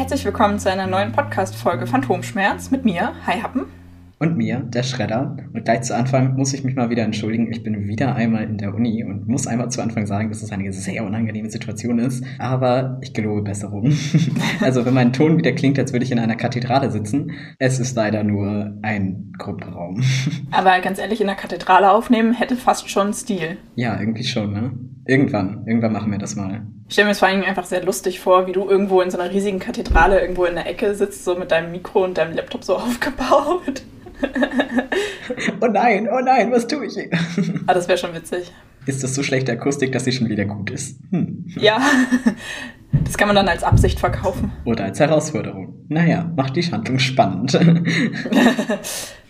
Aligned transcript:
Herzlich 0.00 0.24
willkommen 0.24 0.58
zu 0.58 0.70
einer 0.70 0.86
neuen 0.86 1.12
Podcast-Folge 1.12 1.86
Phantomschmerz 1.86 2.70
mit 2.70 2.86
mir, 2.86 3.12
Hi 3.26 3.38
Happen. 3.42 3.66
Und 4.22 4.36
mir, 4.36 4.58
der 4.58 4.82
Schredder. 4.82 5.34
Und 5.54 5.64
gleich 5.64 5.80
zu 5.80 5.96
Anfang 5.96 6.36
muss 6.36 6.52
ich 6.52 6.62
mich 6.62 6.76
mal 6.76 6.90
wieder 6.90 7.04
entschuldigen. 7.04 7.50
Ich 7.50 7.62
bin 7.62 7.88
wieder 7.88 8.14
einmal 8.16 8.44
in 8.44 8.58
der 8.58 8.74
Uni 8.74 9.02
und 9.02 9.26
muss 9.26 9.46
einmal 9.46 9.70
zu 9.70 9.80
Anfang 9.80 10.04
sagen, 10.04 10.28
dass 10.28 10.42
es 10.42 10.52
eine 10.52 10.70
sehr 10.74 11.06
unangenehme 11.06 11.48
Situation 11.48 11.98
ist. 11.98 12.22
Aber 12.38 12.98
ich 13.00 13.14
gelobe 13.14 13.40
Besserung. 13.40 13.94
also 14.60 14.84
wenn 14.84 14.92
mein 14.92 15.14
Ton 15.14 15.38
wieder 15.38 15.52
klingt, 15.52 15.78
als 15.78 15.94
würde 15.94 16.04
ich 16.04 16.12
in 16.12 16.18
einer 16.18 16.36
Kathedrale 16.36 16.90
sitzen. 16.90 17.32
Es 17.58 17.80
ist 17.80 17.96
leider 17.96 18.22
nur 18.22 18.76
ein 18.82 19.32
Gruppenraum. 19.38 20.02
Aber 20.50 20.78
ganz 20.80 20.98
ehrlich, 20.98 21.22
in 21.22 21.26
der 21.26 21.36
Kathedrale 21.36 21.90
aufnehmen 21.90 22.34
hätte 22.34 22.56
fast 22.56 22.90
schon 22.90 23.14
Stil. 23.14 23.56
Ja, 23.74 23.98
irgendwie 23.98 24.24
schon, 24.24 24.52
ne? 24.52 24.72
Irgendwann. 25.06 25.64
Irgendwann 25.66 25.94
machen 25.94 26.12
wir 26.12 26.18
das 26.18 26.36
mal. 26.36 26.66
Ich 26.88 26.92
stelle 26.92 27.06
mir 27.06 27.12
es 27.12 27.20
vor 27.20 27.28
allem 27.28 27.42
einfach 27.42 27.64
sehr 27.64 27.82
lustig 27.82 28.20
vor, 28.20 28.46
wie 28.46 28.52
du 28.52 28.68
irgendwo 28.68 29.00
in 29.00 29.10
so 29.10 29.18
einer 29.18 29.32
riesigen 29.32 29.60
Kathedrale 29.60 30.20
irgendwo 30.20 30.44
in 30.44 30.56
der 30.56 30.68
Ecke 30.68 30.94
sitzt, 30.94 31.24
so 31.24 31.36
mit 31.36 31.50
deinem 31.52 31.72
Mikro 31.72 32.04
und 32.04 32.18
deinem 32.18 32.36
Laptop 32.36 32.64
so 32.64 32.76
aufgebaut. 32.76 33.82
oh 35.60 35.66
nein, 35.66 36.08
oh 36.10 36.20
nein, 36.20 36.50
was 36.50 36.66
tue 36.66 36.86
ich 36.86 36.94
hier? 36.94 37.10
ah, 37.66 37.74
das 37.74 37.88
wäre 37.88 37.98
schon 37.98 38.14
witzig. 38.14 38.52
Ist 38.86 39.02
das 39.02 39.14
so 39.14 39.22
schlechte 39.22 39.52
Akustik, 39.52 39.92
dass 39.92 40.04
sie 40.04 40.12
schon 40.12 40.28
wieder 40.28 40.44
gut 40.44 40.70
ist? 40.70 40.98
Hm. 41.10 41.44
Ja, 41.56 41.80
das 43.04 43.16
kann 43.18 43.28
man 43.28 43.36
dann 43.36 43.48
als 43.48 43.62
Absicht 43.62 44.00
verkaufen. 44.00 44.52
Oder 44.64 44.84
als 44.84 45.00
Herausforderung. 45.00 45.84
Naja, 45.88 46.32
macht 46.36 46.56
die 46.56 46.62
Handlung 46.62 46.98
spannend. 46.98 47.58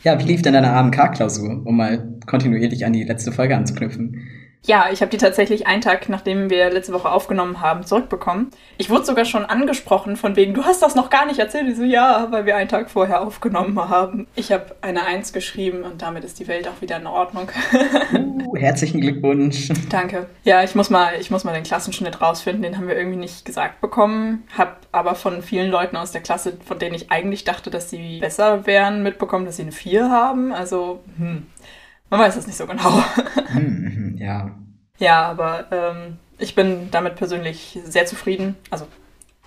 ja, 0.05 0.19
wie 0.19 0.25
lief 0.25 0.43
denn 0.43 0.55
deine 0.55 0.73
AMK-Klausur, 0.73 1.63
um 1.65 1.77
mal 1.77 2.17
kontinuierlich 2.27 2.87
an 2.87 2.93
die 2.93 3.05
letzte 3.05 3.33
Folge 3.33 3.57
anzuknüpfen? 3.57 4.23
Ja, 4.67 4.89
ich 4.93 5.01
habe 5.01 5.11
die 5.11 5.17
tatsächlich 5.17 5.67
einen 5.67 5.81
Tag, 5.81 6.09
nachdem 6.11 6.51
wir 6.51 6.71
letzte 6.71 6.93
Woche 6.93 7.11
aufgenommen 7.11 7.63
haben, 7.63 7.85
zurückbekommen. 7.87 8.51
Ich 8.77 8.91
wurde 8.91 9.07
sogar 9.07 9.25
schon 9.25 9.47
angesprochen 9.47 10.17
von 10.17 10.37
wegen, 10.37 10.53
du 10.53 10.65
hast 10.65 10.83
das 10.83 10.95
noch 10.95 11.09
gar 11.09 11.25
nicht 11.25 11.39
erzählt. 11.39 11.69
Ich 11.69 11.77
so, 11.77 11.83
ja, 11.83 12.27
weil 12.31 12.45
wir 12.45 12.57
einen 12.57 12.69
Tag 12.69 12.91
vorher 12.91 13.23
aufgenommen 13.23 13.79
haben. 13.89 14.27
Ich 14.37 14.53
habe 14.53 14.77
eine 14.83 15.07
Eins 15.07 15.33
geschrieben 15.33 15.83
und 15.83 16.03
damit 16.03 16.25
ist 16.25 16.39
die 16.41 16.47
Welt 16.47 16.69
auch 16.69 16.83
wieder 16.83 16.99
in 16.99 17.07
Ordnung. 17.07 17.49
uh, 18.13 18.55
herzlichen 18.55 19.01
Glückwunsch. 19.01 19.71
Danke. 19.89 20.27
Ja, 20.45 20.63
ich 20.63 20.75
muss 20.75 20.91
mal, 20.91 21.15
ich 21.19 21.31
muss 21.31 21.45
mal 21.45 21.55
den 21.55 21.65
Klassenschnitt 21.65 22.21
rausfinden. 22.21 22.63
Den 22.63 22.77
haben 22.77 22.87
wir 22.87 22.97
irgendwie 22.97 23.19
nicht 23.19 23.47
gesagt 23.47 23.81
bekommen. 23.81 24.45
Hab 24.57 24.87
aber 24.93 25.15
von 25.15 25.43
vielen 25.43 25.71
Leuten 25.71 25.97
aus 25.97 26.13
der 26.13 26.21
Klasse, 26.21 26.59
von 26.67 26.79
denen 26.79 26.95
ich 26.95 27.11
eigentlich 27.11 27.45
dachte, 27.45 27.71
dass 27.71 27.89
sie 27.89 28.21
besser 28.21 28.67
wären, 28.67 29.03
mitbekommen, 29.03 29.47
dass 29.47 29.57
sie 29.57 29.63
eine 29.63 29.73
Vier 29.73 30.11
haben. 30.11 30.53
Also, 30.53 31.01
hm. 31.17 31.47
Man 32.11 32.21
weiß 32.21 32.37
es 32.37 32.47
nicht 32.47 32.57
so 32.57 32.67
genau. 32.67 33.03
Hm, 33.53 34.17
ja. 34.19 34.51
Ja, 34.99 35.23
aber 35.23 35.67
ähm, 35.73 36.19
ich 36.39 36.55
bin 36.55 36.89
damit 36.91 37.17
persönlich 37.17 37.79
sehr 37.85 38.07
zufrieden. 38.07 38.57
Also 38.71 38.87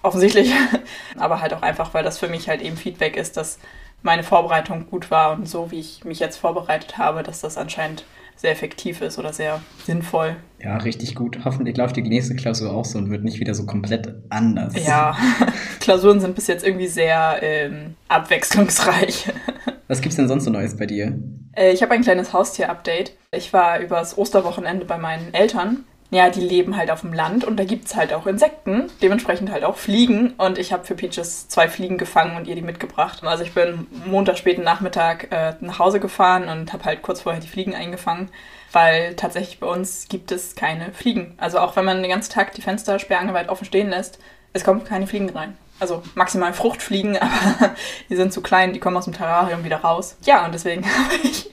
offensichtlich. 0.02 0.52
aber 1.17 1.41
halt 1.41 1.53
auch 1.53 1.61
einfach, 1.61 1.94
weil 1.94 2.03
das 2.03 2.17
für 2.17 2.28
mich 2.28 2.50
halt 2.50 2.61
eben 2.61 2.75
Feedback 2.75 3.16
ist, 3.16 3.38
dass 3.38 3.59
meine 4.02 4.23
Vorbereitung 4.23 4.88
gut 4.89 5.11
war 5.11 5.34
und 5.34 5.47
so 5.47 5.72
wie 5.72 5.80
ich 5.80 6.03
mich 6.03 6.19
jetzt 6.19 6.38
vorbereitet 6.38 6.97
habe, 6.97 7.23
dass 7.23 7.39
das 7.39 7.58
anscheinend 7.58 8.03
sehr 8.36 8.52
effektiv 8.52 9.02
ist 9.02 9.17
oder 9.17 9.31
sehr 9.31 9.61
sinnvoll. 9.86 10.36
Ja, 10.59 10.78
richtig 10.78 11.16
gut. 11.16 11.39
Hoffentlich 11.45 11.78
läuft 11.78 11.95
die 11.95 12.02
nächste 12.02 12.36
Klausur 12.36 12.73
auch 12.73 12.84
so 12.84 12.97
und 12.97 13.09
wird 13.09 13.23
nicht 13.23 13.39
wieder 13.39 13.53
so 13.53 13.66
komplett 13.66 14.16
anders. 14.30 14.73
Ja, 14.86 15.16
Klausuren 15.79 16.19
sind 16.19 16.35
bis 16.35 16.47
jetzt 16.47 16.66
irgendwie 16.66 16.88
sehr 16.88 17.40
ähm, 17.41 17.96
abwechslungsreich. 18.09 19.31
Was 19.94 20.02
gibt's 20.02 20.16
denn 20.16 20.28
sonst 20.28 20.46
so 20.46 20.50
Neues 20.50 20.76
bei 20.76 20.88
dir? 20.88 21.20
Äh, 21.56 21.72
ich 21.72 21.84
habe 21.84 21.94
ein 21.94 22.02
kleines 22.02 22.34
Haustier-Update. 22.34 23.16
Ich 23.31 23.54
war 23.54 23.80
übers 23.80 24.18
Osterwochenende 24.18 24.86
bei 24.86 24.98
meinen 24.98 25.31
Eltern. 25.36 25.84
Ja, 26.09 26.31
die 26.31 26.42
leben 26.42 26.76
halt 26.78 26.90
auf 26.90 27.02
dem 27.02 27.14
Land 27.14 27.46
und 27.46 27.58
da 27.58 27.64
gibt's 27.64 27.96
halt 27.96 28.12
auch 28.12 28.26
Insekten, 28.26 28.90
dementsprechend 29.03 29.52
halt 29.52 29.64
auch 29.64 29.78
Fliegen. 29.78 30.34
Und 30.40 30.58
ich 30.58 30.74
habe 30.74 30.84
für 30.84 30.96
Peaches 30.96 31.48
zwei 31.48 31.68
Fliegen 31.68 32.00
gefangen 32.00 32.38
und 32.38 32.48
ihr 32.48 32.56
die 32.56 32.64
mitgebracht. 32.64 33.24
Also 33.24 33.44
ich 33.44 33.53
bin 33.53 33.86
Montag 34.08 34.40
späten 34.40 34.64
Nachmittag 34.64 35.28
äh, 35.32 35.53
nach 35.59 35.78
Hause 35.78 36.00
gefahren 36.00 36.50
und 36.50 36.74
habe 36.74 36.86
halt 36.86 37.03
kurz 37.03 37.22
vorher 37.22 37.40
die 37.40 37.48
Fliegen 37.48 37.76
eingefangen, 37.76 38.30
weil 38.72 39.14
tatsächlich 39.14 39.59
bei 39.59 39.68
uns 39.68 40.08
gibt 40.09 40.32
es 40.32 40.56
keine 40.56 40.92
Fliegen. 40.92 41.36
Also 41.38 41.59
auch 41.59 41.76
wenn 41.76 41.86
man 41.86 42.02
den 42.02 42.09
ganzen 42.09 42.34
Tag 42.34 42.56
die 42.56 42.64
Fenster 42.64 42.98
sperrangeweit 42.98 43.48
offen 43.48 43.66
stehen 43.66 43.92
lässt, 43.92 44.18
es 44.53 44.64
kommen 44.64 44.86
keine 44.86 45.06
Fliegen 45.06 45.30
rein. 45.30 45.56
Also 45.79 46.03
maximal 46.16 46.53
Fruchtfliegen, 46.53 47.17
aber 47.22 47.75
die 48.09 48.16
sind 48.16 48.31
zu 48.34 48.41
klein, 48.41 48.73
die 48.73 48.79
kommen 48.79 48.97
aus 48.97 49.06
dem 49.06 49.13
Terrarium 49.13 49.63
wieder 49.63 49.78
raus. 49.78 50.17
Ja, 50.23 50.45
und 50.45 50.53
deswegen 50.53 50.85
habe 50.85 51.16
ich, 51.23 51.51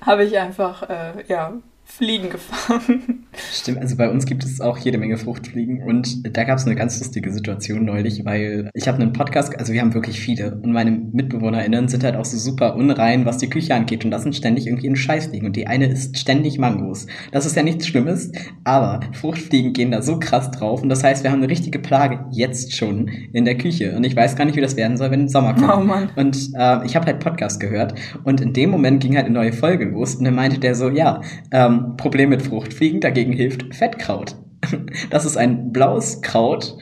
hab 0.00 0.18
ich 0.20 0.38
einfach 0.38 0.82
äh, 0.88 1.24
ja, 1.28 1.52
Fliegen 1.96 2.28
gefangen. 2.28 3.24
Stimmt, 3.52 3.78
also 3.78 3.96
bei 3.96 4.10
uns 4.10 4.26
gibt 4.26 4.44
es 4.44 4.60
auch 4.60 4.78
jede 4.78 4.98
Menge 4.98 5.16
Fruchtfliegen 5.16 5.80
und 5.84 6.36
da 6.36 6.42
gab 6.42 6.58
es 6.58 6.66
eine 6.66 6.74
ganz 6.74 6.98
lustige 6.98 7.32
Situation 7.32 7.84
neulich, 7.84 8.24
weil 8.24 8.68
ich 8.74 8.88
habe 8.88 9.00
einen 9.00 9.12
Podcast, 9.12 9.56
also 9.56 9.72
wir 9.72 9.80
haben 9.80 9.94
wirklich 9.94 10.18
viele 10.18 10.56
und 10.56 10.72
meine 10.72 10.90
MitbewohnerInnen 10.90 11.86
sind 11.86 12.02
halt 12.02 12.16
auch 12.16 12.24
so 12.24 12.36
super 12.36 12.74
unrein, 12.74 13.26
was 13.26 13.38
die 13.38 13.48
Küche 13.48 13.76
angeht 13.76 14.04
und 14.04 14.10
lassen 14.10 14.32
ständig 14.32 14.66
irgendwie 14.66 14.88
einen 14.88 14.96
Scheiß 14.96 15.30
liegen 15.30 15.46
und 15.46 15.54
die 15.54 15.68
eine 15.68 15.86
isst 15.86 16.18
ständig 16.18 16.58
Mangos. 16.58 17.06
Das 17.30 17.46
ist 17.46 17.54
ja 17.54 17.62
nichts 17.62 17.86
Schlimmes, 17.86 18.32
aber 18.64 18.98
Fruchtfliegen 19.12 19.72
gehen 19.72 19.92
da 19.92 20.02
so 20.02 20.18
krass 20.18 20.50
drauf 20.50 20.82
und 20.82 20.88
das 20.88 21.04
heißt, 21.04 21.22
wir 21.22 21.30
haben 21.30 21.42
eine 21.42 21.50
richtige 21.50 21.78
Plage 21.78 22.24
jetzt 22.32 22.74
schon 22.74 23.08
in 23.32 23.44
der 23.44 23.56
Küche 23.56 23.94
und 23.96 24.02
ich 24.02 24.16
weiß 24.16 24.34
gar 24.34 24.46
nicht, 24.46 24.56
wie 24.56 24.60
das 24.60 24.76
werden 24.76 24.96
soll, 24.96 25.12
wenn 25.12 25.20
der 25.20 25.28
Sommer 25.28 25.54
kommt. 25.54 25.72
Oh 25.72 25.84
Mann. 25.84 26.10
Und 26.16 26.50
äh, 26.58 26.84
ich 26.86 26.96
habe 26.96 27.06
halt 27.06 27.20
Podcast 27.20 27.60
gehört 27.60 27.94
und 28.24 28.40
in 28.40 28.52
dem 28.52 28.70
Moment 28.70 29.00
ging 29.00 29.14
halt 29.14 29.26
eine 29.26 29.34
neue 29.34 29.52
Folge 29.52 29.84
los 29.84 30.16
und 30.16 30.24
dann 30.24 30.34
meinte 30.34 30.58
der 30.58 30.74
so, 30.74 30.88
ja, 30.88 31.20
ähm, 31.52 31.83
Problem 31.96 32.30
mit 32.30 32.42
Fruchtfliegen, 32.42 33.00
dagegen 33.00 33.32
hilft 33.32 33.74
Fettkraut. 33.74 34.36
Das 35.10 35.26
ist 35.26 35.36
ein 35.36 35.72
blaues 35.72 36.22
Kraut 36.22 36.76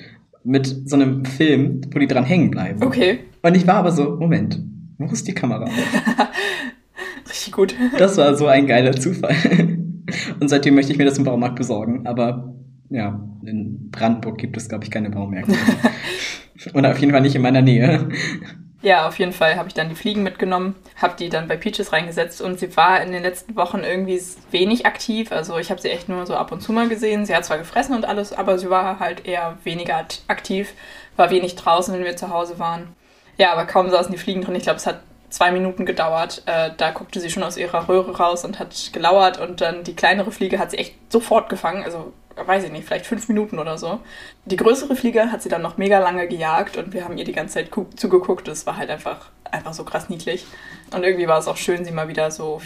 mit 0.44 0.88
so 0.88 0.96
einem 0.96 1.24
Film, 1.24 1.80
wo 1.92 1.98
die 1.98 2.06
dran 2.06 2.24
hängen 2.24 2.50
bleiben. 2.50 2.82
Okay. 2.82 3.20
Und 3.42 3.56
ich 3.56 3.66
war 3.66 3.76
aber 3.76 3.90
so, 3.90 4.16
Moment, 4.16 4.60
wo 4.98 5.12
ist 5.12 5.26
die 5.26 5.34
Kamera? 5.34 5.68
Richtig 7.28 7.52
gut. 7.52 7.74
Das 7.98 8.16
war 8.18 8.36
so 8.36 8.46
ein 8.46 8.66
geiler 8.66 8.92
Zufall. 8.92 9.34
Und 10.40 10.48
seitdem 10.48 10.74
möchte 10.74 10.92
ich 10.92 10.98
mir 10.98 11.04
das 11.04 11.18
im 11.18 11.24
Baumarkt 11.24 11.56
besorgen. 11.56 12.06
Aber 12.06 12.54
ja, 12.90 13.20
in 13.44 13.90
Brandenburg 13.90 14.38
gibt 14.38 14.56
es, 14.56 14.68
glaube 14.68 14.84
ich, 14.84 14.90
keine 14.90 15.10
Baumärkte. 15.10 15.54
Und 16.72 16.86
auf 16.86 16.98
jeden 16.98 17.12
Fall 17.12 17.22
nicht 17.22 17.34
in 17.34 17.42
meiner 17.42 17.62
Nähe. 17.62 18.08
Ja, 18.82 19.06
auf 19.06 19.20
jeden 19.20 19.32
Fall 19.32 19.54
habe 19.54 19.68
ich 19.68 19.74
dann 19.74 19.88
die 19.88 19.94
Fliegen 19.94 20.24
mitgenommen, 20.24 20.74
habe 21.00 21.14
die 21.16 21.28
dann 21.28 21.46
bei 21.46 21.56
Peaches 21.56 21.92
reingesetzt 21.92 22.42
und 22.42 22.58
sie 22.58 22.76
war 22.76 23.00
in 23.00 23.12
den 23.12 23.22
letzten 23.22 23.54
Wochen 23.54 23.78
irgendwie 23.78 24.20
wenig 24.50 24.86
aktiv. 24.86 25.30
Also 25.30 25.56
ich 25.58 25.70
habe 25.70 25.80
sie 25.80 25.88
echt 25.88 26.08
nur 26.08 26.26
so 26.26 26.34
ab 26.34 26.50
und 26.50 26.62
zu 26.62 26.72
mal 26.72 26.88
gesehen. 26.88 27.24
Sie 27.24 27.34
hat 27.34 27.44
zwar 27.44 27.58
gefressen 27.58 27.94
und 27.94 28.04
alles, 28.04 28.32
aber 28.32 28.58
sie 28.58 28.70
war 28.70 28.98
halt 28.98 29.24
eher 29.24 29.56
weniger 29.62 30.04
aktiv, 30.26 30.74
war 31.16 31.30
wenig 31.30 31.54
draußen, 31.54 31.94
wenn 31.94 32.04
wir 32.04 32.16
zu 32.16 32.30
Hause 32.30 32.58
waren. 32.58 32.96
Ja, 33.38 33.52
aber 33.52 33.66
kaum 33.66 33.88
saßen 33.88 34.10
die 34.10 34.18
Fliegen 34.18 34.42
drin. 34.42 34.56
Ich 34.56 34.64
glaube, 34.64 34.78
es 34.78 34.86
hat 34.86 35.00
zwei 35.30 35.52
Minuten 35.52 35.86
gedauert. 35.86 36.42
Äh, 36.46 36.70
da 36.76 36.90
guckte 36.90 37.20
sie 37.20 37.30
schon 37.30 37.44
aus 37.44 37.56
ihrer 37.56 37.88
Röhre 37.88 38.16
raus 38.16 38.44
und 38.44 38.58
hat 38.58 38.90
gelauert 38.92 39.40
und 39.40 39.60
dann 39.60 39.84
die 39.84 39.96
kleinere 39.96 40.32
Fliege 40.32 40.58
hat 40.58 40.72
sie 40.72 40.78
echt 40.78 40.94
sofort 41.08 41.48
gefangen. 41.48 41.84
Also 41.84 42.12
weiß 42.36 42.64
ich 42.64 42.72
nicht, 42.72 42.86
vielleicht 42.86 43.06
fünf 43.06 43.28
Minuten 43.28 43.58
oder 43.58 43.78
so. 43.78 44.00
Die 44.44 44.56
größere 44.56 44.96
Fliege 44.96 45.30
hat 45.32 45.42
sie 45.42 45.48
dann 45.48 45.62
noch 45.62 45.76
mega 45.76 45.98
lange 45.98 46.28
gejagt 46.28 46.76
und 46.76 46.92
wir 46.92 47.04
haben 47.04 47.18
ihr 47.18 47.24
die 47.24 47.32
ganze 47.32 47.54
Zeit 47.54 47.70
zugeguckt. 47.96 48.48
Es 48.48 48.66
war 48.66 48.76
halt 48.76 48.90
einfach, 48.90 49.30
einfach 49.50 49.74
so 49.74 49.84
krass 49.84 50.08
niedlich. 50.08 50.46
Und 50.92 51.04
irgendwie 51.04 51.28
war 51.28 51.38
es 51.38 51.48
auch 51.48 51.56
schön, 51.56 51.84
sie 51.84 51.92
mal 51.92 52.08
wieder 52.08 52.30
so 52.30 52.60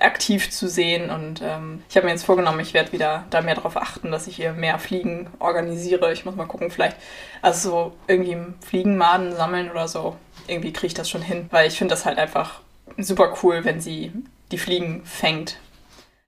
aktiv 0.00 0.50
zu 0.50 0.68
sehen. 0.68 1.10
Und 1.10 1.42
ähm, 1.42 1.82
ich 1.88 1.96
habe 1.96 2.06
mir 2.06 2.12
jetzt 2.12 2.24
vorgenommen, 2.24 2.60
ich 2.60 2.74
werde 2.74 2.92
wieder 2.92 3.24
da 3.30 3.40
mehr 3.40 3.54
darauf 3.54 3.76
achten, 3.76 4.10
dass 4.10 4.26
ich 4.26 4.36
hier 4.36 4.52
mehr 4.52 4.78
Fliegen 4.78 5.28
organisiere. 5.38 6.12
Ich 6.12 6.24
muss 6.24 6.36
mal 6.36 6.46
gucken, 6.46 6.70
vielleicht, 6.70 6.96
also 7.42 7.70
so 7.70 7.92
irgendwie 8.06 8.36
Fliegenmaden 8.66 9.34
sammeln 9.34 9.70
oder 9.70 9.88
so. 9.88 10.16
Irgendwie 10.46 10.72
kriege 10.72 10.88
ich 10.88 10.94
das 10.94 11.08
schon 11.08 11.22
hin, 11.22 11.46
weil 11.50 11.68
ich 11.68 11.78
finde 11.78 11.94
das 11.94 12.04
halt 12.04 12.18
einfach 12.18 12.60
super 12.98 13.34
cool, 13.42 13.64
wenn 13.64 13.80
sie 13.80 14.12
die 14.50 14.58
Fliegen 14.58 15.04
fängt 15.04 15.58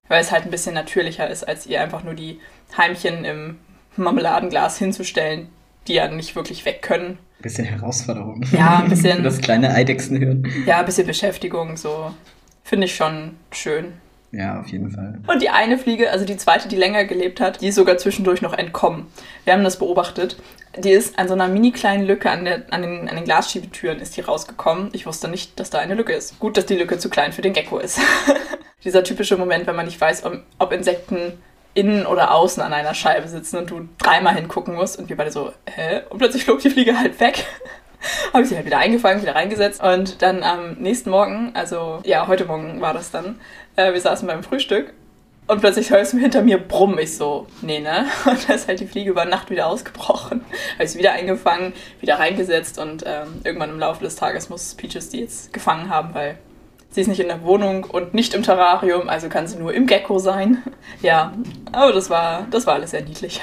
weil 0.08 0.20
es 0.20 0.32
halt 0.32 0.44
ein 0.44 0.50
bisschen 0.50 0.74
natürlicher 0.74 1.28
ist, 1.28 1.44
als 1.44 1.66
ihr 1.66 1.80
einfach 1.80 2.02
nur 2.04 2.14
die 2.14 2.40
Heimchen 2.76 3.24
im 3.24 3.58
Marmeladenglas 3.96 4.78
hinzustellen, 4.78 5.48
die 5.88 5.94
ja 5.94 6.08
nicht 6.08 6.36
wirklich 6.36 6.64
weg 6.64 6.82
können. 6.82 7.18
Bisschen 7.40 7.64
Herausforderung. 7.64 8.44
Ja, 8.52 8.78
ein 8.78 8.88
bisschen. 8.90 9.22
das 9.22 9.40
kleine 9.40 9.72
Eidechsenhirn. 9.72 10.46
Ja, 10.66 10.78
ein 10.80 10.86
bisschen 10.86 11.06
Beschäftigung, 11.06 11.76
so. 11.76 12.12
Finde 12.64 12.86
ich 12.86 12.94
schon 12.96 13.36
schön. 13.52 13.92
Ja, 14.32 14.60
auf 14.60 14.66
jeden 14.68 14.90
Fall. 14.90 15.18
Und 15.28 15.40
die 15.40 15.50
eine 15.50 15.78
Fliege, 15.78 16.10
also 16.10 16.24
die 16.24 16.36
zweite, 16.36 16.68
die 16.68 16.76
länger 16.76 17.04
gelebt 17.04 17.40
hat, 17.40 17.60
die 17.60 17.68
ist 17.68 17.76
sogar 17.76 17.96
zwischendurch 17.96 18.42
noch 18.42 18.52
entkommen. 18.52 19.06
Wir 19.44 19.52
haben 19.52 19.64
das 19.64 19.78
beobachtet. 19.78 20.36
Die 20.78 20.90
ist 20.90 21.18
an 21.18 21.28
so 21.28 21.34
einer 21.34 21.48
mini 21.48 21.72
kleinen 21.72 22.06
Lücke 22.06 22.30
an, 22.30 22.44
der, 22.44 22.62
an, 22.70 22.82
den, 22.82 23.08
an 23.08 23.16
den 23.16 23.24
Glasschiebetüren 23.24 23.98
ist 23.98 24.16
die 24.16 24.20
rausgekommen. 24.20 24.90
Ich 24.92 25.06
wusste 25.06 25.28
nicht, 25.28 25.58
dass 25.58 25.70
da 25.70 25.78
eine 25.78 25.94
Lücke 25.94 26.12
ist. 26.12 26.38
Gut, 26.38 26.56
dass 26.56 26.66
die 26.66 26.76
Lücke 26.76 26.98
zu 26.98 27.08
klein 27.08 27.32
für 27.32 27.42
den 27.42 27.52
Gecko 27.52 27.78
ist. 27.78 27.98
Dieser 28.84 29.02
typische 29.02 29.36
Moment, 29.36 29.66
wenn 29.66 29.76
man 29.76 29.86
nicht 29.86 30.00
weiß, 30.00 30.24
ob, 30.24 30.42
ob 30.58 30.72
Insekten 30.72 31.32
innen 31.74 32.06
oder 32.06 32.32
außen 32.32 32.62
an 32.62 32.72
einer 32.72 32.94
Scheibe 32.94 33.28
sitzen 33.28 33.58
und 33.58 33.70
du 33.70 33.88
dreimal 33.98 34.34
hingucken 34.34 34.74
musst 34.74 34.98
und 34.98 35.08
wir 35.08 35.16
beide 35.16 35.30
so, 35.30 35.52
hä? 35.66 36.02
Und 36.10 36.18
plötzlich 36.18 36.44
flog 36.44 36.60
die 36.60 36.70
Fliege 36.70 36.98
halt 36.98 37.18
weg. 37.20 37.44
habe 38.32 38.42
ich 38.42 38.48
sie 38.48 38.56
halt 38.56 38.66
wieder 38.66 38.78
eingefangen, 38.78 39.22
wieder 39.22 39.34
reingesetzt 39.34 39.82
und 39.82 40.22
dann 40.22 40.42
am 40.42 40.74
nächsten 40.74 41.10
Morgen, 41.10 41.52
also 41.54 42.00
ja, 42.04 42.26
heute 42.26 42.44
Morgen 42.44 42.80
war 42.80 42.94
das 42.94 43.10
dann, 43.10 43.40
äh, 43.76 43.92
wir 43.92 44.00
saßen 44.00 44.26
beim 44.26 44.42
Frühstück 44.42 44.92
Und 45.48 45.60
plötzlich 45.60 45.90
hörst 45.90 46.12
du 46.12 46.18
hinter 46.18 46.42
mir 46.42 46.58
brumm. 46.58 46.98
Ich 46.98 47.16
so, 47.16 47.46
nee, 47.62 47.78
ne? 47.78 48.06
Und 48.26 48.48
da 48.48 48.54
ist 48.54 48.66
halt 48.66 48.80
die 48.80 48.86
Fliege 48.86 49.10
über 49.10 49.24
Nacht 49.24 49.50
wieder 49.50 49.66
ausgebrochen. 49.66 50.44
Habe 50.74 50.84
ich 50.84 50.90
sie 50.90 50.98
wieder 50.98 51.12
eingefangen, 51.12 51.72
wieder 52.00 52.18
reingesetzt 52.18 52.78
und 52.78 53.04
ähm, 53.06 53.40
irgendwann 53.44 53.70
im 53.70 53.78
Laufe 53.78 54.02
des 54.02 54.16
Tages 54.16 54.48
muss 54.48 54.74
Peaches 54.74 55.08
die 55.10 55.20
jetzt 55.20 55.52
gefangen 55.52 55.88
haben, 55.88 56.14
weil 56.14 56.38
sie 56.90 57.02
ist 57.02 57.06
nicht 57.06 57.20
in 57.20 57.28
der 57.28 57.44
Wohnung 57.44 57.84
und 57.84 58.14
nicht 58.14 58.34
im 58.34 58.42
Terrarium, 58.42 59.08
also 59.08 59.28
kann 59.28 59.46
sie 59.46 59.58
nur 59.58 59.72
im 59.72 59.86
Gecko 59.86 60.18
sein. 60.18 60.62
Ja, 61.02 61.34
aber 61.72 61.92
das 61.92 62.10
war, 62.10 62.46
das 62.50 62.66
war 62.66 62.74
alles 62.74 62.92
sehr 62.92 63.02
niedlich. 63.02 63.40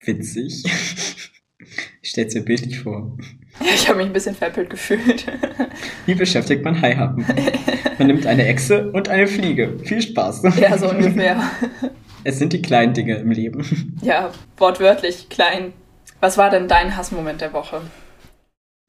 Witzig. 0.00 0.64
Ich 2.02 2.10
stell's 2.10 2.34
mir 2.34 2.42
bildlich 2.42 2.80
vor. 2.80 3.16
Ich 3.60 3.88
habe 3.88 3.98
mich 3.98 4.06
ein 4.06 4.12
bisschen 4.12 4.36
veräppelt 4.36 4.70
gefühlt. 4.70 5.26
Wie 6.06 6.14
beschäftigt 6.14 6.62
man 6.62 6.80
Haihappen? 6.80 7.26
Man 7.98 8.06
nimmt 8.06 8.24
eine 8.24 8.46
Echse 8.46 8.92
und 8.92 9.08
eine 9.08 9.26
Fliege. 9.26 9.80
Viel 9.82 10.00
Spaß. 10.00 10.42
Ja, 10.60 10.78
so 10.78 10.88
ungefähr. 10.90 11.42
Es 12.22 12.38
sind 12.38 12.52
die 12.52 12.62
kleinen 12.62 12.94
Dinge 12.94 13.16
im 13.16 13.32
Leben. 13.32 13.98
Ja, 14.00 14.30
wortwörtlich 14.58 15.28
klein. 15.28 15.72
Was 16.20 16.38
war 16.38 16.50
denn 16.50 16.68
dein 16.68 16.96
Hassmoment 16.96 17.40
der 17.40 17.52
Woche? 17.52 17.80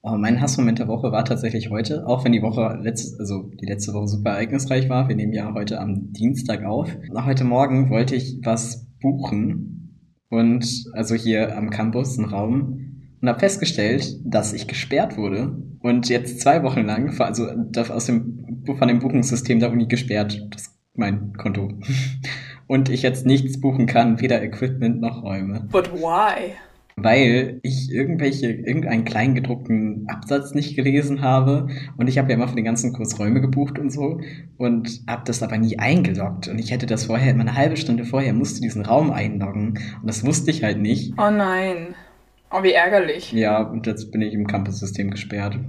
Oh, 0.04 0.18
mein 0.18 0.40
Hassmoment 0.40 0.78
der 0.78 0.88
Woche 0.88 1.12
war 1.12 1.26
tatsächlich 1.26 1.72
heute, 1.72 2.06
auch 2.06 2.24
wenn 2.24 2.32
die 2.32 2.44
Woche 2.44 2.78
letzte, 2.80 3.20
also 3.20 3.50
die 3.60 3.66
letzte 3.66 3.94
Woche 3.94 4.08
super 4.08 4.32
ereignisreich 4.32 4.88
war. 4.88 5.08
Wir 5.10 5.16
nehmen 5.16 5.34
ja 5.34 5.52
heute 5.56 5.80
am 5.80 6.14
Dienstag 6.14 6.64
auf. 6.64 6.96
Heute 7.26 7.44
Morgen 7.44 7.90
wollte 7.90 8.16
ich 8.16 8.40
was 8.44 8.86
buchen 9.02 9.79
und 10.30 10.86
also 10.94 11.16
hier 11.16 11.58
am 11.58 11.70
Campus 11.70 12.18
einen 12.18 12.30
Raum 12.30 13.02
und 13.22 13.28
habe 13.28 13.40
festgestellt, 13.40 14.20
dass 14.24 14.54
ich 14.54 14.68
gesperrt 14.68 15.18
wurde 15.18 15.58
und 15.82 16.10
jetzt 16.10 16.42
zwei 16.42 16.64
Wochen 16.64 16.86
lang, 16.86 17.20
also 17.20 17.48
aus 17.48 18.06
dem, 18.06 18.64
von 18.78 18.88
dem 18.88 19.00
Buchungssystem 19.00 19.60
der 19.60 19.72
Uni 19.72 19.88
gesperrt, 19.88 20.48
das 20.52 20.80
mein 20.94 21.34
Konto. 21.34 21.72
Und 22.68 22.88
ich 22.90 23.02
jetzt 23.02 23.26
nichts 23.26 23.60
buchen 23.60 23.88
kann, 23.88 24.22
weder 24.22 24.44
Equipment 24.44 25.02
noch 25.02 25.24
Räume. 25.24 25.68
But 25.72 25.92
why? 25.92 26.54
Weil 27.04 27.60
ich 27.64 27.92
irgendwelche, 27.92 28.52
irgendeinen 28.52 29.06
kleingedruckten 29.06 30.06
Absatz 30.08 30.54
nicht 30.54 30.76
gelesen 30.76 31.22
habe. 31.22 31.68
Und 31.98 32.08
ich 32.08 32.18
habe 32.18 32.30
ja 32.30 32.36
immer 32.36 32.48
für 32.48 32.56
den 32.56 32.66
ganzen 32.66 32.94
Kurs 32.94 33.20
Räume 33.20 33.42
gebucht 33.42 33.80
und 33.80 33.92
so 33.92 34.22
und 34.58 35.02
habe 35.08 35.24
das 35.26 35.44
aber 35.44 35.58
nie 35.58 35.80
eingeloggt. 35.80 36.48
Und 36.48 36.60
ich 36.60 36.72
hätte 36.72 36.86
das 36.86 37.06
vorher, 37.06 37.32
immer 37.32 37.42
eine 37.42 37.56
halbe 37.56 37.78
Stunde 37.78 38.06
vorher, 38.06 38.34
musste 38.34 38.62
diesen 38.62 38.86
Raum 38.86 39.12
einloggen. 39.12 39.80
Und 40.02 40.08
das 40.08 40.26
wusste 40.26 40.52
ich 40.52 40.64
halt 40.64 40.80
nicht. 40.80 41.14
Oh 41.18 41.30
nein. 41.32 41.96
Oh, 42.52 42.64
wie 42.64 42.74
ärgerlich. 42.74 43.32
Ja, 43.32 43.62
und 43.62 43.86
jetzt 43.86 44.12
bin 44.12 44.22
ich 44.22 44.34
im 44.34 44.48
Campus-System 44.48 45.12
gesperrt. 45.12 45.60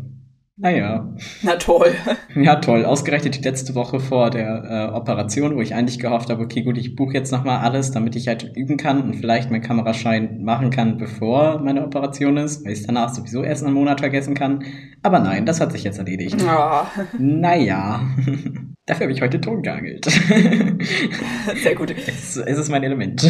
Naja. 0.61 1.09
Na 1.43 1.57
toll. 1.57 1.93
Ja, 2.35 2.57
toll. 2.57 2.85
Ausgerechnet 2.85 3.37
die 3.37 3.43
letzte 3.43 3.75
Woche 3.75 3.99
vor 3.99 4.31
der 4.31 4.91
äh, 4.93 4.95
Operation, 4.95 5.57
wo 5.57 5.61
ich 5.61 5.75
eigentlich 5.75 5.99
gehofft 5.99 6.31
habe, 6.31 6.43
okay, 6.43 6.63
gut, 6.63 6.79
ich 6.79 6.95
buche 6.95 7.15
jetzt 7.15 7.33
nochmal 7.33 7.59
alles, 7.59 7.91
damit 7.91 8.15
ich 8.15 8.29
halt 8.29 8.53
üben 8.55 8.77
kann 8.77 9.03
und 9.03 9.17
vielleicht 9.17 9.51
meinen 9.51 9.63
Kameraschein 9.63 10.43
machen 10.45 10.71
kann, 10.71 10.97
bevor 10.97 11.59
meine 11.61 11.85
Operation 11.85 12.37
ist, 12.37 12.65
weil 12.65 12.73
ich 12.73 12.81
es 12.81 12.87
danach 12.87 13.13
sowieso 13.13 13.43
erst 13.43 13.65
einen 13.65 13.75
Monat 13.75 14.01
vergessen 14.01 14.35
kann. 14.35 14.63
Aber 15.03 15.19
nein, 15.19 15.45
das 15.45 15.61
hat 15.61 15.73
sich 15.73 15.83
jetzt 15.83 15.99
erledigt. 15.99 16.37
Oh. 16.41 16.83
Naja. 17.19 18.03
Dafür 18.87 19.05
habe 19.05 19.13
ich 19.13 19.23
heute 19.23 19.41
Ton 19.41 19.63
geangelt. 19.63 20.05
Sehr 21.63 21.75
gut. 21.75 21.95
Es, 22.07 22.37
es 22.37 22.59
ist 22.59 22.71
mein 22.71 22.83
Element. 22.83 23.23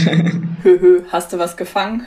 Höhö, 0.63 1.03
hast 1.11 1.33
du 1.33 1.39
was 1.39 1.57
gefangen? 1.57 2.03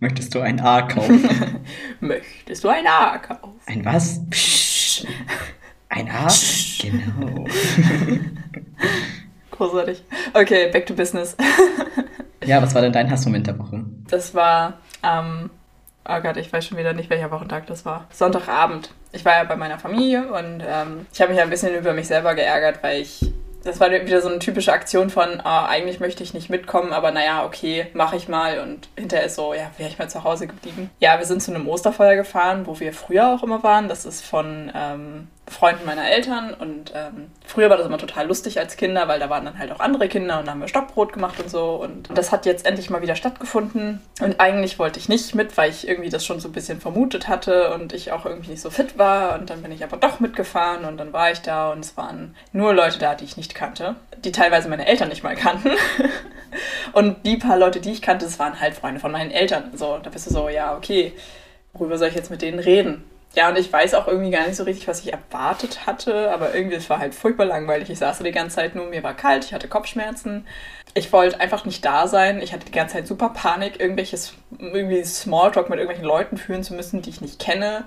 Möchtest 0.00 0.34
du 0.34 0.40
ein 0.40 0.60
A 0.60 0.82
kaufen? 0.82 1.60
Möchtest 2.00 2.64
du 2.64 2.68
ein 2.68 2.86
A 2.86 3.18
kaufen? 3.18 3.60
Ein 3.66 3.84
was? 3.84 4.20
Psch. 4.30 5.06
Ein 5.88 6.10
A? 6.10 6.28
Genau. 6.80 7.44
Großartig. 9.50 10.02
Okay, 10.32 10.70
back 10.72 10.86
to 10.86 10.94
business. 10.94 11.36
ja, 12.44 12.62
was 12.62 12.74
war 12.74 12.82
denn 12.82 12.92
dein 12.92 13.10
Hassmoment 13.10 13.46
der 13.46 13.58
Woche? 13.58 13.84
Das 14.08 14.34
war 14.34 14.78
ähm, 15.02 15.50
oh 16.08 16.20
Gott, 16.20 16.36
ich 16.36 16.52
weiß 16.52 16.66
schon 16.66 16.78
wieder 16.78 16.92
nicht, 16.92 17.10
welcher 17.10 17.30
Wochentag 17.30 17.66
das 17.66 17.84
war. 17.84 18.06
Sonntagabend. 18.10 18.90
Ich 19.12 19.24
war 19.24 19.34
ja 19.34 19.44
bei 19.44 19.56
meiner 19.56 19.78
Familie 19.78 20.32
und 20.32 20.62
ähm, 20.66 21.06
ich 21.12 21.20
habe 21.20 21.32
mich 21.32 21.40
ein 21.40 21.50
bisschen 21.50 21.76
über 21.76 21.92
mich 21.92 22.06
selber 22.06 22.34
geärgert, 22.34 22.82
weil 22.82 23.02
ich 23.02 23.29
das 23.64 23.80
war 23.80 23.90
wieder 23.90 24.22
so 24.22 24.28
eine 24.28 24.38
typische 24.38 24.72
Aktion 24.72 25.10
von, 25.10 25.40
ah, 25.44 25.66
eigentlich 25.66 26.00
möchte 26.00 26.22
ich 26.22 26.34
nicht 26.34 26.50
mitkommen, 26.50 26.92
aber 26.92 27.10
naja, 27.10 27.44
okay, 27.44 27.86
mache 27.94 28.16
ich 28.16 28.28
mal. 28.28 28.60
Und 28.60 28.88
hinterher 28.96 29.26
ist 29.26 29.36
so, 29.36 29.54
ja, 29.54 29.70
wäre 29.76 29.90
ich 29.90 29.98
mal 29.98 30.08
zu 30.08 30.24
Hause 30.24 30.46
geblieben. 30.46 30.90
Ja, 30.98 31.18
wir 31.18 31.26
sind 31.26 31.42
zu 31.42 31.52
einem 31.52 31.68
Osterfeuer 31.68 32.16
gefahren, 32.16 32.66
wo 32.66 32.80
wir 32.80 32.92
früher 32.92 33.34
auch 33.34 33.42
immer 33.42 33.62
waren. 33.62 33.88
Das 33.88 34.04
ist 34.04 34.24
von 34.24 34.72
ähm, 34.74 35.28
Freunden 35.50 35.84
meiner 35.84 36.08
Eltern 36.08 36.54
und 36.54 36.92
ähm, 36.94 37.30
früher 37.44 37.68
war 37.68 37.76
das 37.76 37.86
immer 37.86 37.98
total 37.98 38.26
lustig 38.26 38.60
als 38.60 38.76
Kinder, 38.76 39.08
weil 39.08 39.18
da 39.18 39.28
waren 39.28 39.44
dann 39.44 39.58
halt 39.58 39.72
auch 39.72 39.80
andere 39.80 40.08
Kinder 40.08 40.38
und 40.38 40.46
da 40.46 40.52
haben 40.52 40.60
wir 40.60 40.68
Stockbrot 40.68 41.12
gemacht 41.12 41.40
und 41.40 41.50
so 41.50 41.74
und 41.74 42.08
das 42.16 42.30
hat 42.30 42.46
jetzt 42.46 42.64
endlich 42.64 42.88
mal 42.88 43.02
wieder 43.02 43.16
stattgefunden 43.16 44.00
und 44.20 44.40
eigentlich 44.40 44.78
wollte 44.78 45.00
ich 45.00 45.08
nicht 45.08 45.34
mit, 45.34 45.56
weil 45.56 45.70
ich 45.70 45.88
irgendwie 45.88 46.08
das 46.08 46.24
schon 46.24 46.38
so 46.38 46.48
ein 46.48 46.52
bisschen 46.52 46.80
vermutet 46.80 47.26
hatte 47.26 47.74
und 47.74 47.92
ich 47.92 48.12
auch 48.12 48.24
irgendwie 48.26 48.50
nicht 48.50 48.62
so 48.62 48.70
fit 48.70 48.96
war 48.96 49.38
und 49.38 49.50
dann 49.50 49.62
bin 49.62 49.72
ich 49.72 49.82
aber 49.82 49.96
doch 49.96 50.20
mitgefahren 50.20 50.84
und 50.84 50.96
dann 50.98 51.12
war 51.12 51.32
ich 51.32 51.40
da 51.40 51.72
und 51.72 51.80
es 51.80 51.96
waren 51.96 52.36
nur 52.52 52.72
Leute 52.72 53.00
da, 53.00 53.16
die 53.16 53.24
ich 53.24 53.36
nicht 53.36 53.54
kannte, 53.56 53.96
die 54.24 54.32
teilweise 54.32 54.68
meine 54.68 54.86
Eltern 54.86 55.08
nicht 55.08 55.24
mal 55.24 55.34
kannten 55.34 55.72
und 56.92 57.26
die 57.26 57.36
paar 57.36 57.58
Leute, 57.58 57.80
die 57.80 57.90
ich 57.90 58.02
kannte, 58.02 58.24
das 58.24 58.38
waren 58.38 58.60
halt 58.60 58.74
Freunde 58.74 59.00
von 59.00 59.10
meinen 59.10 59.32
Eltern, 59.32 59.72
so, 59.74 59.98
da 60.00 60.10
bist 60.10 60.28
du 60.28 60.32
so, 60.32 60.48
ja, 60.48 60.76
okay, 60.76 61.12
worüber 61.72 61.98
soll 61.98 62.08
ich 62.08 62.14
jetzt 62.14 62.30
mit 62.30 62.40
denen 62.40 62.60
reden? 62.60 63.04
Ja, 63.36 63.48
und 63.48 63.56
ich 63.56 63.72
weiß 63.72 63.94
auch 63.94 64.08
irgendwie 64.08 64.30
gar 64.30 64.46
nicht 64.46 64.56
so 64.56 64.64
richtig, 64.64 64.88
was 64.88 65.00
ich 65.00 65.12
erwartet 65.12 65.86
hatte, 65.86 66.32
aber 66.32 66.54
irgendwie, 66.54 66.76
es 66.76 66.90
war 66.90 66.98
halt 66.98 67.14
furchtbar 67.14 67.46
langweilig. 67.46 67.88
Ich 67.88 67.98
saß 67.98 68.18
so 68.18 68.24
die 68.24 68.32
ganze 68.32 68.56
Zeit 68.56 68.74
nur, 68.74 68.86
mir 68.86 69.04
war 69.04 69.14
kalt, 69.14 69.44
ich 69.44 69.54
hatte 69.54 69.68
Kopfschmerzen. 69.68 70.46
Ich 70.94 71.12
wollte 71.12 71.38
einfach 71.38 71.64
nicht 71.64 71.84
da 71.84 72.08
sein. 72.08 72.42
Ich 72.42 72.52
hatte 72.52 72.66
die 72.66 72.72
ganze 72.72 72.94
Zeit 72.94 73.06
super 73.06 73.28
Panik, 73.28 73.78
irgendwelches, 73.78 74.34
irgendwie 74.58 75.04
Smalltalk 75.04 75.70
mit 75.70 75.78
irgendwelchen 75.78 76.04
Leuten 76.04 76.36
führen 76.36 76.64
zu 76.64 76.74
müssen, 76.74 77.02
die 77.02 77.10
ich 77.10 77.20
nicht 77.20 77.38
kenne. 77.38 77.84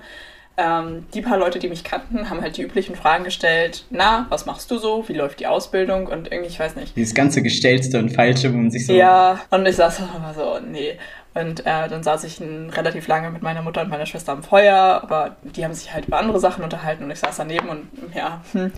Ähm, 0.56 1.04
die 1.12 1.20
paar 1.20 1.36
Leute, 1.36 1.58
die 1.58 1.68
mich 1.68 1.84
kannten, 1.84 2.30
haben 2.30 2.40
halt 2.40 2.56
die 2.56 2.62
üblichen 2.62 2.94
Fragen 2.94 3.24
gestellt. 3.24 3.84
Na, 3.90 4.26
was 4.30 4.46
machst 4.46 4.70
du 4.70 4.78
so? 4.78 5.06
Wie 5.08 5.14
läuft 5.14 5.40
die 5.40 5.48
Ausbildung? 5.48 6.06
Und 6.06 6.30
irgendwie, 6.30 6.48
ich 6.48 6.60
weiß 6.60 6.76
nicht. 6.76 6.96
Dieses 6.96 7.14
ganze 7.14 7.42
Gestellte 7.42 7.98
und 7.98 8.10
Falsche, 8.10 8.52
wo 8.52 8.56
man 8.56 8.70
sich 8.70 8.86
so... 8.86 8.94
Ja, 8.94 9.40
und 9.50 9.66
ich 9.66 9.76
saß 9.76 9.98
immer 10.16 10.32
so, 10.32 10.60
nee. 10.60 10.96
Und 11.34 11.66
äh, 11.66 11.88
dann 11.88 12.04
saß 12.04 12.22
ich 12.24 12.40
relativ 12.40 13.08
lange 13.08 13.28
mit 13.30 13.42
meiner 13.42 13.60
Mutter 13.60 13.82
und 13.82 13.90
meiner 13.90 14.06
Schwester 14.06 14.32
am 14.32 14.44
Feuer, 14.44 15.00
aber 15.02 15.34
die 15.42 15.64
haben 15.64 15.74
sich 15.74 15.92
halt 15.92 16.06
über 16.06 16.18
andere 16.18 16.38
Sachen 16.38 16.62
unterhalten 16.62 17.02
und 17.02 17.10
ich 17.10 17.18
saß 17.18 17.36
daneben 17.36 17.68
und 17.68 17.88
ja, 18.14 18.40
hm, 18.52 18.72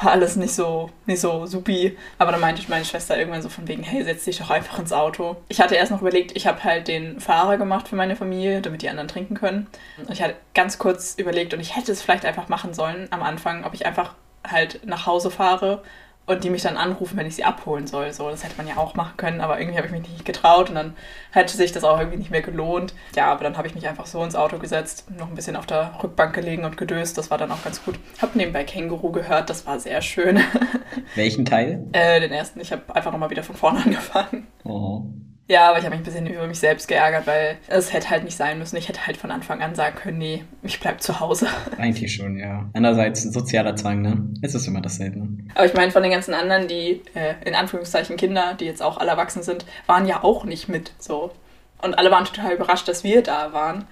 war 0.00 0.12
alles 0.12 0.36
nicht 0.36 0.54
so, 0.54 0.88
nicht 1.04 1.20
so 1.20 1.44
supi. 1.44 1.98
Aber 2.16 2.32
dann 2.32 2.40
meinte 2.40 2.62
ich 2.62 2.68
meine 2.70 2.86
Schwester 2.86 3.18
irgendwann 3.18 3.42
so 3.42 3.50
von 3.50 3.68
wegen, 3.68 3.82
hey, 3.82 4.02
setz 4.04 4.24
dich 4.24 4.38
doch 4.38 4.48
einfach 4.48 4.78
ins 4.78 4.92
Auto. 4.92 5.36
Ich 5.48 5.60
hatte 5.60 5.74
erst 5.74 5.92
noch 5.92 6.00
überlegt, 6.00 6.34
ich 6.34 6.46
habe 6.46 6.64
halt 6.64 6.88
den 6.88 7.20
Fahrer 7.20 7.58
gemacht 7.58 7.88
für 7.88 7.96
meine 7.96 8.16
Familie, 8.16 8.62
damit 8.62 8.80
die 8.80 8.88
anderen 8.88 9.08
trinken 9.08 9.34
können. 9.34 9.66
Und 9.98 10.10
ich 10.10 10.22
hatte 10.22 10.36
ganz 10.54 10.78
kurz 10.78 11.14
überlegt 11.18 11.52
und 11.52 11.60
ich 11.60 11.76
hätte 11.76 11.92
es 11.92 12.00
vielleicht 12.00 12.24
einfach 12.24 12.48
machen 12.48 12.72
sollen 12.72 13.08
am 13.10 13.22
Anfang, 13.22 13.64
ob 13.64 13.74
ich 13.74 13.84
einfach 13.84 14.14
halt 14.46 14.80
nach 14.86 15.04
Hause 15.04 15.30
fahre 15.30 15.82
und 16.28 16.44
die 16.44 16.50
mich 16.50 16.62
dann 16.62 16.76
anrufen, 16.76 17.16
wenn 17.16 17.26
ich 17.26 17.36
sie 17.36 17.44
abholen 17.44 17.86
soll. 17.86 18.12
So, 18.12 18.30
das 18.30 18.44
hätte 18.44 18.56
man 18.58 18.68
ja 18.68 18.76
auch 18.76 18.94
machen 18.94 19.16
können, 19.16 19.40
aber 19.40 19.58
irgendwie 19.58 19.78
habe 19.78 19.86
ich 19.86 19.92
mich 19.92 20.08
nicht 20.08 20.24
getraut 20.24 20.68
und 20.68 20.74
dann 20.74 20.94
hätte 21.30 21.56
sich 21.56 21.72
das 21.72 21.84
auch 21.84 21.98
irgendwie 21.98 22.18
nicht 22.18 22.30
mehr 22.30 22.42
gelohnt. 22.42 22.94
Ja, 23.16 23.32
aber 23.32 23.44
dann 23.44 23.56
habe 23.56 23.66
ich 23.66 23.74
mich 23.74 23.88
einfach 23.88 24.06
so 24.06 24.22
ins 24.22 24.36
Auto 24.36 24.58
gesetzt, 24.58 25.10
noch 25.10 25.28
ein 25.28 25.34
bisschen 25.34 25.56
auf 25.56 25.66
der 25.66 25.98
Rückbank 26.02 26.34
gelegen 26.34 26.64
und 26.64 26.76
gedöst. 26.76 27.16
Das 27.16 27.30
war 27.30 27.38
dann 27.38 27.50
auch 27.50 27.64
ganz 27.64 27.82
gut. 27.82 27.98
Habe 28.20 28.36
nebenbei 28.36 28.64
Känguru 28.64 29.10
gehört, 29.10 29.48
das 29.48 29.66
war 29.66 29.80
sehr 29.80 30.02
schön. 30.02 30.40
Welchen 31.14 31.46
Teil? 31.46 31.86
Äh, 31.92 32.20
den 32.20 32.32
ersten. 32.32 32.60
Ich 32.60 32.72
habe 32.72 32.94
einfach 32.94 33.10
nochmal 33.10 33.30
wieder 33.30 33.42
von 33.42 33.56
vorne 33.56 33.80
angefangen. 33.84 34.46
Oh. 34.64 35.04
Ja, 35.48 35.70
aber 35.70 35.78
ich 35.78 35.84
habe 35.86 35.96
mich 35.96 36.02
ein 36.02 36.04
bisschen 36.04 36.26
über 36.26 36.46
mich 36.46 36.58
selbst 36.58 36.88
geärgert, 36.88 37.26
weil 37.26 37.56
es 37.68 37.90
hätte 37.94 38.10
halt 38.10 38.24
nicht 38.24 38.36
sein 38.36 38.58
müssen. 38.58 38.76
Ich 38.76 38.88
hätte 38.88 39.06
halt 39.06 39.16
von 39.16 39.30
Anfang 39.30 39.62
an 39.62 39.74
sagen 39.74 39.96
können, 39.96 40.18
nee, 40.18 40.44
ich 40.62 40.78
bleib 40.78 41.00
zu 41.00 41.20
Hause. 41.20 41.46
Eigentlich 41.78 42.14
schon, 42.14 42.36
ja. 42.36 42.68
Andererseits 42.74 43.22
sozialer 43.22 43.74
Zwang, 43.74 44.02
ne? 44.02 44.28
Es 44.42 44.54
ist 44.54 44.66
immer 44.66 44.82
dasselbe. 44.82 45.26
Aber 45.54 45.64
ich 45.64 45.72
meine, 45.72 45.90
von 45.90 46.02
den 46.02 46.12
ganzen 46.12 46.34
anderen, 46.34 46.68
die 46.68 47.00
äh, 47.14 47.34
in 47.46 47.54
Anführungszeichen 47.54 48.18
Kinder, 48.18 48.54
die 48.60 48.66
jetzt 48.66 48.82
auch 48.82 48.98
alle 48.98 49.10
erwachsen 49.10 49.42
sind, 49.42 49.64
waren 49.86 50.06
ja 50.06 50.22
auch 50.22 50.44
nicht 50.44 50.68
mit 50.68 50.92
so. 50.98 51.32
Und 51.80 51.98
alle 51.98 52.10
waren 52.10 52.26
total 52.26 52.52
überrascht, 52.52 52.86
dass 52.86 53.02
wir 53.02 53.22
da 53.22 53.54
waren. 53.54 53.86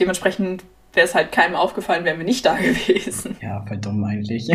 Dementsprechend 0.00 0.64
wäre 0.94 1.06
es 1.06 1.14
halt 1.14 1.32
keinem 1.32 1.54
aufgefallen, 1.54 2.06
wären 2.06 2.16
wir 2.18 2.24
nicht 2.24 2.46
da 2.46 2.56
gewesen. 2.56 3.36
Ja, 3.42 3.62
voll 3.66 3.76
dumm 3.76 4.02
eigentlich. 4.04 4.50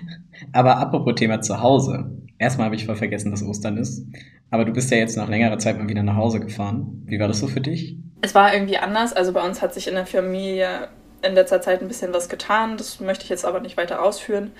Aber 0.52 0.78
apropos 0.78 1.14
Thema 1.14 1.40
zu 1.42 1.60
Hause. 1.60 2.10
Erstmal 2.38 2.64
habe 2.64 2.74
ich 2.74 2.86
voll 2.86 2.96
vergessen, 2.96 3.30
dass 3.30 3.44
Ostern 3.44 3.76
ist. 3.76 4.04
Aber 4.52 4.66
du 4.66 4.72
bist 4.72 4.90
ja 4.90 4.98
jetzt 4.98 5.16
nach 5.16 5.28
längerer 5.28 5.58
Zeit 5.58 5.78
mal 5.78 5.88
wieder 5.88 6.02
nach 6.02 6.16
Hause 6.16 6.38
gefahren. 6.38 7.02
Wie 7.06 7.18
war 7.18 7.26
das 7.26 7.40
so 7.40 7.48
für 7.48 7.62
dich? 7.62 7.96
Es 8.20 8.34
war 8.34 8.52
irgendwie 8.52 8.76
anders. 8.76 9.14
Also 9.14 9.32
bei 9.32 9.42
uns 9.42 9.62
hat 9.62 9.72
sich 9.72 9.88
in 9.88 9.94
der 9.94 10.04
Familie 10.04 10.88
in 11.22 11.32
letzter 11.32 11.62
Zeit 11.62 11.80
ein 11.80 11.88
bisschen 11.88 12.12
was 12.12 12.28
getan. 12.28 12.76
Das 12.76 13.00
möchte 13.00 13.24
ich 13.24 13.30
jetzt 13.30 13.46
aber 13.46 13.60
nicht 13.60 13.78
weiter 13.78 14.02
ausführen. 14.02 14.52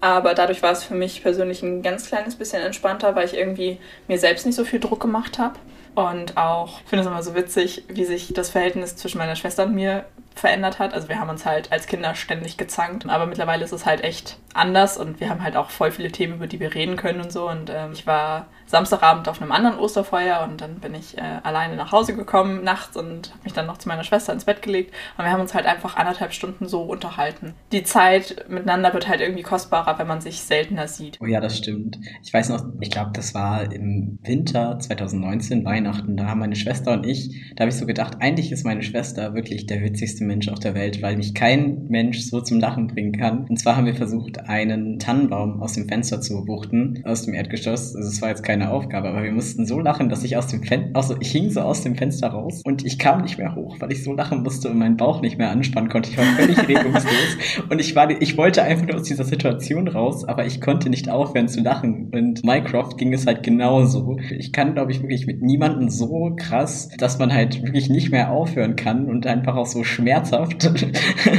Aber 0.00 0.34
dadurch 0.34 0.62
war 0.62 0.70
es 0.70 0.84
für 0.84 0.94
mich 0.94 1.22
persönlich 1.22 1.64
ein 1.64 1.82
ganz 1.82 2.06
kleines 2.06 2.36
bisschen 2.36 2.62
entspannter, 2.62 3.16
weil 3.16 3.26
ich 3.26 3.36
irgendwie 3.36 3.80
mir 4.06 4.18
selbst 4.20 4.46
nicht 4.46 4.54
so 4.54 4.64
viel 4.64 4.78
Druck 4.78 5.00
gemacht 5.00 5.40
habe. 5.40 5.58
Und 5.96 6.36
auch, 6.36 6.80
ich 6.84 6.88
finde 6.88 7.02
es 7.02 7.10
immer 7.10 7.22
so 7.24 7.34
witzig, 7.34 7.84
wie 7.88 8.04
sich 8.04 8.32
das 8.32 8.50
Verhältnis 8.50 8.94
zwischen 8.94 9.18
meiner 9.18 9.34
Schwester 9.34 9.64
und 9.64 9.74
mir 9.74 10.04
verändert 10.36 10.78
hat. 10.78 10.94
Also 10.94 11.08
wir 11.08 11.18
haben 11.18 11.28
uns 11.28 11.44
halt 11.44 11.72
als 11.72 11.88
Kinder 11.88 12.14
ständig 12.14 12.56
gezankt, 12.56 13.08
aber 13.08 13.26
mittlerweile 13.26 13.64
ist 13.64 13.72
es 13.72 13.84
halt 13.84 14.04
echt 14.04 14.38
anders 14.54 14.96
und 14.96 15.18
wir 15.18 15.28
haben 15.28 15.42
halt 15.42 15.56
auch 15.56 15.70
voll 15.70 15.90
viele 15.90 16.12
Themen, 16.12 16.34
über 16.34 16.46
die 16.46 16.60
wir 16.60 16.72
reden 16.72 16.94
können 16.94 17.20
und 17.20 17.32
so. 17.32 17.50
Und 17.50 17.68
ähm, 17.68 17.90
ich 17.92 18.06
war 18.06 18.46
Samstagabend 18.70 19.28
auf 19.28 19.42
einem 19.42 19.50
anderen 19.50 19.78
Osterfeuer 19.78 20.46
und 20.48 20.60
dann 20.60 20.76
bin 20.76 20.94
ich 20.94 21.18
äh, 21.18 21.22
alleine 21.42 21.74
nach 21.74 21.90
Hause 21.90 22.14
gekommen 22.14 22.62
nachts 22.62 22.96
und 22.96 23.30
habe 23.30 23.44
mich 23.44 23.52
dann 23.52 23.66
noch 23.66 23.78
zu 23.78 23.88
meiner 23.88 24.04
Schwester 24.04 24.32
ins 24.32 24.44
Bett 24.44 24.62
gelegt 24.62 24.94
und 25.18 25.24
wir 25.24 25.32
haben 25.32 25.40
uns 25.40 25.54
halt 25.54 25.66
einfach 25.66 25.96
anderthalb 25.96 26.32
Stunden 26.32 26.68
so 26.68 26.82
unterhalten. 26.82 27.54
Die 27.72 27.82
Zeit 27.82 28.46
miteinander 28.48 28.94
wird 28.94 29.08
halt 29.08 29.20
irgendwie 29.20 29.42
kostbarer, 29.42 29.98
wenn 29.98 30.06
man 30.06 30.20
sich 30.20 30.42
seltener 30.42 30.86
sieht. 30.86 31.18
Oh 31.20 31.26
ja, 31.26 31.40
das 31.40 31.58
stimmt. 31.58 31.98
Ich 32.22 32.32
weiß 32.32 32.48
noch, 32.50 32.64
ich 32.80 32.90
glaube, 32.90 33.10
das 33.12 33.34
war 33.34 33.72
im 33.72 34.18
Winter 34.22 34.78
2019, 34.78 35.64
Weihnachten, 35.64 36.16
da 36.16 36.26
haben 36.26 36.40
meine 36.40 36.56
Schwester 36.56 36.92
und 36.92 37.06
ich, 37.06 37.52
da 37.56 37.62
habe 37.62 37.70
ich 37.70 37.76
so 37.76 37.86
gedacht, 37.86 38.18
eigentlich 38.20 38.52
ist 38.52 38.64
meine 38.64 38.82
Schwester 38.82 39.34
wirklich 39.34 39.66
der 39.66 39.82
witzigste 39.82 40.22
Mensch 40.24 40.48
auf 40.48 40.60
der 40.60 40.74
Welt, 40.74 41.02
weil 41.02 41.16
mich 41.16 41.34
kein 41.34 41.86
Mensch 41.88 42.20
so 42.20 42.40
zum 42.40 42.60
Lachen 42.60 42.86
bringen 42.86 43.18
kann. 43.18 43.46
Und 43.48 43.58
zwar 43.58 43.76
haben 43.76 43.86
wir 43.86 43.96
versucht, 43.96 44.48
einen 44.48 44.98
Tannenbaum 45.00 45.60
aus 45.60 45.72
dem 45.72 45.88
Fenster 45.88 46.20
zu 46.20 46.46
wuchten, 46.46 47.02
aus 47.04 47.24
dem 47.24 47.34
Erdgeschoss. 47.34 47.96
Also 47.96 48.08
es 48.08 48.22
war 48.22 48.28
jetzt 48.28 48.44
keine 48.60 48.72
Aufgabe, 48.72 49.08
aber 49.08 49.22
wir 49.22 49.32
mussten 49.32 49.64
so 49.64 49.80
lachen, 49.80 50.10
dass 50.10 50.22
ich 50.22 50.36
aus 50.36 50.48
dem 50.48 50.62
Fenster, 50.62 50.90
also 50.94 51.16
ich 51.18 51.32
hing 51.32 51.50
so 51.50 51.60
aus 51.62 51.82
dem 51.82 51.96
Fenster 51.96 52.28
raus 52.28 52.60
und 52.62 52.84
ich 52.84 52.98
kam 52.98 53.22
nicht 53.22 53.38
mehr 53.38 53.54
hoch, 53.54 53.76
weil 53.80 53.90
ich 53.90 54.04
so 54.04 54.12
lachen 54.12 54.42
musste 54.42 54.68
und 54.68 54.78
meinen 54.78 54.98
Bauch 54.98 55.22
nicht 55.22 55.38
mehr 55.38 55.50
anspannen 55.50 55.88
konnte. 55.88 56.10
Ich 56.10 56.18
war 56.18 56.24
völlig 56.24 56.58
regungslos 56.68 57.38
und 57.70 57.80
ich 57.80 57.96
war, 57.96 58.10
ich 58.10 58.36
wollte 58.36 58.62
einfach 58.62 58.86
nur 58.86 58.96
aus 58.96 59.04
dieser 59.04 59.24
Situation 59.24 59.88
raus, 59.88 60.26
aber 60.26 60.44
ich 60.44 60.60
konnte 60.60 60.90
nicht 60.90 61.08
aufhören 61.08 61.48
zu 61.48 61.60
lachen. 61.62 62.10
Und 62.12 62.44
Minecraft 62.44 62.96
ging 62.98 63.14
es 63.14 63.26
halt 63.26 63.42
genauso. 63.42 64.18
Ich 64.30 64.52
kann, 64.52 64.74
glaube 64.74 64.92
ich, 64.92 65.00
wirklich 65.00 65.26
mit 65.26 65.40
niemandem 65.40 65.88
so 65.88 66.34
krass, 66.36 66.90
dass 66.98 67.18
man 67.18 67.32
halt 67.32 67.62
wirklich 67.62 67.88
nicht 67.88 68.10
mehr 68.10 68.30
aufhören 68.30 68.76
kann 68.76 69.06
und 69.06 69.26
einfach 69.26 69.56
auch 69.56 69.66
so 69.66 69.84
schmerzhaft. 69.84 70.70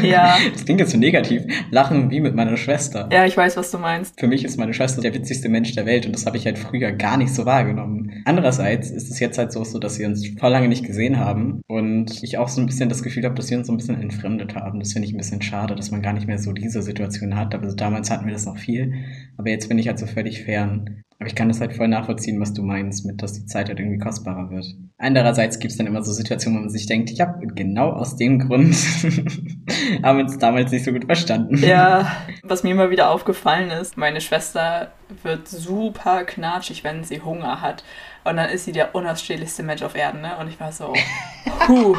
Ja. 0.03 0.37
Das 0.53 0.65
klingt 0.65 0.79
jetzt 0.79 0.91
so 0.91 0.97
negativ. 0.97 1.43
Lachen 1.69 2.09
wie 2.11 2.19
mit 2.19 2.33
meiner 2.33 2.57
Schwester. 2.57 3.09
Ja, 3.11 3.25
ich 3.25 3.35
weiß, 3.35 3.57
was 3.57 3.71
du 3.71 3.77
meinst. 3.77 4.19
Für 4.19 4.27
mich 4.27 4.43
ist 4.43 4.57
meine 4.57 4.73
Schwester 4.73 5.01
der 5.01 5.13
witzigste 5.13 5.49
Mensch 5.49 5.73
der 5.73 5.85
Welt 5.85 6.05
und 6.05 6.13
das 6.13 6.25
habe 6.25 6.37
ich 6.37 6.45
halt 6.45 6.57
früher 6.57 6.91
gar 6.91 7.10
nicht 7.17 7.33
so 7.33 7.45
wahrgenommen. 7.45 8.21
Andererseits 8.25 8.91
ist 8.91 9.11
es 9.11 9.19
jetzt 9.19 9.37
halt 9.37 9.51
so, 9.51 9.63
so 9.63 9.79
dass 9.79 9.99
wir 9.99 10.07
uns 10.07 10.27
vor 10.39 10.49
lange 10.49 10.67
nicht 10.67 10.85
gesehen 10.85 11.17
haben 11.17 11.61
und 11.67 12.23
ich 12.23 12.37
auch 12.37 12.49
so 12.49 12.61
ein 12.61 12.67
bisschen 12.67 12.89
das 12.89 13.03
Gefühl 13.03 13.25
habe, 13.25 13.35
dass 13.35 13.49
wir 13.49 13.57
uns 13.57 13.67
so 13.67 13.73
ein 13.73 13.77
bisschen 13.77 14.01
entfremdet 14.01 14.55
haben. 14.55 14.79
Das 14.79 14.93
finde 14.93 15.07
ich 15.07 15.13
ein 15.13 15.17
bisschen 15.17 15.41
schade, 15.41 15.75
dass 15.75 15.91
man 15.91 16.01
gar 16.01 16.13
nicht 16.13 16.27
mehr 16.27 16.39
so 16.39 16.51
diese 16.53 16.81
Situation 16.81 17.35
hat. 17.35 17.53
Aber 17.55 17.67
damals 17.73 18.09
hatten 18.09 18.25
wir 18.25 18.33
das 18.33 18.45
noch 18.45 18.57
viel. 18.57 18.93
Aber 19.37 19.49
jetzt 19.49 19.69
bin 19.69 19.79
ich 19.79 19.87
halt 19.87 19.99
so 19.99 20.05
völlig 20.05 20.43
fern. 20.43 21.01
Aber 21.21 21.27
ich 21.27 21.35
kann 21.35 21.49
das 21.49 21.61
halt 21.61 21.75
voll 21.75 21.87
nachvollziehen, 21.87 22.41
was 22.41 22.51
du 22.51 22.63
meinst, 22.63 23.05
mit 23.05 23.21
dass 23.21 23.33
die 23.33 23.45
Zeit 23.45 23.69
halt 23.69 23.79
irgendwie 23.79 23.99
kostbarer 23.99 24.49
wird. 24.49 24.65
Andererseits 24.97 25.59
gibt 25.59 25.69
es 25.69 25.77
dann 25.77 25.85
immer 25.85 26.03
so 26.03 26.11
Situationen, 26.11 26.57
wo 26.57 26.61
man 26.63 26.71
sich 26.71 26.87
denkt, 26.87 27.11
ja, 27.11 27.35
genau 27.53 27.91
aus 27.91 28.15
dem 28.15 28.39
Grund 28.39 28.73
haben 30.03 30.17
wir 30.17 30.23
uns 30.23 30.39
damals 30.39 30.71
nicht 30.71 30.83
so 30.83 30.91
gut 30.91 31.05
verstanden. 31.05 31.57
Ja, 31.57 32.11
was 32.41 32.63
mir 32.63 32.71
immer 32.71 32.89
wieder 32.89 33.11
aufgefallen 33.11 33.69
ist, 33.69 33.97
meine 33.97 34.19
Schwester 34.19 34.93
wird 35.21 35.47
super 35.47 36.23
knatschig, 36.23 36.83
wenn 36.83 37.03
sie 37.03 37.21
Hunger 37.21 37.61
hat. 37.61 37.83
Und 38.23 38.37
dann 38.37 38.49
ist 38.49 38.65
sie 38.65 38.71
der 38.71 38.95
unausstehlichste 38.95 39.61
Mensch 39.61 39.83
auf 39.83 39.93
Erden, 39.93 40.21
ne? 40.21 40.37
Und 40.39 40.47
ich 40.47 40.59
war 40.59 40.71
so, 40.71 40.91
puh. 41.67 41.95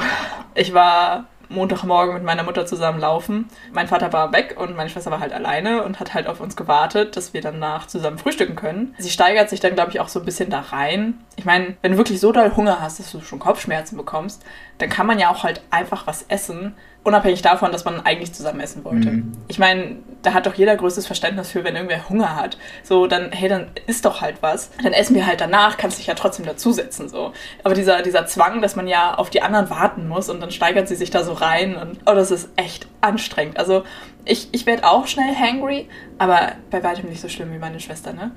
Ich 0.56 0.74
war 0.74 1.28
Montagmorgen 1.52 2.14
mit 2.14 2.24
meiner 2.24 2.42
Mutter 2.42 2.66
zusammen 2.66 3.00
laufen. 3.00 3.48
Mein 3.72 3.88
Vater 3.88 4.12
war 4.12 4.32
weg 4.32 4.56
und 4.58 4.76
meine 4.76 4.90
Schwester 4.90 5.10
war 5.10 5.20
halt 5.20 5.32
alleine 5.32 5.82
und 5.84 6.00
hat 6.00 6.14
halt 6.14 6.26
auf 6.26 6.40
uns 6.40 6.56
gewartet, 6.56 7.16
dass 7.16 7.34
wir 7.34 7.40
danach 7.40 7.86
zusammen 7.86 8.18
frühstücken 8.18 8.56
können. 8.56 8.94
Sie 8.98 9.10
steigert 9.10 9.50
sich 9.50 9.60
dann, 9.60 9.74
glaube 9.74 9.90
ich, 9.90 10.00
auch 10.00 10.08
so 10.08 10.20
ein 10.20 10.24
bisschen 10.24 10.50
da 10.50 10.60
rein. 10.60 11.22
Ich 11.36 11.44
meine, 11.44 11.76
wenn 11.82 11.92
du 11.92 11.98
wirklich 11.98 12.20
so 12.20 12.32
doll 12.32 12.54
Hunger 12.56 12.80
hast, 12.80 12.98
dass 12.98 13.12
du 13.12 13.20
schon 13.20 13.38
Kopfschmerzen 13.38 13.96
bekommst, 13.96 14.42
dann 14.78 14.88
kann 14.88 15.06
man 15.06 15.18
ja 15.18 15.30
auch 15.30 15.42
halt 15.42 15.62
einfach 15.70 16.06
was 16.06 16.24
essen, 16.28 16.74
unabhängig 17.04 17.42
davon, 17.42 17.72
dass 17.72 17.84
man 17.84 18.00
eigentlich 18.00 18.32
zusammen 18.32 18.60
essen 18.60 18.84
wollte. 18.84 19.10
Mhm. 19.10 19.32
Ich 19.48 19.58
meine, 19.58 19.96
da 20.22 20.34
hat 20.34 20.46
doch 20.46 20.54
jeder 20.54 20.76
größtes 20.76 21.06
Verständnis 21.06 21.50
für, 21.50 21.64
wenn 21.64 21.74
irgendwer 21.74 22.08
Hunger 22.08 22.36
hat. 22.36 22.56
So, 22.84 23.06
dann, 23.08 23.32
hey, 23.32 23.48
dann 23.48 23.70
isst 23.86 24.04
doch 24.04 24.20
halt 24.20 24.36
was. 24.40 24.70
Dann 24.82 24.92
essen 24.92 25.14
wir 25.16 25.26
halt 25.26 25.40
danach, 25.40 25.76
kannst 25.76 25.98
dich 25.98 26.06
ja 26.06 26.14
trotzdem 26.14 26.46
dazusetzen, 26.46 27.08
so. 27.08 27.32
Aber 27.64 27.74
dieser, 27.74 28.02
dieser 28.02 28.26
Zwang, 28.26 28.62
dass 28.62 28.76
man 28.76 28.86
ja 28.86 29.14
auf 29.14 29.30
die 29.30 29.42
anderen 29.42 29.68
warten 29.68 30.06
muss 30.06 30.28
und 30.28 30.40
dann 30.40 30.52
steigert 30.52 30.86
sie 30.86 30.94
sich 30.94 31.10
da 31.10 31.24
so 31.24 31.32
rein 31.32 31.76
und, 31.76 31.98
oh, 32.06 32.14
das 32.14 32.30
ist 32.30 32.50
echt 32.56 32.86
anstrengend. 33.00 33.58
Also, 33.58 33.82
ich, 34.24 34.48
ich 34.52 34.66
werde 34.66 34.88
auch 34.88 35.08
schnell 35.08 35.34
hangry, 35.34 35.88
aber 36.18 36.52
bei 36.70 36.84
weitem 36.84 37.08
nicht 37.08 37.20
so 37.20 37.28
schlimm 37.28 37.52
wie 37.52 37.58
meine 37.58 37.80
Schwester, 37.80 38.12
ne? 38.12 38.30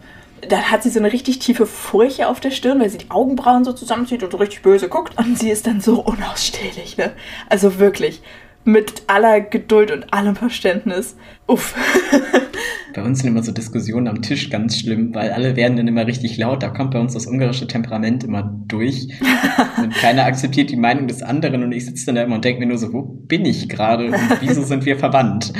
da 0.50 0.58
hat 0.64 0.84
sie 0.84 0.90
so 0.90 1.00
eine 1.00 1.12
richtig 1.12 1.40
tiefe 1.40 1.66
Furche 1.66 2.28
auf 2.28 2.40
der 2.40 2.52
Stirn, 2.52 2.80
weil 2.80 2.90
sie 2.90 2.98
die 3.00 3.12
Augenbrauen 3.12 3.64
so 3.64 3.74
zusammenzieht 3.74 4.24
und 4.24 4.32
so 4.32 4.38
richtig 4.38 4.62
böse 4.62 4.90
guckt. 4.90 5.18
Und 5.18 5.40
sie 5.40 5.50
ist 5.50 5.66
dann 5.66 5.82
so 5.82 6.02
unausstehlich, 6.02 6.98
ne? 6.98 7.14
Also 7.50 7.80
wirklich 7.80 8.22
mit 8.66 9.04
aller 9.08 9.42
Geduld 9.42 9.92
und 9.92 10.14
allem 10.14 10.36
Verständnis. 10.36 11.16
Uff. 11.48 11.76
bei 12.96 13.04
uns 13.04 13.20
sind 13.20 13.30
immer 13.30 13.44
so 13.44 13.52
Diskussionen 13.52 14.08
am 14.08 14.22
Tisch 14.22 14.50
ganz 14.50 14.80
schlimm, 14.80 15.14
weil 15.14 15.32
alle 15.32 15.56
werden 15.56 15.78
dann 15.78 15.88
immer 15.88 16.08
richtig 16.08 16.38
laut. 16.38 16.64
Da 16.64 16.70
kommt 16.70 16.92
bei 16.92 17.00
uns 17.00 17.14
das 17.14 17.28
ungarische 17.28 17.68
Temperament 17.68 18.24
immer 18.24 18.44
durch. 18.68 19.10
und 19.78 19.94
keiner 19.94 20.26
akzeptiert 20.26 20.72
die 20.72 20.78
Meinung 20.78 21.08
des 21.08 21.22
anderen 21.22 21.64
und 21.64 21.72
ich 21.72 21.86
sitze 21.86 22.08
dann 22.08 22.16
da 22.16 22.24
immer 22.24 22.36
und 22.36 22.46
denke 22.46 22.62
mir 22.62 22.68
nur 22.68 22.78
so, 22.78 22.92
wo 22.94 23.04
bin 23.04 23.46
ich 23.46 23.70
gerade 23.70 24.08
und 24.08 24.42
wieso 24.42 24.64
sind 24.64 24.86
wir 24.86 24.98
verwandt? 24.98 25.54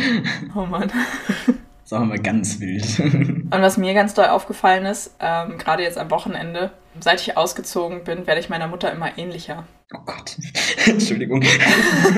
Oh 0.56 0.66
Mann. 0.66 0.92
Sagen 1.84 2.06
wir 2.06 2.16
mal 2.16 2.20
ganz 2.20 2.60
wild. 2.60 3.00
und 3.00 3.52
was 3.52 3.78
mir 3.78 3.94
ganz 3.94 4.16
doll 4.16 4.26
aufgefallen 4.26 4.86
ist, 4.86 5.16
ähm, 5.20 5.60
gerade 5.60 5.84
jetzt 5.84 6.00
am 6.00 6.10
Wochenende, 6.10 6.72
seit 7.00 7.22
ich 7.22 7.38
ausgezogen 7.38 8.04
bin, 8.04 8.26
werde 8.26 8.40
ich 8.40 8.50
meiner 8.50 8.68
Mutter 8.68 8.92
immer 8.92 9.20
ähnlicher. 9.20 9.66
Oh 9.94 10.00
Gott. 10.04 10.36
Entschuldigung. 10.88 11.44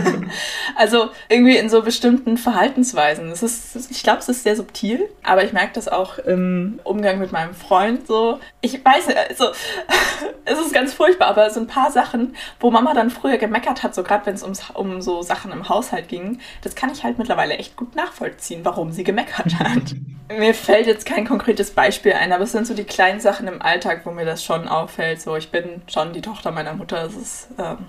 also 0.77 1.09
irgendwie 1.27 1.57
in 1.57 1.69
so 1.69 1.81
bestimmten 1.81 2.38
Verhaltensweisen. 2.38 3.29
Es 3.29 3.43
ist, 3.43 3.91
ich 3.91 4.03
glaube, 4.03 4.19
es 4.19 4.29
ist 4.29 4.43
sehr 4.43 4.55
subtil, 4.55 5.09
aber 5.21 5.43
ich 5.43 5.51
merke 5.51 5.74
das 5.74 5.89
auch 5.89 6.17
im 6.17 6.79
Umgang 6.86 7.19
mit 7.19 7.33
meinem 7.33 7.53
Freund 7.53 8.07
so. 8.07 8.39
Ich 8.62 8.83
weiß 8.86 9.07
nicht, 9.07 9.17
also 9.17 9.47
es 10.45 10.59
ist 10.59 10.74
ganz 10.74 10.93
furchtbar, 10.93 11.27
aber 11.27 11.50
so 11.50 11.59
ein 11.59 11.67
paar 11.67 11.91
Sachen, 11.91 12.38
wo 12.62 12.71
Mama 12.71 12.93
dann 12.93 13.09
früher 13.09 13.38
gemeckert 13.38 13.83
hat, 13.83 13.93
so 13.93 14.01
gerade 14.01 14.25
wenn 14.25 14.36
es 14.36 14.43
um 14.43 15.01
so 15.01 15.21
Sachen 15.21 15.51
im 15.51 15.67
Haushalt 15.67 16.07
ging, 16.07 16.39
das 16.62 16.74
kann 16.74 16.89
ich 16.91 17.03
halt 17.03 17.17
mittlerweile 17.17 17.55
echt 17.57 17.75
gut 17.75 17.97
nachvollziehen, 17.97 18.62
warum 18.63 18.93
sie 18.93 19.03
gemeckert 19.03 19.59
hat. 19.59 19.93
mir 20.29 20.53
fällt 20.53 20.88
jetzt 20.88 21.05
kein 21.05 21.27
konkretes 21.27 21.71
Beispiel 21.71 22.13
ein, 22.13 22.31
aber 22.31 22.45
es 22.45 22.53
sind 22.53 22.65
so 22.65 22.74
die 22.74 22.86
kleinen 22.86 23.19
Sachen 23.19 23.47
im 23.47 23.62
Alltag, 23.62 24.01
wo 24.05 24.12
mir 24.12 24.25
das 24.25 24.43
schon 24.43 24.69
auffällt. 24.69 25.21
So, 25.21 25.36
ich 25.36 25.51
bin 25.51 25.81
schon 25.88 26.13
die 26.13 26.21
Tochter 26.21 26.51
meiner 26.51 26.74
Mutter. 26.74 27.03
Das 27.03 27.15
ist 27.15 27.56
ähm, 27.57 27.85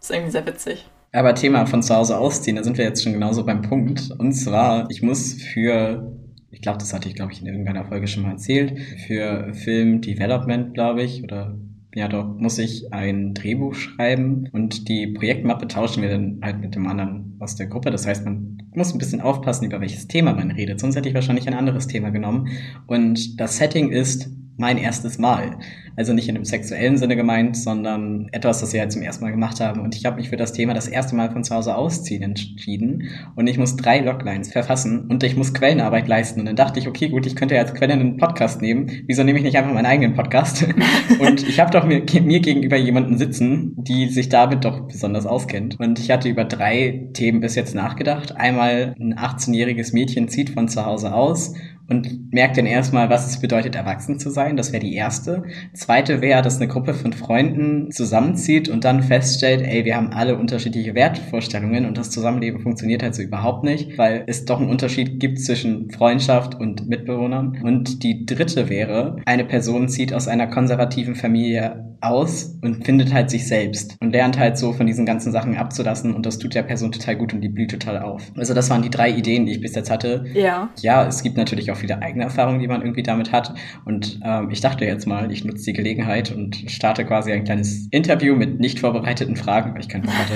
ist 0.00 0.10
irgendwie 0.10 0.30
sehr 0.30 0.46
witzig. 0.46 0.86
Aber 1.12 1.34
Thema 1.34 1.66
von 1.66 1.82
zu 1.82 1.94
Hause 1.94 2.18
ausziehen, 2.18 2.56
da 2.56 2.64
sind 2.64 2.76
wir 2.76 2.84
jetzt 2.84 3.02
schon 3.02 3.12
genauso 3.12 3.44
beim 3.44 3.62
Punkt. 3.62 4.10
Und 4.18 4.32
zwar, 4.32 4.90
ich 4.90 5.02
muss 5.02 5.34
für, 5.34 6.12
ich 6.50 6.60
glaube, 6.60 6.78
das 6.78 6.92
hatte 6.92 7.08
ich, 7.08 7.14
glaube 7.14 7.32
ich, 7.32 7.40
in 7.40 7.46
irgendeiner 7.46 7.84
Folge 7.84 8.06
schon 8.06 8.22
mal 8.24 8.32
erzählt, 8.32 8.78
für 9.06 9.54
Film 9.54 10.00
Development, 10.00 10.74
glaube 10.74 11.02
ich, 11.02 11.22
oder 11.22 11.56
ja 11.94 12.08
doch, 12.08 12.26
muss 12.36 12.58
ich 12.58 12.92
ein 12.92 13.32
Drehbuch 13.32 13.74
schreiben 13.74 14.50
und 14.52 14.86
die 14.88 15.06
Projektmappe 15.06 15.66
tauschen 15.66 16.02
wir 16.02 16.10
dann 16.10 16.40
halt 16.42 16.60
mit 16.60 16.74
dem 16.74 16.86
anderen 16.86 17.36
aus 17.38 17.56
der 17.56 17.68
Gruppe. 17.68 17.90
Das 17.90 18.06
heißt, 18.06 18.26
man 18.26 18.58
muss 18.74 18.92
ein 18.92 18.98
bisschen 18.98 19.22
aufpassen, 19.22 19.64
über 19.64 19.80
welches 19.80 20.06
Thema 20.06 20.34
man 20.34 20.50
redet. 20.50 20.78
Sonst 20.78 20.96
hätte 20.96 21.08
ich 21.08 21.14
wahrscheinlich 21.14 21.48
ein 21.48 21.54
anderes 21.54 21.86
Thema 21.86 22.10
genommen. 22.10 22.48
Und 22.86 23.40
das 23.40 23.56
Setting 23.56 23.90
ist 23.90 24.28
mein 24.58 24.76
erstes 24.76 25.18
Mal. 25.18 25.56
Also 25.96 26.12
nicht 26.12 26.28
in 26.28 26.36
einem 26.36 26.44
sexuellen 26.44 26.98
Sinne 26.98 27.16
gemeint, 27.16 27.56
sondern 27.56 28.28
etwas, 28.32 28.60
das 28.60 28.72
wir 28.72 28.80
halt 28.80 28.92
zum 28.92 29.02
ersten 29.02 29.24
Mal 29.24 29.30
gemacht 29.30 29.60
haben. 29.60 29.80
Und 29.80 29.94
ich 29.94 30.04
habe 30.04 30.16
mich 30.16 30.28
für 30.28 30.36
das 30.36 30.52
Thema 30.52 30.74
das 30.74 30.88
erste 30.88 31.16
Mal 31.16 31.30
von 31.30 31.42
zu 31.42 31.54
Hause 31.54 31.74
ausziehen 31.74 32.22
entschieden. 32.22 33.08
Und 33.34 33.46
ich 33.46 33.58
muss 33.58 33.76
drei 33.76 34.00
Loglines 34.00 34.52
verfassen 34.52 35.06
und 35.08 35.22
ich 35.22 35.36
muss 35.36 35.54
Quellenarbeit 35.54 36.08
leisten. 36.08 36.40
Und 36.40 36.46
dann 36.46 36.56
dachte 36.56 36.78
ich, 36.78 36.88
okay, 36.88 37.08
gut, 37.08 37.26
ich 37.26 37.34
könnte 37.34 37.54
ja 37.54 37.62
als 37.62 37.74
Quelle 37.74 37.94
einen 37.94 38.16
Podcast 38.18 38.60
nehmen. 38.60 38.90
Wieso 39.06 39.24
nehme 39.24 39.38
ich 39.38 39.44
nicht 39.44 39.56
einfach 39.56 39.72
meinen 39.72 39.86
eigenen 39.86 40.14
Podcast? 40.14 40.66
und 41.18 41.48
ich 41.48 41.60
habe 41.60 41.70
doch 41.70 41.84
mir, 41.84 42.02
mir 42.22 42.40
gegenüber 42.40 42.76
jemanden 42.76 43.18
sitzen, 43.18 43.74
die 43.76 44.08
sich 44.08 44.28
damit 44.28 44.64
doch 44.64 44.86
besonders 44.86 45.26
auskennt. 45.26 45.78
Und 45.80 45.98
ich 45.98 46.10
hatte 46.10 46.28
über 46.28 46.44
drei 46.44 47.08
Themen 47.14 47.40
bis 47.40 47.54
jetzt 47.54 47.74
nachgedacht. 47.74 48.36
Einmal 48.36 48.94
ein 49.00 49.14
18-jähriges 49.14 49.92
Mädchen 49.92 50.28
zieht 50.28 50.50
von 50.50 50.68
zu 50.68 50.84
Hause 50.84 51.14
aus 51.14 51.54
und 51.88 52.32
merkt 52.32 52.56
dann 52.56 52.66
erstmal, 52.66 53.10
was 53.10 53.26
es 53.26 53.40
bedeutet, 53.40 53.74
erwachsen 53.74 54.18
zu 54.18 54.30
sein. 54.30 54.56
Das 54.56 54.72
wäre 54.72 54.82
die 54.82 54.94
erste. 54.94 55.44
Zweite 55.86 56.20
wäre, 56.20 56.42
dass 56.42 56.56
eine 56.56 56.66
Gruppe 56.66 56.94
von 56.94 57.12
Freunden 57.12 57.92
zusammenzieht 57.92 58.68
und 58.68 58.82
dann 58.84 59.04
feststellt, 59.04 59.62
ey, 59.62 59.84
wir 59.84 59.94
haben 59.94 60.10
alle 60.10 60.36
unterschiedliche 60.36 60.96
Wertvorstellungen 60.96 61.86
und 61.86 61.96
das 61.96 62.10
Zusammenleben 62.10 62.60
funktioniert 62.60 63.04
halt 63.04 63.14
so 63.14 63.22
überhaupt 63.22 63.62
nicht, 63.62 63.96
weil 63.96 64.24
es 64.26 64.44
doch 64.44 64.58
einen 64.58 64.68
Unterschied 64.68 65.20
gibt 65.20 65.38
zwischen 65.38 65.92
Freundschaft 65.92 66.56
und 66.56 66.88
Mitbewohnern. 66.88 67.58
Und 67.62 68.02
die 68.02 68.26
dritte 68.26 68.68
wäre, 68.68 69.18
eine 69.26 69.44
Person 69.44 69.88
zieht 69.88 70.12
aus 70.12 70.26
einer 70.26 70.48
konservativen 70.48 71.14
Familie 71.14 71.94
aus 72.00 72.58
und 72.62 72.84
findet 72.84 73.12
halt 73.12 73.30
sich 73.30 73.46
selbst 73.46 73.96
und 74.00 74.10
lernt 74.10 74.38
halt 74.38 74.58
so 74.58 74.72
von 74.72 74.86
diesen 74.86 75.06
ganzen 75.06 75.32
Sachen 75.32 75.56
abzulassen 75.56 76.14
und 76.14 76.26
das 76.26 76.38
tut 76.38 76.54
der 76.54 76.62
Person 76.62 76.92
total 76.92 77.16
gut 77.16 77.32
und 77.32 77.40
die 77.40 77.48
blüht 77.48 77.70
total 77.70 78.02
auf. 78.02 78.22
Also 78.36 78.54
das 78.54 78.70
waren 78.70 78.82
die 78.82 78.90
drei 78.90 79.10
Ideen, 79.10 79.46
die 79.46 79.52
ich 79.52 79.60
bis 79.60 79.74
jetzt 79.74 79.90
hatte. 79.90 80.24
Ja. 80.34 80.68
Ja, 80.80 81.06
es 81.06 81.22
gibt 81.22 81.36
natürlich 81.36 81.70
auch 81.70 81.76
viele 81.76 82.02
eigene 82.02 82.24
Erfahrungen, 82.24 82.58
die 82.58 82.68
man 82.68 82.82
irgendwie 82.82 83.02
damit 83.02 83.32
hat. 83.32 83.54
Und 83.84 84.20
ähm, 84.24 84.50
ich 84.50 84.60
dachte 84.60 84.84
jetzt 84.84 85.06
mal, 85.06 85.30
ich 85.30 85.44
nutze 85.44 85.64
die 85.64 85.75
Gelegenheit 85.76 86.32
und 86.32 86.56
starte 86.70 87.04
quasi 87.04 87.32
ein 87.32 87.44
kleines 87.44 87.86
Interview 87.90 88.34
mit 88.34 88.58
nicht 88.58 88.80
vorbereiteten 88.80 89.36
Fragen, 89.36 89.74
weil 89.74 89.80
ich 89.80 89.88
keinen 89.88 90.02
Bock 90.02 90.14
hatte. 90.14 90.34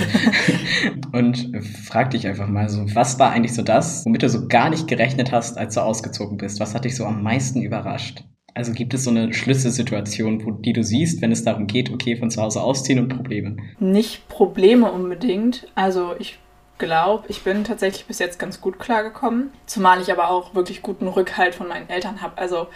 und 1.12 1.64
frag 1.84 2.10
dich 2.10 2.26
einfach 2.26 2.48
mal 2.48 2.68
so, 2.68 2.84
was 2.94 3.18
war 3.18 3.32
eigentlich 3.32 3.54
so 3.54 3.62
das, 3.62 4.04
womit 4.04 4.22
du 4.22 4.28
so 4.28 4.46
gar 4.46 4.70
nicht 4.70 4.86
gerechnet 4.86 5.32
hast, 5.32 5.58
als 5.58 5.74
du 5.74 5.80
ausgezogen 5.80 6.36
bist? 6.36 6.60
Was 6.60 6.74
hat 6.74 6.84
dich 6.84 6.94
so 6.94 7.04
am 7.04 7.22
meisten 7.22 7.62
überrascht? 7.62 8.24
Also 8.54 8.72
gibt 8.72 8.94
es 8.94 9.04
so 9.04 9.10
eine 9.10 9.32
Schlüsselsituation, 9.32 10.44
wo, 10.44 10.50
die 10.50 10.72
du 10.72 10.82
siehst, 10.82 11.22
wenn 11.22 11.32
es 11.32 11.44
darum 11.44 11.66
geht, 11.66 11.90
okay, 11.92 12.16
von 12.16 12.30
zu 12.30 12.42
Hause 12.42 12.62
ausziehen 12.62 12.98
und 12.98 13.08
Probleme? 13.08 13.56
Nicht 13.78 14.28
Probleme 14.28 14.90
unbedingt. 14.90 15.68
Also 15.74 16.14
ich 16.18 16.38
glaube, 16.78 17.24
ich 17.28 17.42
bin 17.42 17.62
tatsächlich 17.62 18.06
bis 18.06 18.18
jetzt 18.18 18.38
ganz 18.38 18.60
gut 18.60 18.80
klargekommen. 18.80 19.52
Zumal 19.66 20.00
ich 20.00 20.10
aber 20.10 20.30
auch 20.30 20.54
wirklich 20.54 20.82
guten 20.82 21.06
Rückhalt 21.06 21.54
von 21.54 21.68
meinen 21.68 21.88
Eltern 21.88 22.22
habe. 22.22 22.38
Also 22.38 22.66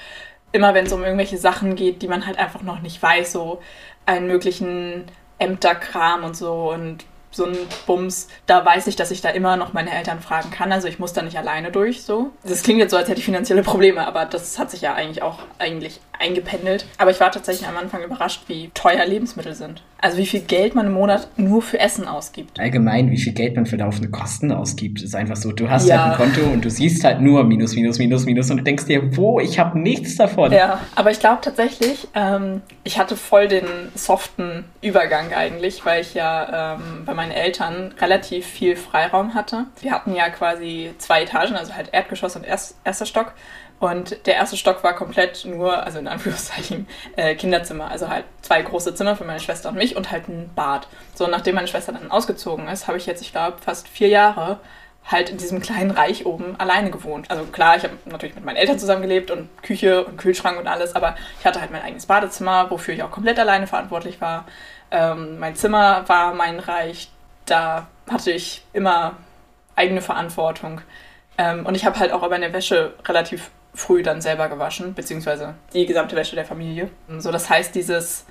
immer 0.54 0.73
wenn 0.73 0.87
es 0.87 0.92
um 0.92 1.02
irgendwelche 1.02 1.37
Sachen 1.37 1.75
geht, 1.75 2.00
die 2.00 2.08
man 2.08 2.25
halt 2.26 2.38
einfach 2.38 2.62
noch 2.62 2.80
nicht 2.80 3.02
weiß, 3.02 3.32
so 3.32 3.61
einen 4.06 4.28
möglichen 4.28 5.04
Ämterkram 5.38 6.23
und 6.23 6.37
so 6.37 6.70
und 6.70 7.04
so 7.32 7.46
ein 7.46 7.56
Bums, 7.87 8.28
da 8.46 8.64
weiß 8.64 8.87
ich, 8.87 8.94
dass 8.94 9.11
ich 9.11 9.20
da 9.20 9.30
immer 9.30 9.56
noch 9.56 9.73
meine 9.73 9.92
Eltern 9.92 10.20
fragen 10.20 10.52
kann. 10.52 10.70
Also 10.70 10.87
ich 10.87 11.00
muss 11.00 11.12
da 11.12 11.23
nicht 11.23 11.37
alleine 11.37 11.73
durch 11.73 12.04
so. 12.04 12.30
Das 12.44 12.62
klingt 12.62 12.78
jetzt 12.78 12.92
so, 12.92 12.96
als 12.96 13.08
hätte 13.08 13.18
ich 13.18 13.25
finanzielle 13.25 13.64
Probleme, 13.64 14.06
aber 14.06 14.25
das 14.25 14.56
hat 14.61 14.70
sich 14.70 14.82
ja 14.82 14.94
eigentlich 14.94 15.23
auch 15.23 15.40
eigentlich 15.58 16.00
eingependelt. 16.18 16.87
Aber 16.99 17.11
ich 17.11 17.21
war 17.21 17.30
tatsächlich 17.30 17.68
am 17.68 17.76
Anfang 17.76 18.02
überrascht, 18.02 18.42
wie 18.49 18.71
teuer 18.75 19.04
Lebensmittel 19.04 19.54
sind. 19.54 19.83
Also 20.00 20.18
wie 20.18 20.26
viel 20.26 20.40
Geld 20.40 20.75
man 20.75 20.87
im 20.87 20.92
Monat 20.92 21.28
nur 21.37 21.62
für 21.62 21.80
Essen 21.80 22.06
ausgibt. 22.06 22.61
Allgemein, 22.61 23.11
wie 23.11 23.16
viel 23.16 23.33
Geld 23.33 23.56
man 23.56 23.64
für 23.64 23.76
laufende 23.76 24.11
Kosten 24.11 24.52
ausgibt, 24.52 25.00
ist 25.00 25.14
einfach 25.14 25.37
so. 25.37 25.52
Du 25.52 25.71
hast 25.71 25.87
ja. 25.87 26.02
halt 26.02 26.12
ein 26.12 26.16
Konto 26.18 26.50
und 26.52 26.62
du 26.62 26.68
siehst 26.68 27.04
halt 27.04 27.23
nur 27.23 27.42
Minus, 27.44 27.75
Minus, 27.75 27.99
Minus, 27.99 28.26
Minus 28.26 28.50
und 28.50 28.59
du 28.59 28.62
denkst 28.64 28.85
dir, 28.85 29.16
wo, 29.16 29.40
ich 29.40 29.59
habe 29.59 29.78
nichts 29.78 30.16
davon. 30.16 30.52
Ja, 30.52 30.80
aber 30.94 31.11
ich 31.11 31.21
glaube 31.21 31.38
tatsächlich, 31.40 32.06
ähm, 32.14 32.61
ich 32.83 32.99
hatte 32.99 33.16
voll 33.16 33.49
den 33.49 33.64
soften 33.94 34.64
Übergang 34.83 35.33
eigentlich, 35.33 35.87
weil 35.87 36.02
ich 36.02 36.12
ja 36.12 36.75
ähm, 36.75 37.04
bei 37.06 37.14
meinen 37.14 37.33
Eltern 37.33 37.94
relativ 37.99 38.44
viel 38.44 38.76
Freiraum 38.76 39.35
hatte. 39.35 39.64
Wir 39.80 39.92
hatten 39.92 40.14
ja 40.14 40.28
quasi 40.28 40.92
zwei 40.99 41.23
Etagen, 41.23 41.56
also 41.56 41.75
halt 41.75 41.88
Erdgeschoss 41.92 42.37
und 42.37 42.44
erst, 42.44 42.76
erster 42.85 43.06
Stock. 43.06 43.33
Und 43.81 44.26
der 44.26 44.37
erste 44.37 44.57
Stock 44.57 44.83
war 44.83 44.95
komplett 44.95 45.45
nur, 45.45 45.83
also 45.83 45.99
in 45.99 46.09
Anführungszeichen, 46.09 46.87
äh, 47.16 47.35
Kinderzimmer. 47.35 47.90
Also 47.90 48.09
halt 48.09 48.25
zwei 48.43 48.62
große 48.62 48.95
Zimmer 48.95 49.16
für 49.16 49.25
meine 49.25 49.40
Schwester 49.40 49.69
und 49.69 49.76
mich 49.76 49.97
und 49.97 50.11
halt 50.11 50.28
ein 50.28 50.50
Bad. 50.54 50.88
So, 51.14 51.26
nachdem 51.26 51.57
meine 51.57 51.69
Schwester 51.69 51.93
dann 51.93 52.11
ausgezogen 52.11 52.69
ist, 52.69 52.87
habe 52.87 52.99
ich 52.99 53.07
jetzt, 53.07 53.21
ich 53.21 53.33
glaube, 53.33 53.59
fast 53.59 53.88
vier 53.88 54.09
Jahre 54.09 54.61
halt 55.07 55.28
in 55.28 55.37
diesem 55.37 55.61
kleinen 55.61 55.90
Reich 55.90 56.25
oben 56.25 56.59
alleine 56.59 56.90
gewohnt. 56.90 57.31
Also 57.31 57.45
klar, 57.45 57.76
ich 57.76 57.83
habe 57.83 57.95
natürlich 58.07 58.35
mit 58.35 58.45
meinen 58.45 58.57
Eltern 58.57 58.78
zusammengelebt 58.78 59.31
und 59.31 59.50
Küche 59.62 60.04
und 60.04 60.16
Kühlschrank 60.16 60.59
und 60.59 60.66
alles, 60.66 60.97
aber 60.97 61.14
ich 61.38 61.45
hatte 61.45 61.61
halt 61.61 61.71
mein 61.71 61.83
eigenes 61.83 62.07
Badezimmer, 62.07 62.71
wofür 62.71 62.95
ich 62.95 63.02
auch 63.02 63.11
komplett 63.11 63.38
alleine 63.38 63.66
verantwortlich 63.66 64.21
war. 64.21 64.47
Ähm, 64.90 65.38
mein 65.38 65.57
Zimmer 65.57 66.09
war 66.09 66.33
mein 66.33 66.59
Reich, 66.59 67.11
da 67.45 67.87
hatte 68.11 68.31
ich 68.31 68.64
immer 68.73 69.16
eigene 69.76 70.00
Verantwortung. 70.00 70.81
Ähm, 71.37 71.66
und 71.66 71.75
ich 71.75 71.85
habe 71.85 71.99
halt 71.99 72.12
auch 72.12 72.28
meine 72.31 72.52
Wäsche 72.52 72.95
relativ 73.07 73.50
früh 73.75 74.02
dann 74.02 74.21
selber 74.21 74.49
gewaschen, 74.49 74.95
beziehungsweise 74.95 75.54
die 75.73 75.87
gesamte 75.87 76.16
Wäsche 76.16 76.37
der 76.37 76.45
Familie. 76.45 76.90
So, 77.19 77.31
das 77.31 77.50
heißt, 77.50 77.75
dieses, 77.75 78.25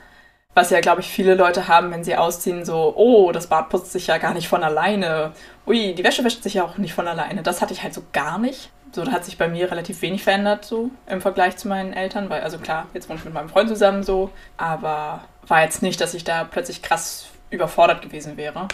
was 0.53 0.69
ja, 0.69 0.79
glaube 0.79 1.01
ich, 1.01 1.07
viele 1.07 1.35
Leute 1.35 1.67
haben, 1.67 1.91
wenn 1.91 2.03
sie 2.03 2.15
ausziehen, 2.15 2.65
so, 2.65 2.93
oh, 2.95 3.31
das 3.31 3.47
Bad 3.47 3.69
putzt 3.69 3.91
sich 3.91 4.07
ja 4.07 4.17
gar 4.17 4.33
nicht 4.33 4.47
von 4.47 4.63
alleine. 4.63 5.33
Ui, 5.65 5.93
die 5.95 6.03
Wäsche 6.03 6.23
wäscht 6.23 6.43
sich 6.43 6.55
ja 6.55 6.63
auch 6.63 6.77
nicht 6.77 6.93
von 6.93 7.07
alleine. 7.07 7.43
Das 7.43 7.61
hatte 7.61 7.73
ich 7.73 7.83
halt 7.83 7.93
so 7.93 8.03
gar 8.13 8.37
nicht. 8.37 8.71
So, 8.93 9.03
da 9.03 9.11
hat 9.11 9.25
sich 9.25 9.39
bei 9.39 9.47
mir 9.47 9.71
relativ 9.71 10.03
wenig 10.03 10.23
verändert, 10.23 10.65
so 10.65 10.91
im 11.07 11.19
Vergleich 11.19 11.57
zu 11.57 11.67
meinen 11.67 11.93
Eltern, 11.93 12.29
weil, 12.29 12.41
also 12.41 12.59
klar, 12.59 12.85
jetzt 12.93 13.09
wohne 13.09 13.17
ich 13.17 13.25
mit 13.25 13.33
meinem 13.33 13.49
Freund 13.49 13.67
zusammen 13.67 14.03
so, 14.03 14.29
aber 14.55 15.23
war 15.47 15.63
jetzt 15.63 15.81
nicht, 15.81 15.99
dass 15.99 16.13
ich 16.13 16.23
da 16.23 16.43
plötzlich 16.43 16.83
krass 16.83 17.29
überfordert 17.49 18.03
gewesen 18.03 18.37
wäre. 18.37 18.67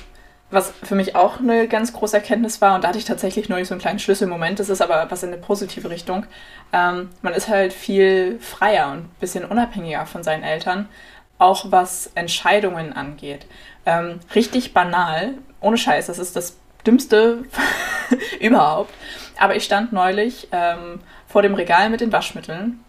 Was 0.52 0.74
für 0.84 0.96
mich 0.96 1.16
auch 1.16 1.40
eine 1.40 1.68
ganz 1.68 1.94
große 1.94 2.18
Erkenntnis 2.18 2.60
war, 2.60 2.76
und 2.76 2.84
da 2.84 2.90
hatte 2.90 2.98
ich 2.98 3.06
tatsächlich 3.06 3.50
neulich 3.50 3.68
so 3.68 3.76
einen 3.76 3.82
kleinen 3.82 4.00
Schlüsselmoment, 4.00 4.60
das 4.60 4.70
ist 4.70 4.82
aber 4.82 5.06
was 5.10 5.22
in 5.22 5.32
eine 5.32 5.42
positive 5.42 5.90
Richtung. 5.90 6.26
Ähm, 6.74 7.10
man 7.22 7.34
ist 7.34 7.48
halt 7.48 7.72
viel 7.72 8.40
freier 8.40 8.92
und 8.92 9.00
ein 9.00 9.12
bisschen 9.20 9.46
unabhängiger 9.46 10.06
von 10.06 10.24
seinen 10.24 10.44
Eltern, 10.44 10.90
auch 11.38 11.72
was 11.72 12.12
Entscheidungen 12.16 12.94
angeht. 12.94 13.46
Ähm, 13.86 14.20
richtig 14.34 14.74
banal, 14.74 15.36
ohne 15.62 15.78
Scheiß, 15.78 16.08
das 16.08 16.20
ist 16.20 16.36
das 16.36 16.58
Dümmste 16.86 17.44
überhaupt. 18.40 18.94
Aber 19.38 19.56
ich 19.56 19.64
stand 19.64 19.94
neulich 19.94 20.48
ähm, 20.52 21.00
vor 21.28 21.42
dem 21.44 21.54
Regal 21.54 21.90
mit 21.90 22.02
den 22.02 22.12
Waschmitteln 22.12 22.80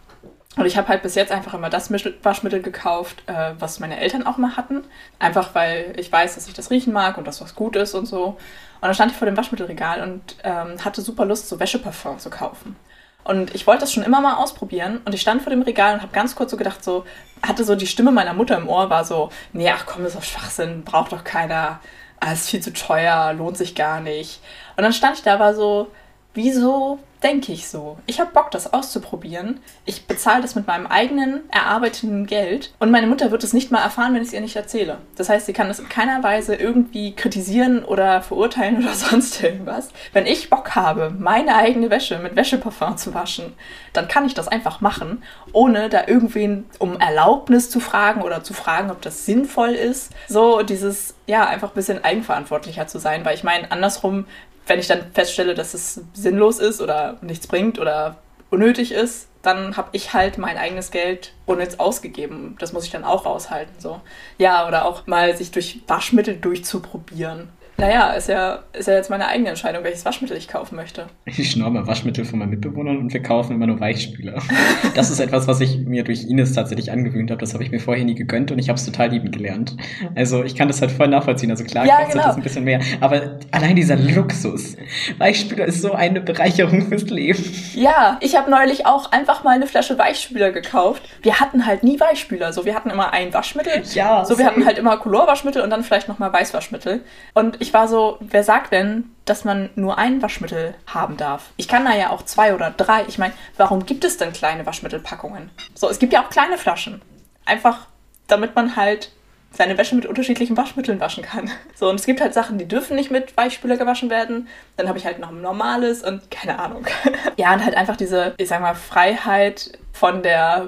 und 0.57 0.67
ich 0.67 0.77
habe 0.77 0.89
halt 0.89 1.03
bis 1.03 1.15
jetzt 1.15 1.31
einfach 1.31 1.55
immer 1.55 1.71
das 1.71 1.93
Waschmittel 1.93 2.61
gekauft, 2.61 3.23
äh, 3.27 3.53
was 3.59 3.79
meine 3.79 4.01
Eltern 4.01 4.27
auch 4.27 4.37
mal 4.37 4.57
hatten. 4.57 4.83
Einfach 5.21 5.55
weil 5.55 5.95
ich 5.97 6.11
weiß, 6.11 6.35
dass 6.35 6.49
ich 6.49 6.55
das 6.55 6.71
riechen 6.71 6.93
mag 6.93 7.19
und 7.19 7.27
dass 7.27 7.41
was 7.41 7.55
gut 7.55 7.77
ist 7.77 7.95
und 7.95 8.07
so. 8.07 8.25
Und 8.27 8.39
dann 8.83 8.95
stand 8.95 9.13
ich 9.13 9.19
vor 9.19 9.27
dem 9.27 9.37
Waschmittelregal 9.37 10.03
und 10.03 10.37
ähm, 10.43 10.85
hatte 10.85 11.03
super 11.03 11.25
Lust, 11.25 11.49
so 11.49 11.61
Wäscheparfum 11.61 12.19
zu 12.19 12.31
kaufen. 12.31 12.75
Und 13.23 13.55
ich 13.55 13.67
wollte 13.67 13.83
das 13.83 13.93
schon 13.93 14.03
immer 14.03 14.21
mal 14.21 14.37
ausprobieren. 14.37 15.01
Und 15.05 15.15
ich 15.15 15.21
stand 15.21 15.43
vor 15.43 15.51
dem 15.51 15.63
Regal 15.63 15.95
und 15.95 16.03
habe 16.03 16.13
ganz 16.13 16.35
kurz 16.35 16.51
so 16.51 16.57
gedacht, 16.57 16.83
so, 16.83 17.05
hatte 17.47 17.63
so 17.63 17.77
die 17.77 17.87
Stimme 17.87 18.11
meiner 18.11 18.35
Mutter 18.35 18.57
im 18.57 18.69
Ohr, 18.69 18.91
war 18.91 19.05
so, 19.05 19.31
nee, 19.53 19.71
ach 19.71 19.87
komm, 19.87 20.03
das 20.03 20.15
ist 20.15 20.19
doch 20.19 20.25
Schwachsinn, 20.25 20.83
braucht 20.83 21.13
doch 21.13 21.23
keiner. 21.23 21.81
Ah, 22.19 22.33
ist 22.33 22.51
viel 22.51 22.61
zu 22.61 22.73
teuer, 22.73 23.33
lohnt 23.35 23.57
sich 23.57 23.77
gar 23.77 24.01
nicht. 24.01 24.41
Und 24.77 24.83
dann 24.83 24.93
stand 24.93 25.17
ich 25.17 25.23
da, 25.23 25.39
war 25.39 25.55
so, 25.55 25.91
wieso 26.35 26.99
denke 27.23 27.53
ich 27.53 27.69
so. 27.69 27.99
Ich 28.07 28.21
habe 28.21 28.33
Bock, 28.33 28.51
das 28.51 28.73
auszuprobieren. 28.73 29.61
Ich 29.85 30.07
bezahle 30.07 30.43
das 30.43 30.55
mit 30.55 30.67
meinem 30.67 30.87
eigenen 30.87 31.41
erarbeiteten 31.51 32.27
Geld 32.27 32.73
und 32.79 32.91
meine 32.91 33.07
Mutter 33.07 33.31
wird 33.31 33.45
es 33.45 33.53
nicht 33.53 33.71
mal 33.71 33.83
erfahren, 33.83 34.15
wenn 34.15 34.23
ich 34.23 34.29
es 34.29 34.35
ihr 34.35 34.41
nicht 34.41 34.57
erzähle. 34.57 34.99
Das 35.17 35.29
heißt, 35.29 35.47
sie 35.47 35.53
kann 35.53 35.69
das 35.69 35.79
in 35.79 35.89
keiner 35.89 36.23
Weise 36.23 36.55
irgendwie 36.55 37.15
kritisieren 37.15 37.85
oder 37.85 38.23
verurteilen 38.23 38.79
oder 38.83 38.95
sonst 38.95 39.43
irgendwas. 39.43 39.91
Wenn 40.13 40.27
ich 40.27 40.51
Bock 40.51 40.75
habe, 40.75 41.11
meine 41.11 41.57
eigene 41.57 41.91
Wäsche 41.91 42.19
mit 42.19 42.37
Wäscheparfum 42.37 42.97
zu 42.97 43.15
waschen, 43.15 43.53
dann 43.93 44.09
kann 44.09 44.27
ich 44.27 44.35
das 44.35 44.49
einfach 44.49 44.81
machen, 44.81 45.23
ohne 45.53 45.89
da 45.89 46.07
irgendwen 46.07 46.65
um 46.79 46.99
Erlaubnis 46.99 47.71
zu 47.71 47.81
fragen 47.81 48.23
oder 48.23 48.43
zu 48.43 48.55
fragen, 48.55 48.91
ob 48.91 49.03
das 49.03 49.27
sinnvoll 49.27 49.71
ist. 49.71 50.13
So 50.29 50.63
dieses, 50.63 51.15
ja, 51.27 51.47
einfach 51.47 51.71
ein 51.71 51.75
bisschen 51.75 52.03
eigenverantwortlicher 52.03 52.87
zu 52.87 52.99
sein, 52.99 53.25
weil 53.25 53.35
ich 53.35 53.45
meine, 53.45 53.71
andersrum 53.71 54.27
wenn 54.71 54.79
ich 54.79 54.87
dann 54.87 55.11
feststelle, 55.13 55.55
dass 55.55 55.75
es 55.75 56.01
sinnlos 56.15 56.61
ist 56.61 56.81
oder 56.81 57.19
nichts 57.23 57.49
bringt 57.49 57.81
oder 57.81 58.19
unnötig 58.51 58.93
ist, 58.93 59.29
dann 59.43 59.77
habe 59.77 59.89
ich 59.93 60.15
halt 60.15 60.39
mein 60.39 60.57
eigenes 60.57 60.93
Geld 60.93 61.33
unnütz 61.45 61.75
ausgegeben. 61.77 62.57
Das 62.61 62.73
muss 62.73 62.85
ich 62.85 62.93
dann 62.93 63.03
auch 63.03 63.27
raushalten. 63.27 63.75
So. 63.79 64.01
Ja, 64.39 64.69
oder 64.69 64.85
auch 64.85 65.09
mal 65.09 65.37
sich 65.37 65.51
durch 65.51 65.81
Waschmittel 65.89 66.37
durchzuprobieren 66.37 67.49
naja, 67.81 68.13
ist 68.13 68.29
ja, 68.29 68.61
ist 68.73 68.89
ja 68.89 68.95
jetzt 68.95 69.11
meine 69.11 69.27
eigene 69.27 69.49
Entscheidung, 69.49 69.83
welches 69.85 70.05
Waschmittel 70.05 70.37
ich 70.37 70.49
kaufen 70.49 70.77
möchte. 70.77 71.07
Ich 71.25 71.51
schnorre 71.51 71.71
mal 71.71 71.87
Waschmittel 71.87 72.25
von 72.25 72.39
meinen 72.39 72.51
Mitbewohnern 72.51 72.99
und 72.99 73.13
wir 73.13 73.23
kaufen 73.23 73.55
immer 73.55 73.67
nur 73.67 73.81
Weichspüler. 73.81 74.41
Das 74.95 75.11
ist 75.11 75.21
etwas, 75.21 75.47
was 75.47 75.61
ich 75.61 75.79
mir 75.79 76.05
durch 76.05 76.25
Ines 76.29 76.53
tatsächlich 76.53 76.91
angewöhnt 76.91 77.31
habe. 77.31 77.41
Das 77.41 77.55
habe 77.55 77.63
ich 77.63 77.71
mir 77.71 77.79
vorher 77.79 78.05
nie 78.05 78.15
gegönnt 78.15 78.51
und 78.51 78.59
ich 78.59 78.69
habe 78.69 78.77
es 78.77 78.85
total 78.85 79.11
lieben 79.11 79.31
gelernt. 79.31 79.77
Also 80.15 80.43
ich 80.43 80.57
kann 80.57 80.69
das 80.69 80.81
halt 80.81 80.91
voll 80.91 81.09
nachvollziehen. 81.09 81.51
Also 81.51 81.65
klar, 81.65 81.87
ja, 81.87 81.99
kostet 81.99 82.13
genau. 82.15 82.27
das 82.27 82.37
ein 82.37 82.43
bisschen 82.43 82.65
mehr. 82.65 82.81
Aber 83.01 83.39
allein 83.51 83.77
dieser 83.77 83.97
Luxus. 83.97 84.77
Weichspüler 85.19 85.65
ist 85.67 85.81
so 85.81 85.93
eine 85.93 86.21
Bereicherung 86.21 86.83
fürs 86.89 87.05
Leben. 87.05 87.45
Ja, 87.75 88.19
ich 88.21 88.37
habe 88.37 88.51
neulich 88.51 88.87
auch 88.87 89.13
einfach 89.13 89.45
mal 89.45 89.55
eine 89.55 89.67
Flasche 89.67 89.97
Weichspüler 89.97 90.51
gekauft. 90.51 91.03
Wir 91.23 91.41
hatten 91.41 91.67
halt 91.67 91.85
nie 91.85 91.99
Weichspüler. 92.01 92.53
So, 92.53 92.65
wir 92.65 92.75
hatten 92.75 92.91
immer 92.91 93.13
ein 93.13 93.33
Waschmittel. 93.33 93.83
Ja. 93.95 94.25
So, 94.25 94.39
wir 94.39 94.47
hatten 94.47 94.67
halt 94.67 94.79
immer 94.79 94.97
Colorwaschmittel 94.97 95.63
und 95.63 95.71
dann 95.71 95.85
vielleicht 95.85 96.09
nochmal 96.09 96.33
Weißwaschmittel. 96.33 97.01
Und 97.35 97.61
ich 97.61 97.70
ich 97.71 97.75
war 97.75 97.87
so, 97.87 98.17
wer 98.19 98.43
sagt 98.43 98.73
denn, 98.73 99.15
dass 99.27 99.45
man 99.45 99.71
nur 99.77 99.97
ein 99.97 100.23
Waschmittel 100.23 100.75
haben 100.89 101.17
darf? 101.17 101.51
Ich 101.57 101.69
kann 101.69 101.85
da 101.85 101.95
ja 101.95 102.11
auch 102.11 102.25
zwei 102.25 102.53
oder 102.53 102.73
drei. 102.73 103.05
Ich 103.07 103.17
meine, 103.17 103.33
warum 103.59 103.87
gibt 103.87 104.05
es 104.05 104.17
denn 104.17 104.33
kleine 104.33 104.67
Waschmittelpackungen? 104.67 105.51
So, 105.77 105.89
es 105.89 106.01
gibt 106.01 106.13
ja 106.13 106.25
auch 106.25 106.31
kleine 106.31 106.59
Flaschen. 106.59 107.01
Einfach, 107.45 107.87
damit 108.27 108.57
man 108.57 108.75
halt 108.75 109.13
seine 109.53 109.79
Wäsche 109.79 109.95
mit 109.95 110.05
unterschiedlichen 110.05 110.57
Waschmitteln 110.57 110.99
waschen 110.99 111.23
kann. 111.23 111.49
So, 111.77 111.89
und 111.89 111.95
es 111.95 112.07
gibt 112.07 112.21
halt 112.21 112.35
Sachen, 112.35 112.59
die 112.59 112.67
dürfen 112.67 112.97
nicht 112.97 113.13
mit 113.13 113.37
Weichspüler 113.37 113.77
gewaschen 113.77 114.11
werden. 114.11 114.49
Dann 114.77 114.89
habe 114.89 114.99
ich 114.99 115.07
halt 115.07 115.21
noch 115.21 115.31
ein 115.31 115.41
normales 115.41 116.03
und 116.03 116.29
keine 116.29 116.59
Ahnung. 116.59 116.85
ja, 117.37 117.55
und 117.55 117.65
halt 117.65 117.77
einfach 117.77 117.97
diese, 117.97 118.35
ich 118.37 118.49
sag 118.49 118.61
mal, 118.61 118.75
Freiheit 118.75 119.79
von 119.93 120.25
der 120.25 120.67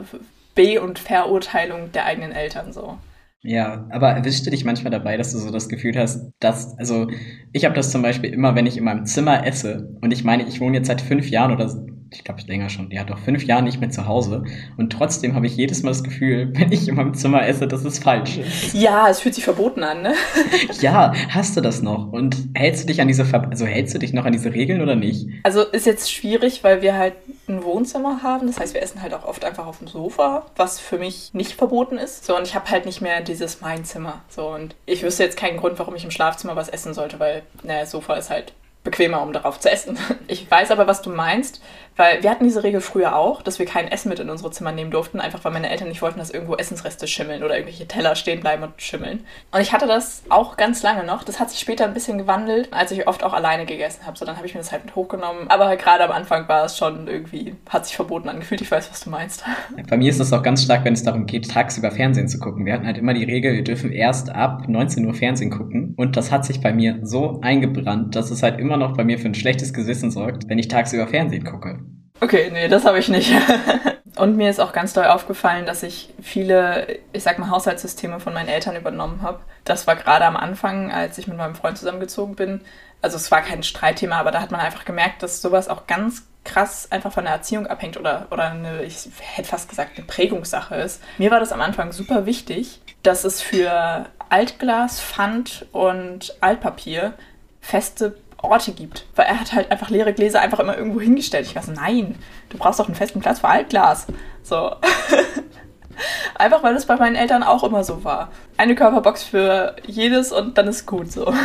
Be- 0.54 0.80
und 0.80 1.00
Verurteilung 1.00 1.90
der 1.90 2.04
eigenen 2.04 2.30
Eltern 2.30 2.72
so. 2.72 2.96
Ja, 3.44 3.88
aber 3.90 4.10
erwischst 4.12 4.46
du 4.46 4.50
dich 4.50 4.64
manchmal 4.64 4.92
dabei, 4.92 5.16
dass 5.16 5.32
du 5.32 5.38
so 5.38 5.50
das 5.50 5.68
Gefühl 5.68 5.96
hast, 5.98 6.30
dass, 6.38 6.78
also 6.78 7.08
ich 7.52 7.64
habe 7.64 7.74
das 7.74 7.90
zum 7.90 8.00
Beispiel 8.00 8.32
immer, 8.32 8.54
wenn 8.54 8.66
ich 8.66 8.76
in 8.76 8.84
meinem 8.84 9.04
Zimmer 9.04 9.44
esse 9.44 9.96
und 10.00 10.12
ich 10.12 10.22
meine, 10.22 10.46
ich 10.46 10.60
wohne 10.60 10.76
jetzt 10.76 10.86
seit 10.86 11.00
fünf 11.00 11.28
Jahren 11.28 11.50
oder 11.52 11.68
ich 12.12 12.24
glaube 12.24 12.40
länger 12.46 12.68
schon, 12.68 12.90
ja 12.90 13.04
doch 13.04 13.18
fünf 13.18 13.44
Jahre 13.44 13.62
nicht 13.62 13.80
mehr 13.80 13.90
zu 13.90 14.06
Hause. 14.06 14.44
Und 14.76 14.92
trotzdem 14.92 15.34
habe 15.34 15.46
ich 15.46 15.56
jedes 15.56 15.82
Mal 15.82 15.90
das 15.90 16.02
Gefühl, 16.02 16.50
wenn 16.54 16.72
ich 16.72 16.88
in 16.88 16.94
meinem 16.94 17.14
Zimmer 17.14 17.46
esse, 17.46 17.66
dass 17.66 17.84
es 17.84 17.98
falsch 17.98 18.38
ist. 18.38 18.74
Ja, 18.74 19.08
es 19.08 19.20
fühlt 19.20 19.34
sich 19.34 19.44
verboten 19.44 19.82
an, 19.82 20.02
ne? 20.02 20.14
ja, 20.80 21.12
hast 21.30 21.56
du 21.56 21.60
das 21.60 21.82
noch? 21.82 22.12
Und 22.12 22.36
hältst 22.54 22.82
du 22.82 22.86
dich 22.86 23.00
an 23.00 23.08
diese, 23.08 23.24
Ver 23.24 23.48
also 23.50 23.66
hältst 23.66 23.94
du 23.94 23.98
dich 23.98 24.12
noch 24.12 24.24
an 24.24 24.32
diese 24.32 24.52
Regeln 24.52 24.80
oder 24.80 24.94
nicht? 24.94 25.26
Also 25.42 25.62
ist 25.62 25.86
jetzt 25.86 26.12
schwierig, 26.12 26.64
weil 26.64 26.82
wir 26.82 26.96
halt 26.96 27.14
ein 27.48 27.64
Wohnzimmer 27.64 28.22
haben. 28.22 28.46
Das 28.46 28.58
heißt, 28.58 28.74
wir 28.74 28.82
essen 28.82 29.02
halt 29.02 29.14
auch 29.14 29.24
oft 29.24 29.44
einfach 29.44 29.66
auf 29.66 29.78
dem 29.78 29.88
Sofa, 29.88 30.46
was 30.56 30.80
für 30.80 30.98
mich 30.98 31.30
nicht 31.32 31.52
verboten 31.52 31.98
ist. 31.98 32.24
So, 32.24 32.36
und 32.36 32.46
ich 32.46 32.54
habe 32.54 32.70
halt 32.70 32.86
nicht 32.86 33.00
mehr 33.00 33.20
dieses 33.20 33.60
mein 33.60 33.84
Zimmer. 33.84 34.22
So, 34.28 34.48
und 34.48 34.74
ich 34.86 35.02
wüsste 35.02 35.24
jetzt 35.24 35.36
keinen 35.36 35.58
Grund, 35.58 35.78
warum 35.78 35.94
ich 35.94 36.04
im 36.04 36.10
Schlafzimmer 36.10 36.56
was 36.56 36.68
essen 36.68 36.94
sollte, 36.94 37.18
weil, 37.18 37.42
naja, 37.62 37.86
Sofa 37.86 38.14
ist 38.14 38.30
halt 38.30 38.52
bequemer, 38.84 39.22
um 39.22 39.32
darauf 39.32 39.60
zu 39.60 39.70
essen. 39.70 39.98
Ich 40.28 40.50
weiß 40.50 40.70
aber, 40.70 40.86
was 40.86 41.02
du 41.02 41.10
meinst. 41.10 41.60
Weil 41.96 42.22
wir 42.22 42.30
hatten 42.30 42.44
diese 42.44 42.62
Regel 42.62 42.80
früher 42.80 43.16
auch, 43.16 43.42
dass 43.42 43.58
wir 43.58 43.66
kein 43.66 43.86
Essen 43.86 44.08
mit 44.08 44.18
in 44.18 44.30
unsere 44.30 44.50
Zimmer 44.50 44.72
nehmen 44.72 44.90
durften, 44.90 45.20
einfach 45.20 45.44
weil 45.44 45.52
meine 45.52 45.68
Eltern 45.68 45.88
nicht 45.88 46.00
wollten, 46.00 46.18
dass 46.18 46.30
irgendwo 46.30 46.54
Essensreste 46.54 47.06
schimmeln 47.06 47.42
oder 47.42 47.54
irgendwelche 47.54 47.86
Teller 47.86 48.14
stehen 48.14 48.40
bleiben 48.40 48.62
und 48.62 48.80
schimmeln. 48.80 49.24
Und 49.50 49.60
ich 49.60 49.74
hatte 49.74 49.86
das 49.86 50.22
auch 50.30 50.56
ganz 50.56 50.82
lange 50.82 51.04
noch. 51.04 51.22
Das 51.22 51.38
hat 51.38 51.50
sich 51.50 51.60
später 51.60 51.84
ein 51.84 51.92
bisschen 51.92 52.16
gewandelt, 52.16 52.72
als 52.72 52.92
ich 52.92 53.06
oft 53.06 53.22
auch 53.22 53.34
alleine 53.34 53.66
gegessen 53.66 54.06
habe. 54.06 54.16
So, 54.16 54.24
dann 54.24 54.36
habe 54.36 54.46
ich 54.46 54.54
mir 54.54 54.60
das 54.60 54.72
halt 54.72 54.86
mit 54.86 54.96
hochgenommen. 54.96 55.48
Aber 55.50 55.76
gerade 55.76 56.04
am 56.04 56.12
Anfang 56.12 56.48
war 56.48 56.64
es 56.64 56.78
schon 56.78 57.08
irgendwie, 57.08 57.56
hat 57.68 57.84
sich 57.84 57.94
verboten 57.94 58.30
angefühlt. 58.30 58.62
Ich 58.62 58.70
weiß, 58.70 58.90
was 58.90 59.04
du 59.04 59.10
meinst. 59.10 59.44
Bei 59.90 59.98
mir 59.98 60.08
ist 60.08 60.20
das 60.20 60.32
auch 60.32 60.42
ganz 60.42 60.62
stark, 60.62 60.84
wenn 60.84 60.94
es 60.94 61.02
darum 61.02 61.26
geht, 61.26 61.50
tagsüber 61.50 61.90
Fernsehen 61.90 62.28
zu 62.28 62.38
gucken. 62.38 62.64
Wir 62.64 62.72
hatten 62.72 62.86
halt 62.86 62.96
immer 62.96 63.12
die 63.12 63.24
Regel, 63.24 63.52
wir 63.52 63.64
dürfen 63.64 63.92
erst 63.92 64.30
ab 64.30 64.66
19 64.66 65.04
Uhr 65.04 65.14
Fernsehen 65.14 65.50
gucken. 65.50 65.92
Und 65.98 66.16
das 66.16 66.32
hat 66.32 66.46
sich 66.46 66.62
bei 66.62 66.72
mir 66.72 67.00
so 67.02 67.40
eingebrannt, 67.42 68.16
dass 68.16 68.30
es 68.30 68.42
halt 68.42 68.58
immer 68.58 68.71
noch 68.76 68.96
bei 68.96 69.04
mir 69.04 69.18
für 69.18 69.28
ein 69.28 69.34
schlechtes 69.34 69.72
Gewissen 69.72 70.10
sorgt, 70.10 70.48
wenn 70.48 70.58
ich 70.58 70.68
tagsüber 70.68 71.06
Fernsehen 71.06 71.44
gucke. 71.44 71.80
Okay, 72.20 72.50
nee, 72.52 72.68
das 72.68 72.84
habe 72.84 72.98
ich 72.98 73.08
nicht. 73.08 73.32
Und 74.16 74.36
mir 74.36 74.50
ist 74.50 74.60
auch 74.60 74.72
ganz 74.72 74.92
doll 74.92 75.06
aufgefallen, 75.06 75.66
dass 75.66 75.82
ich 75.82 76.12
viele, 76.20 76.98
ich 77.12 77.22
sag 77.22 77.38
mal, 77.38 77.50
Haushaltssysteme 77.50 78.20
von 78.20 78.34
meinen 78.34 78.48
Eltern 78.48 78.76
übernommen 78.76 79.22
habe. 79.22 79.40
Das 79.64 79.86
war 79.86 79.96
gerade 79.96 80.26
am 80.26 80.36
Anfang, 80.36 80.92
als 80.92 81.18
ich 81.18 81.26
mit 81.26 81.36
meinem 81.36 81.54
Freund 81.54 81.78
zusammengezogen 81.78 82.36
bin. 82.36 82.60
Also 83.00 83.16
es 83.16 83.30
war 83.30 83.40
kein 83.40 83.62
Streitthema, 83.62 84.16
aber 84.16 84.30
da 84.30 84.40
hat 84.40 84.50
man 84.50 84.60
einfach 84.60 84.84
gemerkt, 84.84 85.22
dass 85.22 85.42
sowas 85.42 85.68
auch 85.68 85.86
ganz 85.86 86.24
krass 86.44 86.90
einfach 86.90 87.12
von 87.12 87.24
der 87.24 87.32
Erziehung 87.32 87.66
abhängt 87.66 87.96
oder, 87.96 88.26
oder 88.30 88.50
eine, 88.50 88.82
ich 88.82 89.08
hätte 89.20 89.48
fast 89.48 89.68
gesagt, 89.68 89.96
eine 89.96 90.06
Prägungssache 90.06 90.74
ist. 90.76 91.02
Mir 91.18 91.30
war 91.30 91.40
das 91.40 91.52
am 91.52 91.60
Anfang 91.60 91.92
super 91.92 92.26
wichtig, 92.26 92.80
dass 93.02 93.24
es 93.24 93.40
für 93.40 94.06
Altglas, 94.28 95.00
Pfand 95.00 95.66
und 95.72 96.36
Altpapier 96.40 97.14
feste 97.60 98.16
Orte 98.42 98.72
gibt. 98.72 99.06
Weil 99.16 99.26
er 99.26 99.40
hat 99.40 99.52
halt 99.52 99.70
einfach 99.70 99.90
leere 99.90 100.12
Gläser 100.12 100.40
einfach 100.40 100.60
immer 100.60 100.76
irgendwo 100.76 101.00
hingestellt. 101.00 101.46
Ich 101.46 101.54
war 101.54 101.62
so, 101.62 101.72
nein, 101.72 102.16
du 102.50 102.58
brauchst 102.58 102.80
doch 102.80 102.86
einen 102.86 102.94
festen 102.94 103.20
Platz 103.20 103.40
für 103.40 103.48
Altglas. 103.48 104.06
So. 104.42 104.72
einfach 106.34 106.62
weil 106.62 106.74
es 106.74 106.86
bei 106.86 106.96
meinen 106.96 107.16
Eltern 107.16 107.42
auch 107.42 107.64
immer 107.64 107.84
so 107.84 108.04
war. 108.04 108.30
Eine 108.56 108.74
Körperbox 108.74 109.22
für 109.22 109.76
jedes 109.86 110.32
und 110.32 110.58
dann 110.58 110.68
ist 110.68 110.86
gut 110.86 111.10
so. 111.10 111.32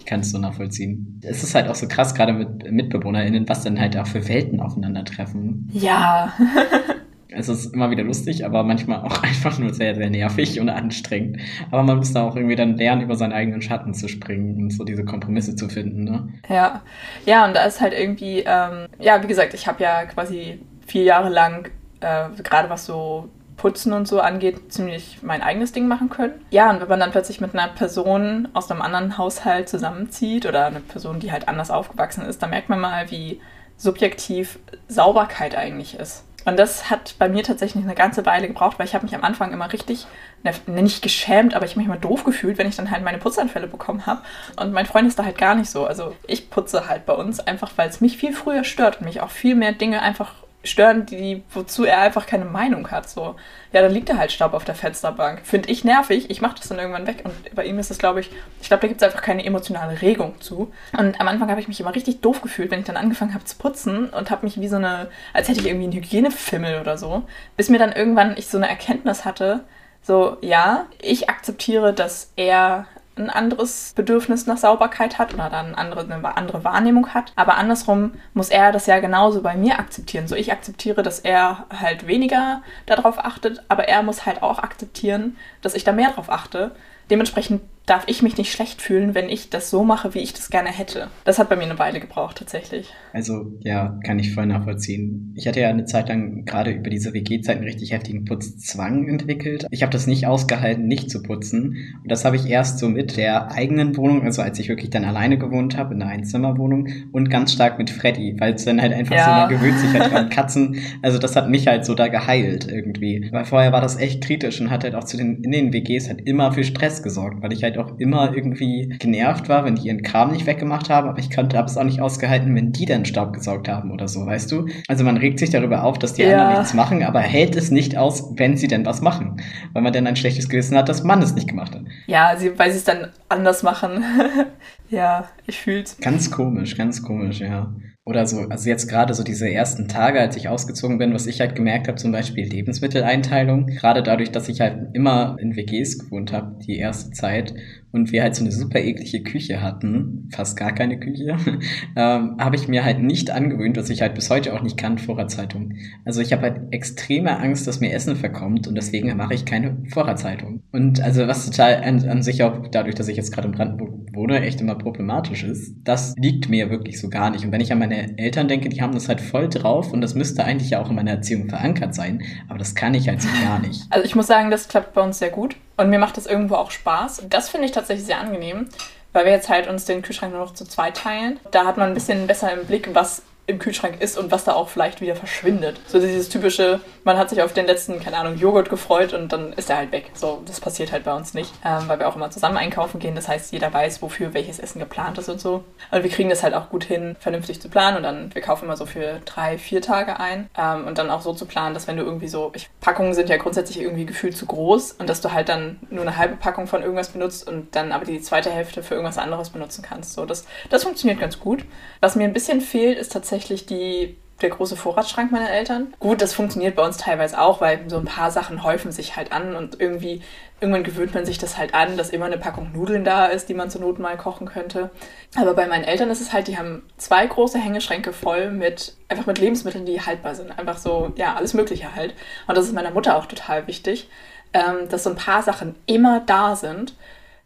Ich 0.00 0.10
kann 0.10 0.20
es 0.20 0.30
so 0.30 0.38
nachvollziehen. 0.38 1.20
Es 1.22 1.42
ist 1.42 1.54
halt 1.54 1.68
auch 1.68 1.74
so 1.74 1.86
krass, 1.86 2.14
gerade 2.14 2.32
mit 2.32 2.72
MitbewohnerInnen, 2.72 3.46
was 3.46 3.64
dann 3.64 3.78
halt 3.78 3.94
auch 3.94 4.06
für 4.06 4.26
Welten 4.26 4.58
aufeinandertreffen. 4.58 5.68
Ja. 5.70 6.32
Es 7.30 7.48
ist 7.48 7.74
immer 7.74 7.90
wieder 7.90 8.04
lustig, 8.04 8.44
aber 8.44 8.62
manchmal 8.62 9.00
auch 9.00 9.22
einfach 9.22 9.58
nur 9.58 9.74
sehr, 9.74 9.94
sehr 9.94 10.10
nervig 10.10 10.60
und 10.60 10.68
anstrengend. 10.68 11.38
Aber 11.70 11.82
man 11.82 11.98
muss 11.98 12.12
da 12.12 12.22
auch 12.22 12.36
irgendwie 12.36 12.56
dann 12.56 12.76
lernen, 12.76 13.02
über 13.02 13.16
seinen 13.16 13.32
eigenen 13.32 13.62
Schatten 13.62 13.94
zu 13.94 14.08
springen 14.08 14.56
und 14.56 14.70
so 14.70 14.84
diese 14.84 15.04
Kompromisse 15.04 15.56
zu 15.56 15.68
finden. 15.68 16.04
Ne? 16.04 16.28
Ja, 16.48 16.82
ja, 17.26 17.46
und 17.46 17.54
da 17.54 17.64
ist 17.64 17.80
halt 17.80 17.92
irgendwie, 17.92 18.40
ähm, 18.46 18.86
ja, 18.98 19.22
wie 19.22 19.26
gesagt, 19.26 19.54
ich 19.54 19.66
habe 19.66 19.82
ja 19.82 20.06
quasi 20.06 20.60
vier 20.86 21.02
Jahre 21.04 21.28
lang, 21.28 21.68
äh, 22.00 22.28
gerade 22.42 22.70
was 22.70 22.86
so 22.86 23.28
Putzen 23.58 23.92
und 23.92 24.08
so 24.08 24.20
angeht, 24.20 24.72
ziemlich 24.72 25.18
mein 25.20 25.42
eigenes 25.42 25.72
Ding 25.72 25.86
machen 25.86 26.08
können. 26.08 26.32
Ja, 26.50 26.70
und 26.70 26.80
wenn 26.80 26.88
man 26.88 27.00
dann 27.00 27.10
plötzlich 27.10 27.40
mit 27.40 27.54
einer 27.54 27.68
Person 27.68 28.48
aus 28.54 28.70
einem 28.70 28.80
anderen 28.80 29.18
Haushalt 29.18 29.68
zusammenzieht 29.68 30.46
oder 30.46 30.66
eine 30.66 30.80
Person, 30.80 31.18
die 31.18 31.32
halt 31.32 31.48
anders 31.48 31.70
aufgewachsen 31.70 32.24
ist, 32.24 32.42
dann 32.42 32.50
merkt 32.50 32.68
man 32.70 32.80
mal, 32.80 33.10
wie 33.10 33.40
subjektiv 33.76 34.58
Sauberkeit 34.86 35.56
eigentlich 35.56 35.98
ist. 35.98 36.24
Und 36.48 36.58
das 36.58 36.88
hat 36.88 37.14
bei 37.18 37.28
mir 37.28 37.42
tatsächlich 37.44 37.84
eine 37.84 37.94
ganze 37.94 38.24
Weile 38.24 38.48
gebraucht, 38.48 38.78
weil 38.78 38.86
ich 38.86 38.94
habe 38.94 39.04
mich 39.04 39.14
am 39.14 39.22
Anfang 39.22 39.52
immer 39.52 39.70
richtig, 39.70 40.06
ne, 40.42 40.54
nicht 40.66 41.02
geschämt, 41.02 41.52
aber 41.54 41.66
ich 41.66 41.72
habe 41.72 41.80
mich 41.80 41.88
immer 41.88 41.98
doof 41.98 42.24
gefühlt, 42.24 42.56
wenn 42.56 42.66
ich 42.66 42.76
dann 42.76 42.90
halt 42.90 43.04
meine 43.04 43.18
Putzanfälle 43.18 43.66
bekommen 43.66 44.06
habe. 44.06 44.22
Und 44.56 44.72
mein 44.72 44.86
Freund 44.86 45.06
ist 45.06 45.18
da 45.18 45.26
halt 45.26 45.36
gar 45.36 45.54
nicht 45.54 45.68
so. 45.68 45.84
Also 45.84 46.16
ich 46.26 46.48
putze 46.48 46.88
halt 46.88 47.04
bei 47.04 47.12
uns 47.12 47.38
einfach, 47.38 47.72
weil 47.76 47.90
es 47.90 48.00
mich 48.00 48.16
viel 48.16 48.32
früher 48.32 48.64
stört 48.64 49.00
und 49.00 49.04
mich 49.04 49.20
auch 49.20 49.28
viel 49.28 49.56
mehr 49.56 49.72
Dinge 49.72 50.00
einfach 50.00 50.32
stören, 50.64 51.06
die, 51.06 51.42
wozu 51.52 51.84
er 51.84 52.00
einfach 52.00 52.26
keine 52.26 52.44
Meinung 52.44 52.90
hat. 52.90 53.08
So, 53.08 53.36
ja, 53.72 53.80
dann 53.80 53.92
liegt 53.92 54.08
da 54.08 54.16
halt 54.16 54.32
Staub 54.32 54.54
auf 54.54 54.64
der 54.64 54.74
Fensterbank. 54.74 55.40
Finde 55.44 55.70
ich 55.70 55.84
nervig, 55.84 56.30
ich 56.30 56.40
mache 56.40 56.56
das 56.58 56.68
dann 56.68 56.78
irgendwann 56.78 57.06
weg. 57.06 57.22
Und 57.24 57.54
bei 57.54 57.64
ihm 57.64 57.78
ist 57.78 57.90
es, 57.90 57.98
glaube 57.98 58.20
ich, 58.20 58.30
ich 58.60 58.68
glaube, 58.68 58.80
da 58.80 58.88
gibt 58.88 59.00
es 59.00 59.06
einfach 59.06 59.22
keine 59.22 59.44
emotionale 59.44 60.02
Regung 60.02 60.40
zu. 60.40 60.72
Und 60.96 61.20
am 61.20 61.28
Anfang 61.28 61.50
habe 61.50 61.60
ich 61.60 61.68
mich 61.68 61.80
immer 61.80 61.94
richtig 61.94 62.20
doof 62.20 62.42
gefühlt, 62.42 62.70
wenn 62.70 62.80
ich 62.80 62.86
dann 62.86 62.96
angefangen 62.96 63.34
habe 63.34 63.44
zu 63.44 63.56
putzen 63.56 64.10
und 64.10 64.30
habe 64.30 64.44
mich 64.44 64.60
wie 64.60 64.68
so 64.68 64.76
eine, 64.76 65.08
als 65.32 65.48
hätte 65.48 65.60
ich 65.60 65.66
irgendwie 65.66 65.84
einen 65.84 65.94
Hygienefimmel 65.94 66.80
oder 66.80 66.98
so. 66.98 67.22
Bis 67.56 67.68
mir 67.68 67.78
dann 67.78 67.92
irgendwann 67.92 68.36
ich 68.36 68.48
so 68.48 68.58
eine 68.58 68.68
Erkenntnis 68.68 69.24
hatte, 69.24 69.64
so, 70.02 70.38
ja, 70.40 70.86
ich 71.00 71.28
akzeptiere, 71.28 71.92
dass 71.92 72.32
er 72.36 72.86
ein 73.18 73.30
anderes 73.30 73.92
Bedürfnis 73.94 74.46
nach 74.46 74.56
Sauberkeit 74.56 75.18
hat 75.18 75.34
oder 75.34 75.50
dann 75.50 75.74
andere, 75.74 76.00
eine 76.00 76.36
andere 76.36 76.64
Wahrnehmung 76.64 77.14
hat. 77.14 77.32
Aber 77.36 77.56
andersrum 77.56 78.12
muss 78.34 78.48
er 78.48 78.72
das 78.72 78.86
ja 78.86 79.00
genauso 79.00 79.42
bei 79.42 79.56
mir 79.56 79.78
akzeptieren. 79.78 80.28
So 80.28 80.36
ich 80.36 80.52
akzeptiere, 80.52 81.02
dass 81.02 81.20
er 81.20 81.66
halt 81.70 82.06
weniger 82.06 82.62
darauf 82.86 83.18
achtet, 83.18 83.62
aber 83.68 83.88
er 83.88 84.02
muss 84.02 84.26
halt 84.26 84.42
auch 84.42 84.58
akzeptieren, 84.58 85.36
dass 85.62 85.74
ich 85.74 85.84
da 85.84 85.92
mehr 85.92 86.10
drauf 86.10 86.30
achte. 86.30 86.72
Dementsprechend 87.10 87.62
darf 87.88 88.04
ich 88.06 88.22
mich 88.22 88.36
nicht 88.36 88.52
schlecht 88.52 88.82
fühlen, 88.82 89.14
wenn 89.14 89.28
ich 89.28 89.50
das 89.50 89.70
so 89.70 89.82
mache, 89.82 90.14
wie 90.14 90.18
ich 90.18 90.34
das 90.34 90.50
gerne 90.50 90.70
hätte. 90.70 91.08
Das 91.24 91.38
hat 91.38 91.48
bei 91.48 91.56
mir 91.56 91.64
eine 91.64 91.78
Weile 91.78 92.00
gebraucht, 92.00 92.36
tatsächlich. 92.38 92.92
Also, 93.12 93.52
ja, 93.60 93.98
kann 94.04 94.18
ich 94.18 94.34
voll 94.34 94.46
nachvollziehen. 94.46 95.32
Ich 95.36 95.48
hatte 95.48 95.60
ja 95.60 95.68
eine 95.68 95.86
Zeit 95.86 96.08
lang 96.08 96.44
gerade 96.44 96.70
über 96.70 96.90
diese 96.90 97.14
WG-Zeit 97.14 97.56
einen 97.56 97.66
richtig 97.66 97.92
heftigen 97.92 98.26
Putzzwang 98.26 99.08
entwickelt. 99.08 99.66
Ich 99.70 99.82
habe 99.82 99.92
das 99.92 100.06
nicht 100.06 100.26
ausgehalten, 100.26 100.86
nicht 100.86 101.10
zu 101.10 101.22
putzen. 101.22 101.76
Und 102.02 102.10
das 102.10 102.24
habe 102.24 102.36
ich 102.36 102.46
erst 102.46 102.78
so 102.78 102.88
mit 102.88 103.16
der 103.16 103.52
eigenen 103.52 103.96
Wohnung, 103.96 104.22
also 104.22 104.42
als 104.42 104.58
ich 104.58 104.68
wirklich 104.68 104.90
dann 104.90 105.04
alleine 105.04 105.38
gewohnt 105.38 105.76
habe, 105.78 105.94
in 105.94 106.02
einer 106.02 106.10
Einzimmerwohnung 106.10 106.88
und 107.12 107.30
ganz 107.30 107.52
stark 107.52 107.78
mit 107.78 107.88
Freddy, 107.88 108.36
weil 108.38 108.54
es 108.54 108.64
dann 108.64 108.82
halt 108.82 108.92
einfach 108.92 109.16
ja. 109.16 109.24
so, 109.24 109.30
man 109.30 109.48
gewöhnt 109.48 109.78
sich 109.78 109.92
halt 109.98 110.12
an 110.12 110.28
Katzen. 110.30 110.78
Also, 111.00 111.18
das 111.18 111.36
hat 111.36 111.48
mich 111.48 111.66
halt 111.66 111.86
so 111.86 111.94
da 111.94 112.08
geheilt 112.08 112.68
irgendwie. 112.70 113.28
Weil 113.32 113.46
vorher 113.46 113.72
war 113.72 113.80
das 113.80 113.96
echt 113.98 114.22
kritisch 114.22 114.60
und 114.60 114.70
hat 114.70 114.84
halt 114.84 114.94
auch 114.94 115.04
zu 115.04 115.16
den, 115.16 115.42
in 115.42 115.52
den 115.52 115.72
WGs 115.72 116.08
halt 116.08 116.20
immer 116.26 116.52
für 116.52 116.64
Stress 116.64 117.02
gesorgt, 117.02 117.42
weil 117.42 117.52
ich 117.52 117.62
halt 117.62 117.77
auch 117.78 117.98
immer 117.98 118.34
irgendwie 118.34 118.88
genervt 118.98 119.48
war, 119.48 119.64
wenn 119.64 119.76
die 119.76 119.88
ihren 119.88 120.02
Kram 120.02 120.32
nicht 120.32 120.46
weggemacht 120.46 120.90
haben, 120.90 121.08
aber 121.08 121.18
ich 121.18 121.34
konnte 121.34 121.56
habe 121.56 121.68
es 121.68 121.76
auch 121.76 121.84
nicht 121.84 122.00
ausgehalten, 122.00 122.54
wenn 122.54 122.72
die 122.72 122.86
dann 122.86 123.04
Staub 123.04 123.32
gesaugt 123.32 123.68
haben 123.68 123.90
oder 123.90 124.08
so, 124.08 124.26
weißt 124.26 124.50
du? 124.52 124.66
Also 124.88 125.04
man 125.04 125.16
regt 125.16 125.38
sich 125.38 125.50
darüber 125.50 125.84
auf, 125.84 125.98
dass 125.98 126.14
die 126.14 126.22
ja. 126.22 126.32
anderen 126.32 126.58
nichts 126.60 126.74
machen, 126.74 127.02
aber 127.02 127.20
hält 127.20 127.56
es 127.56 127.70
nicht 127.70 127.96
aus, 127.96 128.32
wenn 128.36 128.56
sie 128.56 128.68
denn 128.68 128.84
was 128.86 129.00
machen, 129.00 129.40
weil 129.72 129.82
man 129.82 129.92
dann 129.92 130.06
ein 130.06 130.16
schlechtes 130.16 130.48
Gewissen 130.48 130.76
hat, 130.76 130.88
dass 130.88 131.04
man 131.04 131.22
es 131.22 131.34
nicht 131.34 131.48
gemacht 131.48 131.74
hat. 131.74 131.82
Ja, 132.06 132.36
sie, 132.36 132.58
weil 132.58 132.70
sie 132.70 132.78
es 132.78 132.84
dann 132.84 133.08
anders 133.28 133.62
machen. 133.62 134.04
ja, 134.88 135.28
ich 135.46 135.58
fühl's. 135.58 135.96
Ganz 136.00 136.30
komisch, 136.30 136.76
ganz 136.76 137.02
komisch, 137.02 137.40
ja 137.40 137.70
oder 138.08 138.26
so, 138.26 138.38
also 138.48 138.70
jetzt 138.70 138.88
gerade 138.88 139.12
so 139.12 139.22
diese 139.22 139.50
ersten 139.50 139.86
Tage, 139.86 140.18
als 140.18 140.34
ich 140.34 140.48
ausgezogen 140.48 140.96
bin, 140.96 141.12
was 141.12 141.26
ich 141.26 141.40
halt 141.40 141.54
gemerkt 141.54 141.88
habe, 141.88 141.98
zum 141.98 142.10
Beispiel 142.10 142.48
Lebensmitteleinteilung, 142.48 143.66
gerade 143.66 144.02
dadurch, 144.02 144.32
dass 144.32 144.48
ich 144.48 144.62
halt 144.62 144.94
immer 144.94 145.36
in 145.38 145.56
WGs 145.56 145.98
gewohnt 145.98 146.32
habe, 146.32 146.58
die 146.66 146.78
erste 146.78 147.10
Zeit 147.10 147.54
und 147.92 148.12
wir 148.12 148.22
halt 148.22 148.34
so 148.34 148.42
eine 148.42 148.52
super 148.52 148.80
eklige 148.80 149.22
Küche 149.22 149.62
hatten, 149.62 150.28
fast 150.32 150.56
gar 150.56 150.72
keine 150.72 150.98
Küche, 151.00 151.36
ähm, 151.96 152.36
habe 152.38 152.56
ich 152.56 152.68
mir 152.68 152.84
halt 152.84 153.00
nicht 153.00 153.30
angewöhnt, 153.30 153.76
was 153.76 153.90
ich 153.90 154.02
halt 154.02 154.14
bis 154.14 154.30
heute 154.30 154.54
auch 154.54 154.62
nicht 154.62 154.76
kann, 154.76 154.98
Vorratszeitung. 154.98 155.74
Also 156.04 156.20
ich 156.20 156.32
habe 156.32 156.42
halt 156.42 156.72
extreme 156.72 157.38
Angst, 157.38 157.66
dass 157.66 157.80
mir 157.80 157.92
Essen 157.92 158.16
verkommt 158.16 158.68
und 158.68 158.74
deswegen 158.74 159.16
mache 159.16 159.34
ich 159.34 159.44
keine 159.44 159.78
Vorratszeitung. 159.90 160.62
Und 160.72 161.00
also 161.00 161.26
was 161.26 161.46
total 161.46 161.82
an, 161.82 162.06
an 162.08 162.22
sich 162.22 162.42
auch 162.42 162.68
dadurch, 162.70 162.94
dass 162.94 163.08
ich 163.08 163.16
jetzt 163.16 163.32
gerade 163.32 163.48
in 163.48 163.54
Brandenburg 163.54 164.14
wohne, 164.14 164.40
echt 164.40 164.60
immer 164.60 164.74
problematisch 164.74 165.44
ist, 165.44 165.76
das 165.84 166.14
liegt 166.18 166.48
mir 166.48 166.70
wirklich 166.70 167.00
so 167.00 167.08
gar 167.08 167.30
nicht. 167.30 167.44
Und 167.44 167.52
wenn 167.52 167.60
ich 167.60 167.72
an 167.72 167.78
meine 167.78 168.18
Eltern 168.18 168.48
denke, 168.48 168.68
die 168.68 168.82
haben 168.82 168.92
das 168.92 169.08
halt 169.08 169.20
voll 169.20 169.48
drauf 169.48 169.92
und 169.92 170.00
das 170.00 170.14
müsste 170.14 170.44
eigentlich 170.44 170.70
ja 170.70 170.80
auch 170.80 170.90
in 170.90 170.96
meiner 170.96 171.12
Erziehung 171.12 171.48
verankert 171.48 171.94
sein, 171.94 172.22
aber 172.48 172.58
das 172.58 172.74
kann 172.74 172.94
ich 172.94 173.08
halt 173.08 173.22
so 173.22 173.28
gar 173.42 173.60
nicht. 173.60 173.86
Also 173.90 174.04
ich 174.04 174.14
muss 174.14 174.26
sagen, 174.26 174.50
das 174.50 174.68
klappt 174.68 174.94
bei 174.94 175.02
uns 175.02 175.18
sehr 175.18 175.30
gut. 175.30 175.56
Und 175.78 175.90
mir 175.90 175.98
macht 175.98 176.16
das 176.16 176.26
irgendwo 176.26 176.56
auch 176.56 176.70
Spaß. 176.72 177.22
Das 177.30 177.48
finde 177.48 177.66
ich 177.66 177.72
tatsächlich 177.72 178.04
sehr 178.04 178.18
angenehm, 178.18 178.68
weil 179.12 179.24
wir 179.24 179.32
jetzt 179.32 179.48
halt 179.48 179.68
uns 179.68 179.84
den 179.84 180.02
Kühlschrank 180.02 180.32
nur 180.32 180.44
noch 180.44 180.52
zu 180.52 180.64
zweit 180.66 180.96
teilen. 180.96 181.40
Da 181.52 181.64
hat 181.64 181.78
man 181.78 181.88
ein 181.88 181.94
bisschen 181.94 182.26
besser 182.26 182.52
im 182.52 182.66
Blick, 182.66 182.94
was 182.94 183.22
im 183.48 183.58
Kühlschrank 183.58 184.00
ist 184.00 184.18
und 184.18 184.30
was 184.30 184.44
da 184.44 184.52
auch 184.52 184.68
vielleicht 184.68 185.00
wieder 185.00 185.16
verschwindet. 185.16 185.80
So 185.86 185.98
dieses 185.98 186.28
typische, 186.28 186.80
man 187.02 187.16
hat 187.16 187.30
sich 187.30 187.40
auf 187.42 187.54
den 187.54 187.66
letzten, 187.66 187.98
keine 187.98 188.18
Ahnung, 188.18 188.36
Joghurt 188.36 188.68
gefreut 188.68 189.14
und 189.14 189.32
dann 189.32 189.54
ist 189.54 189.70
er 189.70 189.78
halt 189.78 189.90
weg. 189.90 190.10
So, 190.12 190.42
das 190.44 190.60
passiert 190.60 190.92
halt 190.92 191.04
bei 191.04 191.14
uns 191.14 191.32
nicht, 191.32 191.52
ähm, 191.64 191.84
weil 191.86 191.98
wir 191.98 192.08
auch 192.08 192.14
immer 192.14 192.30
zusammen 192.30 192.58
einkaufen 192.58 193.00
gehen. 193.00 193.14
Das 193.14 193.26
heißt, 193.26 193.52
jeder 193.52 193.72
weiß, 193.72 194.02
wofür 194.02 194.34
welches 194.34 194.58
Essen 194.58 194.80
geplant 194.80 195.16
ist 195.16 195.30
und 195.30 195.40
so. 195.40 195.64
Und 195.90 196.02
wir 196.02 196.10
kriegen 196.10 196.28
das 196.28 196.42
halt 196.42 196.52
auch 196.52 196.68
gut 196.68 196.84
hin, 196.84 197.16
vernünftig 197.20 197.60
zu 197.62 197.70
planen 197.70 197.96
und 197.96 198.02
dann, 198.02 198.34
wir 198.34 198.42
kaufen 198.42 198.66
immer 198.66 198.76
so 198.76 198.84
für 198.84 199.20
drei, 199.24 199.56
vier 199.56 199.80
Tage 199.80 200.20
ein 200.20 200.50
ähm, 200.58 200.86
und 200.86 200.98
dann 200.98 201.08
auch 201.08 201.22
so 201.22 201.32
zu 201.32 201.46
planen, 201.46 201.72
dass 201.72 201.88
wenn 201.88 201.96
du 201.96 202.02
irgendwie 202.02 202.28
so, 202.28 202.52
ich, 202.54 202.68
Packungen 202.82 203.14
sind 203.14 203.30
ja 203.30 203.38
grundsätzlich 203.38 203.80
irgendwie 203.80 204.04
gefühlt 204.04 204.36
zu 204.36 204.44
groß 204.44 204.92
und 204.92 205.08
dass 205.08 205.22
du 205.22 205.32
halt 205.32 205.48
dann 205.48 205.78
nur 205.88 206.02
eine 206.02 206.18
halbe 206.18 206.36
Packung 206.36 206.66
von 206.66 206.82
irgendwas 206.82 207.08
benutzt 207.08 207.48
und 207.48 207.74
dann 207.74 207.92
aber 207.92 208.04
die 208.04 208.20
zweite 208.20 208.50
Hälfte 208.50 208.82
für 208.82 208.94
irgendwas 208.94 209.16
anderes 209.16 209.48
benutzen 209.48 209.82
kannst. 209.82 210.12
So, 210.12 210.26
das, 210.26 210.44
das 210.68 210.82
funktioniert 210.84 211.18
ganz 211.18 211.40
gut. 211.40 211.64
Was 212.00 212.14
mir 212.14 212.24
ein 212.24 212.34
bisschen 212.34 212.60
fehlt, 212.60 212.98
ist 212.98 213.12
tatsächlich 213.12 213.37
tatsächlich 213.38 213.66
die, 213.66 214.16
der 214.42 214.50
große 214.50 214.76
Vorratsschrank 214.76 215.30
meiner 215.30 215.50
Eltern. 215.50 215.94
Gut, 216.00 216.20
das 216.20 216.34
funktioniert 216.34 216.74
bei 216.74 216.84
uns 216.84 216.96
teilweise 216.96 217.40
auch, 217.40 217.60
weil 217.60 217.88
so 217.88 217.96
ein 217.96 218.04
paar 218.04 218.30
Sachen 218.30 218.64
häufen 218.64 218.90
sich 218.90 219.16
halt 219.16 219.30
an 219.32 219.54
und 219.54 219.80
irgendwie, 219.80 220.22
irgendwann 220.60 220.82
gewöhnt 220.82 221.14
man 221.14 221.24
sich 221.24 221.38
das 221.38 221.56
halt 221.56 221.72
an, 221.74 221.96
dass 221.96 222.10
immer 222.10 222.26
eine 222.26 222.38
Packung 222.38 222.72
Nudeln 222.72 223.04
da 223.04 223.26
ist, 223.26 223.48
die 223.48 223.54
man 223.54 223.70
zur 223.70 223.80
Not 223.80 224.00
mal 224.00 224.16
kochen 224.16 224.48
könnte. 224.48 224.90
Aber 225.36 225.54
bei 225.54 225.66
meinen 225.66 225.84
Eltern 225.84 226.10
ist 226.10 226.20
es 226.20 226.32
halt, 226.32 226.48
die 226.48 226.58
haben 226.58 226.82
zwei 226.96 227.26
große 227.26 227.58
Hängeschränke 227.58 228.12
voll 228.12 228.50
mit, 228.50 228.96
einfach 229.08 229.26
mit 229.26 229.38
Lebensmitteln, 229.38 229.86
die 229.86 230.00
haltbar 230.00 230.34
sind. 230.34 230.58
Einfach 230.58 230.78
so, 230.78 231.12
ja, 231.16 231.34
alles 231.34 231.54
Mögliche 231.54 231.94
halt. 231.94 232.14
Und 232.48 232.56
das 232.56 232.66
ist 232.66 232.74
meiner 232.74 232.90
Mutter 232.90 233.16
auch 233.16 233.26
total 233.26 233.68
wichtig, 233.68 234.08
ähm, 234.52 234.88
dass 234.88 235.04
so 235.04 235.10
ein 235.10 235.16
paar 235.16 235.42
Sachen 235.42 235.76
immer 235.86 236.20
da 236.20 236.56
sind 236.56 236.94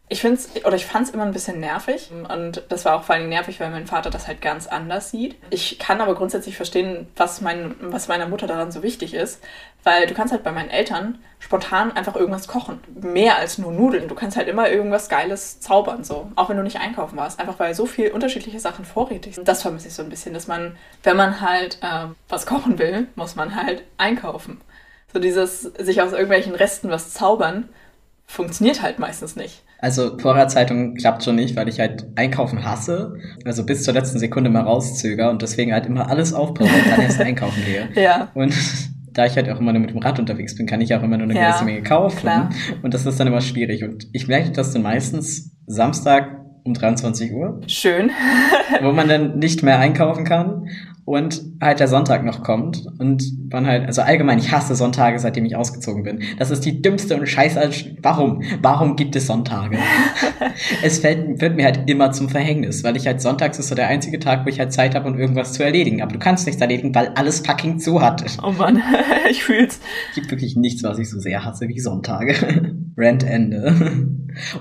ich 0.09 0.21
finde 0.21 0.37
es, 0.37 0.65
oder 0.65 0.75
ich 0.75 0.85
fand 0.85 1.07
es 1.07 1.13
immer 1.13 1.23
ein 1.23 1.31
bisschen 1.31 1.59
nervig. 1.59 2.11
Und 2.11 2.63
das 2.69 2.85
war 2.85 2.95
auch 2.95 3.03
vor 3.03 3.15
allem 3.15 3.29
nervig, 3.29 3.59
weil 3.59 3.71
mein 3.71 3.87
Vater 3.87 4.09
das 4.09 4.27
halt 4.27 4.41
ganz 4.41 4.67
anders 4.67 5.09
sieht. 5.09 5.37
Ich 5.49 5.79
kann 5.79 6.01
aber 6.01 6.13
grundsätzlich 6.13 6.57
verstehen, 6.57 7.07
was, 7.15 7.41
mein, 7.41 7.75
was 7.79 8.09
meiner 8.09 8.27
Mutter 8.27 8.45
daran 8.45 8.71
so 8.71 8.83
wichtig 8.83 9.13
ist. 9.13 9.41
Weil 9.83 10.05
du 10.05 10.13
kannst 10.13 10.31
halt 10.31 10.43
bei 10.43 10.51
meinen 10.51 10.69
Eltern 10.69 11.19
spontan 11.39 11.91
einfach 11.93 12.15
irgendwas 12.15 12.47
kochen. 12.47 12.79
Mehr 12.93 13.37
als 13.37 13.57
nur 13.57 13.71
Nudeln. 13.71 14.07
Du 14.07 14.15
kannst 14.15 14.37
halt 14.37 14.47
immer 14.47 14.69
irgendwas 14.69 15.09
Geiles 15.09 15.61
zaubern, 15.61 16.03
so. 16.03 16.31
Auch 16.35 16.49
wenn 16.49 16.57
du 16.57 16.63
nicht 16.63 16.79
einkaufen 16.79 17.17
warst. 17.17 17.39
Einfach 17.39 17.59
weil 17.59 17.73
so 17.73 17.85
viele 17.85 18.13
unterschiedliche 18.13 18.59
Sachen 18.59 18.85
vorrätig 18.85 19.35
sind. 19.35 19.47
Das 19.47 19.61
vermisse 19.61 19.87
ich 19.87 19.93
so 19.93 20.03
ein 20.03 20.09
bisschen, 20.09 20.33
dass 20.33 20.47
man, 20.47 20.77
wenn 21.03 21.17
man 21.17 21.39
halt 21.41 21.79
äh, 21.81 22.07
was 22.27 22.45
kochen 22.45 22.77
will, 22.77 23.07
muss 23.15 23.35
man 23.35 23.55
halt 23.55 23.83
einkaufen. 23.97 24.61
So 25.13 25.19
dieses 25.19 25.61
sich 25.61 26.01
aus 26.01 26.11
irgendwelchen 26.11 26.55
Resten 26.55 26.89
was 26.89 27.13
zaubern, 27.13 27.69
funktioniert 28.27 28.81
halt 28.81 28.99
meistens 28.99 29.35
nicht. 29.35 29.63
Also 29.83 30.17
Vorratszeitung 30.17 30.95
klappt 30.95 31.25
schon 31.25 31.35
nicht, 31.35 31.57
weil 31.57 31.67
ich 31.67 31.81
halt 31.81 32.07
einkaufen 32.15 32.63
hasse. 32.63 33.17
Also 33.43 33.65
bis 33.65 33.83
zur 33.83 33.93
letzten 33.93 34.17
Sekunde 34.17 34.49
mal 34.49 34.61
rauszöger 34.61 35.29
und 35.29 35.41
deswegen 35.41 35.73
halt 35.73 35.87
immer 35.87 36.09
alles 36.09 36.33
aufbrauche 36.33 36.73
und 36.73 36.89
dann 36.89 37.01
erst 37.01 37.19
einkaufen 37.19 37.61
gehe. 37.65 37.89
Ja. 38.01 38.29
Und 38.33 38.55
da 39.11 39.25
ich 39.25 39.35
halt 39.35 39.49
auch 39.49 39.59
immer 39.59 39.73
nur 39.73 39.81
mit 39.81 39.89
dem 39.89 39.97
Rad 39.97 40.19
unterwegs 40.19 40.55
bin, 40.55 40.67
kann 40.67 40.79
ich 40.79 40.95
auch 40.95 41.03
immer 41.03 41.17
nur 41.17 41.27
eine 41.27 41.35
ja, 41.35 41.49
gewisse 41.49 41.65
Menge 41.65 41.83
kaufen. 41.83 42.17
Klar. 42.17 42.49
Und 42.81 42.93
das 42.93 43.05
ist 43.05 43.19
dann 43.19 43.27
immer 43.27 43.41
schwierig. 43.41 43.83
Und 43.83 44.07
ich 44.13 44.29
merke 44.29 44.51
das 44.51 44.71
dann 44.71 44.83
meistens 44.83 45.51
Samstag 45.67 46.29
um 46.63 46.73
23 46.73 47.33
Uhr. 47.33 47.59
Schön. 47.67 48.09
wo 48.81 48.93
man 48.93 49.09
dann 49.09 49.37
nicht 49.37 49.63
mehr 49.63 49.79
einkaufen 49.79 50.23
kann 50.23 50.69
und 51.05 51.41
halt 51.59 51.81
der 51.81 51.89
Sonntag 51.89 52.23
noch 52.23 52.43
kommt 52.43 52.85
und 52.97 53.51
man 53.51 53.67
halt, 53.67 53.85
also 53.85 54.01
allgemein, 54.01 54.39
ich 54.39 54.51
hasse 54.51 54.73
Sonntage, 54.75 55.19
seitdem 55.19 55.43
ich 55.45 55.55
ausgezogen 55.55 56.03
bin. 56.03 56.21
Das 56.39 56.49
ist 56.49 56.63
die 56.65 56.81
dümmste 56.81 57.17
und 57.17 57.27
scheiße, 57.27 57.69
warum? 58.01 58.41
Warum 58.61 58.95
gibt 58.95 59.15
es 59.15 59.27
Sonntage? 59.27 59.77
es 60.83 60.99
fällt, 60.99 61.41
wird 61.41 61.57
mir 61.57 61.65
halt 61.65 61.89
immer 61.89 62.11
zum 62.11 62.29
Verhängnis, 62.29 62.83
weil 62.85 62.95
ich 62.95 63.05
halt 63.05 63.21
sonntags 63.21 63.59
ist 63.59 63.67
so 63.67 63.75
der 63.75 63.87
einzige 63.87 64.19
Tag, 64.19 64.45
wo 64.45 64.49
ich 64.49 64.59
halt 64.59 64.71
Zeit 64.71 64.95
habe, 64.95 65.09
um 65.09 65.19
irgendwas 65.19 65.53
zu 65.53 65.63
erledigen. 65.63 66.01
Aber 66.01 66.13
du 66.13 66.19
kannst 66.19 66.45
nichts 66.45 66.61
erledigen, 66.61 66.95
weil 66.95 67.09
alles 67.15 67.41
fucking 67.41 67.79
zu 67.79 68.01
hat. 68.01 68.23
Oh 68.41 68.51
Mann, 68.51 68.81
ich 69.29 69.43
fühl's. 69.43 69.81
Es 70.09 70.15
gibt 70.15 70.31
wirklich 70.31 70.55
nichts, 70.55 70.83
was 70.83 70.99
ich 70.99 71.09
so 71.09 71.19
sehr 71.19 71.43
hasse 71.43 71.67
wie 71.67 71.79
Sonntage. 71.79 72.33
Rent 72.97 73.23
Ende. 73.23 74.07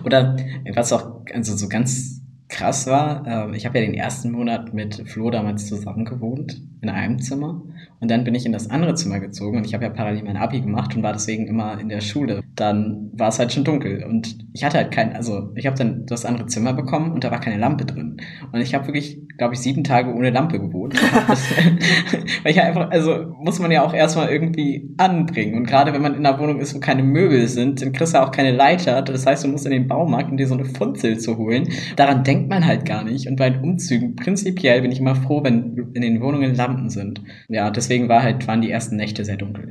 Oder 0.04 0.36
was 0.74 0.92
auch, 0.92 1.24
also 1.32 1.56
so 1.56 1.68
ganz 1.68 2.21
krass 2.52 2.86
war, 2.86 3.26
äh, 3.26 3.56
ich 3.56 3.66
habe 3.66 3.78
ja 3.78 3.84
den 3.84 3.94
ersten 3.94 4.30
Monat 4.30 4.74
mit 4.74 5.08
Flo 5.08 5.30
damals 5.30 5.66
zusammen 5.66 6.04
gewohnt, 6.04 6.60
in 6.82 6.88
einem 6.88 7.20
Zimmer. 7.20 7.62
Und 8.00 8.10
dann 8.10 8.24
bin 8.24 8.34
ich 8.34 8.44
in 8.44 8.52
das 8.52 8.68
andere 8.68 8.94
Zimmer 8.94 9.20
gezogen 9.20 9.58
und 9.58 9.64
ich 9.64 9.74
habe 9.74 9.84
ja 9.84 9.90
parallel 9.90 10.24
mein 10.24 10.36
Abi 10.36 10.60
gemacht 10.60 10.96
und 10.96 11.04
war 11.04 11.12
deswegen 11.12 11.46
immer 11.46 11.78
in 11.78 11.88
der 11.88 12.00
Schule. 12.00 12.42
Dann 12.56 13.10
war 13.12 13.28
es 13.28 13.38
halt 13.38 13.52
schon 13.52 13.62
dunkel 13.62 14.02
und 14.02 14.36
ich 14.52 14.64
hatte 14.64 14.78
halt 14.78 14.90
kein, 14.90 15.14
also 15.14 15.52
ich 15.54 15.66
habe 15.66 15.78
dann 15.78 16.04
das 16.06 16.24
andere 16.24 16.46
Zimmer 16.46 16.72
bekommen 16.72 17.12
und 17.12 17.22
da 17.22 17.30
war 17.30 17.40
keine 17.40 17.58
Lampe 17.58 17.84
drin. 17.84 18.16
Und 18.50 18.60
ich 18.60 18.74
habe 18.74 18.88
wirklich, 18.88 19.20
glaube 19.38 19.54
ich, 19.54 19.60
sieben 19.60 19.84
Tage 19.84 20.12
ohne 20.12 20.30
Lampe 20.30 20.58
gewohnt. 20.58 20.94
Weil 22.42 22.52
ich 22.52 22.60
einfach, 22.60 22.90
also 22.90 23.32
muss 23.40 23.60
man 23.60 23.70
ja 23.70 23.84
auch 23.84 23.94
erstmal 23.94 24.30
irgendwie 24.30 24.90
anbringen. 24.96 25.54
Und 25.54 25.66
gerade 25.66 25.92
wenn 25.92 26.02
man 26.02 26.14
in 26.14 26.26
einer 26.26 26.40
Wohnung 26.40 26.58
ist, 26.58 26.74
wo 26.74 26.80
keine 26.80 27.04
Möbel 27.04 27.46
sind, 27.46 27.82
dann 27.82 27.92
kriegst 27.92 28.14
du 28.14 28.22
auch 28.22 28.32
keine 28.32 28.50
Leiter. 28.50 29.02
Das 29.02 29.26
heißt, 29.26 29.44
du 29.44 29.48
musst 29.48 29.64
in 29.64 29.72
den 29.72 29.86
Baumarkt, 29.86 30.28
um 30.28 30.36
dir 30.36 30.48
so 30.48 30.54
eine 30.54 30.64
Funzel 30.64 31.18
zu 31.18 31.38
holen. 31.38 31.68
Daran 31.94 32.24
denkt 32.24 32.48
man 32.48 32.66
halt 32.66 32.84
gar 32.84 33.04
nicht. 33.04 33.28
Und 33.28 33.36
bei 33.36 33.48
den 33.50 33.62
Umzügen, 33.62 34.16
prinzipiell 34.16 34.82
bin 34.82 34.90
ich 34.90 34.98
immer 34.98 35.14
froh, 35.14 35.44
wenn 35.44 35.76
in 35.94 36.02
den 36.02 36.20
Wohnungen 36.20 36.56
Lampen 36.56 36.71
sind. 36.90 37.22
Ja, 37.48 37.70
deswegen 37.70 37.92
deswegen 37.92 38.08
war 38.08 38.22
halt, 38.22 38.46
waren 38.46 38.62
die 38.62 38.70
ersten 38.70 38.96
Nächte 38.96 39.24
sehr 39.24 39.36
dunkel. 39.36 39.70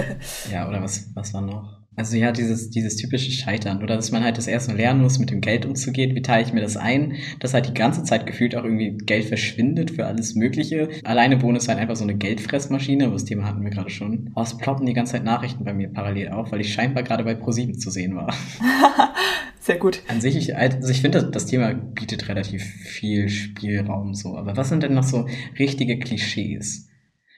ja, 0.52 0.68
oder 0.68 0.82
was, 0.82 1.10
was 1.14 1.32
war 1.34 1.40
noch? 1.40 1.80
Also 1.94 2.16
ja, 2.16 2.32
dieses, 2.32 2.70
dieses 2.70 2.96
typische 2.96 3.30
Scheitern 3.30 3.82
oder 3.82 3.96
dass 3.96 4.12
man 4.12 4.24
halt 4.24 4.38
das 4.38 4.46
erste 4.46 4.72
Mal 4.72 4.78
lernen 4.78 5.02
muss, 5.02 5.18
mit 5.18 5.30
dem 5.30 5.42
Geld 5.42 5.66
umzugehen. 5.66 6.14
Wie 6.14 6.22
teile 6.22 6.42
ich 6.42 6.54
mir 6.54 6.62
das 6.62 6.78
ein? 6.78 7.16
Dass 7.38 7.52
halt 7.52 7.68
die 7.68 7.74
ganze 7.74 8.02
Zeit 8.02 8.26
gefühlt 8.26 8.56
auch 8.56 8.64
irgendwie 8.64 8.96
Geld 8.96 9.26
verschwindet 9.26 9.90
für 9.90 10.06
alles 10.06 10.34
Mögliche. 10.34 10.88
Alleine 11.04 11.42
wohnen 11.42 11.56
ist 11.56 11.68
halt 11.68 11.78
einfach 11.78 11.96
so 11.96 12.04
eine 12.04 12.14
Geldfressmaschine, 12.14 13.04
aber 13.04 13.14
das 13.14 13.26
Thema 13.26 13.44
hatten 13.44 13.62
wir 13.62 13.70
gerade 13.70 13.90
schon. 13.90 14.30
Aber 14.34 14.44
es 14.44 14.56
ploppen 14.56 14.86
die 14.86 14.94
ganze 14.94 15.12
Zeit 15.12 15.24
Nachrichten 15.24 15.64
bei 15.64 15.74
mir 15.74 15.88
parallel 15.88 16.30
auf, 16.30 16.50
weil 16.50 16.62
ich 16.62 16.72
scheinbar 16.72 17.02
gerade 17.02 17.24
bei 17.24 17.34
ProSieben 17.34 17.78
zu 17.78 17.90
sehen 17.90 18.16
war. 18.16 18.32
Sehr 19.62 19.78
gut. 19.78 20.02
An 20.08 20.20
sich, 20.20 20.36
ich, 20.36 20.56
also 20.56 20.88
ich 20.90 21.02
finde, 21.02 21.22
das 21.22 21.46
Thema 21.46 21.72
bietet 21.72 22.28
relativ 22.28 22.64
viel 22.64 23.28
Spielraum 23.28 24.12
so. 24.12 24.36
Aber 24.36 24.56
was 24.56 24.68
sind 24.68 24.82
denn 24.82 24.94
noch 24.94 25.04
so 25.04 25.28
richtige 25.56 26.00
Klischees? 26.00 26.88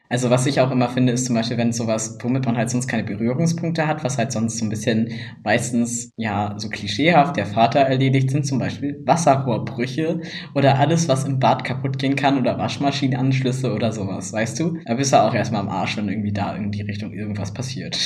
Also 0.08 0.30
was 0.30 0.46
ich 0.46 0.58
auch 0.62 0.70
immer 0.70 0.88
finde, 0.88 1.12
ist 1.12 1.26
zum 1.26 1.34
Beispiel, 1.34 1.58
wenn 1.58 1.74
sowas, 1.74 2.16
womit 2.22 2.46
man 2.46 2.56
halt 2.56 2.70
sonst 2.70 2.86
keine 2.88 3.04
Berührungspunkte 3.04 3.86
hat, 3.86 4.04
was 4.04 4.16
halt 4.16 4.32
sonst 4.32 4.56
so 4.56 4.64
ein 4.64 4.70
bisschen 4.70 5.12
meistens, 5.44 6.12
ja, 6.16 6.54
so 6.56 6.70
klischeehaft 6.70 7.36
der 7.36 7.44
Vater 7.44 7.80
erledigt, 7.80 8.30
sind 8.30 8.46
zum 8.46 8.58
Beispiel 8.58 9.02
Wasserrohrbrüche 9.04 10.22
oder 10.54 10.78
alles, 10.78 11.08
was 11.08 11.24
im 11.24 11.38
Bad 11.40 11.62
kaputt 11.64 11.98
gehen 11.98 12.16
kann 12.16 12.38
oder 12.38 12.56
Waschmaschinenanschlüsse 12.56 13.74
oder 13.74 13.92
sowas, 13.92 14.32
weißt 14.32 14.60
du? 14.60 14.78
Da 14.86 14.94
bist 14.94 15.12
du 15.12 15.22
auch 15.22 15.34
erstmal 15.34 15.60
am 15.60 15.68
Arsch, 15.68 15.98
wenn 15.98 16.08
irgendwie 16.08 16.32
da 16.32 16.56
in 16.56 16.70
die 16.70 16.82
Richtung 16.82 17.12
irgendwas 17.12 17.52
passiert. 17.52 17.98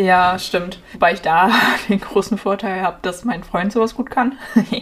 Ja, 0.00 0.38
stimmt. 0.38 0.78
Wobei 0.94 1.12
ich 1.12 1.20
da 1.20 1.50
den 1.88 2.00
großen 2.00 2.38
Vorteil 2.38 2.80
habe, 2.82 2.98
dass 3.02 3.24
mein 3.24 3.44
Freund 3.44 3.72
sowas 3.72 3.94
gut 3.94 4.10
kann. 4.10 4.38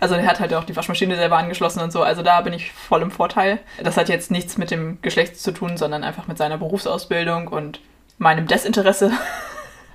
also 0.00 0.14
der 0.14 0.26
hat 0.26 0.40
halt 0.40 0.52
auch 0.52 0.64
die 0.64 0.76
Waschmaschine 0.76 1.16
selber 1.16 1.38
angeschlossen 1.38 1.80
und 1.80 1.92
so. 1.92 2.02
Also 2.02 2.22
da 2.22 2.42
bin 2.42 2.52
ich 2.52 2.72
voll 2.72 3.02
im 3.02 3.10
Vorteil. 3.10 3.58
Das 3.82 3.96
hat 3.96 4.08
jetzt 4.08 4.30
nichts 4.30 4.58
mit 4.58 4.70
dem 4.70 5.00
Geschlecht 5.00 5.40
zu 5.40 5.52
tun, 5.52 5.76
sondern 5.78 6.04
einfach 6.04 6.26
mit 6.26 6.36
seiner 6.36 6.58
Berufsausbildung 6.58 7.48
und 7.48 7.80
meinem 8.18 8.46
Desinteresse. 8.46 9.12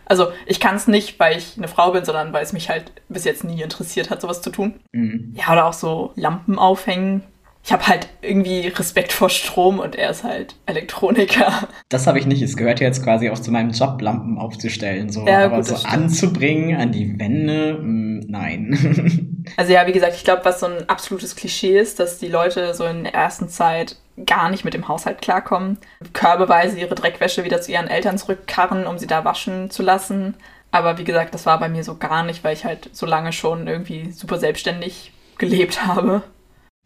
Also 0.03 0.33
ich 0.45 0.59
kann 0.59 0.75
es 0.75 0.89
nicht, 0.89 1.17
weil 1.21 1.37
ich 1.37 1.55
eine 1.55 1.69
Frau 1.69 1.91
bin, 1.91 2.03
sondern 2.03 2.33
weil 2.33 2.43
es 2.43 2.51
mich 2.51 2.69
halt 2.69 2.91
bis 3.07 3.23
jetzt 3.23 3.45
nie 3.45 3.61
interessiert 3.61 4.09
hat, 4.09 4.19
sowas 4.19 4.41
zu 4.41 4.49
tun. 4.49 4.77
Mhm. 4.91 5.33
Ja, 5.37 5.53
oder 5.53 5.65
auch 5.67 5.73
so 5.73 6.11
Lampen 6.17 6.59
aufhängen 6.59 7.23
ich 7.63 7.71
habe 7.71 7.87
halt 7.87 8.07
irgendwie 8.21 8.67
Respekt 8.67 9.13
vor 9.13 9.29
Strom 9.29 9.79
und 9.79 9.95
er 9.95 10.09
ist 10.09 10.23
halt 10.23 10.55
Elektroniker. 10.65 11.67
Das 11.89 12.07
habe 12.07 12.17
ich 12.17 12.25
nicht. 12.25 12.41
Es 12.41 12.57
gehört 12.57 12.79
ja 12.79 12.87
jetzt 12.87 13.03
quasi 13.03 13.29
auch 13.29 13.37
zu 13.37 13.51
meinem 13.51 13.71
Job, 13.71 14.01
Lampen 14.01 14.37
aufzustellen. 14.39 15.09
So. 15.09 15.27
Ja, 15.27 15.45
Aber 15.45 15.57
gut, 15.57 15.67
so 15.67 15.75
anzubringen 15.87 16.79
an 16.79 16.91
die 16.91 17.19
Wände, 17.19 17.77
mh, 17.79 17.81
mm, 17.81 18.19
nein. 18.27 19.27
Also 19.57 19.73
ja, 19.73 19.87
wie 19.87 19.91
gesagt, 19.91 20.15
ich 20.15 20.23
glaube, 20.23 20.45
was 20.45 20.59
so 20.59 20.67
ein 20.67 20.87
absolutes 20.87 21.35
Klischee 21.35 21.77
ist, 21.79 21.99
dass 21.99 22.19
die 22.19 22.27
Leute 22.27 22.75
so 22.75 22.85
in 22.85 23.03
der 23.03 23.15
ersten 23.15 23.49
Zeit 23.49 23.95
gar 24.25 24.51
nicht 24.51 24.63
mit 24.63 24.75
dem 24.75 24.87
Haushalt 24.87 25.19
klarkommen. 25.19 25.79
Körbeweise 26.13 26.79
ihre 26.79 26.93
Dreckwäsche 26.93 27.43
wieder 27.43 27.59
zu 27.59 27.71
ihren 27.71 27.87
Eltern 27.87 28.19
zurückkarren, 28.19 28.85
um 28.85 28.99
sie 28.99 29.07
da 29.07 29.25
waschen 29.25 29.71
zu 29.71 29.81
lassen. 29.81 30.35
Aber 30.69 30.99
wie 30.99 31.03
gesagt, 31.03 31.33
das 31.33 31.47
war 31.47 31.59
bei 31.59 31.69
mir 31.69 31.83
so 31.83 31.95
gar 31.95 32.23
nicht, 32.23 32.43
weil 32.43 32.53
ich 32.53 32.65
halt 32.65 32.89
so 32.93 33.07
lange 33.07 33.33
schon 33.33 33.67
irgendwie 33.67 34.11
super 34.11 34.37
selbstständig 34.37 35.11
gelebt 35.37 35.85
habe. 35.85 36.21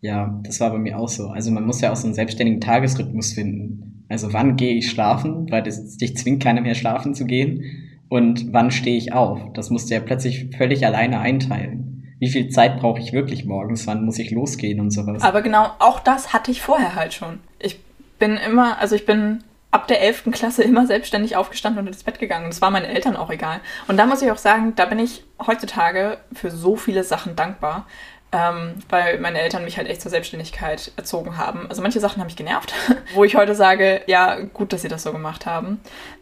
Ja, 0.02 0.40
das 0.44 0.60
war 0.60 0.72
bei 0.72 0.78
mir 0.78 1.00
auch 1.00 1.10
so. 1.10 1.30
Also 1.30 1.52
man 1.52 1.66
muss 1.66 1.82
ja 1.82 1.92
auch 1.92 1.96
so 1.96 2.06
einen 2.06 2.14
selbstständigen 2.14 2.62
Tagesrhythmus 2.62 3.34
finden. 3.34 4.06
Also 4.10 4.34
wann 4.34 4.56
gehe 4.56 4.76
ich 4.76 4.90
schlafen, 4.90 5.50
weil 5.50 5.64
das, 5.64 5.98
dich 5.98 6.16
zwingt 6.18 6.44
keiner 6.44 6.62
mehr 6.62 6.76
schlafen 6.76 7.16
zu 7.16 7.26
gehen. 7.26 7.64
Und 8.08 8.54
wann 8.54 8.72
stehe 8.72 8.98
ich 8.98 9.14
auf? 9.14 9.40
Das 9.54 9.70
musst 9.70 9.90
du 9.90 9.96
ja 9.96 10.00
plötzlich 10.00 10.56
völlig 10.56 10.86
alleine 10.86 11.20
einteilen. 11.20 12.16
Wie 12.20 12.30
viel 12.30 12.50
Zeit 12.50 12.80
brauche 12.80 13.00
ich 13.00 13.14
wirklich 13.14 13.46
morgens? 13.46 13.88
Wann 13.88 14.06
muss 14.06 14.20
ich 14.20 14.32
losgehen 14.32 14.80
und 14.80 14.92
sowas? 14.92 15.22
Aber 15.24 15.42
genau, 15.42 15.72
auch 15.80 16.00
das 16.00 16.34
hatte 16.34 16.52
ich 16.52 16.62
vorher 16.62 16.96
halt 16.96 17.14
schon. 17.14 17.40
Ich 17.60 17.80
bin 18.20 18.38
immer, 18.38 18.80
also 18.80 18.96
ich 18.96 19.06
bin 19.06 19.44
ab 19.72 19.88
der 19.88 20.02
11. 20.02 20.32
Klasse 20.32 20.64
immer 20.64 20.88
selbstständig 20.88 21.36
aufgestanden 21.36 21.82
und 21.82 21.88
ins 21.88 22.04
Bett 22.04 22.20
gegangen. 22.20 22.46
Das 22.48 22.62
war 22.62 22.72
meinen 22.72 22.86
Eltern 22.86 23.18
auch 23.18 23.30
egal. 23.30 23.60
Und 23.90 23.98
da 23.98 24.06
muss 24.06 24.22
ich 24.22 24.32
auch 24.32 24.38
sagen, 24.38 24.74
da 24.78 24.86
bin 24.86 25.00
ich 25.00 25.24
heutzutage 25.46 26.18
für 26.32 26.50
so 26.50 26.78
viele 26.78 27.04
Sachen 27.04 27.36
dankbar, 27.36 27.86
ähm, 28.36 28.74
weil 28.90 29.18
meine 29.20 29.40
Eltern 29.40 29.64
mich 29.64 29.78
halt 29.78 29.88
echt 29.88 30.02
zur 30.02 30.12
Selbstständigkeit 30.12 30.92
erzogen 30.98 31.38
haben. 31.38 31.68
Also 31.70 31.82
manche 31.82 32.02
Sachen 32.02 32.20
haben 32.20 32.28
mich 32.28 32.36
genervt, 32.36 32.74
wo 33.14 33.24
ich 33.24 33.36
heute 33.36 33.56
sage, 33.56 34.02
ja, 34.08 34.40
gut, 34.54 34.74
dass 34.74 34.82
sie 34.82 34.90
das 34.90 35.04
so 35.04 35.14
gemacht 35.14 35.46
haben. 35.46 35.80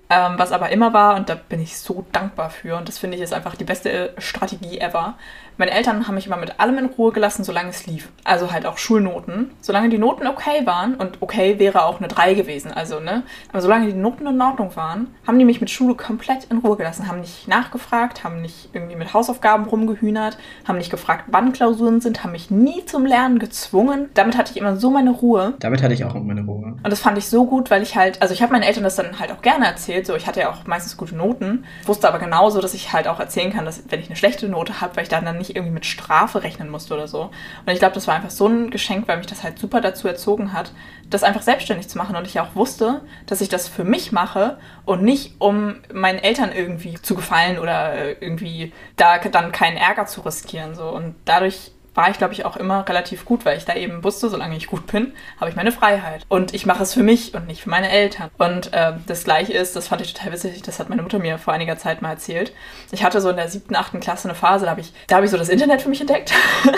Ähm, 0.10 0.34
was 0.38 0.52
aber 0.52 0.70
immer 0.70 0.94
war, 0.94 1.16
und 1.16 1.30
da 1.30 1.36
bin 1.36 1.62
ich 1.62 1.78
so 1.78 2.06
dankbar 2.12 2.50
für, 2.50 2.78
und 2.78 2.88
das 2.88 3.00
finde 3.00 3.18
ich 3.18 3.24
ist 3.24 3.34
einfach 3.34 3.56
die 3.56 3.64
beste 3.64 4.14
Strategie 4.18 4.80
ever, 4.80 5.16
meine 5.58 5.72
Eltern 5.72 6.08
haben 6.08 6.16
mich 6.16 6.26
immer 6.26 6.38
mit 6.38 6.60
allem 6.60 6.78
in 6.80 6.86
Ruhe 6.86 7.12
gelassen, 7.12 7.44
solange 7.44 7.70
es 7.70 7.86
lief. 7.86 8.10
Also 8.24 8.52
halt 8.52 8.66
auch 8.66 8.78
Schulnoten. 8.78 9.52
Solange 9.62 9.90
die 9.90 9.98
Noten 9.98 10.26
okay 10.26 10.66
waren, 10.66 10.96
und 10.96 11.22
okay 11.22 11.60
wäre 11.60 11.86
auch 11.86 12.00
eine 12.00 12.08
3 12.08 12.34
gewesen, 12.34 12.72
also, 12.72 13.00
ne? 13.00 13.24
Aber 13.50 13.62
solange 13.62 13.88
die 13.88 13.94
Noten 13.94 14.26
in 14.26 14.42
Ordnung 14.42 14.76
waren, 14.76 15.14
haben 15.28 15.38
die 15.38 15.46
mich 15.46 15.62
mit 15.62 15.70
Schule 15.70 15.96
komplett 15.96 16.46
in 16.46 16.58
Ruhe 16.60 16.76
gelassen, 16.76 17.08
haben 17.08 17.22
nicht 17.22 17.48
nachgefragt, 17.48 18.24
haben 18.24 18.42
nicht 18.42 18.70
irgendwie 18.74 18.96
mit 18.96 19.14
Hausaufgaben 19.14 19.66
rumgehühnert, 19.66 20.38
haben 20.68 20.78
nicht 20.78 20.92
gefragt, 20.92 21.26
wann 21.28 21.54
Klausuren 21.54 22.02
sind, 22.02 22.24
haben 22.24 22.32
mich 22.32 22.50
nie 22.50 22.84
zum 22.86 23.06
Lernen 23.06 23.38
gezwungen. 23.38 24.10
Damit 24.16 24.38
hatte 24.38 24.52
ich 24.52 24.58
immer 24.58 24.76
so 24.78 24.90
meine 24.90 25.12
Ruhe. 25.12 25.54
Damit 25.60 25.84
hatte 25.84 25.94
ich 25.94 26.04
auch 26.04 26.16
meine 26.16 26.42
Ruhe. 26.42 26.76
Und 26.84 26.90
das 26.90 27.00
fand 27.00 27.18
ich 27.18 27.28
so 27.28 27.46
gut, 27.46 27.70
weil 27.70 27.84
ich 27.84 27.96
halt, 27.96 28.22
also 28.22 28.34
ich 28.34 28.42
habe 28.42 28.52
meinen 28.52 28.64
Eltern 28.64 28.84
das 28.84 28.96
dann 28.96 29.20
halt 29.20 29.32
auch 29.32 29.42
gerne 29.42 29.68
erzählt, 29.68 29.93
so 30.04 30.16
ich 30.16 30.28
hatte 30.28 30.40
ja 30.40 30.52
auch 30.52 30.66
meistens 30.66 30.98
gute 30.98 31.16
Noten, 31.16 31.66
wusste 31.86 32.08
aber 32.08 32.20
genauso, 32.20 32.62
dass 32.62 32.74
ich 32.74 32.94
halt 32.94 33.08
auch 33.08 33.20
erzählen 33.20 33.52
kann, 33.52 33.66
dass 33.66 33.84
wenn 33.90 34.00
ich 34.00 34.08
eine 34.08 34.16
schlechte 34.16 34.48
Note 34.48 34.82
habe, 34.82 34.96
weil 34.96 35.04
ich 35.04 35.10
dann, 35.10 35.26
dann 35.26 35.38
nicht 35.38 35.56
irgendwie 35.56 35.74
mit 35.74 35.86
Strafe 35.86 36.44
rechnen 36.44 36.70
musste 36.70 36.94
oder 36.94 37.08
so. 37.08 37.24
Und 37.66 37.74
ich 37.74 37.80
glaube, 37.80 37.96
das 37.96 38.08
war 38.08 38.16
einfach 38.16 38.30
so 38.30 38.48
ein 38.48 38.72
Geschenk, 38.72 39.08
weil 39.08 39.18
mich 39.18 39.28
das 39.28 39.44
halt 39.44 39.60
super 39.60 39.82
dazu 39.82 40.08
erzogen 40.08 40.54
hat, 40.54 40.72
das 41.10 41.24
einfach 41.24 41.42
selbstständig 41.42 41.90
zu 41.90 41.98
machen. 41.98 42.16
Und 42.16 42.26
ich 42.26 42.40
auch 42.40 42.56
wusste, 42.56 43.02
dass 43.26 43.42
ich 43.42 43.50
das 43.50 43.68
für 43.68 43.84
mich 43.84 44.12
mache 44.12 44.58
und 44.86 45.04
nicht, 45.04 45.36
um 45.40 45.76
meinen 45.94 46.20
Eltern 46.20 46.52
irgendwie 46.52 46.96
zu 46.96 47.16
gefallen 47.16 47.60
oder 47.60 48.22
irgendwie 48.22 48.74
da 48.96 49.18
dann 49.18 49.52
keinen 49.52 49.78
Ärger 49.78 50.06
zu 50.06 50.22
riskieren. 50.22 50.76
So. 50.76 50.90
Und 50.90 51.16
dadurch 51.26 51.73
war 51.96 52.10
ich, 52.10 52.18
glaube 52.18 52.34
ich, 52.34 52.46
auch 52.46 52.58
immer 52.58 52.88
relativ 52.88 53.26
gut, 53.26 53.46
weil 53.46 53.58
ich 53.58 53.66
da 53.66 53.76
eben 53.76 54.04
wusste, 54.04 54.30
solange 54.30 54.56
ich 54.56 54.68
gut 54.68 54.88
bin, 54.88 55.14
habe 55.40 55.50
ich 55.50 55.56
meine 55.56 55.72
Freiheit. 55.72 56.26
Und 56.28 56.54
ich 56.54 56.66
mache 56.66 56.84
es 56.84 56.94
für 56.94 57.04
mich 57.04 57.34
und 57.36 57.48
nicht 57.48 57.62
für 57.62 57.70
meine 57.70 57.90
Eltern. 57.90 58.30
Und 58.38 58.74
äh, 58.74 58.94
das 59.06 59.24
Gleiche 59.24 59.54
ist, 59.54 59.76
das 59.76 59.88
fand 59.88 60.02
ich 60.02 60.14
total 60.14 60.34
witzig, 60.34 60.62
das 60.64 60.80
hat 60.80 60.90
meine 60.90 61.02
Mutter 61.02 61.20
mir 61.20 61.38
vor 61.38 61.54
einiger 61.54 61.78
Zeit 61.78 62.02
mal 62.02 62.10
erzählt. 62.10 62.54
Ich 62.92 63.04
hatte 63.04 63.22
so 63.22 63.30
in 63.30 63.36
der 63.36 63.50
siebten, 63.50 63.76
achten 63.76 64.00
Klasse 64.00 64.28
eine 64.28 64.36
Phase, 64.36 64.66
da 64.66 64.72
habe 64.72 64.82
ich, 64.82 64.94
da 65.08 65.16
habe 65.16 65.26
ich 65.26 65.32
so 65.32 65.38
das 65.38 65.50
Internet 65.50 65.82
für 65.82 65.90
mich 65.90 66.02
entdeckt 66.02 66.34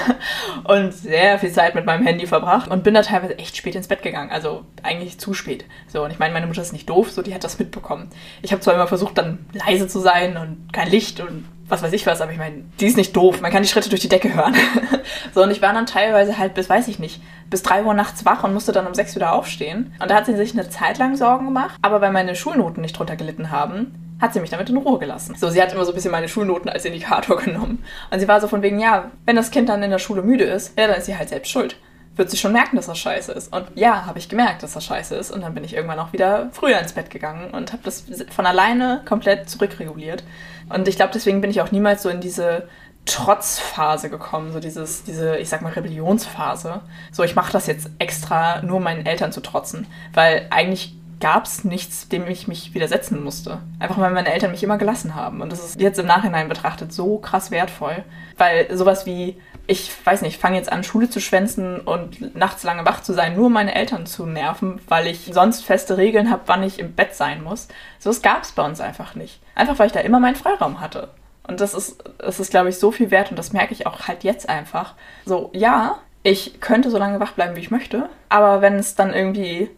und 0.66 0.94
sehr 0.94 1.40
viel 1.40 1.52
Zeit 1.52 1.76
mit 1.76 1.86
meinem 1.86 2.06
Handy 2.06 2.28
verbracht 2.28 2.70
und 2.70 2.84
bin 2.84 2.94
da 2.94 3.02
teilweise 3.02 3.38
echt 3.38 3.56
spät 3.56 3.76
ins 3.76 3.88
Bett 3.88 4.04
gegangen. 4.04 4.32
Also 4.32 4.66
eigentlich 4.84 5.18
zu 5.18 5.34
spät. 5.34 5.66
So, 5.88 6.04
und 6.04 6.12
ich 6.12 6.20
meine, 6.20 6.34
meine 6.34 6.48
Mutter 6.48 6.62
ist 6.62 6.74
nicht 6.74 6.90
doof, 6.90 7.12
so 7.12 7.22
die 7.22 7.34
hat 7.34 7.44
das 7.44 7.60
mitbekommen. 7.60 8.10
Ich 8.42 8.52
habe 8.52 8.62
zwar 8.62 8.74
immer 8.74 8.88
versucht, 8.88 9.18
dann 9.18 9.46
leise 9.54 9.88
zu 9.88 10.00
sein 10.00 10.38
und 10.38 10.74
kein 10.74 10.90
Licht 10.90 11.20
und 11.20 11.46
was 11.68 11.82
weiß 11.82 11.94
ich 11.94 12.06
was, 12.06 12.22
aber 12.22 12.32
ich 12.32 12.38
meine, 12.38 12.64
die 12.80 12.86
ist 12.86 12.98
nicht 12.98 13.16
doof. 13.16 13.42
Man 13.42 13.52
kann 13.52 13.64
die 13.64 13.70
Schritte 13.70 13.90
durch 13.90 14.02
die 14.02 14.10
Decke 14.10 14.34
hören. 14.34 14.56
so, 15.34 15.44
und 15.44 15.52
ich 15.52 15.62
war 15.62 15.74
dann 15.74 15.86
teilweise 15.86 16.38
halt 16.38 16.54
bis, 16.54 16.70
weiß 16.70 16.88
ich 16.88 17.00
nicht, 17.00 17.22
bis 17.50 17.64
drei 17.64 17.84
Uhr 17.84 17.94
nachts 17.94 18.26
wach 18.26 18.44
und 18.44 18.54
musste 18.54 18.72
dann 18.72 18.88
um 18.88 18.94
sechs 18.94 19.16
wieder 19.16 19.34
aufstehen. 19.34 19.94
Und 20.00 20.12
da 20.12 20.16
hat 20.16 20.26
sie 20.26 20.36
sich 20.36 20.54
eine 20.54 20.70
Zeit 20.70 20.98
lang 20.98 21.16
Sorgen 21.16 21.46
gemacht, 21.46 21.76
aber 21.82 22.02
weil 22.02 22.12
meine 22.12 22.36
Schulnoten 22.36 22.82
nicht 22.82 22.98
drunter 22.98 23.16
gelitten 23.16 23.52
haben, 23.52 23.96
hat 24.22 24.34
sie 24.34 24.40
mich 24.40 24.50
damit 24.50 24.70
in 24.70 24.78
Ruhe 24.78 25.00
gelassen. 25.00 25.36
So, 25.36 25.50
sie 25.50 25.62
hat 25.62 25.74
immer 25.74 25.86
so 25.86 25.92
ein 25.92 25.96
bisschen 25.96 26.12
meine 26.12 26.30
Schulnoten 26.30 26.70
als 26.70 26.86
Indikator 26.86 27.38
genommen. 27.42 27.84
Und 28.12 28.20
sie 28.20 28.28
war 28.28 28.40
so 28.40 28.48
von 28.48 28.62
wegen, 28.62 28.80
ja, 28.80 29.12
wenn 29.26 29.36
das 29.36 29.52
Kind 29.52 29.70
dann 29.70 29.84
in 29.84 29.92
der 29.92 30.00
Schule 30.00 30.22
müde 30.22 30.46
ist, 30.46 30.78
ja, 30.78 30.88
dann 30.88 30.98
ist 30.98 31.06
sie 31.06 31.18
halt 31.18 31.30
selbst 31.30 31.52
schuld 31.52 31.78
wird 32.16 32.30
sie 32.30 32.38
schon 32.38 32.54
merken, 32.54 32.76
dass 32.76 32.88
das 32.88 32.98
scheiße 32.98 33.32
ist. 33.32 33.54
Und 33.54 33.68
ja, 33.76 34.06
habe 34.06 34.20
ich 34.20 34.30
gemerkt, 34.30 34.64
dass 34.64 34.74
das 34.74 34.86
scheiße 34.86 35.16
ist. 35.16 35.32
Und 35.32 35.42
dann 35.42 35.54
bin 35.54 35.64
ich 35.64 35.76
irgendwann 35.76 36.00
auch 36.00 36.14
wieder 36.14 36.50
früher 36.52 36.80
ins 36.80 36.94
Bett 36.94 37.10
gegangen 37.10 37.52
und 37.52 37.74
habe 37.74 37.84
das 37.84 38.06
von 38.30 38.46
alleine 38.46 39.02
komplett 39.06 39.50
zurückreguliert. 39.50 40.24
Und 40.70 40.88
ich 40.88 40.96
glaube, 40.96 41.12
deswegen 41.14 41.42
bin 41.42 41.52
ich 41.52 41.62
auch 41.62 41.72
niemals 41.72 42.04
so 42.04 42.10
in 42.10 42.22
diese 42.22 42.68
Trotzphase 43.06 44.10
gekommen, 44.10 44.52
so 44.52 44.60
dieses, 44.60 45.04
diese, 45.04 45.38
ich 45.38 45.50
sag 45.50 45.62
mal, 45.62 45.74
Rebellionsphase. 45.74 46.82
So, 47.12 47.24
ich 47.24 47.36
mache 47.36 47.52
das 47.52 47.68
jetzt 47.68 47.90
extra, 48.00 48.62
nur 48.62 48.80
meinen 48.80 49.06
Eltern 49.06 49.32
zu 49.32 49.42
trotzen. 49.42 49.86
Weil 50.14 50.48
eigentlich 50.50 50.96
gab 51.20 51.46
es 51.46 51.64
nichts, 51.64 52.10
dem 52.10 52.28
ich 52.28 52.48
mich 52.48 52.74
widersetzen 52.74 53.24
musste. 53.24 53.60
Einfach 53.80 53.98
weil 53.98 54.12
meine 54.12 54.32
Eltern 54.32 54.52
mich 54.52 54.64
immer 54.64 54.78
gelassen 54.78 55.16
haben. 55.16 55.42
Und 55.42 55.52
das 55.52 55.64
ist 55.64 55.80
jetzt 55.80 56.00
im 56.00 56.06
Nachhinein 56.06 56.50
betrachtet 56.50 56.94
so 56.94 57.18
krass 57.18 57.52
wertvoll. 57.52 58.04
Weil 58.38 58.76
sowas 58.76 59.06
wie 59.06 59.38
ich 59.68 59.92
weiß 60.06 60.22
nicht, 60.22 60.40
fange 60.40 60.58
jetzt 60.58 60.72
an, 60.72 60.84
Schule 60.84 61.10
zu 61.10 61.20
schwänzen 61.20 61.80
und 61.80 62.36
nachts 62.36 62.64
lange 62.64 62.86
wach 62.86 63.02
zu 63.02 63.14
sein, 63.14 63.36
nur 63.36 63.48
um 63.48 63.54
meine 63.54 63.74
Eltern 63.74 64.06
zu 64.06 64.26
nerven, 64.26 64.80
weil 64.88 65.08
ich 65.08 65.32
sonst 65.32 65.64
feste 65.64 65.98
Regeln 65.98 66.30
habe, 66.30 66.44
wann 66.46 66.64
ich 66.64 66.80
im 66.80 66.94
Bett 66.94 67.16
sein 67.16 67.44
muss. 67.44 67.68
So 68.00 68.10
was 68.10 68.22
gab 68.22 68.44
es 68.44 68.52
bei 68.52 68.64
uns 68.64 68.80
einfach 68.80 69.16
nicht. 69.16 69.42
Einfach 69.56 69.80
weil 69.80 69.88
ich 69.88 69.94
da 69.94 70.02
immer 70.02 70.20
meinen 70.20 70.36
Freiraum 70.36 70.82
hatte. 70.82 71.10
Und 71.48 71.62
das 71.62 71.74
ist, 71.74 72.04
das 72.18 72.40
ist, 72.40 72.52
glaube 72.52 72.70
ich, 72.70 72.78
so 72.78 72.92
viel 72.92 73.12
wert 73.12 73.30
und 73.30 73.38
das 73.38 73.54
merke 73.54 73.74
ich 73.74 73.88
auch 73.88 74.08
halt 74.08 74.24
jetzt 74.24 74.50
einfach. 74.50 74.94
So, 75.26 75.50
ja, 75.54 76.00
ich 76.24 76.60
könnte 76.60 76.90
so 76.90 76.98
lange 76.98 77.20
wach 77.20 77.34
bleiben, 77.34 77.56
wie 77.56 77.62
ich 77.62 77.72
möchte, 77.72 78.10
aber 78.30 78.62
wenn 78.62 78.76
es 78.76 78.96
dann 78.96 79.14
irgendwie 79.14 79.70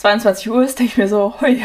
22 0.00 0.50
Uhr 0.50 0.64
ist, 0.64 0.78
denke 0.78 0.92
ich 0.92 0.96
mir 0.96 1.08
so, 1.08 1.34
hui, 1.40 1.60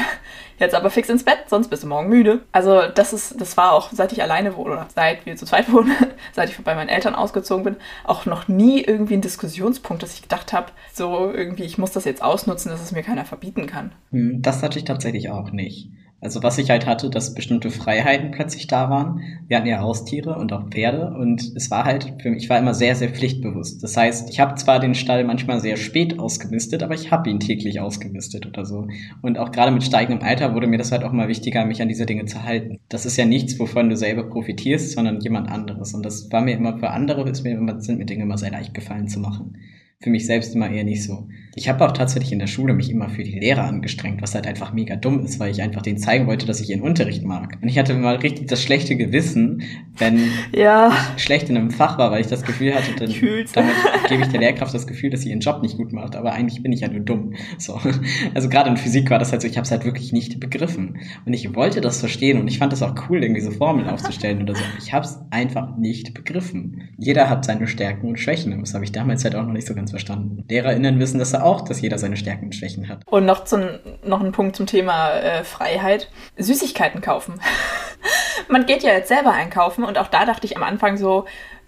jetzt 0.60 0.76
aber 0.76 0.90
fix 0.90 1.08
ins 1.08 1.24
Bett, 1.24 1.46
sonst 1.48 1.70
bist 1.70 1.84
du 1.84 1.88
morgen 1.88 2.10
müde. 2.10 2.42
Also 2.52 2.82
das 2.94 3.14
ist, 3.14 3.40
das 3.40 3.56
war 3.56 3.72
auch, 3.72 3.92
seit 3.94 4.12
ich 4.12 4.22
alleine 4.22 4.58
wohne 4.58 4.74
oder 4.74 4.88
seit 4.94 5.26
wir 5.26 5.38
zu 5.38 5.46
zweit 5.46 5.72
wohnen, 5.72 5.96
seit 6.34 6.50
ich 6.50 6.58
bei 6.58 6.76
meinen 6.76 6.90
Eltern 6.90 7.16
ausgezogen 7.16 7.64
bin, 7.64 7.76
auch 8.04 8.26
noch 8.26 8.50
nie 8.50 8.82
irgendwie 8.82 9.14
ein 9.14 9.22
Diskussionspunkt, 9.22 10.04
dass 10.04 10.14
ich 10.14 10.22
gedacht 10.22 10.52
habe, 10.52 10.68
so 10.94 11.32
irgendwie, 11.32 11.64
ich 11.64 11.78
muss 11.78 11.92
das 11.92 12.04
jetzt 12.04 12.22
ausnutzen, 12.22 12.72
dass 12.72 12.82
es 12.82 12.92
mir 12.92 13.04
keiner 13.04 13.24
verbieten 13.24 13.68
kann. 13.68 13.94
Hm, 14.12 14.42
das 14.42 14.62
hatte 14.62 14.80
ich 14.80 14.86
tatsächlich 14.86 15.30
auch 15.30 15.52
nicht. 15.52 15.90
Also 16.26 16.42
was 16.42 16.58
ich 16.58 16.72
halt 16.72 16.88
hatte, 16.88 17.12
dass 17.12 17.36
bestimmte 17.36 17.70
Freiheiten 17.70 18.32
plötzlich 18.32 18.66
da 18.66 18.90
waren. 18.90 19.22
Wir 19.48 19.58
hatten 19.58 19.68
ja 19.68 19.80
Haustiere 19.80 20.36
und 20.38 20.52
auch 20.52 20.70
Pferde 20.70 21.14
und 21.16 21.54
es 21.56 21.70
war 21.70 21.86
halt 21.86 22.16
für 22.20 22.32
mich, 22.32 22.44
ich 22.44 22.50
war 22.50 22.58
immer 22.58 22.74
sehr, 22.74 22.96
sehr 22.96 23.10
pflichtbewusst. 23.10 23.84
Das 23.84 23.96
heißt, 23.96 24.32
ich 24.32 24.40
habe 24.40 24.56
zwar 24.56 24.80
den 24.80 24.96
Stall 24.96 25.24
manchmal 25.24 25.60
sehr 25.60 25.78
spät 25.78 26.20
ausgemistet, 26.20 26.82
aber 26.82 26.96
ich 26.96 27.12
habe 27.12 27.30
ihn 27.30 27.40
täglich 27.40 27.80
ausgemistet 27.80 28.48
oder 28.48 28.66
so. 28.66 28.88
Und 29.22 29.38
auch 29.38 29.52
gerade 29.52 29.72
mit 29.72 29.84
steigendem 29.84 30.28
Alter 30.28 30.56
wurde 30.56 30.66
mir 30.66 30.80
das 30.80 30.92
halt 30.92 31.04
auch 31.04 31.12
mal 31.12 31.28
wichtiger, 31.28 31.64
mich 31.64 31.82
an 31.82 31.90
diese 31.90 32.08
Dinge 32.08 32.26
zu 32.26 32.44
halten. 32.44 32.80
Das 32.90 33.06
ist 33.06 33.18
ja 33.18 33.26
nichts, 33.26 33.60
wovon 33.60 33.90
du 33.90 33.96
selber 33.96 34.24
profitierst, 34.24 34.94
sondern 34.94 35.22
jemand 35.22 35.48
anderes. 35.48 35.94
Und 35.94 36.04
das 36.04 36.32
war 36.32 36.42
mir 36.42 36.56
immer 36.56 36.80
für 36.80 36.90
andere, 36.90 37.30
ist 37.30 37.44
mir 37.44 37.52
immer, 37.52 37.80
sind 37.80 38.00
mir 38.00 38.06
Dinge 38.06 38.24
immer 38.24 38.40
sehr 38.40 38.52
leicht 38.52 38.74
gefallen 38.74 39.08
zu 39.08 39.20
machen 39.20 39.56
für 40.02 40.10
mich 40.10 40.26
selbst 40.26 40.54
immer 40.56 40.70
eher 40.70 40.84
nicht 40.84 41.04
so. 41.04 41.28
Ich 41.58 41.70
habe 41.70 41.86
auch 41.86 41.94
tatsächlich 41.94 42.34
in 42.34 42.40
der 42.40 42.48
Schule 42.48 42.74
mich 42.74 42.92
immer 42.92 43.08
für 43.08 43.24
die 43.24 43.40
Lehrer 43.40 43.64
angestrengt, 43.64 44.22
was 44.22 44.36
halt 44.36 44.46
einfach 44.46 44.74
mega 44.74 44.98
dumm 44.98 45.24
ist, 45.24 45.40
weil 45.40 45.52
ich 45.52 45.62
einfach 45.62 45.82
denen 45.82 45.98
zeigen 45.98 46.28
wollte, 46.28 46.46
dass 46.46 46.60
ich 46.60 46.70
ihren 46.70 46.82
Unterricht 46.82 47.24
mag. 47.24 47.58
Und 47.62 47.70
ich 47.70 47.80
hatte 47.80 47.94
mal 47.94 48.18
richtig 48.18 48.48
das 48.48 48.62
schlechte 48.62 48.98
Gewissen, 48.98 49.64
wenn 49.98 50.20
ja. 50.54 50.92
ich 51.16 51.24
schlecht 51.24 51.50
in 51.50 51.56
einem 51.56 51.72
Fach 51.72 51.98
war, 51.98 52.12
weil 52.12 52.20
ich 52.20 52.28
das 52.28 52.44
Gefühl 52.44 52.76
hatte, 52.76 52.92
dann, 52.98 53.10
damit 53.54 53.74
gebe 54.10 54.24
ich 54.24 54.28
der 54.28 54.42
Lehrkraft 54.42 54.74
das 54.74 54.86
Gefühl, 54.86 55.12
dass 55.12 55.22
sie 55.22 55.30
ihren 55.30 55.40
Job 55.40 55.62
nicht 55.62 55.78
gut 55.78 55.94
macht. 55.94 56.18
Aber 56.18 56.34
eigentlich 56.34 56.62
bin 56.62 56.74
ich 56.74 56.82
ja 56.82 56.90
nur 56.90 57.00
dumm. 57.00 57.34
So. 57.58 57.80
Also 58.34 58.50
gerade 58.50 58.70
in 58.70 58.76
Physik 58.76 59.10
war 59.10 59.20
das 59.20 59.32
halt 59.32 59.42
so, 59.42 59.48
ich 59.48 59.56
habe 59.56 59.64
es 59.64 59.72
halt 59.72 59.86
wirklich 59.86 60.12
nicht 60.12 60.42
begriffen. 60.42 60.98
Und 61.26 61.34
ich 61.34 61.56
wollte 61.56 61.80
das 61.80 62.02
verstehen 62.02 62.38
und 62.42 62.50
ich 62.50 62.58
fand 62.58 62.74
das 62.74 62.84
auch 62.84 62.96
cool, 63.10 63.24
irgendwie 63.24 63.42
so 63.42 63.52
Formeln 63.52 63.88
aufzustellen 63.88 64.42
oder 64.42 64.56
so. 64.56 64.64
Ich 64.80 64.92
habe 64.92 65.06
es 65.06 65.20
einfach 65.30 65.78
nicht 65.78 66.14
begriffen. 66.14 66.90
Jeder 66.98 67.30
hat 67.30 67.46
seine 67.46 67.68
Stärken 67.68 68.10
und 68.10 68.20
Schwächen. 68.20 68.60
Das 68.60 68.74
habe 68.74 68.84
ich 68.84 68.92
damals 68.92 69.24
halt 69.24 69.36
auch 69.36 69.46
noch 69.46 69.54
nicht 69.54 69.68
so 69.68 69.74
ganz 69.86 69.92
verstanden. 69.92 70.44
LehrerInnen 70.50 71.00
wissen 71.00 71.20
das 71.20 71.36
auch, 71.36 71.62
dass 71.62 71.80
jeder 71.80 72.00
seine 72.00 72.18
Stärken 72.18 72.46
und 72.46 72.56
Schwächen 72.56 72.90
hat. 72.90 73.04
Und 73.06 73.26
noch, 73.26 73.44
zum, 73.44 73.62
noch 74.04 74.20
ein 74.20 74.32
Punkt 74.32 74.56
zum 74.56 74.66
Thema 74.66 75.12
äh, 75.12 75.44
Freiheit. 75.44 76.10
Süßigkeiten 76.38 77.02
kaufen. 77.02 77.40
Man 78.50 78.66
geht 78.66 78.82
ja 78.82 78.94
jetzt 78.94 79.10
selber 79.10 79.32
einkaufen 79.32 79.84
und 79.84 80.00
auch 80.00 80.08
da 80.08 80.26
dachte 80.26 80.46
ich 80.46 80.58
am 80.58 80.64
Anfang 80.64 80.98
so, 80.98 81.26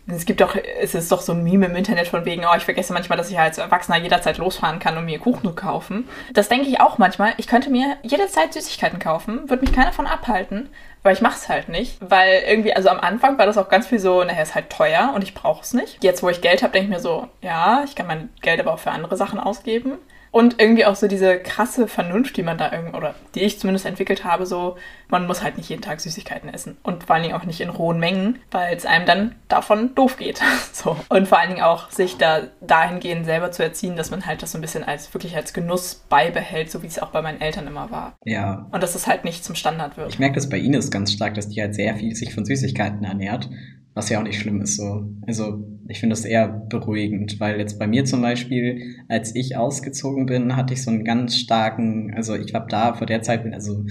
es 0.07 0.25
gibt 0.25 0.39
doch, 0.39 0.55
es 0.55 0.95
ist 0.95 1.11
doch 1.11 1.21
so 1.21 1.33
ein 1.33 1.43
Meme 1.43 1.65
im 1.65 1.75
Internet 1.75 2.07
von 2.07 2.23
wegen, 2.25 2.45
oh, 2.45 2.55
ich 2.55 2.63
vergesse 2.63 2.93
manchmal, 2.93 3.17
dass 3.17 3.29
ich 3.29 3.37
als 3.37 3.57
Erwachsener 3.57 3.97
jederzeit 3.97 4.37
losfahren 4.37 4.79
kann, 4.79 4.97
um 4.97 5.05
mir 5.05 5.19
Kuchen 5.19 5.43
zu 5.43 5.53
kaufen. 5.53 6.07
Das 6.33 6.47
denke 6.47 6.67
ich 6.67 6.79
auch 6.79 6.97
manchmal. 6.97 7.33
Ich 7.37 7.47
könnte 7.47 7.69
mir 7.69 7.97
jederzeit 8.03 8.53
Süßigkeiten 8.53 8.99
kaufen, 8.99 9.49
würde 9.49 9.65
mich 9.65 9.73
keiner 9.73 9.91
von 9.91 10.07
abhalten, 10.07 10.69
aber 11.03 11.11
ich 11.11 11.21
mache 11.21 11.35
es 11.35 11.49
halt 11.49 11.69
nicht, 11.69 11.97
weil 11.99 12.43
irgendwie, 12.47 12.73
also 12.73 12.89
am 12.89 12.99
Anfang 12.99 13.37
war 13.37 13.45
das 13.45 13.57
auch 13.57 13.69
ganz 13.69 13.87
viel 13.87 13.99
so, 13.99 14.23
naja, 14.23 14.41
ist 14.41 14.55
halt 14.55 14.69
teuer 14.69 15.11
und 15.13 15.23
ich 15.23 15.33
brauche 15.33 15.63
es 15.63 15.73
nicht. 15.73 16.03
Jetzt, 16.03 16.23
wo 16.23 16.29
ich 16.29 16.41
Geld 16.41 16.63
habe, 16.63 16.73
denke 16.73 16.87
ich 16.87 16.93
mir 16.95 17.01
so, 17.01 17.27
ja, 17.41 17.83
ich 17.85 17.95
kann 17.95 18.07
mein 18.07 18.29
Geld 18.41 18.59
aber 18.59 18.73
auch 18.73 18.79
für 18.79 18.91
andere 18.91 19.17
Sachen 19.17 19.39
ausgeben. 19.39 19.97
Und 20.37 20.61
irgendwie 20.61 20.85
auch 20.85 20.95
so 20.95 21.07
diese 21.07 21.39
krasse 21.39 21.87
Vernunft, 21.87 22.37
die 22.37 22.43
man 22.43 22.59
da 22.59 22.71
irgendwie, 22.71 22.95
oder 22.95 23.15
die 23.33 23.39
ich 23.39 23.57
zumindest 23.57 23.87
entwickelt 23.87 24.23
habe, 24.23 24.45
so, 24.45 24.75
man 25.09 25.25
muss 25.25 25.41
halt 25.41 25.57
nicht 25.57 25.67
jeden 25.67 25.81
Tag 25.81 25.99
Süßigkeiten 25.99 26.47
essen. 26.53 26.77
Und 26.83 27.05
vor 27.05 27.15
allen 27.15 27.23
Dingen 27.23 27.33
auch 27.33 27.43
nicht 27.43 27.59
in 27.59 27.69
rohen 27.69 27.99
Mengen, 27.99 28.37
weil 28.51 28.77
es 28.77 28.85
einem 28.85 29.07
dann 29.07 29.35
davon 29.47 29.95
doof 29.95 30.17
geht. 30.17 30.39
so. 30.73 30.95
Und 31.09 31.27
vor 31.27 31.39
allen 31.39 31.49
Dingen 31.49 31.63
auch 31.63 31.89
sich 31.89 32.17
da 32.17 32.41
dahingehend 32.61 33.25
selber 33.25 33.51
zu 33.51 33.63
erziehen, 33.63 33.95
dass 33.95 34.11
man 34.11 34.27
halt 34.27 34.43
das 34.43 34.51
so 34.51 34.59
ein 34.59 34.61
bisschen 34.61 34.83
als 34.83 35.11
wirklich 35.11 35.35
als 35.35 35.53
Genuss 35.53 36.05
beibehält, 36.07 36.69
so 36.69 36.83
wie 36.83 36.87
es 36.87 36.99
auch 36.99 37.09
bei 37.09 37.23
meinen 37.23 37.41
Eltern 37.41 37.65
immer 37.65 37.89
war. 37.89 38.15
Ja. 38.23 38.67
Und 38.71 38.83
dass 38.83 38.93
es 38.93 39.07
halt 39.07 39.23
nicht 39.23 39.43
zum 39.43 39.55
Standard 39.55 39.97
wird. 39.97 40.09
Ich 40.09 40.19
merke 40.19 40.35
das 40.35 40.49
bei 40.49 40.59
Ines 40.59 40.91
ganz 40.91 41.13
stark, 41.13 41.33
dass 41.33 41.49
die 41.49 41.59
halt 41.59 41.73
sehr 41.73 41.95
viel 41.95 42.13
sich 42.13 42.35
von 42.35 42.45
Süßigkeiten 42.45 43.03
ernährt. 43.03 43.49
Was 43.95 44.09
ja 44.09 44.19
auch 44.19 44.23
nicht 44.23 44.39
schlimm 44.39 44.61
ist 44.61 44.77
so. 44.77 45.09
Also 45.25 45.63
ich 45.89 45.99
finde 45.99 46.13
das 46.13 46.25
eher 46.25 46.47
beruhigend, 46.47 47.39
weil 47.39 47.59
jetzt 47.59 47.79
bei 47.79 47.87
mir 47.87 48.05
zum 48.05 48.21
Beispiel, 48.21 48.95
als 49.07 49.35
ich 49.35 49.55
ausgezogen 49.57 50.25
bin, 50.25 50.55
hatte 50.55 50.73
ich 50.73 50.83
so 50.83 50.91
einen 50.91 51.05
ganz 51.05 51.37
starken, 51.37 52.13
also 52.15 52.35
ich 52.35 52.53
habe 52.53 52.67
da 52.69 52.93
vor 52.93 53.07
der 53.07 53.21
Zeit, 53.21 53.45
also 53.53 53.85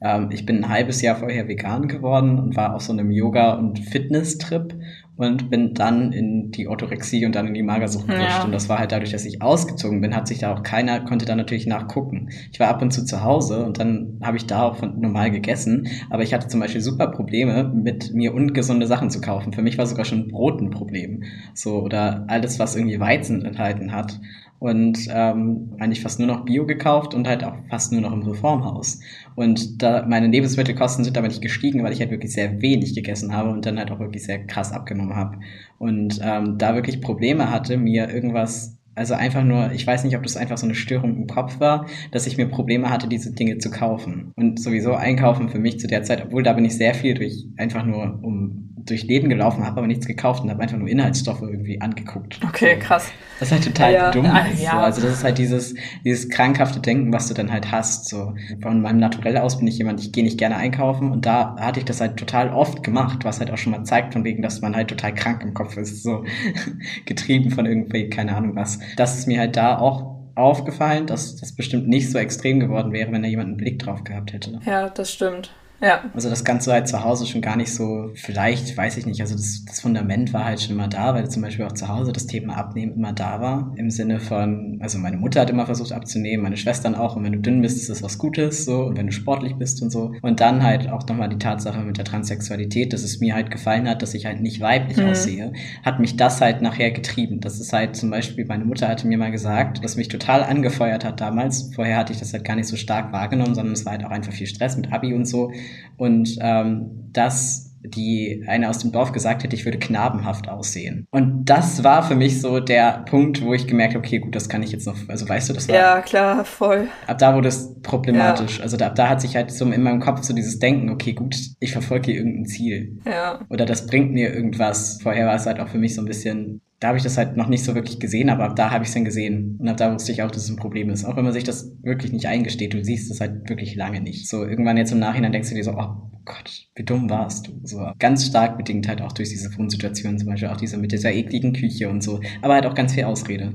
ähm, 0.00 0.28
ich 0.32 0.46
bin 0.46 0.64
ein 0.64 0.68
halbes 0.68 1.02
Jahr 1.02 1.16
vorher 1.16 1.48
vegan 1.48 1.88
geworden 1.88 2.38
und 2.38 2.56
war 2.56 2.74
auf 2.74 2.82
so 2.82 2.92
einem 2.92 3.10
Yoga- 3.10 3.54
und 3.54 3.78
Fitness-Trip 3.78 4.74
und 5.16 5.50
bin 5.50 5.74
dann 5.74 6.12
in 6.12 6.50
die 6.50 6.68
Orthorexie 6.68 7.26
und 7.26 7.34
dann 7.34 7.46
in 7.46 7.54
die 7.54 7.62
Magersucht 7.62 8.08
gerutscht. 8.08 8.38
Ja. 8.38 8.44
Und 8.44 8.52
das 8.52 8.68
war 8.68 8.78
halt 8.78 8.92
dadurch, 8.92 9.10
dass 9.12 9.24
ich 9.24 9.42
ausgezogen 9.42 10.00
bin, 10.00 10.16
hat 10.16 10.26
sich 10.26 10.38
da 10.38 10.52
auch 10.54 10.62
keiner, 10.62 11.00
konnte 11.00 11.26
da 11.26 11.36
natürlich 11.36 11.66
nachgucken. 11.66 12.30
Ich 12.50 12.58
war 12.58 12.68
ab 12.68 12.80
und 12.80 12.92
zu 12.92 13.04
zu 13.04 13.22
Hause 13.22 13.64
und 13.64 13.78
dann 13.78 14.18
habe 14.22 14.36
ich 14.36 14.46
da 14.46 14.62
auch 14.62 14.80
normal 14.80 15.30
gegessen, 15.30 15.88
aber 16.10 16.22
ich 16.22 16.32
hatte 16.32 16.48
zum 16.48 16.60
Beispiel 16.60 16.80
super 16.80 17.08
Probleme, 17.08 17.70
mit 17.74 18.14
mir 18.14 18.34
ungesunde 18.34 18.86
Sachen 18.86 19.10
zu 19.10 19.20
kaufen. 19.20 19.52
Für 19.52 19.62
mich 19.62 19.76
war 19.76 19.86
sogar 19.86 20.04
schon 20.04 20.28
Brot 20.28 20.60
ein 20.60 20.70
Problem. 20.70 21.24
So, 21.54 21.82
oder 21.82 22.24
alles, 22.28 22.58
was 22.58 22.74
irgendwie 22.74 23.00
Weizen 23.00 23.44
enthalten 23.44 23.92
hat 23.92 24.18
und 24.62 25.08
ähm, 25.10 25.74
eigentlich 25.80 26.02
fast 26.02 26.20
nur 26.20 26.28
noch 26.28 26.44
Bio 26.44 26.64
gekauft 26.66 27.14
und 27.14 27.26
halt 27.26 27.42
auch 27.42 27.56
fast 27.68 27.90
nur 27.90 28.00
noch 28.00 28.12
im 28.12 28.22
Reformhaus. 28.22 29.00
Und 29.34 29.82
da 29.82 30.06
meine 30.06 30.28
Lebensmittelkosten 30.28 31.04
sind 31.04 31.18
aber 31.18 31.26
nicht 31.26 31.42
gestiegen, 31.42 31.82
weil 31.82 31.92
ich 31.92 31.98
halt 31.98 32.12
wirklich 32.12 32.32
sehr 32.32 32.62
wenig 32.62 32.94
gegessen 32.94 33.34
habe 33.34 33.50
und 33.50 33.66
dann 33.66 33.76
halt 33.76 33.90
auch 33.90 33.98
wirklich 33.98 34.22
sehr 34.22 34.46
krass 34.46 34.70
abgenommen 34.70 35.16
habe. 35.16 35.38
Und 35.78 36.20
ähm, 36.22 36.58
da 36.58 36.76
wirklich 36.76 37.00
Probleme 37.00 37.50
hatte, 37.50 37.76
mir 37.76 38.08
irgendwas 38.08 38.78
also 38.94 39.14
einfach 39.14 39.42
nur, 39.42 39.72
ich 39.72 39.84
weiß 39.84 40.04
nicht, 40.04 40.16
ob 40.16 40.22
das 40.22 40.36
einfach 40.36 40.58
so 40.58 40.66
eine 40.66 40.74
Störung 40.76 41.16
im 41.16 41.26
Kopf 41.26 41.58
war, 41.58 41.86
dass 42.12 42.26
ich 42.26 42.36
mir 42.36 42.46
Probleme 42.46 42.90
hatte, 42.90 43.08
diese 43.08 43.32
Dinge 43.32 43.58
zu 43.58 43.70
kaufen. 43.70 44.32
Und 44.36 44.60
sowieso 44.60 44.94
einkaufen 44.94 45.48
für 45.48 45.58
mich 45.58 45.80
zu 45.80 45.88
der 45.88 46.04
Zeit, 46.04 46.22
obwohl 46.24 46.42
da 46.42 46.52
bin 46.52 46.66
ich 46.66 46.76
sehr 46.76 46.94
viel 46.94 47.14
durch, 47.14 47.46
einfach 47.56 47.84
nur 47.84 48.20
um 48.22 48.71
durch 48.86 49.04
Läden 49.04 49.28
gelaufen, 49.28 49.64
habe 49.64 49.78
aber 49.78 49.86
nichts 49.86 50.06
gekauft 50.06 50.42
und 50.42 50.50
habe 50.50 50.62
einfach 50.62 50.76
nur 50.76 50.88
Inhaltsstoffe 50.88 51.42
irgendwie 51.42 51.80
angeguckt. 51.80 52.40
Okay, 52.46 52.78
krass. 52.78 53.10
Das 53.38 53.48
ist 53.48 53.52
halt 53.52 53.64
total 53.64 53.92
ja, 53.92 54.10
dumm. 54.10 54.24
Ja, 54.24 54.46
ja. 54.58 54.70
So. 54.70 54.76
Also 54.78 55.02
das 55.02 55.12
ist 55.14 55.24
halt 55.24 55.38
dieses, 55.38 55.74
dieses 56.04 56.28
krankhafte 56.28 56.80
Denken, 56.80 57.12
was 57.12 57.28
du 57.28 57.34
dann 57.34 57.52
halt 57.52 57.70
hast. 57.72 58.08
So 58.08 58.34
von 58.60 58.80
meinem 58.82 58.98
Naturell 58.98 59.36
aus 59.38 59.58
bin 59.58 59.66
ich 59.66 59.78
jemand, 59.78 60.00
ich 60.00 60.12
gehe 60.12 60.24
nicht 60.24 60.38
gerne 60.38 60.56
einkaufen 60.56 61.10
und 61.10 61.26
da 61.26 61.56
hatte 61.58 61.80
ich 61.80 61.84
das 61.84 62.00
halt 62.00 62.16
total 62.16 62.50
oft 62.50 62.82
gemacht, 62.82 63.24
was 63.24 63.40
halt 63.40 63.50
auch 63.50 63.58
schon 63.58 63.72
mal 63.72 63.84
zeigt 63.84 64.12
von 64.12 64.24
wegen, 64.24 64.42
dass 64.42 64.60
man 64.60 64.76
halt 64.76 64.88
total 64.88 65.14
krank 65.14 65.42
im 65.42 65.54
Kopf 65.54 65.76
ist, 65.76 66.02
so 66.02 66.24
getrieben 67.06 67.50
von 67.50 67.66
irgendwie 67.66 68.08
keine 68.10 68.36
Ahnung 68.36 68.54
was. 68.54 68.78
Das 68.96 69.18
ist 69.18 69.26
mir 69.26 69.38
halt 69.38 69.56
da 69.56 69.78
auch 69.78 70.12
aufgefallen, 70.34 71.06
dass 71.06 71.36
das 71.36 71.52
bestimmt 71.52 71.88
nicht 71.88 72.10
so 72.10 72.18
extrem 72.18 72.60
geworden 72.60 72.92
wäre, 72.92 73.12
wenn 73.12 73.22
da 73.22 73.28
jemand 73.28 73.48
einen 73.48 73.56
Blick 73.56 73.78
drauf 73.78 74.04
gehabt 74.04 74.32
hätte. 74.32 74.60
Ja, 74.64 74.88
das 74.88 75.12
stimmt. 75.12 75.52
Ja. 75.82 76.04
Also 76.14 76.30
das 76.30 76.44
Ganze 76.44 76.72
halt 76.72 76.86
zu 76.86 77.02
Hause 77.02 77.26
schon 77.26 77.40
gar 77.40 77.56
nicht 77.56 77.74
so, 77.74 78.10
vielleicht, 78.14 78.76
weiß 78.76 78.96
ich 78.98 79.06
nicht, 79.06 79.20
also 79.20 79.34
das, 79.34 79.64
das 79.66 79.80
Fundament 79.80 80.32
war 80.32 80.44
halt 80.44 80.60
schon 80.60 80.76
immer 80.76 80.86
da, 80.86 81.12
weil 81.14 81.28
zum 81.28 81.42
Beispiel 81.42 81.64
auch 81.64 81.72
zu 81.72 81.88
Hause 81.88 82.12
das 82.12 82.28
Thema 82.28 82.56
Abnehmen 82.56 82.94
immer 82.94 83.12
da 83.12 83.40
war. 83.40 83.72
Im 83.76 83.90
Sinne 83.90 84.20
von, 84.20 84.78
also 84.80 84.98
meine 84.98 85.16
Mutter 85.16 85.40
hat 85.40 85.50
immer 85.50 85.66
versucht 85.66 85.90
abzunehmen, 85.92 86.44
meine 86.44 86.56
Schwestern 86.56 86.94
auch. 86.94 87.16
Und 87.16 87.24
wenn 87.24 87.32
du 87.32 87.40
dünn 87.40 87.60
bist, 87.62 87.76
ist 87.78 87.90
das 87.90 88.02
was 88.02 88.18
Gutes, 88.18 88.64
so. 88.64 88.84
Und 88.84 88.96
wenn 88.96 89.06
du 89.06 89.12
sportlich 89.12 89.56
bist 89.56 89.82
und 89.82 89.90
so. 89.90 90.12
Und 90.22 90.38
dann 90.40 90.62
halt 90.62 90.88
auch 90.88 91.06
nochmal 91.08 91.28
die 91.28 91.38
Tatsache 91.38 91.80
mit 91.80 91.98
der 91.98 92.04
Transsexualität, 92.04 92.92
dass 92.92 93.02
es 93.02 93.18
mir 93.18 93.34
halt 93.34 93.50
gefallen 93.50 93.88
hat, 93.88 94.02
dass 94.02 94.14
ich 94.14 94.26
halt 94.26 94.40
nicht 94.40 94.60
weiblich 94.60 94.98
mhm. 94.98 95.08
aussehe, 95.08 95.52
hat 95.82 95.98
mich 95.98 96.16
das 96.16 96.40
halt 96.40 96.62
nachher 96.62 96.92
getrieben. 96.92 97.40
Das 97.40 97.58
ist 97.58 97.72
halt 97.72 97.96
zum 97.96 98.10
Beispiel, 98.10 98.44
meine 98.44 98.64
Mutter 98.64 98.86
hatte 98.86 99.08
mir 99.08 99.18
mal 99.18 99.32
gesagt, 99.32 99.82
was 99.82 99.96
mich 99.96 100.06
total 100.06 100.44
angefeuert 100.44 101.04
hat 101.04 101.20
damals. 101.20 101.70
Vorher 101.74 101.96
hatte 101.96 102.12
ich 102.12 102.20
das 102.20 102.32
halt 102.32 102.44
gar 102.44 102.54
nicht 102.54 102.68
so 102.68 102.76
stark 102.76 103.12
wahrgenommen, 103.12 103.56
sondern 103.56 103.74
es 103.74 103.84
war 103.84 103.92
halt 103.92 104.04
auch 104.04 104.10
einfach 104.10 104.32
viel 104.32 104.46
Stress 104.46 104.76
mit 104.76 104.92
Abi 104.92 105.12
und 105.12 105.26
so. 105.26 105.50
Und 105.96 106.36
ähm, 106.40 107.08
dass 107.12 107.72
die 107.84 108.44
eine 108.46 108.68
aus 108.68 108.78
dem 108.78 108.92
Dorf 108.92 109.12
gesagt 109.12 109.42
hätte, 109.42 109.56
ich 109.56 109.64
würde 109.64 109.78
knabenhaft 109.78 110.48
aussehen. 110.48 111.06
Und 111.10 111.44
das 111.46 111.82
war 111.82 112.02
für 112.02 112.14
mich 112.14 112.40
so 112.40 112.60
der 112.60 113.04
Punkt, 113.08 113.42
wo 113.42 113.54
ich 113.54 113.66
gemerkt 113.66 113.94
habe, 113.94 114.04
okay, 114.04 114.18
gut, 114.18 114.34
das 114.34 114.48
kann 114.48 114.62
ich 114.62 114.70
jetzt 114.70 114.86
noch, 114.86 114.96
also 115.08 115.28
weißt 115.28 115.50
du, 115.50 115.52
das 115.52 115.68
war. 115.68 115.74
Ja, 115.74 116.00
klar, 116.00 116.44
voll. 116.44 116.88
Ab 117.06 117.18
da 117.18 117.34
wurde 117.34 117.48
es 117.48 117.74
problematisch. 117.82 118.58
Ja. 118.58 118.64
Also 118.64 118.76
da, 118.76 118.86
ab 118.86 118.94
da 118.94 119.08
hat 119.08 119.20
sich 119.20 119.34
halt 119.34 119.50
so 119.50 119.64
in 119.70 119.82
meinem 119.82 120.00
Kopf 120.00 120.22
so 120.22 120.32
dieses 120.32 120.58
Denken, 120.58 120.90
okay, 120.90 121.12
gut, 121.12 121.36
ich 121.58 121.72
verfolge 121.72 122.12
hier 122.12 122.16
irgendein 122.16 122.46
Ziel. 122.46 122.98
Ja. 123.04 123.40
Oder 123.48 123.66
das 123.66 123.86
bringt 123.86 124.12
mir 124.12 124.32
irgendwas. 124.32 125.00
Vorher 125.02 125.26
war 125.26 125.34
es 125.34 125.46
halt 125.46 125.58
auch 125.58 125.68
für 125.68 125.78
mich 125.78 125.94
so 125.94 126.02
ein 126.02 126.06
bisschen 126.06 126.60
da 126.82 126.88
habe 126.88 126.98
ich 126.98 127.04
das 127.04 127.16
halt 127.16 127.36
noch 127.36 127.46
nicht 127.46 127.62
so 127.62 127.76
wirklich 127.76 128.00
gesehen, 128.00 128.28
aber 128.28 128.42
ab 128.42 128.56
da 128.56 128.72
habe 128.72 128.82
ich 128.82 128.88
es 128.88 128.94
dann 128.94 129.04
gesehen. 129.04 129.56
Und 129.60 129.68
ab 129.68 129.76
da 129.76 129.94
wusste 129.94 130.10
ich 130.10 130.22
auch, 130.22 130.30
dass 130.32 130.42
es 130.42 130.50
ein 130.50 130.56
Problem 130.56 130.90
ist. 130.90 131.04
Auch 131.04 131.16
wenn 131.16 131.22
man 131.22 131.32
sich 131.32 131.44
das 131.44 131.70
wirklich 131.82 132.12
nicht 132.12 132.26
eingesteht, 132.26 132.74
du 132.74 132.82
siehst 132.82 133.08
es 133.08 133.20
halt 133.20 133.48
wirklich 133.48 133.76
lange 133.76 134.00
nicht. 134.00 134.28
So, 134.28 134.44
irgendwann 134.44 134.76
jetzt 134.76 134.90
im 134.90 134.98
Nachhinein 134.98 135.30
denkst 135.30 135.50
du 135.50 135.54
dir 135.54 135.62
so, 135.62 135.74
oh 135.78 136.10
Gott, 136.24 136.68
wie 136.74 136.82
dumm 136.82 137.08
warst 137.08 137.46
du. 137.46 137.52
So, 137.62 137.86
ganz 138.00 138.26
stark 138.26 138.56
bedingt 138.56 138.88
halt 138.88 139.00
auch 139.00 139.12
durch 139.12 139.28
diese 139.28 139.56
Wohnsituation, 139.56 140.18
zum 140.18 140.28
Beispiel 140.28 140.48
auch 140.48 140.56
diese 140.56 140.76
mit 140.76 140.90
dieser 140.90 141.12
ekligen 141.12 141.52
Küche 141.52 141.88
und 141.88 142.02
so. 142.02 142.18
Aber 142.40 142.54
halt 142.54 142.66
auch 142.66 142.74
ganz 142.74 142.94
viel 142.94 143.04
Ausrede 143.04 143.54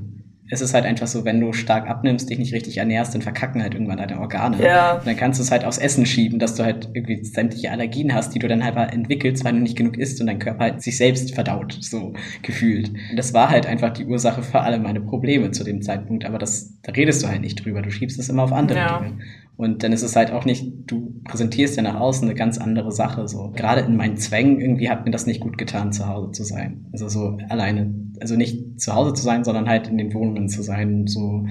es 0.50 0.60
ist 0.60 0.74
halt 0.74 0.84
einfach 0.84 1.06
so, 1.06 1.24
wenn 1.24 1.40
du 1.40 1.52
stark 1.52 1.88
abnimmst, 1.88 2.30
dich 2.30 2.38
nicht 2.38 2.54
richtig 2.54 2.78
ernährst, 2.78 3.14
dann 3.14 3.22
verkacken 3.22 3.62
halt 3.62 3.74
irgendwann 3.74 3.98
deine 3.98 4.18
Organe. 4.18 4.62
Ja. 4.62 4.94
Und 4.94 5.06
dann 5.06 5.16
kannst 5.16 5.38
du 5.38 5.42
es 5.42 5.50
halt 5.50 5.64
aufs 5.64 5.78
Essen 5.78 6.06
schieben, 6.06 6.38
dass 6.38 6.54
du 6.54 6.64
halt 6.64 6.88
irgendwie 6.94 7.24
sämtliche 7.24 7.70
Allergien 7.70 8.14
hast, 8.14 8.34
die 8.34 8.38
du 8.38 8.48
dann 8.48 8.64
halt 8.64 8.92
entwickelst, 8.92 9.44
weil 9.44 9.52
du 9.52 9.60
nicht 9.60 9.76
genug 9.76 9.98
isst 9.98 10.20
und 10.20 10.26
dein 10.26 10.38
Körper 10.38 10.64
halt 10.64 10.82
sich 10.82 10.96
selbst 10.96 11.34
verdaut, 11.34 11.76
so 11.80 12.14
gefühlt. 12.42 12.88
Und 12.88 13.16
das 13.16 13.34
war 13.34 13.50
halt 13.50 13.66
einfach 13.66 13.92
die 13.92 14.06
Ursache 14.06 14.42
für 14.42 14.60
alle 14.60 14.78
meine 14.78 15.00
Probleme 15.00 15.50
zu 15.50 15.64
dem 15.64 15.82
Zeitpunkt, 15.82 16.24
aber 16.24 16.38
das, 16.38 16.80
da 16.82 16.92
redest 16.92 17.22
du 17.22 17.28
halt 17.28 17.42
nicht 17.42 17.64
drüber. 17.64 17.82
Du 17.82 17.90
schiebst 17.90 18.18
es 18.18 18.28
immer 18.28 18.44
auf 18.44 18.52
andere 18.52 18.78
ja. 18.78 18.98
Dinge. 19.00 19.18
Und 19.58 19.82
dann 19.82 19.92
ist 19.92 20.02
es 20.04 20.14
halt 20.14 20.30
auch 20.30 20.44
nicht, 20.44 20.72
du 20.86 21.20
präsentierst 21.24 21.76
ja 21.76 21.82
nach 21.82 21.98
außen 21.98 22.28
eine 22.28 22.38
ganz 22.38 22.58
andere 22.58 22.92
Sache. 22.92 23.26
So 23.26 23.50
gerade 23.56 23.80
in 23.80 23.96
meinen 23.96 24.16
Zwängen 24.16 24.60
irgendwie 24.60 24.88
hat 24.88 25.04
mir 25.04 25.10
das 25.10 25.26
nicht 25.26 25.40
gut 25.40 25.58
getan, 25.58 25.92
zu 25.92 26.06
Hause 26.06 26.30
zu 26.30 26.44
sein. 26.44 26.86
Also 26.92 27.08
so 27.08 27.38
alleine, 27.48 27.92
also 28.20 28.36
nicht 28.36 28.80
zu 28.80 28.94
Hause 28.94 29.14
zu 29.14 29.24
sein, 29.24 29.42
sondern 29.42 29.68
halt 29.68 29.88
in 29.88 29.98
den 29.98 30.14
Wohnungen 30.14 30.48
zu 30.48 30.62
sein, 30.62 31.08
so 31.08 31.44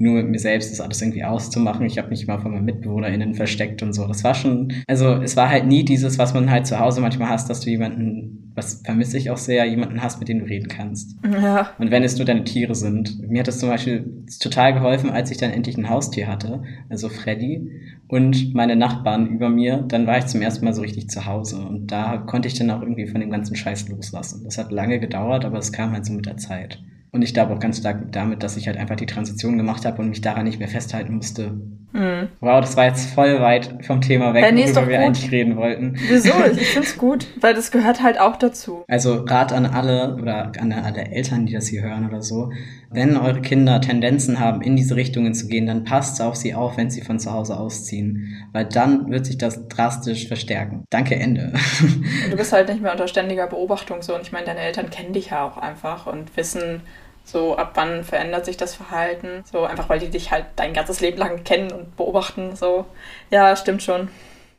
nur 0.00 0.14
mit 0.14 0.30
mir 0.30 0.38
selbst 0.38 0.72
das 0.72 0.80
alles 0.80 1.02
irgendwie 1.02 1.24
auszumachen. 1.24 1.84
Ich 1.84 1.98
habe 1.98 2.08
mich 2.08 2.26
mal 2.26 2.38
von 2.38 2.52
meinen 2.52 2.64
MitbewohnerInnen 2.64 3.34
versteckt 3.34 3.82
und 3.82 3.92
so. 3.92 4.06
Das 4.06 4.24
war 4.24 4.34
schon, 4.34 4.72
also 4.86 5.16
es 5.16 5.36
war 5.36 5.50
halt 5.50 5.66
nie 5.66 5.84
dieses, 5.84 6.18
was 6.18 6.32
man 6.32 6.50
halt 6.50 6.66
zu 6.66 6.80
Hause 6.80 7.02
manchmal 7.02 7.28
hast, 7.28 7.50
dass 7.50 7.60
du 7.60 7.68
jemanden, 7.68 8.50
was 8.54 8.80
vermisse 8.82 9.18
ich 9.18 9.30
auch 9.30 9.36
sehr, 9.36 9.66
jemanden 9.66 10.02
hast, 10.02 10.18
mit 10.18 10.28
dem 10.28 10.38
du 10.38 10.46
reden 10.46 10.68
kannst. 10.68 11.18
Ja. 11.22 11.70
Und 11.78 11.90
wenn 11.90 12.02
es 12.02 12.16
nur 12.16 12.24
deine 12.24 12.44
Tiere 12.44 12.74
sind. 12.74 13.28
Mir 13.28 13.40
hat 13.40 13.48
das 13.48 13.58
zum 13.58 13.68
Beispiel 13.68 14.24
total 14.40 14.72
geholfen, 14.72 15.10
als 15.10 15.30
ich 15.30 15.36
dann 15.36 15.50
endlich 15.50 15.76
ein 15.76 15.90
Haustier 15.90 16.28
hatte, 16.28 16.62
also 16.88 17.10
Freddy 17.10 17.70
und 18.08 18.54
meine 18.54 18.76
Nachbarn 18.76 19.28
über 19.28 19.50
mir, 19.50 19.84
dann 19.86 20.06
war 20.06 20.16
ich 20.16 20.26
zum 20.26 20.40
ersten 20.40 20.64
Mal 20.64 20.72
so 20.72 20.80
richtig 20.80 21.10
zu 21.10 21.26
Hause. 21.26 21.58
Und 21.58 21.88
da 21.88 22.16
konnte 22.16 22.48
ich 22.48 22.54
dann 22.54 22.70
auch 22.70 22.80
irgendwie 22.80 23.06
von 23.06 23.20
dem 23.20 23.30
ganzen 23.30 23.54
Scheiß 23.54 23.88
loslassen. 23.90 24.44
Das 24.44 24.56
hat 24.56 24.72
lange 24.72 24.98
gedauert, 24.98 25.44
aber 25.44 25.58
es 25.58 25.72
kam 25.72 25.92
halt 25.92 26.06
so 26.06 26.14
mit 26.14 26.24
der 26.24 26.38
Zeit. 26.38 26.82
Und 27.12 27.22
ich 27.22 27.34
glaube 27.34 27.52
auch 27.52 27.58
ganz 27.58 27.78
stark 27.78 28.12
damit, 28.12 28.42
dass 28.42 28.56
ich 28.56 28.68
halt 28.68 28.76
einfach 28.76 28.96
die 28.96 29.06
Transition 29.06 29.56
gemacht 29.56 29.84
habe 29.84 30.00
und 30.00 30.10
mich 30.10 30.20
daran 30.20 30.44
nicht 30.44 30.60
mehr 30.60 30.68
festhalten 30.68 31.16
musste. 31.16 31.54
Mhm. 31.92 32.28
Wow, 32.40 32.60
das 32.60 32.76
war 32.76 32.84
jetzt 32.84 33.10
voll 33.10 33.40
weit 33.40 33.84
vom 33.84 34.00
Thema 34.00 34.32
weg, 34.32 34.54
nee, 34.54 34.64
worüber 34.64 34.88
wir 34.88 34.98
gut. 34.98 35.06
eigentlich 35.06 35.32
reden 35.32 35.56
wollten. 35.56 35.96
Wieso? 36.08 36.30
Ich 36.56 36.68
find's 36.72 36.96
gut, 36.96 37.26
weil 37.40 37.54
das 37.54 37.72
gehört 37.72 38.00
halt 38.02 38.20
auch 38.20 38.36
dazu. 38.36 38.84
Also 38.86 39.24
Rat 39.24 39.52
an 39.52 39.66
alle 39.66 40.14
oder 40.14 40.52
an 40.58 40.72
alle 40.72 41.06
Eltern, 41.06 41.46
die 41.46 41.52
das 41.52 41.66
hier 41.66 41.82
hören 41.82 42.06
oder 42.08 42.22
so. 42.22 42.52
Wenn 42.92 43.16
eure 43.16 43.40
Kinder 43.40 43.80
Tendenzen 43.80 44.40
haben, 44.40 44.62
in 44.62 44.74
diese 44.74 44.96
Richtungen 44.96 45.32
zu 45.32 45.46
gehen, 45.46 45.66
dann 45.66 45.84
passt 45.84 46.20
auf 46.20 46.34
sie 46.34 46.54
auf, 46.54 46.76
wenn 46.76 46.90
sie 46.90 47.02
von 47.02 47.20
zu 47.20 47.32
Hause 47.32 47.56
ausziehen. 47.56 48.48
Weil 48.52 48.64
dann 48.64 49.10
wird 49.10 49.26
sich 49.26 49.38
das 49.38 49.68
drastisch 49.68 50.26
verstärken. 50.26 50.84
Danke, 50.90 51.14
Ende. 51.14 51.52
du 52.30 52.36
bist 52.36 52.52
halt 52.52 52.68
nicht 52.68 52.82
mehr 52.82 52.90
unter 52.90 53.06
ständiger 53.06 53.46
Beobachtung 53.46 54.02
so. 54.02 54.14
Und 54.14 54.22
ich 54.22 54.32
meine, 54.32 54.46
deine 54.46 54.60
Eltern 54.60 54.90
kennen 54.90 55.12
dich 55.12 55.30
ja 55.30 55.46
auch 55.46 55.56
einfach 55.56 56.06
und 56.08 56.36
wissen, 56.36 56.82
so, 57.24 57.56
ab 57.56 57.72
wann 57.74 58.02
verändert 58.02 58.44
sich 58.44 58.56
das 58.56 58.74
Verhalten? 58.74 59.44
So, 59.44 59.64
einfach 59.64 59.88
weil 59.88 60.00
die 60.00 60.08
dich 60.08 60.32
halt 60.32 60.46
dein 60.56 60.72
ganzes 60.72 61.00
Leben 61.00 61.18
lang 61.18 61.44
kennen 61.44 61.70
und 61.70 61.96
beobachten. 61.96 62.56
So, 62.56 62.86
ja, 63.30 63.54
stimmt 63.54 63.84
schon. 63.84 64.08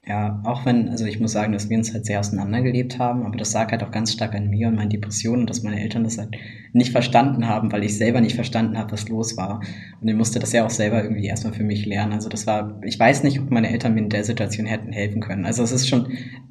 Ja, 0.07 0.41
auch 0.45 0.65
wenn, 0.65 0.89
also 0.89 1.05
ich 1.05 1.19
muss 1.19 1.31
sagen, 1.31 1.53
dass 1.53 1.69
wir 1.69 1.77
uns 1.77 1.93
halt 1.93 2.07
sehr 2.07 2.19
auseinandergelebt 2.19 2.97
haben, 2.97 3.23
aber 3.23 3.37
das 3.37 3.53
lag 3.53 3.71
halt 3.71 3.83
auch 3.83 3.91
ganz 3.91 4.11
stark 4.11 4.33
an 4.33 4.49
mir 4.49 4.67
und 4.67 4.75
meinen 4.75 4.89
Depressionen, 4.89 5.45
dass 5.45 5.61
meine 5.61 5.79
Eltern 5.79 6.03
das 6.03 6.17
halt 6.17 6.31
nicht 6.73 6.91
verstanden 6.91 7.47
haben, 7.47 7.71
weil 7.71 7.83
ich 7.83 7.95
selber 7.95 8.19
nicht 8.19 8.33
verstanden 8.33 8.79
habe, 8.79 8.93
was 8.93 9.09
los 9.09 9.37
war. 9.37 9.61
Und 10.01 10.07
ich 10.07 10.15
musste 10.15 10.39
das 10.39 10.53
ja 10.53 10.65
auch 10.65 10.71
selber 10.71 11.03
irgendwie 11.03 11.27
erstmal 11.27 11.53
für 11.53 11.63
mich 11.63 11.85
lernen. 11.85 12.13
Also 12.13 12.29
das 12.29 12.47
war, 12.47 12.81
ich 12.83 12.99
weiß 12.99 13.21
nicht, 13.23 13.39
ob 13.41 13.51
meine 13.51 13.69
Eltern 13.69 13.93
mir 13.93 13.99
in 14.01 14.09
der 14.09 14.23
Situation 14.23 14.65
hätten 14.65 14.91
helfen 14.91 15.21
können. 15.21 15.45
Also 15.45 15.61
es 15.61 15.71
ist 15.71 15.87
schon 15.87 16.07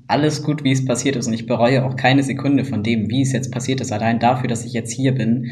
alles 0.06 0.44
gut, 0.44 0.62
wie 0.62 0.70
es 0.70 0.84
passiert 0.84 1.16
ist 1.16 1.26
und 1.26 1.32
ich 1.32 1.46
bereue 1.46 1.84
auch 1.84 1.96
keine 1.96 2.22
Sekunde 2.22 2.64
von 2.64 2.84
dem, 2.84 3.10
wie 3.10 3.22
es 3.22 3.32
jetzt 3.32 3.50
passiert 3.50 3.80
ist, 3.80 3.90
allein 3.90 4.20
dafür, 4.20 4.48
dass 4.48 4.64
ich 4.64 4.74
jetzt 4.74 4.92
hier 4.92 5.12
bin 5.12 5.50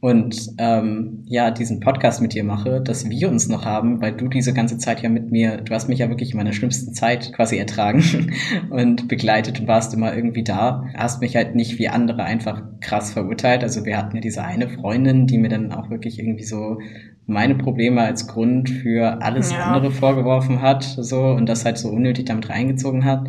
und 0.00 0.52
ähm, 0.58 1.22
ja, 1.24 1.50
diesen 1.50 1.80
Podcast 1.80 2.20
mit 2.20 2.34
dir 2.34 2.44
mache, 2.44 2.82
dass 2.82 3.08
wir 3.08 3.30
uns 3.30 3.48
noch 3.48 3.64
haben, 3.64 4.02
weil 4.02 4.12
du 4.12 4.28
diese 4.28 4.52
ganze 4.52 4.76
Zeit 4.76 5.02
ja 5.02 5.08
mit 5.08 5.30
mir, 5.30 5.56
du 5.56 5.74
hast 5.74 5.88
mich 5.88 6.00
ja 6.00 6.08
wirklich 6.10 6.32
in 6.32 6.36
meiner 6.36 6.52
schlimmsten 6.52 6.92
Zeit 6.92 7.32
quasi 7.32 7.56
ertragen 7.56 8.30
und 8.70 9.08
begleitet 9.08 9.58
und 9.58 9.68
warst 9.68 9.94
immer 9.94 10.14
irgendwie 10.14 10.44
da. 10.44 10.84
Hast 10.96 11.22
mich 11.22 11.34
halt 11.34 11.54
nicht 11.54 11.78
wie 11.78 11.88
andere 11.88 12.24
einfach 12.24 12.62
krass 12.80 13.12
verurteilt. 13.12 13.62
Also 13.62 13.86
wir 13.86 13.96
hatten 13.96 14.16
ja 14.16 14.20
diese 14.20 14.44
eine 14.44 14.68
Freundin, 14.68 15.26
die 15.26 15.38
mir 15.38 15.48
dann 15.48 15.72
auch 15.72 15.88
wirklich 15.88 16.18
irgendwie 16.18 16.44
so 16.44 16.78
meine 17.26 17.54
Probleme 17.54 18.02
als 18.02 18.28
Grund 18.28 18.68
für 18.68 19.22
alles 19.22 19.50
ja. 19.50 19.64
andere 19.64 19.90
vorgeworfen 19.90 20.62
hat, 20.62 20.84
so 20.84 21.24
und 21.24 21.48
das 21.48 21.64
halt 21.64 21.78
so 21.78 21.88
unnötig 21.88 22.26
damit 22.26 22.50
reingezogen 22.50 23.04
hat. 23.04 23.26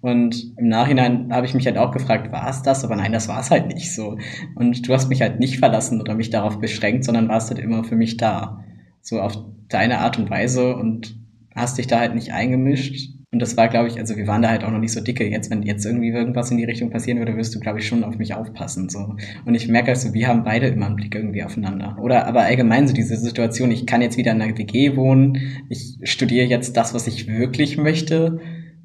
Und 0.00 0.56
im 0.56 0.68
Nachhinein 0.68 1.32
habe 1.32 1.46
ich 1.46 1.54
mich 1.54 1.66
halt 1.66 1.76
auch 1.76 1.90
gefragt, 1.90 2.32
war 2.32 2.48
es 2.48 2.62
das? 2.62 2.84
Aber 2.84 2.96
nein, 2.96 3.12
das 3.12 3.28
war 3.28 3.40
es 3.40 3.50
halt 3.50 3.68
nicht 3.68 3.94
so. 3.94 4.16
Und 4.54 4.88
du 4.88 4.94
hast 4.94 5.08
mich 5.08 5.20
halt 5.20 5.38
nicht 5.38 5.58
verlassen 5.58 6.00
oder 6.00 6.14
mich 6.14 6.30
darauf 6.30 6.58
beschränkt, 6.58 7.04
sondern 7.04 7.28
warst 7.28 7.50
halt 7.50 7.60
immer 7.60 7.84
für 7.84 7.96
mich 7.96 8.16
da. 8.16 8.64
So 9.02 9.20
auf 9.20 9.36
deine 9.68 9.98
Art 9.98 10.18
und 10.18 10.30
Weise 10.30 10.76
und 10.76 11.16
hast 11.54 11.78
dich 11.78 11.86
da 11.86 12.00
halt 12.00 12.14
nicht 12.14 12.32
eingemischt. 12.32 13.10
Und 13.32 13.40
das 13.40 13.56
war, 13.56 13.68
glaube 13.68 13.86
ich, 13.86 13.98
also 13.98 14.16
wir 14.16 14.26
waren 14.26 14.42
da 14.42 14.48
halt 14.48 14.64
auch 14.64 14.70
noch 14.70 14.80
nicht 14.80 14.92
so 14.92 15.00
dicke. 15.00 15.24
Jetzt, 15.28 15.50
wenn 15.50 15.62
jetzt 15.62 15.84
irgendwie 15.84 16.08
irgendwas 16.08 16.50
in 16.50 16.56
die 16.56 16.64
Richtung 16.64 16.90
passieren 16.90 17.18
würde, 17.18 17.36
wirst 17.36 17.54
du, 17.54 17.60
glaube 17.60 17.78
ich, 17.78 17.86
schon 17.86 18.02
auf 18.02 18.18
mich 18.18 18.34
aufpassen. 18.34 18.88
So. 18.88 19.14
Und 19.44 19.54
ich 19.54 19.68
merke 19.68 19.90
also, 19.90 20.12
wir 20.14 20.26
haben 20.26 20.42
beide 20.42 20.66
immer 20.66 20.86
einen 20.86 20.96
Blick 20.96 21.14
irgendwie 21.14 21.44
aufeinander. 21.44 21.96
Oder 22.00 22.26
aber 22.26 22.40
allgemein 22.40 22.88
so 22.88 22.94
diese 22.94 23.16
Situation, 23.16 23.70
ich 23.70 23.86
kann 23.86 24.02
jetzt 24.02 24.16
wieder 24.16 24.32
in 24.32 24.42
einer 24.42 24.58
WG 24.58 24.96
wohnen, 24.96 25.38
ich 25.68 25.98
studiere 26.02 26.46
jetzt 26.46 26.76
das, 26.76 26.92
was 26.92 27.06
ich 27.06 27.28
wirklich 27.28 27.76
möchte 27.76 28.40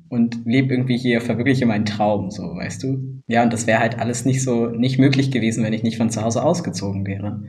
und 0.10 0.46
lebe 0.46 0.74
irgendwie 0.74 0.98
hier, 0.98 1.22
verwirkliche 1.22 1.66
meinen 1.66 1.86
Traum, 1.86 2.32
so, 2.32 2.44
weißt 2.44 2.84
du? 2.84 3.22
Ja, 3.28 3.44
und 3.44 3.52
das 3.52 3.68
wäre 3.68 3.80
halt 3.80 4.00
alles 4.00 4.26
nicht 4.26 4.44
so, 4.44 4.68
nicht 4.68 5.00
möglich 5.00 5.32
gewesen, 5.32 5.64
wenn 5.64 5.74
ich 5.74 5.84
nicht 5.84 5.98
von 5.98 6.10
zu 6.10 6.22
Hause 6.22 6.44
ausgezogen 6.44 7.06
wäre. 7.06 7.44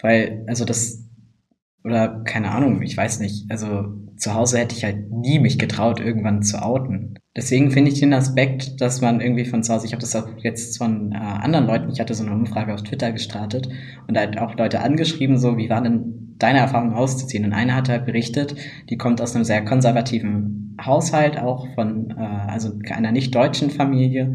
Weil, 0.00 0.44
also 0.46 0.64
das, 0.64 1.08
oder 1.84 2.22
keine 2.24 2.50
Ahnung, 2.50 2.82
ich 2.82 2.96
weiß 2.96 3.20
nicht, 3.20 3.50
also 3.50 4.03
zu 4.16 4.34
Hause 4.34 4.58
hätte 4.58 4.76
ich 4.76 4.84
halt 4.84 5.10
nie 5.10 5.38
mich 5.38 5.58
getraut, 5.58 6.00
irgendwann 6.00 6.42
zu 6.42 6.62
outen. 6.62 7.18
Deswegen 7.36 7.70
finde 7.72 7.90
ich 7.90 7.98
den 7.98 8.14
Aspekt, 8.14 8.80
dass 8.80 9.00
man 9.00 9.20
irgendwie 9.20 9.44
von 9.44 9.62
zu 9.62 9.72
Hause, 9.72 9.86
ich 9.86 9.92
habe 9.92 10.00
das 10.00 10.14
auch 10.14 10.28
jetzt 10.38 10.78
von 10.78 11.12
äh, 11.12 11.16
anderen 11.16 11.66
Leuten, 11.66 11.90
ich 11.90 12.00
hatte 12.00 12.14
so 12.14 12.24
eine 12.24 12.32
Umfrage 12.32 12.72
auf 12.72 12.82
Twitter 12.82 13.10
gestartet 13.12 13.68
und 14.06 14.16
halt 14.16 14.38
auch 14.38 14.56
Leute 14.56 14.80
angeschrieben, 14.80 15.36
so, 15.38 15.56
wie 15.56 15.68
war 15.68 15.82
denn 15.82 16.36
deine 16.38 16.60
Erfahrung 16.60 16.92
auszuziehen? 16.94 17.44
Und 17.44 17.52
eine 17.52 17.74
hat 17.74 17.88
halt 17.88 18.06
berichtet, 18.06 18.54
die 18.88 18.96
kommt 18.96 19.20
aus 19.20 19.34
einem 19.34 19.44
sehr 19.44 19.64
konservativen 19.64 20.76
Haushalt, 20.80 21.38
auch 21.38 21.66
von, 21.74 22.10
äh, 22.10 22.22
also 22.22 22.72
einer 22.90 23.12
nicht 23.12 23.34
deutschen 23.34 23.70
Familie 23.70 24.34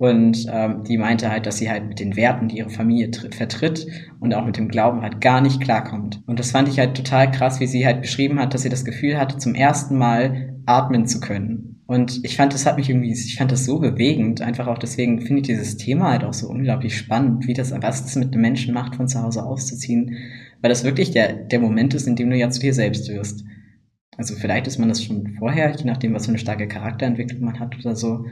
und 0.00 0.46
ähm, 0.50 0.82
die 0.84 0.96
meinte 0.96 1.30
halt, 1.30 1.44
dass 1.44 1.58
sie 1.58 1.70
halt 1.70 1.86
mit 1.86 2.00
den 2.00 2.16
Werten, 2.16 2.48
die 2.48 2.56
ihre 2.56 2.70
Familie 2.70 3.10
vertritt 3.32 3.86
und 4.18 4.32
auch 4.32 4.46
mit 4.46 4.56
dem 4.56 4.68
Glauben 4.68 5.02
halt 5.02 5.20
gar 5.20 5.42
nicht 5.42 5.60
klarkommt. 5.60 6.22
Und 6.26 6.38
das 6.38 6.52
fand 6.52 6.68
ich 6.68 6.78
halt 6.78 6.96
total 6.96 7.30
krass, 7.30 7.60
wie 7.60 7.66
sie 7.66 7.84
halt 7.84 8.00
beschrieben 8.00 8.40
hat, 8.40 8.54
dass 8.54 8.62
sie 8.62 8.70
das 8.70 8.86
Gefühl 8.86 9.18
hatte, 9.18 9.36
zum 9.36 9.54
ersten 9.54 9.98
Mal 9.98 10.58
atmen 10.64 11.06
zu 11.06 11.20
können. 11.20 11.82
Und 11.86 12.24
ich 12.24 12.38
fand, 12.38 12.54
das 12.54 12.64
hat 12.64 12.78
mich 12.78 12.88
irgendwie, 12.88 13.12
ich 13.12 13.36
fand 13.36 13.52
das 13.52 13.66
so 13.66 13.78
bewegend. 13.78 14.40
Einfach 14.40 14.68
auch 14.68 14.78
deswegen 14.78 15.20
finde 15.20 15.42
ich 15.42 15.48
dieses 15.48 15.76
Thema 15.76 16.12
halt 16.12 16.24
auch 16.24 16.32
so 16.32 16.48
unglaublich 16.48 16.96
spannend, 16.96 17.46
wie 17.46 17.52
das, 17.52 17.70
was 17.70 18.02
das 18.02 18.16
mit 18.16 18.32
einem 18.32 18.40
Menschen 18.40 18.72
macht, 18.72 18.94
von 18.94 19.06
zu 19.06 19.22
Hause 19.22 19.44
auszuziehen. 19.44 20.16
Weil 20.62 20.70
das 20.70 20.82
wirklich 20.82 21.10
der, 21.10 21.34
der 21.34 21.60
Moment 21.60 21.92
ist, 21.92 22.06
in 22.06 22.16
dem 22.16 22.30
du 22.30 22.36
ja 22.38 22.48
zu 22.48 22.60
dir 22.60 22.72
selbst 22.72 23.10
wirst. 23.10 23.44
Also 24.16 24.34
vielleicht 24.34 24.66
ist 24.66 24.78
man 24.78 24.88
das 24.88 25.04
schon 25.04 25.34
vorher, 25.38 25.76
je 25.76 25.84
nachdem, 25.84 26.14
was 26.14 26.24
für 26.24 26.30
eine 26.30 26.38
starke 26.38 26.68
Charakterentwicklung 26.68 27.42
man 27.42 27.60
hat 27.60 27.78
oder 27.78 27.94
so. 27.94 28.24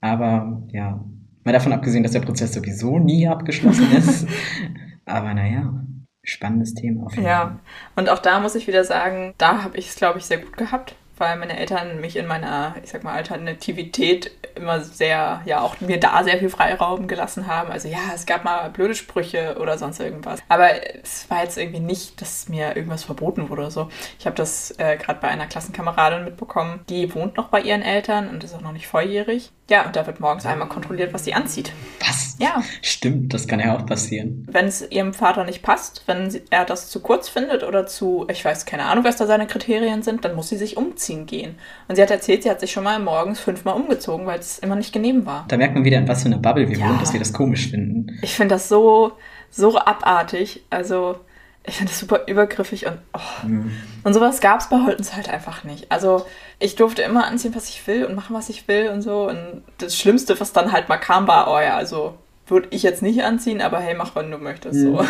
Aber 0.00 0.62
ja, 0.68 1.04
mal 1.44 1.52
davon 1.52 1.72
abgesehen, 1.72 2.02
dass 2.02 2.12
der 2.12 2.20
Prozess 2.20 2.52
sowieso 2.52 2.98
nie 2.98 3.26
abgeschlossen 3.26 3.90
ist. 3.92 4.26
Aber 5.04 5.34
naja, 5.34 5.84
spannendes 6.22 6.74
Thema 6.74 7.06
auf 7.06 7.12
jeden 7.12 7.24
Fall. 7.24 7.32
Ja, 7.32 7.58
und 7.96 8.08
auch 8.08 8.18
da 8.18 8.40
muss 8.40 8.54
ich 8.54 8.66
wieder 8.66 8.84
sagen, 8.84 9.34
da 9.38 9.62
habe 9.62 9.76
ich 9.76 9.88
es, 9.88 9.96
glaube 9.96 10.18
ich, 10.18 10.26
sehr 10.26 10.38
gut 10.38 10.56
gehabt 10.56 10.94
weil 11.18 11.36
meine 11.36 11.58
Eltern 11.58 12.00
mich 12.00 12.16
in 12.16 12.26
meiner, 12.26 12.74
ich 12.82 12.90
sag 12.90 13.04
mal, 13.04 13.14
Alternativität 13.14 14.30
immer 14.54 14.80
sehr, 14.80 15.42
ja, 15.44 15.60
auch 15.60 15.80
mir 15.80 16.00
da 16.00 16.24
sehr 16.24 16.38
viel 16.38 16.50
Freiraum 16.50 17.06
gelassen 17.08 17.46
haben. 17.46 17.70
Also 17.70 17.88
ja, 17.88 17.98
es 18.14 18.26
gab 18.26 18.44
mal 18.44 18.70
blöde 18.70 18.94
Sprüche 18.94 19.56
oder 19.60 19.78
sonst 19.78 20.00
irgendwas. 20.00 20.40
Aber 20.48 20.68
es 21.02 21.28
war 21.30 21.42
jetzt 21.42 21.58
irgendwie 21.58 21.80
nicht, 21.80 22.20
dass 22.20 22.48
mir 22.48 22.76
irgendwas 22.76 23.04
verboten 23.04 23.48
wurde 23.48 23.62
oder 23.62 23.70
so. 23.70 23.88
Ich 24.18 24.26
habe 24.26 24.36
das 24.36 24.74
äh, 24.78 24.96
gerade 24.96 25.20
bei 25.20 25.28
einer 25.28 25.46
Klassenkameradin 25.46 26.24
mitbekommen. 26.24 26.80
Die 26.88 27.14
wohnt 27.14 27.36
noch 27.36 27.48
bei 27.48 27.60
ihren 27.60 27.82
Eltern 27.82 28.28
und 28.28 28.44
ist 28.44 28.54
auch 28.54 28.60
noch 28.60 28.72
nicht 28.72 28.86
volljährig. 28.86 29.50
Ja, 29.70 29.84
und 29.84 29.96
da 29.96 30.06
wird 30.06 30.18
morgens 30.18 30.46
einmal 30.46 30.68
kontrolliert, 30.68 31.12
was 31.12 31.24
sie 31.24 31.34
anzieht. 31.34 31.72
Was? 32.00 32.36
Ja. 32.38 32.62
Stimmt, 32.80 33.34
das 33.34 33.46
kann 33.46 33.60
ja 33.60 33.76
auch 33.76 33.84
passieren. 33.84 34.46
Wenn 34.50 34.66
es 34.66 34.88
ihrem 34.90 35.12
Vater 35.12 35.44
nicht 35.44 35.62
passt, 35.62 36.04
wenn 36.06 36.40
er 36.50 36.64
das 36.64 36.88
zu 36.88 37.00
kurz 37.00 37.28
findet 37.28 37.64
oder 37.64 37.86
zu, 37.86 38.26
ich 38.30 38.42
weiß 38.44 38.64
keine 38.64 38.84
Ahnung, 38.84 39.04
was 39.04 39.16
da 39.16 39.26
seine 39.26 39.46
Kriterien 39.46 40.02
sind, 40.02 40.24
dann 40.24 40.34
muss 40.34 40.48
sie 40.48 40.56
sich 40.56 40.76
umziehen 40.76 41.07
gehen. 41.26 41.56
Und 41.88 41.96
sie 41.96 42.02
hat 42.02 42.10
erzählt, 42.10 42.42
sie 42.42 42.50
hat 42.50 42.60
sich 42.60 42.72
schon 42.72 42.84
mal 42.84 42.98
morgens 42.98 43.40
fünfmal 43.40 43.74
umgezogen, 43.74 44.26
weil 44.26 44.38
es 44.38 44.58
immer 44.58 44.76
nicht 44.76 44.92
genehm 44.92 45.26
war. 45.26 45.44
Da 45.48 45.56
merkt 45.56 45.74
man 45.74 45.84
wieder, 45.84 45.98
in 45.98 46.08
was 46.08 46.22
für 46.22 46.26
eine 46.26 46.38
Bubble 46.38 46.68
wir 46.68 46.78
ja. 46.78 46.86
wohnen, 46.86 47.00
dass 47.00 47.12
wir 47.12 47.20
das 47.20 47.32
komisch 47.32 47.70
finden. 47.70 48.18
Ich 48.22 48.34
finde 48.34 48.54
das 48.54 48.68
so, 48.68 49.12
so 49.50 49.78
abartig. 49.78 50.62
Also, 50.70 51.16
ich 51.68 51.76
finde 51.76 51.90
das 51.92 52.00
super 52.00 52.22
übergriffig 52.26 52.86
und 52.86 52.98
oh. 53.12 53.46
mhm. 53.46 53.70
und 54.02 54.14
sowas 54.14 54.40
gab 54.40 54.60
es 54.60 54.68
bei 54.68 54.84
Holtens 54.84 55.14
halt 55.14 55.28
einfach 55.28 55.64
nicht. 55.64 55.90
Also 55.92 56.24
ich 56.58 56.76
durfte 56.76 57.02
immer 57.02 57.26
anziehen, 57.26 57.54
was 57.54 57.68
ich 57.68 57.86
will 57.86 58.04
und 58.04 58.14
machen, 58.14 58.34
was 58.34 58.48
ich 58.48 58.66
will 58.68 58.88
und 58.88 59.02
so. 59.02 59.28
Und 59.28 59.62
das 59.76 59.96
Schlimmste, 59.96 60.40
was 60.40 60.52
dann 60.52 60.72
halt 60.72 60.88
mal 60.88 60.96
kam, 60.96 61.28
war, 61.28 61.50
oh 61.52 61.60
ja, 61.60 61.76
also 61.76 62.14
würde 62.50 62.68
ich 62.70 62.82
jetzt 62.82 63.02
nicht 63.02 63.22
anziehen, 63.22 63.60
aber 63.60 63.80
hey, 63.80 63.94
mach, 63.96 64.14
wenn 64.16 64.30
du 64.30 64.38
möchtest. 64.38 64.80
So. 64.80 65.00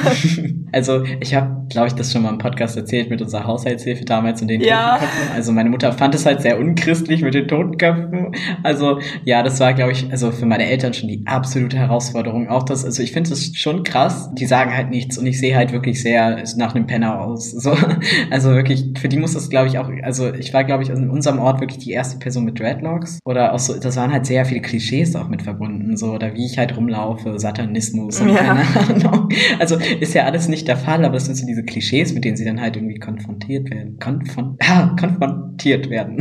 Also 0.71 1.03
ich 1.21 1.35
habe, 1.35 1.67
glaube 1.71 1.87
ich, 1.87 1.95
das 1.95 2.13
schon 2.13 2.23
mal 2.23 2.29
im 2.29 2.39
Podcast 2.39 2.77
erzählt 2.77 3.09
mit 3.09 3.23
unserer 3.23 3.47
Haushaltshilfe 3.47 4.05
damals 4.05 4.43
und 4.43 4.49
den 4.49 4.61
ja. 4.61 4.99
Totenköpfen. 4.99 5.35
Also 5.35 5.53
meine 5.53 5.71
Mutter 5.71 5.93
fand 5.93 6.15
es 6.15 6.27
halt 6.27 6.43
sehr 6.43 6.59
unchristlich 6.59 7.23
mit 7.23 7.33
den 7.35 7.49
Totenköpfen. 7.49 8.35
Also 8.63 8.99
ja, 9.25 9.43
das 9.43 9.61
war, 9.61 9.73
glaube 9.73 9.93
ich, 9.93 10.11
also 10.11 10.31
für 10.31 10.47
meine 10.47 10.67
Eltern 10.67 10.93
schon 10.93 11.09
die 11.09 11.23
absolute 11.27 11.79
Herausforderung. 11.79 12.49
Auch 12.49 12.65
das, 12.65 12.85
also 12.85 13.03
ich 13.03 13.13
finde 13.13 13.33
es 13.33 13.57
schon 13.57 13.83
krass. 13.83 14.29
Die 14.35 14.47
sagen 14.47 14.77
halt 14.77 14.91
nichts 14.91 15.17
und 15.17 15.27
ich 15.27 15.41
sehe 15.41 15.57
halt 15.57 15.73
wirklich 15.73 16.03
sehr 16.03 16.45
nach 16.57 16.75
einem 16.75 16.87
Penner 16.87 17.21
aus. 17.21 17.51
So, 17.51 17.75
also 18.31 18.51
wirklich, 18.51 18.99
für 18.99 19.09
die 19.09 19.17
muss 19.17 19.35
das, 19.35 19.49
glaube 19.49 19.69
ich, 19.69 19.79
auch. 19.79 19.89
Also 20.03 20.33
ich 20.35 20.53
war, 20.53 20.65
glaube 20.65 20.83
ich, 20.83 20.91
in 20.91 21.09
unserem 21.09 21.39
Ort 21.39 21.61
wirklich 21.61 21.79
die 21.79 21.93
erste 21.93 22.19
Person 22.19 22.45
mit 22.45 22.61
Dreadlocks 22.61 23.21
oder 23.25 23.55
auch 23.55 23.59
so. 23.59 23.79
Das 23.79 23.97
waren 23.97 24.13
halt 24.13 24.27
sehr 24.27 24.45
viele 24.45 24.61
Klischees 24.61 25.17
auch 25.17 25.29
mit 25.29 25.43
verbunden, 25.43 25.88
so 25.97 26.13
oder 26.13 26.35
wie 26.35 26.47
ich 26.47 26.59
halt 26.59 26.77
rumlaufe 26.77 27.39
Satanismus 27.39 28.21
und 28.21 28.31
ja. 28.31 28.37
keine 28.37 28.65
Ahnung. 28.77 29.29
Also 29.59 29.77
ist 29.77 30.15
ja 30.15 30.25
alles 30.25 30.49
nicht 30.49 30.69
der 30.69 30.77
Fall, 30.77 31.05
aber 31.05 31.15
das 31.15 31.27
sind 31.27 31.37
so 31.37 31.47
diese 31.47 31.65
Klischees, 31.65 32.13
mit 32.13 32.25
denen 32.25 32.37
sie 32.37 32.45
dann 32.45 32.61
halt 32.61 32.77
irgendwie 32.77 32.99
konfrontiert 32.99 33.71
werden. 33.71 33.99
Konfron 33.99 34.57
ah, 34.63 34.95
konfrontiert 34.99 35.91
werden. 35.91 36.19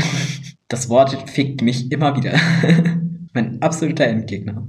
Das 0.67 0.89
Wort 0.89 1.29
fickt 1.29 1.61
mich 1.61 1.91
immer 1.91 2.15
wieder. 2.15 2.33
mein 3.33 3.61
absoluter 3.61 4.05
Endgegner. 4.05 4.67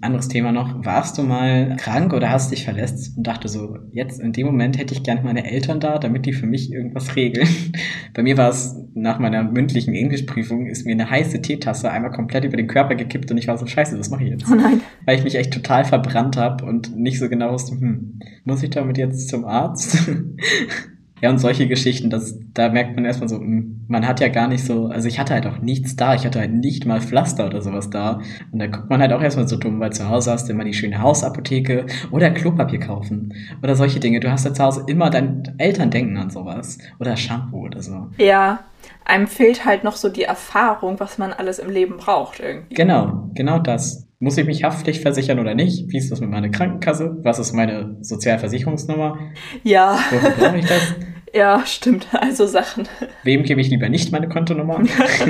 Anderes 0.00 0.28
Thema 0.28 0.52
noch. 0.52 0.84
Warst 0.84 1.18
du 1.18 1.22
mal 1.22 1.76
krank 1.76 2.12
oder 2.12 2.30
hast 2.30 2.52
dich 2.52 2.64
verletzt 2.64 3.16
und 3.16 3.26
dachte 3.26 3.48
so, 3.48 3.76
jetzt 3.92 4.20
in 4.20 4.32
dem 4.32 4.46
Moment 4.46 4.78
hätte 4.78 4.94
ich 4.94 5.02
gerne 5.02 5.22
meine 5.22 5.50
Eltern 5.50 5.80
da, 5.80 5.98
damit 5.98 6.26
die 6.26 6.32
für 6.32 6.46
mich 6.46 6.72
irgendwas 6.72 7.16
regeln? 7.16 7.48
Bei 8.14 8.22
mir 8.22 8.36
war 8.36 8.50
es 8.50 8.76
nach 8.94 9.18
meiner 9.18 9.42
mündlichen 9.42 9.94
Englischprüfung 9.94 10.66
ist 10.66 10.86
mir 10.86 10.92
eine 10.92 11.10
heiße 11.10 11.42
Teetasse 11.42 11.90
einmal 11.90 12.12
komplett 12.12 12.44
über 12.44 12.56
den 12.56 12.66
Körper 12.66 12.94
gekippt 12.94 13.30
und 13.30 13.36
ich 13.36 13.46
war 13.46 13.58
so, 13.58 13.66
scheiße, 13.66 13.98
was 13.98 14.10
mache 14.10 14.24
ich 14.24 14.30
jetzt? 14.30 14.46
Oh 14.50 14.54
nein. 14.54 14.80
Weil 15.04 15.18
ich 15.18 15.24
mich 15.24 15.34
echt 15.34 15.52
total 15.52 15.84
verbrannt 15.84 16.36
habe 16.36 16.64
und 16.64 16.96
nicht 16.96 17.18
so 17.18 17.28
genau 17.28 17.52
wusste, 17.52 17.72
hm, 17.72 18.20
muss 18.44 18.62
ich 18.62 18.70
damit 18.70 18.98
jetzt 18.98 19.28
zum 19.28 19.44
Arzt? 19.44 20.08
Ja, 21.22 21.30
und 21.30 21.38
solche 21.38 21.66
Geschichten, 21.66 22.10
das, 22.10 22.38
da 22.52 22.68
merkt 22.68 22.94
man 22.94 23.06
erstmal 23.06 23.28
so, 23.28 23.36
hm, 23.36 23.84
man 23.88 24.06
hat 24.06 24.20
ja 24.20 24.28
gar 24.28 24.48
nicht 24.48 24.64
so, 24.64 24.86
also 24.86 25.08
ich 25.08 25.18
hatte 25.18 25.32
halt 25.32 25.46
auch 25.46 25.58
nichts 25.58 25.96
da, 25.96 26.14
ich 26.14 26.26
hatte 26.26 26.40
halt 26.40 26.52
nicht 26.52 26.84
mal 26.84 27.00
Pflaster 27.00 27.46
oder 27.46 27.62
sowas 27.62 27.88
da. 27.88 28.20
Und 28.52 28.58
da 28.58 28.66
guckt 28.66 28.90
man 28.90 29.00
halt 29.00 29.12
auch 29.12 29.22
erstmal 29.22 29.48
so 29.48 29.56
dumm, 29.56 29.80
weil 29.80 29.92
zu 29.92 30.08
Hause 30.08 30.32
hast 30.32 30.48
du 30.48 30.52
immer 30.52 30.64
die 30.64 30.74
schöne 30.74 31.00
Hausapotheke 31.00 31.86
oder 32.10 32.30
Klopapier 32.30 32.80
kaufen 32.80 33.32
oder 33.62 33.74
solche 33.76 33.98
Dinge. 33.98 34.20
Du 34.20 34.30
hast 34.30 34.44
ja 34.44 34.52
zu 34.52 34.62
Hause 34.62 34.84
immer, 34.88 35.08
deine 35.08 35.54
Eltern 35.58 35.90
denken 35.90 36.18
an 36.18 36.30
sowas 36.30 36.78
oder 36.98 37.16
Shampoo 37.16 37.64
oder 37.64 37.82
so. 37.82 38.08
Ja, 38.18 38.64
einem 39.04 39.26
fehlt 39.26 39.64
halt 39.64 39.84
noch 39.84 39.96
so 39.96 40.10
die 40.10 40.24
Erfahrung, 40.24 41.00
was 41.00 41.16
man 41.16 41.32
alles 41.32 41.58
im 41.58 41.70
Leben 41.70 41.96
braucht 41.96 42.40
irgendwie. 42.40 42.74
Genau, 42.74 43.30
genau 43.34 43.58
das. 43.58 44.05
Muss 44.18 44.38
ich 44.38 44.46
mich 44.46 44.64
haftpflicht 44.64 45.02
versichern 45.02 45.38
oder 45.38 45.54
nicht? 45.54 45.92
Wie 45.92 45.98
ist 45.98 46.10
das 46.10 46.20
mit 46.20 46.30
meiner 46.30 46.48
Krankenkasse? 46.48 47.18
Was 47.22 47.38
ist 47.38 47.52
meine 47.52 47.98
Sozialversicherungsnummer? 48.00 49.18
Ja. 49.62 49.98
Wofür 50.10 50.30
brauche 50.30 50.58
ich 50.58 50.66
das? 50.66 50.94
Ja, 51.34 51.66
stimmt. 51.66 52.06
Also 52.12 52.46
Sachen. 52.46 52.88
Wem 53.22 53.42
gebe 53.42 53.60
ich 53.60 53.68
lieber 53.68 53.90
nicht 53.90 54.10
meine 54.10 54.26
Kontonummer? 54.26 54.80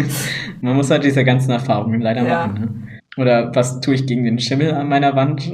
Man 0.60 0.76
muss 0.76 0.88
halt 0.88 1.02
diese 1.02 1.24
ganzen 1.24 1.50
Erfahrungen 1.50 2.00
leider 2.00 2.24
ja. 2.24 2.46
machen. 2.46 2.60
Ne? 2.60 2.95
Oder 3.16 3.54
was 3.54 3.80
tue 3.80 3.94
ich 3.94 4.06
gegen 4.06 4.24
den 4.24 4.38
Schimmel 4.38 4.74
an 4.74 4.88
meiner 4.88 5.16
Wand? 5.16 5.42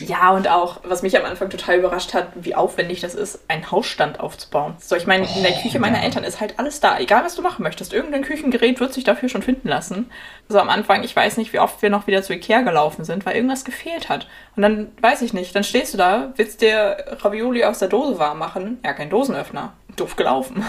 Ja, 0.00 0.32
und 0.32 0.48
auch, 0.48 0.80
was 0.84 1.02
mich 1.02 1.16
am 1.16 1.24
Anfang 1.24 1.48
total 1.48 1.78
überrascht 1.78 2.12
hat, 2.12 2.28
wie 2.34 2.54
aufwendig 2.54 3.00
das 3.00 3.14
ist, 3.14 3.38
einen 3.48 3.70
Hausstand 3.70 4.20
aufzubauen. 4.20 4.74
So, 4.78 4.96
ich 4.96 5.06
meine, 5.06 5.24
oh, 5.24 5.36
in 5.36 5.42
der 5.44 5.52
oh, 5.52 5.62
Küche 5.62 5.78
meiner 5.78 6.02
Eltern 6.02 6.24
ist 6.24 6.40
halt 6.40 6.58
alles 6.58 6.80
da. 6.80 6.98
Egal, 6.98 7.24
was 7.24 7.36
du 7.36 7.42
machen 7.42 7.62
möchtest. 7.62 7.94
Irgendein 7.94 8.22
Küchengerät 8.22 8.80
wird 8.80 8.92
sich 8.92 9.04
dafür 9.04 9.30
schon 9.30 9.40
finden 9.40 9.68
lassen. 9.68 10.10
So 10.48 10.58
am 10.58 10.68
Anfang, 10.68 11.04
ich 11.04 11.16
weiß 11.16 11.38
nicht, 11.38 11.54
wie 11.54 11.58
oft 11.58 11.80
wir 11.80 11.88
noch 11.88 12.06
wieder 12.06 12.22
zu 12.22 12.34
Ikea 12.34 12.60
gelaufen 12.62 13.04
sind, 13.04 13.24
weil 13.24 13.36
irgendwas 13.36 13.64
gefehlt 13.64 14.10
hat. 14.10 14.26
Und 14.56 14.62
dann, 14.62 14.88
weiß 15.00 15.22
ich 15.22 15.32
nicht, 15.32 15.54
dann 15.56 15.64
stehst 15.64 15.94
du 15.94 15.98
da, 15.98 16.34
willst 16.36 16.60
dir 16.60 16.96
Ravioli 17.20 17.64
aus 17.64 17.78
der 17.78 17.88
Dose 17.88 18.18
warm 18.18 18.38
machen. 18.38 18.78
Ja, 18.84 18.92
kein 18.92 19.08
Dosenöffner. 19.08 19.72
Doof 19.96 20.16
gelaufen. 20.16 20.62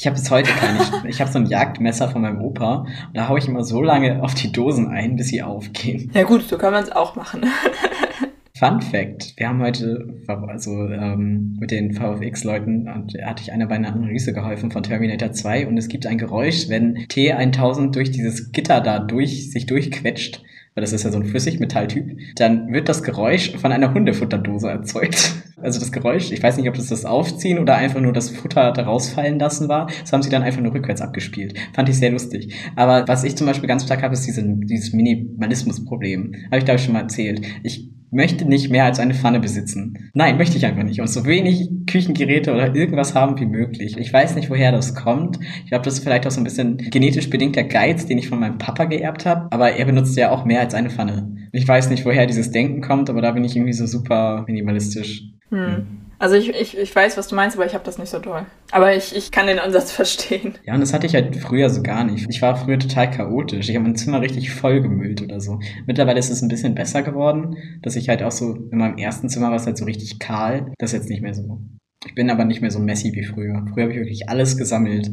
Ich 0.00 0.06
habe 0.06 0.16
bis 0.16 0.30
heute 0.30 0.50
keinen. 0.52 0.80
Ich, 0.80 1.10
ich 1.10 1.20
habe 1.20 1.30
so 1.30 1.38
ein 1.38 1.44
Jagdmesser 1.44 2.08
von 2.08 2.22
meinem 2.22 2.40
Opa 2.40 2.86
und 3.08 3.14
da 3.14 3.28
haue 3.28 3.38
ich 3.38 3.46
immer 3.46 3.64
so 3.64 3.82
lange 3.82 4.22
auf 4.22 4.32
die 4.32 4.50
Dosen 4.50 4.88
ein, 4.88 5.16
bis 5.16 5.28
sie 5.28 5.42
aufgehen. 5.42 6.10
Ja 6.14 6.22
gut, 6.22 6.48
so 6.48 6.56
kann 6.56 6.72
man 6.72 6.82
es 6.82 6.90
auch 6.90 7.16
machen. 7.16 7.44
Fun 8.58 8.80
Fact: 8.80 9.34
Wir 9.36 9.50
haben 9.50 9.60
heute, 9.60 10.08
also 10.26 10.88
ähm, 10.88 11.58
mit 11.60 11.70
den 11.70 11.92
VFX-Leuten, 11.92 12.88
hatte 13.22 13.42
ich 13.42 13.52
einer 13.52 13.66
bei 13.66 13.74
einer 13.74 13.92
Analyse 13.92 14.32
geholfen 14.32 14.70
von 14.70 14.82
Terminator 14.82 15.32
2 15.32 15.66
und 15.66 15.76
es 15.76 15.88
gibt 15.88 16.06
ein 16.06 16.16
Geräusch, 16.16 16.70
wenn 16.70 16.96
T1000 16.96 17.90
durch 17.90 18.10
dieses 18.10 18.52
Gitter 18.52 18.80
da 18.80 19.00
durch 19.00 19.50
sich 19.50 19.66
durchquetscht 19.66 20.40
weil 20.74 20.82
das 20.82 20.92
ist 20.92 21.02
ja 21.02 21.10
so 21.10 21.18
ein 21.18 21.26
Flüssigmetalltyp, 21.26 22.36
dann 22.36 22.72
wird 22.72 22.88
das 22.88 23.02
Geräusch 23.02 23.56
von 23.56 23.72
einer 23.72 23.92
Hundefutterdose 23.92 24.70
erzeugt. 24.70 25.32
Also 25.62 25.78
das 25.78 25.92
Geräusch, 25.92 26.32
ich 26.32 26.42
weiß 26.42 26.56
nicht, 26.56 26.68
ob 26.68 26.74
das 26.74 26.88
das 26.88 27.04
Aufziehen 27.04 27.58
oder 27.58 27.76
einfach 27.76 28.00
nur 28.00 28.12
das 28.12 28.30
Futter 28.30 28.72
da 28.72 28.82
rausfallen 28.82 29.38
lassen 29.38 29.68
war. 29.68 29.88
Das 30.00 30.12
haben 30.12 30.22
sie 30.22 30.30
dann 30.30 30.42
einfach 30.42 30.60
nur 30.60 30.74
rückwärts 30.74 31.00
abgespielt. 31.00 31.58
Fand 31.74 31.88
ich 31.88 31.98
sehr 31.98 32.10
lustig. 32.10 32.54
Aber 32.76 33.06
was 33.06 33.24
ich 33.24 33.36
zum 33.36 33.46
Beispiel 33.46 33.68
ganz 33.68 33.84
stark 33.84 34.02
habe, 34.02 34.14
ist 34.14 34.26
diese, 34.26 34.42
dieses 34.44 34.92
Minimalismus-Problem. 34.92 36.34
Habe 36.46 36.58
ich, 36.58 36.64
glaube 36.64 36.78
ich, 36.78 36.84
schon 36.84 36.94
mal 36.94 37.02
erzählt. 37.02 37.46
Ich 37.62 37.90
möchte 38.10 38.44
nicht 38.44 38.70
mehr 38.70 38.84
als 38.84 38.98
eine 38.98 39.14
Pfanne 39.14 39.40
besitzen. 39.40 40.10
Nein, 40.14 40.36
möchte 40.36 40.56
ich 40.56 40.66
einfach 40.66 40.82
nicht. 40.82 41.00
Und 41.00 41.08
so 41.08 41.24
wenig 41.24 41.68
Küchengeräte 41.86 42.52
oder 42.52 42.74
irgendwas 42.74 43.14
haben 43.14 43.38
wie 43.38 43.46
möglich. 43.46 43.96
Ich 43.98 44.12
weiß 44.12 44.34
nicht, 44.34 44.50
woher 44.50 44.72
das 44.72 44.94
kommt. 44.94 45.38
Ich 45.64 45.70
glaube, 45.70 45.84
das 45.84 45.94
ist 45.94 46.04
vielleicht 46.04 46.26
auch 46.26 46.30
so 46.30 46.40
ein 46.40 46.44
bisschen 46.44 46.76
genetisch 46.76 47.30
bedingter 47.30 47.62
Geiz, 47.62 48.06
den 48.06 48.18
ich 48.18 48.28
von 48.28 48.40
meinem 48.40 48.58
Papa 48.58 48.84
geerbt 48.84 49.26
habe. 49.26 49.46
Aber 49.52 49.72
er 49.72 49.84
benutzt 49.84 50.16
ja 50.16 50.30
auch 50.30 50.44
mehr 50.44 50.60
als 50.60 50.74
eine 50.74 50.90
Pfanne. 50.90 51.36
Ich 51.52 51.66
weiß 51.66 51.90
nicht, 51.90 52.04
woher 52.04 52.26
dieses 52.26 52.50
Denken 52.50 52.80
kommt, 52.80 53.10
aber 53.10 53.22
da 53.22 53.32
bin 53.32 53.44
ich 53.44 53.56
irgendwie 53.56 53.72
so 53.72 53.86
super 53.86 54.44
minimalistisch. 54.46 55.24
Hm. 55.50 55.86
Also 56.20 56.36
ich, 56.36 56.50
ich, 56.50 56.76
ich 56.76 56.94
weiß, 56.94 57.16
was 57.16 57.28
du 57.28 57.34
meinst, 57.34 57.56
aber 57.56 57.64
ich 57.64 57.72
habe 57.72 57.82
das 57.82 57.96
nicht 57.96 58.10
so 58.10 58.18
doll. 58.18 58.44
Aber 58.72 58.94
ich, 58.94 59.16
ich 59.16 59.30
kann 59.30 59.46
den 59.46 59.58
Ansatz 59.58 59.90
verstehen. 60.00 60.54
Ja, 60.66 60.74
und 60.74 60.80
das 60.80 60.92
hatte 60.92 61.06
ich 61.06 61.14
halt 61.14 61.34
früher 61.36 61.70
so 61.70 61.82
gar 61.82 62.04
nicht. 62.04 62.26
Ich 62.28 62.42
war 62.42 62.56
früher 62.56 62.78
total 62.78 63.10
chaotisch. 63.10 63.70
Ich 63.70 63.74
habe 63.74 63.84
mein 63.84 63.96
Zimmer 63.96 64.20
richtig 64.20 64.50
vollgemüllt 64.50 65.22
oder 65.22 65.40
so. 65.40 65.60
Mittlerweile 65.86 66.18
ist 66.18 66.30
es 66.30 66.42
ein 66.42 66.48
bisschen 66.48 66.74
besser 66.74 67.02
geworden, 67.02 67.56
dass 67.82 67.96
ich 67.96 68.10
halt 68.10 68.22
auch 68.22 68.32
so 68.32 68.54
in 68.54 68.78
meinem 68.78 68.98
ersten 68.98 69.30
Zimmer 69.30 69.48
war 69.48 69.56
es 69.56 69.66
halt 69.66 69.78
so 69.78 69.86
richtig 69.86 70.18
kahl. 70.18 70.72
Das 70.78 70.92
ist 70.92 71.00
jetzt 71.00 71.10
nicht 71.10 71.22
mehr 71.22 71.34
so. 71.34 71.58
Ich 72.06 72.14
bin 72.14 72.30
aber 72.30 72.46
nicht 72.46 72.62
mehr 72.62 72.70
so 72.70 72.78
messy 72.78 73.12
wie 73.12 73.24
früher. 73.24 73.62
Früher 73.74 73.82
habe 73.82 73.92
ich 73.92 73.98
wirklich 73.98 74.28
alles 74.30 74.56
gesammelt. 74.56 75.10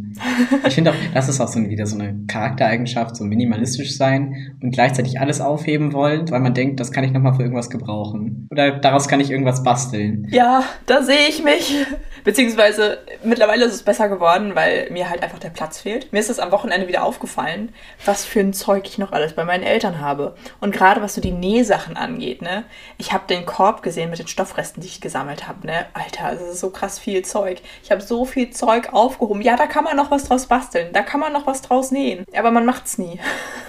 Ich 0.65 0.75
finde 0.75 0.91
auch, 0.91 0.95
das 1.13 1.27
ist 1.27 1.41
auch 1.41 1.49
so 1.49 1.59
wieder 1.67 1.85
so 1.85 1.99
eine 1.99 2.17
Charaktereigenschaft, 2.27 3.17
so 3.17 3.25
minimalistisch 3.25 3.97
sein 3.97 4.55
und 4.61 4.71
gleichzeitig 4.71 5.19
alles 5.19 5.41
aufheben 5.41 5.91
wollen, 5.91 6.31
weil 6.31 6.39
man 6.39 6.53
denkt, 6.53 6.79
das 6.79 6.93
kann 6.93 7.03
ich 7.03 7.11
nochmal 7.11 7.35
für 7.35 7.41
irgendwas 7.41 7.69
gebrauchen. 7.69 8.47
Oder 8.51 8.79
daraus 8.79 9.09
kann 9.09 9.19
ich 9.19 9.31
irgendwas 9.31 9.63
basteln. 9.63 10.29
Ja, 10.31 10.63
da 10.85 11.03
sehe 11.03 11.27
ich 11.27 11.43
mich. 11.43 11.75
Beziehungsweise 12.23 12.99
mittlerweile 13.21 13.65
ist 13.65 13.73
es 13.73 13.83
besser 13.83 14.07
geworden, 14.07 14.51
weil 14.55 14.89
mir 14.89 15.09
halt 15.09 15.23
einfach 15.23 15.39
der 15.39 15.49
Platz 15.49 15.81
fehlt. 15.81 16.13
Mir 16.13 16.19
ist 16.19 16.29
es 16.29 16.39
am 16.39 16.51
Wochenende 16.51 16.87
wieder 16.87 17.03
aufgefallen, 17.03 17.69
was 18.05 18.23
für 18.23 18.39
ein 18.39 18.53
Zeug 18.53 18.87
ich 18.87 18.97
noch 18.97 19.11
alles 19.11 19.33
bei 19.33 19.43
meinen 19.43 19.63
Eltern 19.63 19.99
habe. 19.99 20.35
Und 20.61 20.73
gerade 20.73 21.01
was 21.01 21.15
so 21.15 21.21
die 21.21 21.31
Nähsachen 21.31 21.97
angeht, 21.97 22.41
ne? 22.41 22.63
Ich 22.97 23.11
habe 23.11 23.27
den 23.27 23.45
Korb 23.45 23.83
gesehen 23.83 24.09
mit 24.09 24.19
den 24.19 24.27
Stoffresten, 24.27 24.79
die 24.79 24.87
ich 24.87 25.01
gesammelt 25.01 25.49
habe, 25.49 25.67
ne? 25.67 25.85
Alter, 25.93 26.31
das 26.31 26.53
ist 26.53 26.59
so 26.59 26.76
krass 26.77 26.99
viel 26.99 27.23
Zeug. 27.23 27.61
Ich 27.83 27.91
habe 27.91 28.01
so 28.01 28.25
viel 28.25 28.51
Zeug 28.51 28.93
aufgehoben. 28.93 29.41
Ja, 29.41 29.55
da 29.55 29.65
kann 29.67 29.83
man 29.83 29.97
noch 29.97 30.11
was 30.11 30.25
draus 30.25 30.45
basteln. 30.47 30.89
Da 30.93 31.01
kann 31.01 31.19
man 31.19 31.33
noch 31.33 31.47
was 31.47 31.61
draus 31.61 31.91
nähen. 31.91 32.25
Aber 32.35 32.51
man 32.51 32.65
macht's 32.65 32.97
nie. 32.97 33.19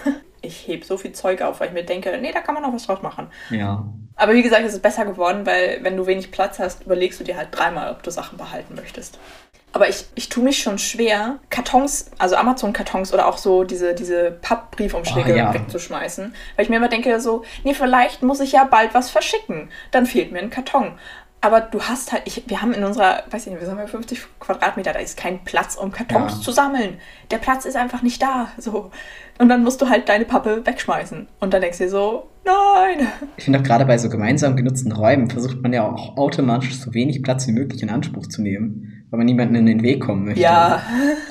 ich 0.42 0.68
heb 0.68 0.84
so 0.84 0.96
viel 0.96 1.12
Zeug 1.12 1.42
auf, 1.42 1.60
weil 1.60 1.68
ich 1.68 1.74
mir 1.74 1.84
denke, 1.84 2.16
nee, 2.20 2.32
da 2.32 2.40
kann 2.40 2.54
man 2.54 2.62
noch 2.62 2.72
was 2.72 2.86
draus 2.86 3.02
machen. 3.02 3.28
Ja. 3.50 3.84
Aber 4.16 4.34
wie 4.34 4.42
gesagt, 4.42 4.64
es 4.64 4.74
ist 4.74 4.82
besser 4.82 5.04
geworden, 5.04 5.46
weil 5.46 5.78
wenn 5.82 5.96
du 5.96 6.06
wenig 6.06 6.30
Platz 6.30 6.58
hast, 6.58 6.84
überlegst 6.84 7.20
du 7.20 7.24
dir 7.24 7.36
halt 7.36 7.48
dreimal, 7.52 7.90
ob 7.92 8.02
du 8.02 8.10
Sachen 8.10 8.36
behalten 8.36 8.74
möchtest. 8.74 9.18
Aber 9.72 9.88
ich, 9.88 10.06
ich 10.14 10.28
tue 10.28 10.42
mich 10.42 10.58
schon 10.62 10.78
schwer, 10.78 11.38
Kartons, 11.50 12.10
also 12.18 12.36
Amazon-Kartons 12.36 13.12
oder 13.12 13.26
auch 13.26 13.36
so 13.36 13.64
diese, 13.64 13.94
diese 13.94 14.30
Pappbriefumschläge 14.30 15.34
Oh, 15.34 15.36
ja. 15.36 15.54
wegzuschmeißen. 15.54 16.34
Weil 16.56 16.62
ich 16.64 16.70
mir 16.70 16.76
immer 16.76 16.88
denke, 16.88 17.20
so, 17.20 17.44
nee, 17.64 17.74
vielleicht 17.74 18.22
muss 18.22 18.40
ich 18.40 18.52
ja 18.52 18.64
bald 18.64 18.94
was 18.94 19.10
verschicken. 19.10 19.70
Dann 19.90 20.06
fehlt 20.06 20.32
mir 20.32 20.38
ein 20.40 20.50
Karton. 20.50 20.98
Aber 21.40 21.60
du 21.60 21.80
hast 21.80 22.12
halt, 22.12 22.22
ich, 22.26 22.42
wir 22.48 22.60
haben 22.62 22.72
in 22.72 22.82
unserer, 22.82 23.22
weiß 23.30 23.46
ich 23.46 23.52
nicht, 23.52 23.62
wir 23.62 23.70
haben 23.70 23.78
ja 23.78 23.86
50 23.86 24.20
Quadratmeter, 24.40 24.92
da 24.92 24.98
ist 24.98 25.16
kein 25.16 25.44
Platz, 25.44 25.76
um 25.76 25.92
Kartons 25.92 26.32
Ja. 26.32 26.40
zu 26.40 26.50
sammeln. 26.50 26.94
Der 27.30 27.38
Platz 27.38 27.64
ist 27.64 27.76
einfach 27.76 28.02
nicht 28.02 28.20
da. 28.20 28.48
So. 28.58 28.90
Und 29.38 29.48
dann 29.48 29.62
musst 29.62 29.80
du 29.80 29.88
halt 29.88 30.08
deine 30.08 30.24
Pappe 30.24 30.62
wegschmeißen. 30.66 31.28
Und 31.38 31.54
dann 31.54 31.60
denkst 31.60 31.78
du 31.78 31.84
dir 31.84 31.90
so, 31.90 32.28
nein. 32.44 33.06
Ich 33.36 33.44
finde 33.44 33.60
auch 33.60 33.62
gerade 33.62 33.84
bei 33.84 33.98
so 33.98 34.08
gemeinsam 34.08 34.56
genutzten 34.56 34.90
Räumen 34.90 35.30
versucht 35.30 35.62
man 35.62 35.72
ja 35.72 35.86
auch 35.88 36.16
automatisch 36.16 36.76
so 36.76 36.92
wenig 36.92 37.22
Platz 37.22 37.46
wie 37.46 37.52
möglich 37.52 37.82
in 37.84 37.90
Anspruch 37.90 38.26
zu 38.26 38.42
nehmen, 38.42 39.04
weil 39.10 39.18
man 39.18 39.26
niemanden 39.26 39.54
in 39.54 39.66
den 39.66 39.82
Weg 39.84 40.00
kommen 40.00 40.24
möchte. 40.24 40.40
Ja. 40.40 40.82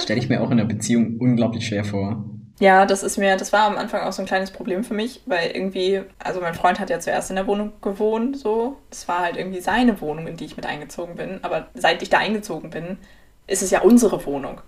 Stelle 0.01 0.19
ich 0.19 0.29
mir 0.29 0.39
auch 0.41 0.51
in 0.51 0.59
einer 0.59 0.69
Beziehung 0.69 1.17
unglaublich 1.19 1.67
schwer 1.67 1.83
vor. 1.83 2.23
Ja, 2.59 2.87
das 2.87 3.03
ist 3.03 3.17
mir, 3.17 3.37
das 3.37 3.53
war 3.53 3.65
am 3.67 3.77
Anfang 3.77 4.01
auch 4.01 4.11
so 4.13 4.21
ein 4.23 4.25
kleines 4.25 4.49
Problem 4.49 4.83
für 4.83 4.95
mich, 4.95 5.21
weil 5.27 5.51
irgendwie, 5.51 6.01
also 6.17 6.41
mein 6.41 6.55
Freund 6.55 6.79
hat 6.79 6.89
ja 6.89 6.99
zuerst 6.99 7.29
in 7.29 7.35
der 7.35 7.45
Wohnung 7.45 7.73
gewohnt, 7.81 8.35
so. 8.37 8.77
Das 8.89 9.07
war 9.07 9.19
halt 9.19 9.37
irgendwie 9.37 9.61
seine 9.61 10.01
Wohnung, 10.01 10.25
in 10.25 10.37
die 10.37 10.45
ich 10.45 10.57
mit 10.57 10.65
eingezogen 10.65 11.15
bin. 11.15 11.39
Aber 11.43 11.67
seit 11.75 12.01
ich 12.01 12.09
da 12.09 12.17
eingezogen 12.17 12.71
bin, 12.71 12.97
ist 13.45 13.61
es 13.61 13.69
ja 13.69 13.81
unsere 13.81 14.25
Wohnung. 14.25 14.61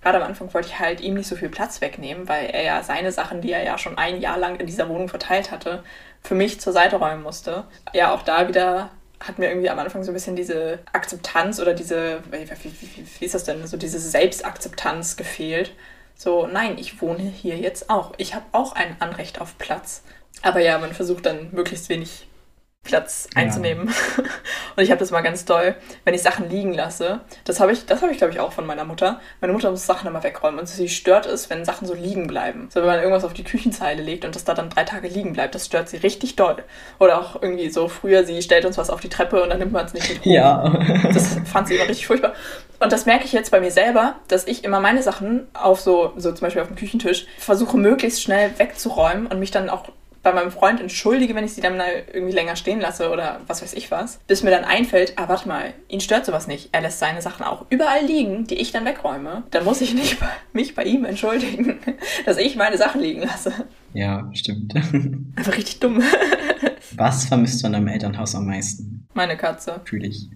Gerade 0.00 0.18
am 0.18 0.24
Anfang 0.24 0.52
wollte 0.54 0.68
ich 0.68 0.78
halt 0.78 1.00
ihm 1.02 1.14
nicht 1.14 1.28
so 1.28 1.36
viel 1.36 1.50
Platz 1.50 1.80
wegnehmen, 1.82 2.26
weil 2.28 2.46
er 2.46 2.62
ja 2.62 2.82
seine 2.82 3.12
Sachen, 3.12 3.42
die 3.42 3.52
er 3.52 3.64
ja 3.64 3.76
schon 3.76 3.98
ein 3.98 4.20
Jahr 4.20 4.38
lang 4.38 4.56
in 4.56 4.66
dieser 4.66 4.88
Wohnung 4.88 5.08
verteilt 5.08 5.50
hatte, 5.50 5.82
für 6.22 6.34
mich 6.34 6.60
zur 6.60 6.72
Seite 6.72 6.96
räumen 6.96 7.22
musste. 7.22 7.64
Ja, 7.92 8.14
auch 8.14 8.22
da 8.22 8.48
wieder 8.48 8.90
hat 9.20 9.38
mir 9.38 9.48
irgendwie 9.48 9.70
am 9.70 9.78
Anfang 9.78 10.04
so 10.04 10.10
ein 10.10 10.14
bisschen 10.14 10.36
diese 10.36 10.78
Akzeptanz 10.92 11.60
oder 11.60 11.74
diese, 11.74 12.22
wie, 12.30 12.48
wie, 12.48 12.72
wie, 12.96 13.06
wie 13.18 13.24
ist 13.24 13.34
das 13.34 13.44
denn, 13.44 13.66
so 13.66 13.76
diese 13.76 13.98
Selbstakzeptanz 13.98 15.16
gefehlt. 15.16 15.72
So, 16.16 16.46
nein, 16.46 16.78
ich 16.78 17.02
wohne 17.02 17.22
hier 17.22 17.58
jetzt 17.58 17.90
auch. 17.90 18.14
Ich 18.16 18.34
habe 18.34 18.46
auch 18.52 18.72
ein 18.74 18.96
Anrecht 19.00 19.40
auf 19.40 19.58
Platz. 19.58 20.02
Aber 20.42 20.60
ja, 20.60 20.78
man 20.78 20.92
versucht 20.92 21.26
dann 21.26 21.50
möglichst 21.52 21.88
wenig 21.88 22.25
Platz 22.86 23.28
Ja. 23.34 23.42
einzunehmen. 23.42 23.88
Und 24.76 24.82
ich 24.82 24.90
habe 24.90 24.98
das 24.98 25.10
mal 25.10 25.20
ganz 25.22 25.44
doll, 25.44 25.74
wenn 26.04 26.14
ich 26.14 26.22
Sachen 26.22 26.48
liegen 26.48 26.72
lasse. 26.72 27.20
Das 27.44 27.60
habe 27.60 27.72
ich, 27.72 27.86
das 27.86 28.02
habe 28.02 28.12
ich 28.12 28.18
glaube 28.18 28.32
ich 28.32 28.40
auch 28.40 28.52
von 28.52 28.64
meiner 28.66 28.84
Mutter. 28.84 29.20
Meine 29.40 29.52
Mutter 29.52 29.70
muss 29.70 29.84
Sachen 29.86 30.06
immer 30.08 30.22
wegräumen 30.22 30.60
und 30.60 30.66
sie 30.68 30.88
stört 30.88 31.26
es, 31.26 31.50
wenn 31.50 31.64
Sachen 31.64 31.86
so 31.86 31.94
liegen 31.94 32.26
bleiben. 32.26 32.68
So 32.72 32.80
wenn 32.80 32.86
man 32.86 32.98
irgendwas 32.98 33.24
auf 33.24 33.32
die 33.34 33.44
Küchenzeile 33.44 34.02
legt 34.02 34.24
und 34.24 34.34
das 34.34 34.44
da 34.44 34.54
dann 34.54 34.70
drei 34.70 34.84
Tage 34.84 35.08
liegen 35.08 35.32
bleibt, 35.32 35.54
das 35.54 35.66
stört 35.66 35.88
sie 35.88 35.98
richtig 35.98 36.36
doll. 36.36 36.56
Oder 36.98 37.20
auch 37.20 37.42
irgendwie 37.42 37.70
so 37.70 37.88
früher, 37.88 38.24
sie 38.24 38.40
stellt 38.42 38.64
uns 38.64 38.78
was 38.78 38.90
auf 38.90 39.00
die 39.00 39.08
Treppe 39.08 39.42
und 39.42 39.50
dann 39.50 39.58
nimmt 39.58 39.72
man 39.72 39.86
es 39.86 39.94
nicht 39.94 40.08
mit 40.08 40.20
hoch. 40.20 40.24
Ja. 40.26 40.78
Das 41.12 41.36
fand 41.50 41.68
sie 41.68 41.74
immer 41.76 41.88
richtig 41.88 42.06
furchtbar. 42.06 42.34
Und 42.78 42.92
das 42.92 43.06
merke 43.06 43.24
ich 43.24 43.32
jetzt 43.32 43.50
bei 43.50 43.60
mir 43.60 43.70
selber, 43.70 44.16
dass 44.28 44.46
ich 44.46 44.62
immer 44.64 44.80
meine 44.80 45.02
Sachen 45.02 45.46
auf 45.54 45.80
so, 45.80 46.12
so 46.16 46.30
zum 46.32 46.40
Beispiel 46.46 46.60
auf 46.62 46.68
dem 46.68 46.76
Küchentisch, 46.76 47.26
versuche 47.38 47.76
möglichst 47.78 48.22
schnell 48.22 48.50
wegzuräumen 48.58 49.26
und 49.26 49.38
mich 49.38 49.50
dann 49.50 49.70
auch 49.70 49.84
bei 50.26 50.32
meinem 50.32 50.50
Freund 50.50 50.80
entschuldige, 50.80 51.36
wenn 51.36 51.44
ich 51.44 51.52
sie 51.52 51.60
dann 51.60 51.76
mal 51.76 52.02
irgendwie 52.12 52.34
länger 52.34 52.56
stehen 52.56 52.80
lasse 52.80 53.10
oder 53.10 53.42
was 53.46 53.62
weiß 53.62 53.74
ich 53.74 53.92
was, 53.92 54.18
bis 54.26 54.42
mir 54.42 54.50
dann 54.50 54.64
einfällt, 54.64 55.12
ah, 55.14 55.28
warte 55.28 55.46
mal, 55.46 55.72
ihn 55.86 56.00
stört 56.00 56.26
sowas 56.26 56.48
nicht. 56.48 56.70
Er 56.72 56.80
lässt 56.80 56.98
seine 56.98 57.22
Sachen 57.22 57.44
auch 57.46 57.66
überall 57.70 58.04
liegen, 58.04 58.44
die 58.44 58.56
ich 58.56 58.72
dann 58.72 58.84
wegräume. 58.84 59.44
Dann 59.52 59.64
muss 59.64 59.80
ich 59.80 59.94
nicht 59.94 60.18
bei, 60.18 60.26
mich 60.52 60.74
bei 60.74 60.82
ihm 60.82 61.04
entschuldigen, 61.04 61.78
dass 62.26 62.38
ich 62.38 62.56
meine 62.56 62.76
Sachen 62.76 63.02
liegen 63.02 63.20
lasse. 63.22 63.52
ja, 63.94 64.28
stimmt. 64.34 64.74
Einfach 65.36 65.56
richtig 65.56 65.78
dumm. 65.78 66.02
Was 66.96 67.26
vermisst 67.26 67.62
du 67.62 67.66
an 67.68 67.74
deinem 67.74 67.86
Elternhaus 67.86 68.34
am 68.34 68.46
meisten? 68.46 69.06
Meine 69.14 69.36
Katze. 69.36 69.80
Fühle 69.84 70.08
ich. 70.08 70.28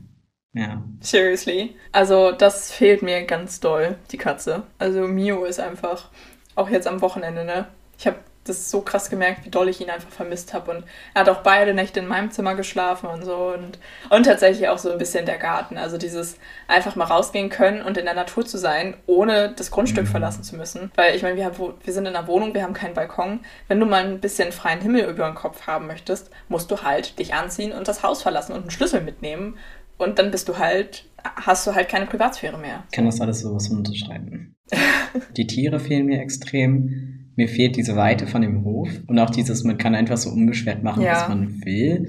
Ja. 0.53 0.84
Seriously. 1.01 1.74
Also, 1.91 2.30
das 2.30 2.70
fehlt 2.70 3.03
mir 3.03 3.24
ganz 3.24 3.59
doll, 3.59 3.97
die 4.12 4.18
Katze. 4.18 4.62
Also, 4.78 5.09
Mio 5.09 5.45
ist 5.47 5.59
einfach, 5.59 6.11
auch 6.55 6.70
jetzt 6.70 6.86
am 6.86 7.01
Wochenende, 7.01 7.45
ne? 7.45 7.66
Ich 7.99 8.07
habe 8.07 8.18
das 8.45 8.70
so 8.70 8.80
krass 8.80 9.11
gemerkt, 9.11 9.45
wie 9.45 9.51
doll 9.51 9.68
ich 9.68 9.80
ihn 9.80 9.91
einfach 9.91 10.09
vermisst 10.11 10.55
habe. 10.55 10.70
Und 10.70 10.84
er 11.14 11.20
hat 11.20 11.28
auch 11.28 11.43
beide 11.43 11.74
Nächte 11.74 12.01
in 12.01 12.07
meinem 12.07 12.30
Zimmer 12.30 12.55
geschlafen 12.55 13.07
und 13.07 13.24
so. 13.24 13.53
Und, 13.55 13.78
und 14.09 14.24
tatsächlich 14.24 14.68
auch 14.68 14.78
so 14.78 14.91
ein 14.91 14.99
bisschen 14.99 15.26
der 15.26 15.36
Garten. 15.38 15.76
Also, 15.76 15.99
dieses 15.99 16.38
einfach 16.66 16.97
mal 16.97 17.05
rausgehen 17.05 17.51
können 17.51 17.82
und 17.82 17.99
in 17.99 18.07
der 18.07 18.14
Natur 18.14 18.47
zu 18.47 18.57
sein, 18.57 18.97
ohne 19.07 19.53
das 19.55 19.70
Grundstück 19.70 20.05
Mhm. 20.05 20.11
verlassen 20.11 20.43
zu 20.43 20.57
müssen. 20.57 20.91
Weil 20.97 21.14
ich 21.14 21.22
meine, 21.22 21.36
wir, 21.36 21.45
haben, 21.45 21.57
wir 21.84 21.93
sind 21.93 22.07
in 22.07 22.16
einer 22.16 22.26
Wohnung, 22.26 22.55
wir 22.55 22.62
haben 22.62 22.72
keinen 22.72 22.95
Balkon. 22.95 23.41
Wenn 23.68 23.78
du 23.78 23.86
mal 23.86 24.05
ein 24.05 24.20
bisschen 24.20 24.53
freien 24.53 24.80
Himmel 24.80 25.05
über 25.05 25.26
den 25.26 25.34
Kopf 25.34 25.66
haben 25.66 25.86
möchtest, 25.86 26.30
musst 26.49 26.70
du 26.70 26.82
halt 26.82 27.18
dich 27.18 27.34
anziehen 27.34 27.72
und 27.72 27.88
das 27.88 28.03
Haus 28.03 28.22
verlassen 28.22 28.53
und 28.53 28.62
einen 28.62 28.70
Schlüssel 28.70 29.03
mitnehmen. 29.03 29.59
Und 29.99 30.18
dann 30.18 30.30
bist 30.30 30.49
du 30.49 30.57
halt, 30.57 31.05
hast 31.22 31.66
du 31.66 31.74
halt 31.74 31.91
keine 31.91 32.07
Privatsphäre 32.07 32.57
mehr. 32.57 32.84
Ich 32.91 32.97
kann 32.97 33.05
das 33.05 33.20
alles 33.20 33.41
sowas 33.41 33.68
unterschreiben. 33.68 34.57
Die 35.36 35.47
Tiere 35.47 35.78
fehlen 35.78 36.07
mir 36.07 36.20
extrem. 36.22 37.19
Mir 37.41 37.49
fehlt 37.49 37.76
diese 37.76 37.97
Weite 37.97 38.26
von 38.26 38.43
dem 38.43 38.64
Hof 38.64 38.91
und 39.07 39.18
auch 39.18 39.30
dieses, 39.30 39.64
man 39.64 39.78
kann 39.78 39.95
einfach 39.95 40.18
so 40.18 40.28
unbeschwert 40.28 40.82
machen, 40.82 41.03
Ja. 41.03 41.12
was 41.12 41.28
man 41.30 41.64
will. 41.64 42.07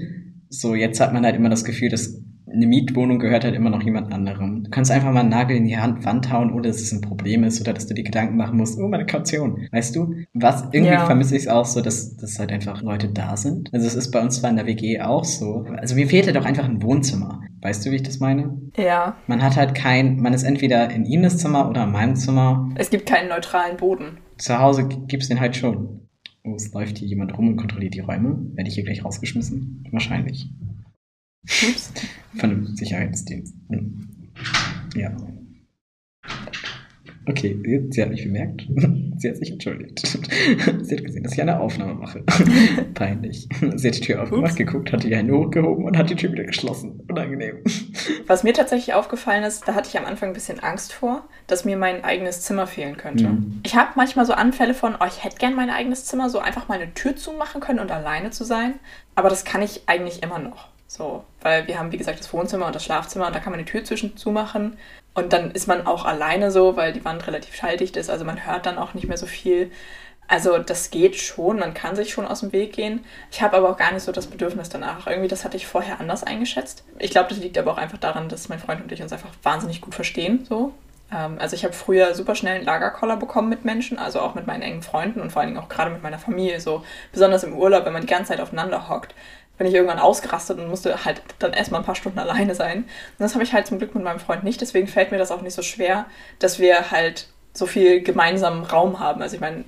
So, 0.50 0.74
jetzt 0.74 1.00
hat 1.00 1.14
man 1.14 1.24
halt 1.24 1.36
immer 1.36 1.48
das 1.48 1.64
Gefühl, 1.64 1.88
dass 1.88 2.20
eine 2.52 2.66
Mietwohnung 2.66 3.18
gehört 3.18 3.44
halt 3.44 3.54
immer 3.54 3.70
noch 3.70 3.82
jemand 3.82 4.12
anderem. 4.12 4.64
Du 4.64 4.68
kannst 4.70 4.90
einfach 4.90 5.10
mal 5.10 5.20
einen 5.20 5.30
Nagel 5.30 5.56
in 5.56 5.64
die 5.64 5.78
Hand, 5.78 6.04
Wand 6.04 6.30
hauen, 6.30 6.52
ohne 6.52 6.68
dass 6.68 6.82
es 6.82 6.92
ein 6.92 7.00
Problem 7.00 7.44
ist 7.44 7.62
oder 7.62 7.72
dass 7.72 7.86
du 7.86 7.94
dir 7.94 8.04
Gedanken 8.04 8.36
machen 8.36 8.58
musst, 8.58 8.78
oh, 8.78 8.88
meine 8.88 9.06
Kaution. 9.06 9.66
Weißt 9.72 9.96
du? 9.96 10.14
Was, 10.34 10.64
irgendwie 10.72 10.92
Ja. 10.92 11.06
vermisse 11.06 11.34
ich 11.34 11.44
es 11.44 11.48
auch 11.48 11.64
so, 11.64 11.80
dass, 11.80 12.14
dass 12.18 12.38
halt 12.38 12.52
einfach 12.52 12.82
Leute 12.82 13.08
da 13.08 13.38
sind. 13.38 13.72
Also 13.72 13.86
es 13.86 13.94
ist 13.94 14.10
bei 14.10 14.20
uns 14.20 14.38
zwar 14.38 14.50
in 14.50 14.56
der 14.56 14.66
WG 14.66 15.00
auch 15.00 15.24
so. 15.24 15.64
Also 15.78 15.94
mir 15.94 16.06
fehlt 16.06 16.26
halt 16.26 16.36
auch 16.36 16.44
einfach 16.44 16.64
ein 16.68 16.82
Wohnzimmer. 16.82 17.40
Weißt 17.62 17.86
du, 17.86 17.90
wie 17.90 17.96
ich 17.96 18.02
das 18.02 18.20
meine? 18.20 18.60
Ja, 18.76 19.16
Man 19.28 19.42
hat 19.42 19.56
halt 19.56 19.74
kein, 19.74 20.16
man 20.20 20.34
ist 20.34 20.42
entweder 20.42 20.90
in 20.90 21.06
Ines 21.06 21.38
Zimmer 21.38 21.70
oder 21.70 21.84
in 21.84 21.92
meinem 21.92 22.16
Zimmer. 22.16 22.68
es 22.74 22.90
gibt 22.90 23.06
keinen 23.06 23.30
neutralen 23.30 23.78
Boden. 23.78 24.18
Zu 24.38 24.58
Hause 24.58 24.88
g- 24.88 24.96
gibt's 25.06 25.28
den 25.28 25.40
halt 25.40 25.56
schon. 25.56 26.08
Oh, 26.44 26.54
es 26.56 26.72
läuft 26.72 26.98
hier 26.98 27.08
jemand 27.08 27.36
rum 27.38 27.48
und 27.48 27.56
kontrolliert 27.56 27.94
die 27.94 28.00
Räume. 28.00 28.50
Werde 28.54 28.68
ich 28.68 28.74
hier 28.74 28.84
gleich 28.84 29.04
rausgeschmissen? 29.04 29.86
Wahrscheinlich. 29.92 30.48
Ups. 31.44 31.92
Von 32.36 32.50
dem 32.50 32.76
Sicherheitsdienst. 32.76 33.54
Hm. 33.68 34.08
Ja. 34.96 35.14
Okay, 37.26 37.56
sie 37.90 38.02
hat 38.02 38.10
mich 38.10 38.24
bemerkt. 38.24 38.66
Sie 39.18 39.28
hat 39.28 39.36
sich 39.36 39.52
entschuldigt. 39.52 40.00
Sie 40.82 40.96
hat 40.96 41.04
gesehen, 41.04 41.22
dass 41.22 41.34
ich 41.34 41.40
eine 41.40 41.60
Aufnahme 41.60 41.94
mache. 41.94 42.24
Peinlich. 42.94 43.48
Sie 43.76 43.86
hat 43.86 43.96
die 43.96 44.00
Tür 44.00 44.22
aufgemacht, 44.22 44.50
Ups. 44.50 44.56
geguckt, 44.56 44.92
hat 44.92 45.04
die 45.04 45.14
Hände 45.14 45.36
hochgehoben 45.36 45.84
und 45.84 45.96
hat 45.96 46.10
die 46.10 46.16
Tür 46.16 46.32
wieder 46.32 46.42
geschlossen. 46.42 47.00
Unangenehm. 47.08 47.58
Was 48.26 48.42
mir 48.42 48.52
tatsächlich 48.52 48.94
aufgefallen 48.94 49.44
ist, 49.44 49.68
da 49.68 49.74
hatte 49.74 49.88
ich 49.88 49.96
am 49.96 50.06
Anfang 50.06 50.30
ein 50.30 50.32
bisschen 50.32 50.58
Angst 50.58 50.92
vor, 50.92 51.22
dass 51.46 51.64
mir 51.64 51.76
mein 51.76 52.02
eigenes 52.02 52.40
Zimmer 52.40 52.66
fehlen 52.66 52.96
könnte. 52.96 53.28
Mhm. 53.28 53.60
Ich 53.62 53.76
habe 53.76 53.90
manchmal 53.94 54.26
so 54.26 54.32
Anfälle 54.32 54.74
von, 54.74 54.96
oh, 54.98 55.06
ich 55.06 55.22
hätte 55.22 55.36
gern 55.36 55.54
mein 55.54 55.70
eigenes 55.70 56.04
Zimmer, 56.06 56.28
so 56.28 56.40
einfach 56.40 56.66
mal 56.66 56.80
eine 56.80 56.92
Tür 56.94 57.14
zumachen 57.14 57.60
können 57.60 57.78
und 57.78 57.92
alleine 57.92 58.30
zu 58.30 58.42
sein. 58.42 58.74
Aber 59.14 59.28
das 59.28 59.44
kann 59.44 59.62
ich 59.62 59.82
eigentlich 59.86 60.24
immer 60.24 60.40
noch. 60.40 60.72
So, 60.88 61.24
weil 61.40 61.66
wir 61.68 61.78
haben, 61.78 61.90
wie 61.90 61.96
gesagt, 61.96 62.18
das 62.18 62.32
Wohnzimmer 62.34 62.66
und 62.66 62.74
das 62.74 62.84
Schlafzimmer 62.84 63.26
und 63.26 63.34
da 63.34 63.40
kann 63.40 63.52
man 63.52 63.60
die 63.60 63.70
Tür 63.70 63.82
zwischen 63.82 64.16
zumachen. 64.16 64.76
Und 65.14 65.32
dann 65.32 65.50
ist 65.50 65.68
man 65.68 65.86
auch 65.86 66.04
alleine 66.04 66.50
so, 66.50 66.76
weil 66.76 66.92
die 66.92 67.04
Wand 67.04 67.26
relativ 67.26 67.54
schalldicht 67.54 67.96
ist. 67.96 68.08
Also 68.08 68.24
man 68.24 68.46
hört 68.46 68.66
dann 68.66 68.78
auch 68.78 68.94
nicht 68.94 69.08
mehr 69.08 69.18
so 69.18 69.26
viel. 69.26 69.70
Also 70.26 70.56
das 70.56 70.90
geht 70.90 71.16
schon, 71.16 71.58
man 71.58 71.74
kann 71.74 71.94
sich 71.94 72.10
schon 72.12 72.26
aus 72.26 72.40
dem 72.40 72.52
Weg 72.52 72.72
gehen. 72.72 73.04
Ich 73.30 73.42
habe 73.42 73.56
aber 73.56 73.68
auch 73.68 73.76
gar 73.76 73.92
nicht 73.92 74.02
so 74.02 74.12
das 74.12 74.26
Bedürfnis 74.28 74.70
danach. 74.70 75.06
Irgendwie, 75.06 75.28
das 75.28 75.44
hatte 75.44 75.58
ich 75.58 75.66
vorher 75.66 76.00
anders 76.00 76.24
eingeschätzt. 76.24 76.84
Ich 76.98 77.10
glaube, 77.10 77.28
das 77.28 77.38
liegt 77.38 77.58
aber 77.58 77.72
auch 77.72 77.76
einfach 77.76 77.98
daran, 77.98 78.30
dass 78.30 78.48
mein 78.48 78.58
Freund 78.58 78.82
und 78.82 78.90
ich 78.90 79.02
uns 79.02 79.12
einfach 79.12 79.28
wahnsinnig 79.42 79.82
gut 79.82 79.94
verstehen. 79.94 80.46
So. 80.48 80.72
Ähm, 81.12 81.36
also 81.38 81.54
ich 81.54 81.64
habe 81.64 81.74
früher 81.74 82.14
super 82.14 82.34
schnell 82.34 82.56
einen 82.56 82.64
Lagerkoller 82.64 83.18
bekommen 83.18 83.50
mit 83.50 83.66
Menschen, 83.66 83.98
also 83.98 84.20
auch 84.20 84.34
mit 84.34 84.46
meinen 84.46 84.62
engen 84.62 84.82
Freunden 84.82 85.20
und 85.20 85.30
vor 85.30 85.42
allen 85.42 85.50
Dingen 85.50 85.62
auch 85.62 85.68
gerade 85.68 85.90
mit 85.90 86.02
meiner 86.02 86.18
Familie. 86.18 86.60
So 86.60 86.82
besonders 87.12 87.44
im 87.44 87.54
Urlaub, 87.54 87.84
wenn 87.84 87.92
man 87.92 88.02
die 88.02 88.08
ganze 88.08 88.30
Zeit 88.30 88.40
aufeinander 88.40 88.88
hockt 88.88 89.14
bin 89.58 89.66
ich 89.66 89.74
irgendwann 89.74 89.98
ausgerastet 89.98 90.58
und 90.58 90.68
musste 90.68 91.04
halt 91.04 91.22
dann 91.38 91.52
erstmal 91.52 91.80
ein 91.80 91.84
paar 91.84 91.94
Stunden 91.94 92.18
alleine 92.18 92.54
sein. 92.54 92.78
Und 92.78 92.88
das 93.18 93.34
habe 93.34 93.44
ich 93.44 93.52
halt 93.52 93.66
zum 93.66 93.78
Glück 93.78 93.94
mit 93.94 94.04
meinem 94.04 94.20
Freund 94.20 94.44
nicht, 94.44 94.60
deswegen 94.60 94.88
fällt 94.88 95.12
mir 95.12 95.18
das 95.18 95.30
auch 95.30 95.42
nicht 95.42 95.54
so 95.54 95.62
schwer, 95.62 96.06
dass 96.38 96.58
wir 96.58 96.90
halt 96.90 97.28
so 97.54 97.66
viel 97.66 98.02
gemeinsamen 98.02 98.64
Raum 98.64 98.98
haben. 98.98 99.22
Also 99.22 99.34
ich 99.34 99.40
meine, 99.40 99.64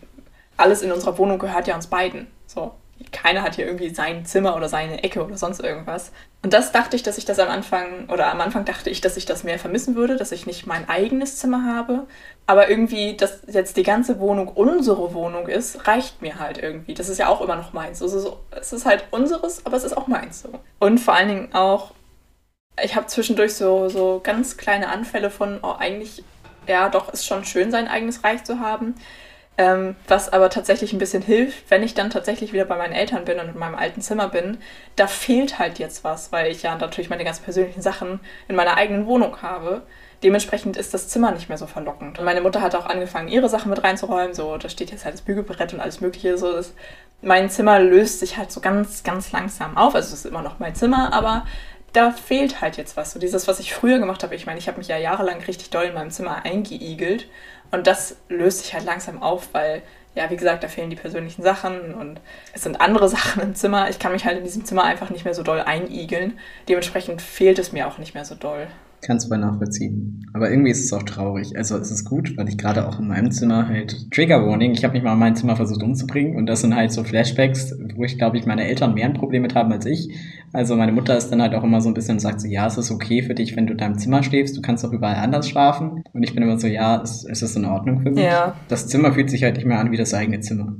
alles 0.57 0.82
in 0.82 0.93
unserer 0.93 1.18
Wohnung 1.18 1.39
gehört 1.39 1.66
ja 1.66 1.74
uns 1.74 1.87
beiden. 1.87 2.26
So 2.47 2.72
keiner 3.12 3.42
hat 3.42 3.57
hier 3.57 3.66
irgendwie 3.66 3.94
sein 3.94 4.24
Zimmer 4.24 4.57
oder 4.57 4.68
seine 4.68 5.02
Ecke 5.02 5.24
oder 5.24 5.36
sonst 5.36 5.61
irgendwas. 5.61 6.12
Und 6.42 6.52
das 6.52 6.72
dachte 6.72 6.96
ich, 6.96 7.02
dass 7.02 7.16
ich 7.16 7.24
das 7.24 7.38
am 7.38 7.48
Anfang, 7.48 8.09
oder 8.11 8.30
am 8.30 8.40
Anfang 8.40 8.64
dachte 8.64 8.90
ich, 8.90 9.00
dass 9.00 9.16
ich 9.16 9.24
das 9.24 9.44
mehr 9.44 9.59
vermissen 9.59 9.94
würde, 9.94 10.16
dass 10.16 10.32
ich 10.32 10.46
nicht 10.46 10.66
mein 10.66 10.88
eigenes 10.88 11.38
Zimmer 11.38 11.64
habe. 11.64 12.07
Aber 12.46 12.68
irgendwie, 12.68 13.16
dass 13.16 13.40
jetzt 13.46 13.76
die 13.76 13.82
ganze 13.82 14.20
Wohnung 14.20 14.48
unsere 14.48 15.14
Wohnung 15.14 15.48
ist, 15.48 15.86
reicht 15.86 16.20
mir 16.20 16.38
halt 16.38 16.59
irgendwie. 16.59 16.94
Das 16.94 17.09
ist 17.09 17.18
ja 17.18 17.28
auch 17.28 17.40
immer 17.40 17.57
noch 17.57 17.72
meins. 17.72 18.02
Also 18.02 18.40
es 18.50 18.72
ist 18.72 18.84
halt 18.84 19.05
unseres, 19.11 19.64
aber 19.64 19.76
es 19.76 19.84
ist 19.84 19.96
auch 19.96 20.07
meins 20.07 20.42
so. 20.42 20.50
Und 20.78 20.98
vor 20.98 21.14
allen 21.14 21.28
Dingen 21.28 21.55
auch, 21.55 21.92
ich 22.82 22.96
habe 22.96 23.07
zwischendurch 23.07 23.55
so, 23.55 23.88
so 23.88 24.20
ganz 24.22 24.57
kleine 24.57 24.88
Anfälle 24.88 25.30
von, 25.30 25.61
oh, 25.62 25.74
eigentlich, 25.78 26.24
ja, 26.66 26.88
doch, 26.88 27.12
ist 27.12 27.24
schon 27.24 27.44
schön, 27.44 27.70
sein 27.70 27.88
eigenes 27.88 28.24
Reich 28.24 28.44
zu 28.44 28.61
haben. 28.61 28.94
Ähm, 29.57 29.94
was 30.09 30.32
aber 30.32 30.50
tatsächlich 30.50 30.92
ein 30.92 30.98
bisschen 30.98 31.22
hilft, 31.22 31.70
wenn 31.70 31.84
ich 31.84 31.94
dann 31.94 32.11
tatsächlich 32.11 32.52
wieder 32.52 32.64
bei 32.64 32.76
meinen 32.76 32.92
Eltern 32.92 33.24
bin 33.24 33.38
und 33.38 33.50
in 33.50 33.59
meinem 33.59 33.76
alten 33.76 34.00
Zimmer 34.00 34.28
bin, 34.28 34.59
da 34.96 35.07
fehlt 35.07 35.61
halt 35.61 35.78
jetzt 35.78 36.02
was, 36.02 36.32
weil 36.32 36.50
ich 36.50 36.62
ja 36.64 36.76
natürlich 36.76 37.09
meine 37.09 37.24
ganz 37.24 37.38
persönlichen 37.38 37.80
Sachen 37.80 38.18
in 38.48 38.57
meiner 38.57 38.76
eigenen 38.76 39.07
Wohnung 39.07 39.42
habe. 39.42 39.82
Dementsprechend 40.24 40.76
ist 40.76 40.92
das 40.92 41.09
Zimmer 41.09 41.30
nicht 41.30 41.48
mehr 41.48 41.59
so 41.59 41.68
verlockend. 41.68 42.18
Und 42.18 42.24
meine 42.24 42.40
Mutter 42.40 42.62
hat 42.62 42.74
auch 42.74 42.86
angefangen, 42.86 43.28
ihre 43.28 43.48
Sachen 43.48 43.70
mit 43.70 43.84
reinzuräumen. 43.84 44.34
So, 44.34 44.57
da 44.57 44.68
steht 44.68 44.90
jetzt 44.90 45.05
halt 45.05 45.14
das 45.14 45.22
Bügelbrett 45.22 45.72
und 45.72 45.80
alles 45.80 46.00
Mögliche. 46.00 46.36
So, 46.36 46.50
das, 46.50 46.74
mein 47.22 47.48
Zimmer 47.48 47.78
löst 47.78 48.20
sich 48.20 48.36
halt 48.36 48.50
so 48.50 48.61
ganz, 48.61 49.05
ganz 49.05 49.30
langsam 49.30 49.76
auf. 49.76 49.94
Also 49.94 50.09
es 50.09 50.20
ist 50.20 50.26
immer 50.26 50.42
noch 50.42 50.59
mein 50.59 50.74
Zimmer, 50.74 51.12
aber 51.12 51.46
da 51.92 52.11
fehlt 52.11 52.61
halt 52.61 52.76
jetzt 52.76 52.96
was. 52.96 53.12
So 53.12 53.20
dieses, 53.20 53.46
was 53.46 53.61
ich 53.61 53.72
früher 53.72 53.98
gemacht 53.98 54.24
habe. 54.24 54.34
Ich 54.34 54.46
meine, 54.46 54.59
ich 54.59 54.66
habe 54.66 54.78
mich 54.78 54.88
ja 54.88 54.96
jahrelang 54.96 55.40
richtig 55.42 55.70
doll 55.70 55.84
in 55.84 55.94
meinem 55.94 56.11
Zimmer 56.11 56.44
eingeigelt 56.44 57.28
und 57.75 57.87
das 57.87 58.16
löst 58.29 58.61
sich 58.61 58.75
halt 58.75 58.85
langsam 58.85 59.22
auf, 59.22 59.49
weil, 59.53 59.83
ja, 60.14 60.31
wie 60.31 60.37
gesagt, 60.37 60.62
da 60.62 60.68
fehlen 60.68 60.91
die 60.91 60.97
persönlichen 60.97 61.43
Sachen 61.43 61.95
und 61.95 62.20
es 62.53 62.62
sind 62.62 62.81
andere 62.81 63.09
Sachen 63.16 63.43
im 63.43 63.55
Zimmer. 63.55 63.91
Ich 63.91 63.99
kann 63.99 64.12
mich 64.12 64.25
halt 64.25 64.39
in 64.39 64.45
diesem 64.45 64.64
Zimmer 64.64 64.85
einfach 64.85 65.11
nicht 65.11 65.25
mehr 65.25 65.35
so 65.35 65.43
doll 65.43 65.61
einigeln. 65.61 66.39
Dementsprechend 66.68 67.20
fehlt 67.20 67.59
es 67.59 67.72
mir 67.72 67.89
auch 67.89 67.99
nicht 67.99 68.14
mehr 68.14 68.25
so 68.25 68.35
doll. 68.35 68.68
Kannst 69.05 69.26
du 69.26 69.30
bei 69.30 69.36
nachvollziehen. 69.36 70.26
Aber 70.32 70.50
irgendwie 70.50 70.70
ist 70.70 70.82
es 70.82 70.92
auch 70.94 71.02
traurig. 71.02 71.59
Also 71.59 71.76
es 71.76 71.90
ist 71.90 72.07
gut, 72.07 72.38
weil 72.38 72.48
ich 72.48 72.57
gerade 72.57 72.88
auch 72.88 72.98
in 72.98 73.07
meinem 73.07 73.30
Zimmer 73.30 73.68
halt 73.68 74.11
Trigger 74.11 74.46
Warning, 74.46 74.72
ich 74.72 74.82
habe 74.82 74.94
mich 74.94 75.02
mal 75.02 75.12
in 75.12 75.18
mein 75.18 75.36
Zimmer 75.36 75.57
versucht 75.57 75.82
umzubringen 75.82 76.36
und 76.36 76.46
das 76.46 76.62
sind 76.62 76.74
halt 76.74 76.90
so 76.90 77.05
Flashbacks, 77.05 77.74
wo 77.96 78.05
ich 78.05 78.16
glaube 78.16 78.38
ich 78.38 78.46
meine 78.46 78.64
Eltern 78.66 78.94
mehr 78.94 79.05
ein 79.05 79.12
Problem 79.12 79.42
mit 79.42 79.55
haben 79.55 79.70
als 79.72 79.84
ich. 79.84 80.09
Also 80.55 80.74
meine 80.74 80.92
Mutter 80.92 81.18
ist 81.18 81.28
dann 81.28 81.42
halt 81.42 81.55
auch 81.55 81.64
immer 81.64 81.82
so 81.82 81.90
ein 81.90 81.94
bisschen 81.94 82.14
und 82.14 82.20
sagt 82.20 82.40
so, 82.40 82.48
ja, 82.48 82.66
es 82.66 82.78
ist 82.78 82.90
okay 82.90 83.22
für 83.22 83.34
dich, 83.34 83.55
wenn 83.57 83.66
du 83.66 83.72
in 83.72 83.78
deinem 83.78 83.98
Zimmer 83.98 84.22
schläfst, 84.22 84.57
du 84.57 84.62
kannst 84.62 84.86
auch 84.86 84.92
überall 84.92 85.16
anders 85.16 85.48
schlafen. 85.48 86.02
Und 86.14 86.22
ich 86.22 86.32
bin 86.32 86.42
immer 86.42 86.59
so, 86.59 86.66
ja, 86.66 87.02
es, 87.02 87.26
es 87.28 87.42
ist 87.42 87.57
in 87.57 87.66
Ordnung 87.66 88.00
für 88.00 88.11
mich. 88.11 88.24
Ja. 88.24 88.57
Das 88.68 88.86
Zimmer 88.86 89.12
fühlt 89.12 89.28
sich 89.28 89.42
halt 89.42 89.57
nicht 89.57 89.66
mehr 89.66 89.80
an 89.80 89.92
wie 89.92 89.98
das 89.98 90.14
eigene 90.14 90.40
Zimmer 90.40 90.74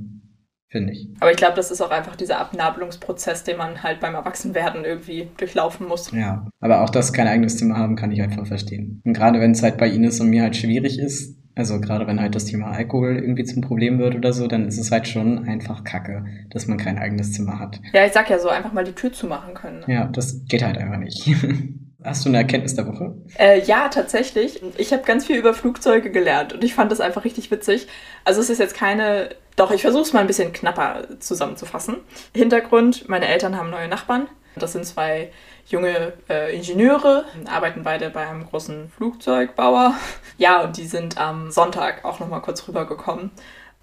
finde 0.75 0.93
ich. 0.93 1.09
Aber 1.21 1.31
ich 1.31 1.37
glaube, 1.37 1.55
das 1.55 1.71
ist 1.71 1.81
auch 1.81 1.93
einfach 1.93 2.17
dieser 2.17 2.41
Abnabelungsprozess, 2.41 3.45
den 3.45 3.59
man 3.59 3.85
halt 3.85 4.01
beim 4.01 4.17
Erwachsenwerden 4.17 4.85
irgendwie 4.85 5.29
durchlaufen 5.37 5.87
muss. 5.87 6.11
Ja, 6.11 6.49
aber 6.59 6.83
auch 6.83 6.91
das 6.91 7.13
kein 7.13 7.29
eigenes 7.29 7.59
Zimmer 7.59 7.77
haben, 7.77 7.95
kann 7.95 8.11
ich 8.11 8.21
einfach 8.21 8.45
verstehen. 8.45 9.01
Und 9.05 9.13
gerade 9.13 9.41
wenn 9.41 9.53
es 9.53 9.63
halt 9.63 9.79
bei 9.79 9.89
Ines 9.89 10.21
und 10.21 10.31
mir 10.31 10.43
halt 10.43 10.57
schwierig 10.57 10.99
ist, 10.99 11.37
also 11.55 11.81
gerade 11.81 12.09
wenn 12.09 12.21
halt 12.21 12.35
das 12.35 12.47
Thema 12.47 12.73
Alkohol 12.73 13.15
irgendwie 13.15 13.45
zum 13.45 13.63
Problem 13.63 14.01
wird 14.01 14.17
oder 14.17 14.33
so, 14.33 14.49
dann 14.49 14.67
ist 14.67 14.79
es 14.79 14.91
halt 14.91 15.07
schon 15.07 15.47
einfach 15.47 15.85
kacke, 15.85 16.25
dass 16.51 16.67
man 16.67 16.77
kein 16.77 16.99
eigenes 16.99 17.33
Zimmer 17.33 17.61
hat. 17.61 17.81
Ja, 17.93 18.05
ich 18.05 18.13
sag 18.13 18.29
ja 18.29 18.41
so, 18.41 18.49
einfach 18.49 18.73
mal 18.73 18.83
die 18.83 18.95
Tür 18.95 19.13
zumachen 19.13 19.55
können. 19.55 19.85
Ja, 19.87 20.07
das 20.07 20.45
geht 20.47 20.65
halt 20.65 20.77
einfach 20.77 20.99
nicht. 20.99 21.25
Hast 22.05 22.25
du 22.25 22.29
eine 22.29 22.39
Erkenntnis 22.39 22.75
der 22.77 22.87
Woche? 22.87 23.15
Äh, 23.39 23.63
ja, 23.63 23.89
tatsächlich. 23.89 24.61
Ich 24.77 24.93
habe 24.93 25.03
ganz 25.03 25.27
viel 25.27 25.37
über 25.37 25.55
Flugzeuge 25.55 26.11
gelernt 26.11 26.53
und 26.53 26.63
ich 26.63 26.75
fand 26.75 26.93
das 26.93 27.01
einfach 27.01 27.25
richtig 27.25 27.51
witzig. 27.51 27.89
Also 28.25 28.41
es 28.41 28.51
ist 28.51 28.59
jetzt 28.59 28.77
keine 28.77 29.31
doch, 29.57 29.71
ich 29.71 29.83
versuche 29.83 30.03
es 30.03 30.13
mal 30.13 30.21
ein 30.21 30.27
bisschen 30.27 30.53
knapper 30.53 31.21
zusammenzufassen. 31.21 31.97
Hintergrund, 32.35 33.09
meine 33.09 33.29
Eltern 33.29 33.57
haben 33.57 33.71
neue 33.71 33.89
Nachbarn. 33.89 34.27
Das 34.57 34.73
sind 34.73 34.85
zwei 34.85 35.33
junge 35.67 36.13
äh, 36.29 36.55
Ingenieure, 36.55 37.25
arbeiten 37.47 37.83
beide 37.83 38.11
bei 38.11 38.27
einem 38.27 38.47
großen 38.47 38.91
Flugzeugbauer. 38.91 39.95
Ja, 40.37 40.63
und 40.65 40.77
die 40.77 40.87
sind 40.87 41.17
am 41.17 41.53
Sonntag 41.53 42.05
auch 42.05 42.19
nochmal 42.19 42.43
kurz 42.43 42.67
rübergekommen. 42.67 43.31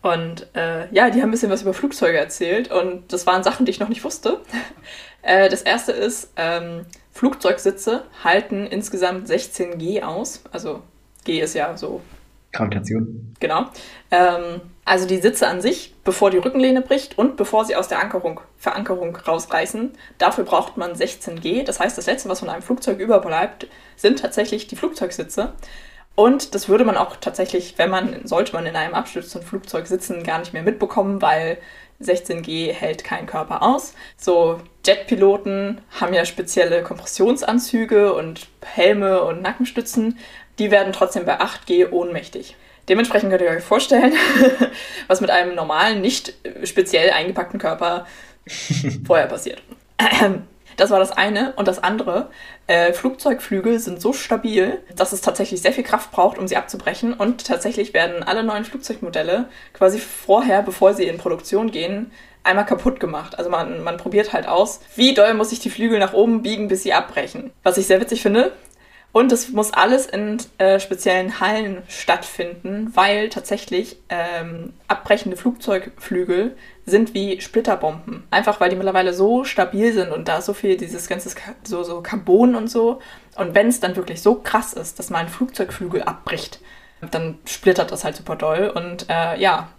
Und 0.02 0.54
äh, 0.54 0.94
ja, 0.94 1.10
die 1.10 1.22
haben 1.22 1.30
ein 1.30 1.32
bisschen 1.32 1.50
was 1.50 1.62
über 1.62 1.74
Flugzeuge 1.74 2.18
erzählt 2.18 2.70
und 2.70 3.14
das 3.14 3.26
waren 3.26 3.42
Sachen, 3.42 3.66
die 3.66 3.70
ich 3.72 3.80
noch 3.80 3.88
nicht 3.88 4.04
wusste. 4.04 4.42
äh, 5.22 5.48
das 5.48 5.62
erste 5.62 5.94
ist, 5.94 6.34
ähm, 6.36 6.86
Flugzeugsitze 7.12 8.04
halten 8.24 8.66
insgesamt 8.66 9.28
16 9.28 9.78
G 9.78 10.02
aus. 10.02 10.44
Also 10.52 10.82
G 11.24 11.40
ist 11.42 11.54
ja 11.54 11.78
so 11.78 12.02
Gravitation. 12.52 13.34
Genau. 13.40 13.66
Ähm, 14.12 14.62
also 14.84 15.08
die 15.08 15.18
Sitze 15.18 15.48
an 15.48 15.62
sich, 15.62 15.96
bevor 16.04 16.32
die 16.32 16.38
Rückenlehne 16.38 16.82
bricht 16.82 17.18
und 17.18 17.38
bevor 17.38 17.66
sie 17.66 17.76
aus 17.76 17.88
der 17.88 18.02
Ankerung, 18.02 18.42
Verankerung 18.58 19.16
rausreißen, 19.16 19.92
dafür 20.18 20.44
braucht 20.44 20.78
man 20.78 20.96
16 20.96 21.40
G. 21.40 21.64
Das 21.64 21.80
heißt, 21.80 21.98
das 21.98 22.08
Letzte, 22.08 22.30
was 22.30 22.40
von 22.40 22.50
einem 22.50 22.62
Flugzeug 22.62 23.00
überbleibt, 23.00 23.68
sind 23.96 24.20
tatsächlich 24.20 24.68
die 24.68 24.76
Flugzeugsitze. 24.76 25.54
Und 26.16 26.54
das 26.56 26.68
würde 26.68 26.84
man 26.84 26.98
auch 26.98 27.16
tatsächlich, 27.16 27.76
wenn 27.78 27.90
man, 27.90 28.28
sollte 28.28 28.54
man 28.54 28.66
in 28.66 28.76
einem 28.76 28.94
abstürzenden 28.94 29.48
Flugzeug 29.48 29.88
sitzen, 29.88 30.24
gar 30.24 30.40
nicht 30.40 30.52
mehr 30.52 30.64
mitbekommen, 30.64 31.22
weil 31.22 31.58
16G 32.04 32.72
hält 32.72 33.04
kein 33.04 33.26
Körper 33.26 33.64
aus. 33.64 33.94
So 34.18 34.60
Jetpiloten 34.86 35.82
haben 36.00 36.14
ja 36.14 36.26
spezielle 36.26 36.84
Kompressionsanzüge 36.84 38.14
und 38.14 38.48
Helme 38.64 39.24
und 39.24 39.42
Nackenstützen 39.42 40.18
die 40.62 40.72
werden 40.72 40.94
trotzdem 40.94 41.26
bei 41.26 41.40
8G 41.40 41.90
ohnmächtig. 41.90 42.56
Dementsprechend 42.88 43.32
könnt 43.32 43.42
ihr 43.42 43.50
euch 43.50 43.64
vorstellen, 43.64 44.14
was 45.08 45.20
mit 45.20 45.32
einem 45.32 45.56
normalen, 45.56 46.02
nicht 46.02 46.34
speziell 46.64 47.10
eingepackten 47.12 47.60
Körper 47.60 48.06
vorher 49.06 49.28
passiert. 49.28 49.62
Das 50.82 50.90
war 50.90 50.98
das 50.98 51.12
eine. 51.12 51.54
Und 51.58 51.68
das 51.68 51.84
andere, 51.84 52.32
äh, 52.66 52.92
Flugzeugflügel 52.92 53.78
sind 53.78 54.02
so 54.02 54.14
stabil, 54.14 54.80
dass 54.96 55.12
es 55.12 55.22
tatsächlich 55.22 55.62
sehr 55.62 55.74
viel 55.74 55.84
Kraft 55.84 56.10
braucht, 56.10 56.40
um 56.40 56.48
sie 56.48 56.58
abzubrechen. 56.58 57.14
Und 57.14 57.46
tatsächlich 57.46 57.94
werden 57.94 58.24
alle 58.24 58.44
neuen 58.44 58.66
Flugzeugmodelle 58.66 59.48
quasi 59.74 60.00
vorher, 60.00 60.64
bevor 60.64 60.96
sie 60.96 61.04
in 61.04 61.20
Produktion 61.20 61.70
gehen, 61.70 62.12
einmal 62.42 62.66
kaputt 62.66 63.00
gemacht. 63.00 63.38
Also 63.38 63.52
man, 63.52 63.84
man 63.84 63.98
probiert 63.98 64.34
halt 64.34 64.48
aus, 64.48 64.80
wie 64.96 65.14
doll 65.14 65.36
muss 65.36 65.52
ich 65.52 65.60
die 65.60 65.70
Flügel 65.70 66.00
nach 66.00 66.14
oben 66.14 66.42
biegen, 66.42 66.68
bis 66.68 66.82
sie 66.82 66.94
abbrechen. 66.94 67.52
Was 67.62 67.78
ich 67.78 67.86
sehr 67.86 68.02
witzig 68.02 68.24
finde, 68.24 68.52
und 69.14 69.32
es 69.32 69.50
muss 69.50 69.74
alles 69.74 70.06
in 70.06 70.38
äh, 70.58 70.80
speziellen 70.80 71.42
Hallen 71.42 71.84
stattfinden, 71.90 72.92
weil 72.96 73.28
tatsächlich 73.30 73.98
ähm, 74.08 74.72
abbrechende 74.88 75.36
Flugzeugflügel 75.36 76.56
sind 76.86 77.14
wie 77.14 77.42
Splitterbomben. 77.42 78.24
Einfach 78.32 78.62
weil 78.62 78.70
die 78.70 78.78
mittlerweile 78.78 79.14
so 79.14 79.44
stabil 79.44 79.92
sind 79.92 80.12
und 80.12 80.30
da 80.30 80.42
so 80.42 80.54
viel 80.54 80.78
dieses 80.78 81.10
ganze 81.10 81.30
so, 81.64 81.84
so 81.84 82.02
Carbon 82.02 82.56
und 82.56 82.70
so. 82.70 83.00
Und 83.36 83.54
wenn 83.54 83.68
es 83.68 83.82
dann 83.82 83.98
wirklich 83.98 84.22
so 84.22 84.36
krass 84.36 84.74
ist, 84.74 84.98
dass 84.98 85.10
mal 85.10 85.20
ein 85.20 85.30
Flugzeugflügel 85.30 86.04
abbricht, 86.04 86.62
dann 87.12 87.40
splittert 87.46 87.92
das 87.92 88.06
halt 88.06 88.16
super 88.16 88.38
doll. 88.38 88.72
Und 88.74 89.08
äh, 89.10 89.38
ja, 89.40 89.70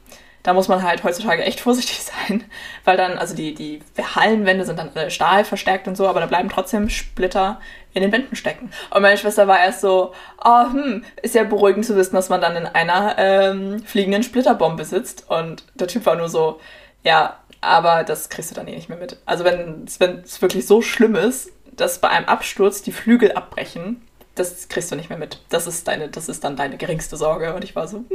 da 0.43 0.53
muss 0.55 0.69
man 0.69 0.83
halt 0.83 1.05
heutzutage 1.05 1.43
echt 1.45 1.61
vorsichtig 1.61 2.03
sein, 2.29 2.45
weil 2.85 2.97
dann, 2.97 3.19
also 3.19 3.35
die, 3.35 3.55
die 3.55 3.81
Hallenwände 3.99 4.65
sind 4.65 4.79
dann 4.79 4.91
alle 4.95 5.11
Stahl 5.11 5.45
verstärkt 5.45 5.89
und 5.89 5.97
so, 5.97 6.09
aber 6.09 6.21
da 6.21 6.27
bleiben 6.27 6.49
trotzdem 6.49 6.89
Splitter 6.89 7.61
in 7.95 8.03
den 8.03 8.13
Wänden 8.13 8.37
stecken. 8.37 8.71
Und 8.91 9.03
meine 9.03 9.19
Schwester 9.19 9.47
war 9.47 9.61
erst 9.61 9.81
so, 9.81 10.13
oh, 10.45 10.73
hm, 10.73 11.05
ist 11.23 11.35
ja 11.35 11.45
beruhigend 11.45 11.85
zu 11.85 11.97
wissen, 11.97 12.17
dass 12.17 12.29
man 12.29 12.41
dann 12.41 12.57
in 12.57 12.67
einer 12.67 13.17
ähm, 13.19 13.83
fliegenden 13.85 14.23
Splitterbombe 14.23 14.85
sitzt. 14.85 15.29
Und 15.29 15.65
der 15.75 15.89
Typ 15.89 16.07
war 16.07 16.17
nur 16.17 16.29
so, 16.29 16.61
ja, 17.05 17.39
aber 17.61 18.03
das 18.03 18.29
kriegst 18.29 18.51
du 18.51 18.55
dann 18.55 18.67
eh 18.67 18.75
nicht 18.75 18.89
mehr 18.89 18.99
mit. 18.99 19.19
Also 19.27 19.45
wenn 19.45 19.85
es 19.85 20.41
wirklich 20.43 20.67
so 20.67 20.83
schlimm 20.83 21.15
ist, 21.15 21.51
dass 21.73 22.01
bei 22.01 22.09
einem 22.09 22.27
Absturz 22.27 22.83
die 22.83 22.93
Flügel 22.93 23.33
abbrechen, 23.33 24.03
das 24.35 24.69
kriegst 24.69 24.91
du 24.91 24.97
nicht 24.97 25.11
mehr 25.11 25.19
mit. 25.19 25.41
Das 25.49 25.67
ist 25.67 25.87
deine, 25.89 26.09
das 26.09 26.29
ist 26.29 26.45
dann 26.45 26.57
deine 26.57 26.77
geringste 26.77 27.17
Sorge. 27.17 27.55
Und 27.55 27.65
ich 27.65 27.77
war 27.77 27.87
so, 27.89 27.99
hm, 27.99 28.07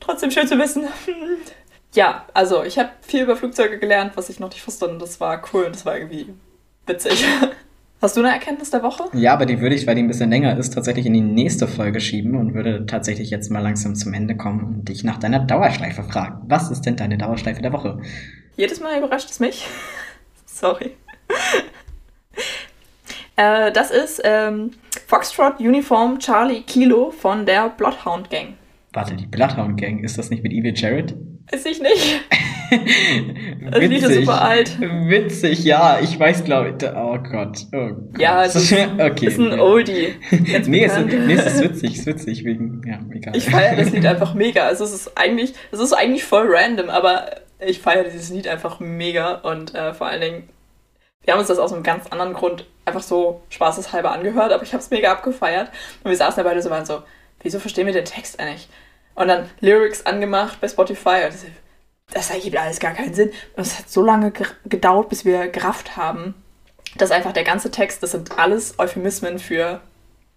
trotzdem 0.00 0.30
schön 0.30 0.46
zu 0.46 0.58
wissen. 0.58 0.84
ja, 1.94 2.26
also 2.34 2.62
ich 2.62 2.78
habe 2.78 2.90
viel 3.00 3.22
über 3.22 3.36
Flugzeuge 3.36 3.78
gelernt, 3.78 4.12
was 4.16 4.28
ich 4.28 4.40
noch 4.40 4.50
nicht 4.50 4.66
wusste 4.66 4.88
und 4.88 5.00
das 5.00 5.20
war 5.20 5.42
cool 5.52 5.64
und 5.64 5.74
das 5.74 5.84
war 5.84 5.96
irgendwie 5.96 6.32
witzig. 6.86 7.24
Hast 8.02 8.16
du 8.16 8.20
eine 8.20 8.32
Erkenntnis 8.32 8.70
der 8.70 8.82
Woche? 8.82 9.04
Ja, 9.12 9.32
aber 9.32 9.46
die 9.46 9.60
würde 9.60 9.76
ich, 9.76 9.86
weil 9.86 9.94
die 9.94 10.02
ein 10.02 10.08
bisschen 10.08 10.28
länger 10.28 10.58
ist, 10.58 10.74
tatsächlich 10.74 11.06
in 11.06 11.14
die 11.14 11.20
nächste 11.20 11.68
Folge 11.68 12.00
schieben 12.00 12.34
und 12.34 12.52
würde 12.52 12.84
tatsächlich 12.84 13.30
jetzt 13.30 13.48
mal 13.48 13.60
langsam 13.60 13.94
zum 13.94 14.12
Ende 14.12 14.36
kommen 14.36 14.64
und 14.64 14.88
dich 14.88 15.04
nach 15.04 15.18
deiner 15.18 15.38
Dauerschleife 15.38 16.02
fragen. 16.02 16.42
Was 16.48 16.72
ist 16.72 16.82
denn 16.82 16.96
deine 16.96 17.16
Dauerschleife 17.16 17.62
der 17.62 17.72
Woche? 17.72 18.00
Jedes 18.56 18.80
Mal 18.80 18.98
überrascht 18.98 19.30
es 19.30 19.38
mich. 19.38 19.68
Sorry. 20.46 20.96
äh, 23.36 23.70
das 23.70 23.92
ist 23.92 24.20
ähm, 24.24 24.72
Foxtrot 25.12 25.60
Uniform 25.60 26.18
Charlie 26.18 26.62
Kilo 26.62 27.10
von 27.10 27.44
der 27.44 27.68
Bloodhound 27.68 28.30
Gang. 28.30 28.54
Warte, 28.94 29.14
die 29.14 29.26
Bloodhound 29.26 29.78
Gang, 29.78 30.02
ist 30.02 30.16
das 30.16 30.30
nicht 30.30 30.42
mit 30.42 30.54
Evil 30.54 30.72
Jared? 30.74 31.14
Weiß 31.52 31.66
ich 31.66 31.82
nicht. 31.82 32.22
das 33.70 33.78
Lied 33.78 33.92
ist 33.92 34.14
super 34.14 34.40
alt. 34.40 34.80
Witzig, 34.80 35.64
ja, 35.64 35.98
ich 36.00 36.18
weiß, 36.18 36.44
glaube 36.44 36.70
ich. 36.70 36.88
Oh 36.96 37.18
Gott. 37.30 37.58
Oh 37.74 37.90
Gott. 37.90 38.18
Ja, 38.18 38.42
es 38.42 38.54
ist, 38.56 38.72
okay, 38.72 39.26
ist 39.26 39.38
ein 39.38 39.60
Oldie. 39.60 40.14
nee, 40.30 40.54
es, 40.56 40.66
nee, 40.66 40.84
es 41.34 41.46
ist 41.46 41.62
witzig, 41.62 41.90
es 41.92 41.98
ist 41.98 42.06
witzig, 42.06 42.44
wegen, 42.46 42.80
ja, 42.86 42.98
egal. 43.14 43.36
Ich 43.36 43.44
feiere 43.44 43.76
das 43.76 43.90
Lied 43.90 44.06
einfach 44.06 44.32
mega. 44.32 44.64
Also 44.64 44.84
es 44.84 44.94
ist 44.94 45.18
eigentlich, 45.18 45.52
es 45.72 45.78
ist 45.78 45.92
eigentlich 45.92 46.24
voll 46.24 46.46
random, 46.48 46.88
aber 46.88 47.26
ich 47.60 47.80
feiere 47.80 48.04
dieses 48.04 48.30
Lied 48.30 48.48
einfach 48.48 48.80
mega 48.80 49.34
und 49.34 49.74
äh, 49.74 49.92
vor 49.92 50.06
allen 50.06 50.22
Dingen, 50.22 50.48
wir 51.24 51.32
haben 51.32 51.40
uns 51.40 51.48
das 51.48 51.58
aus 51.58 51.72
einem 51.72 51.82
ganz 51.82 52.06
anderen 52.08 52.32
Grund 52.32 52.66
einfach 52.84 53.02
so 53.02 53.42
spaßeshalber 53.50 54.10
angehört, 54.10 54.52
aber 54.52 54.62
ich 54.62 54.72
habe 54.72 54.82
es 54.82 54.90
mega 54.90 55.12
abgefeiert 55.12 55.70
und 56.02 56.10
wir 56.10 56.16
saßen 56.16 56.42
da 56.42 56.48
beide 56.48 56.62
so 56.62 56.70
waren 56.70 56.84
so, 56.84 57.02
wieso 57.40 57.58
verstehen 57.60 57.86
wir 57.86 57.92
den 57.92 58.04
Text 58.04 58.40
eigentlich? 58.40 58.68
Und 59.14 59.28
dann 59.28 59.48
Lyrics 59.60 60.06
angemacht 60.06 60.60
bei 60.60 60.68
Spotify 60.68 61.26
und 61.26 61.34
das 62.12 62.30
ergibt 62.30 62.56
alles 62.56 62.80
gar 62.80 62.92
keinen 62.92 63.14
Sinn. 63.14 63.30
Und 63.56 63.66
es 63.66 63.78
hat 63.78 63.88
so 63.88 64.02
lange 64.02 64.32
gedauert, 64.64 65.08
bis 65.08 65.24
wir 65.24 65.48
gerafft 65.48 65.96
haben, 65.96 66.34
dass 66.96 67.10
einfach 67.10 67.32
der 67.32 67.44
ganze 67.44 67.70
Text, 67.70 68.02
das 68.02 68.12
sind 68.12 68.38
alles 68.38 68.78
Euphemismen 68.78 69.38
für 69.38 69.80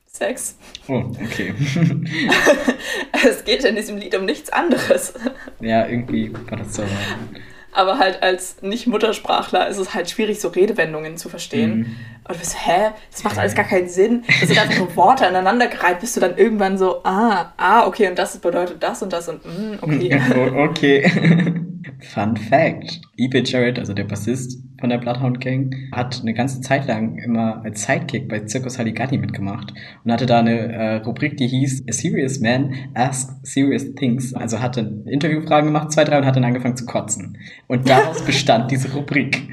Sex. 0.06 0.58
Oh, 0.88 1.04
okay. 1.22 1.54
es 3.28 3.44
geht 3.44 3.66
in 3.66 3.76
diesem 3.76 3.98
Lied 3.98 4.16
um 4.16 4.26
nichts 4.26 4.50
anderes. 4.50 5.14
Ja, 5.60 5.86
irgendwie 5.88 6.34
war 6.34 6.58
das 6.58 6.76
so. 6.76 6.84
Aber 7.76 8.00
halt 8.00 8.24
als 8.24 8.62
Nicht-Muttersprachler 8.62 9.68
ist 9.68 9.78
es 9.78 9.94
halt 9.94 10.10
schwierig, 10.10 10.40
so 10.40 10.48
Redewendungen 10.48 11.18
zu 11.18 11.30
verstehen. 11.30 11.78
Mhm. 11.80 11.96
Und 12.28 12.36
du 12.36 12.40
bist, 12.40 12.56
hä? 12.66 12.92
Das 13.12 13.24
macht 13.24 13.38
alles 13.38 13.54
gar 13.54 13.66
keinen 13.66 13.88
Sinn. 13.88 14.24
Das 14.40 14.50
sind 14.50 14.60
einfach 14.60 14.80
nur 14.80 14.96
Worte 14.96 15.28
aneinandergereiht, 15.28 16.00
bist 16.00 16.16
du 16.16 16.20
dann 16.20 16.38
irgendwann 16.38 16.78
so, 16.78 17.04
ah, 17.04 17.54
ah, 17.58 17.86
okay, 17.86 18.10
und 18.10 18.18
das 18.18 18.38
bedeutet 18.40 18.82
das 18.82 19.04
und 19.04 19.14
das 19.14 19.30
und, 19.30 19.46
mm, 19.46 19.78
okay. 19.82 20.20
okay. 20.56 21.64
Fun 22.00 22.36
Fact. 22.36 23.02
E.B. 23.18 23.44
Jarrett, 23.46 23.80
also 23.80 23.94
der 23.94 24.04
Bassist 24.04 24.60
von 24.80 24.90
der 24.90 24.98
Bloodhound 24.98 25.40
Gang, 25.40 25.74
hat 25.92 26.20
eine 26.22 26.34
ganze 26.34 26.62
Zeit 26.62 26.88
lang 26.88 27.18
immer 27.18 27.64
als 27.64 27.84
Sidekick 27.84 28.28
bei 28.28 28.48
Circus 28.48 28.78
Halligalli 28.78 29.18
mitgemacht 29.18 29.74
und 30.04 30.12
hatte 30.12 30.26
da 30.26 30.40
eine 30.40 30.74
äh, 30.74 30.96
Rubrik, 30.98 31.38
die 31.38 31.48
hieß 31.48 31.86
A 31.90 31.94
Serious 31.94 32.40
Man 32.40 32.74
Asks 32.94 33.36
Serious 33.44 33.94
Things. 33.96 34.34
Also 34.34 34.62
hatte 34.62 35.04
Interviewfragen 35.06 35.68
gemacht, 35.68 35.92
zwei, 35.92 36.04
drei, 36.04 36.18
und 36.18 36.26
hat 36.26 36.36
dann 36.36 36.44
angefangen 36.44 36.78
zu 36.78 36.86
kotzen. 36.86 37.38
Und 37.68 37.88
daraus 37.90 38.24
bestand 38.24 38.72
diese 38.72 38.94
Rubrik. 38.94 39.44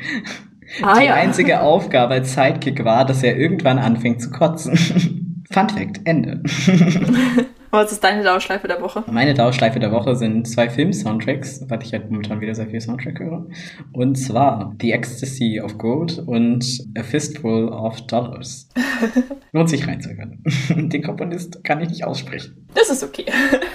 Ah, 0.80 0.98
die 0.98 1.06
ja. 1.06 1.14
einzige 1.14 1.60
Aufgabe 1.60 2.14
als 2.14 2.34
Sidekick 2.34 2.84
war, 2.84 3.04
dass 3.04 3.22
er 3.22 3.36
irgendwann 3.36 3.78
anfängt 3.78 4.22
zu 4.22 4.30
kotzen. 4.30 4.76
Fun 5.52 5.68
Fact, 5.68 6.00
Ende. 6.04 6.42
Was 7.74 7.90
ist 7.90 8.04
deine 8.04 8.22
Dauerschleife 8.22 8.68
der 8.68 8.82
Woche? 8.82 9.02
Meine 9.10 9.32
Dauerschleife 9.32 9.80
der 9.80 9.92
Woche 9.92 10.14
sind 10.14 10.46
zwei 10.46 10.68
Film-Soundtracks, 10.68 11.64
weil 11.68 11.82
ich 11.82 11.94
halt 11.94 12.10
momentan 12.10 12.42
wieder 12.42 12.54
sehr 12.54 12.66
viel 12.66 12.82
Soundtrack 12.82 13.18
höre. 13.18 13.46
Und 13.92 14.16
zwar 14.16 14.74
The 14.78 14.92
Ecstasy 14.92 15.58
of 15.58 15.78
Gold 15.78 16.18
und 16.18 16.66
A 16.98 17.02
Fistful 17.02 17.70
of 17.70 18.02
Dollars. 18.02 18.68
Lohnt 19.52 19.70
sich 19.70 19.88
reinzuhören. 19.88 20.44
Den 20.68 21.02
Komponist 21.02 21.64
kann 21.64 21.80
ich 21.80 21.88
nicht 21.88 22.04
aussprechen. 22.04 22.68
Das 22.74 22.90
ist 22.90 23.02
okay. 23.02 23.24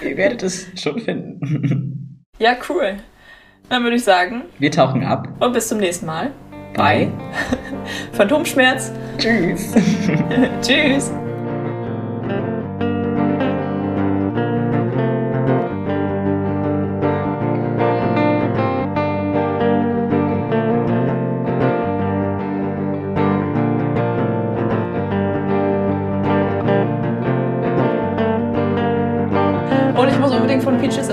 Ihr 0.07 0.15
werdet 0.15 0.43
es 0.43 0.67
schon 0.79 0.99
finden. 0.99 2.23
Ja, 2.37 2.55
cool. 2.69 2.97
Dann 3.69 3.81
würde 3.81 3.95
ich 3.95 4.03
sagen. 4.03 4.43
Wir 4.59 4.69
tauchen 4.69 5.03
ab. 5.03 5.27
Und 5.39 5.53
bis 5.53 5.69
zum 5.69 5.79
nächsten 5.79 6.05
Mal. 6.05 6.31
Bye. 6.75 7.11
Phantomschmerz. 8.13 8.91
Tschüss. 9.17 9.73
Tschüss. 10.61 11.11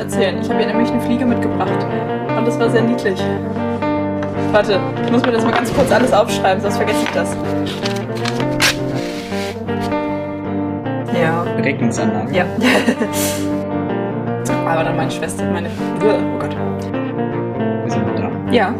erzählen. 0.05 0.39
Ich 0.41 0.51
habe 0.51 0.61
ihr 0.61 0.67
nämlich 0.67 0.91
eine 0.91 1.01
Fliege 1.01 1.25
mitgebracht. 1.25 1.87
Und 2.37 2.47
das 2.47 2.59
war 2.59 2.71
sehr 2.71 2.83
niedlich. 2.83 3.21
Warte, 4.55 4.79
ich 5.05 5.11
muss 5.11 5.27
mir 5.27 5.33
das 5.33 5.43
mal 5.43 5.51
ganz 5.51 5.75
kurz 5.75 5.91
alles 5.91 6.13
aufschreiben, 6.13 6.63
sonst 6.63 6.77
vergesse 6.77 7.03
ich 7.03 7.11
das. 7.11 7.37
Ja. 11.21 11.45
Beregnungsanlage. 11.57 12.33
Ja. 12.33 12.47
Aber 14.65 14.85
dann 14.85 14.97
meine 14.97 15.11
Schwester, 15.11 15.51
meine. 15.51 15.69
Oh 15.97 16.39
Gott. 16.39 16.57
Wir 17.83 17.91
sind 17.91 18.05
da. 18.17 18.31
Ja. 18.53 18.73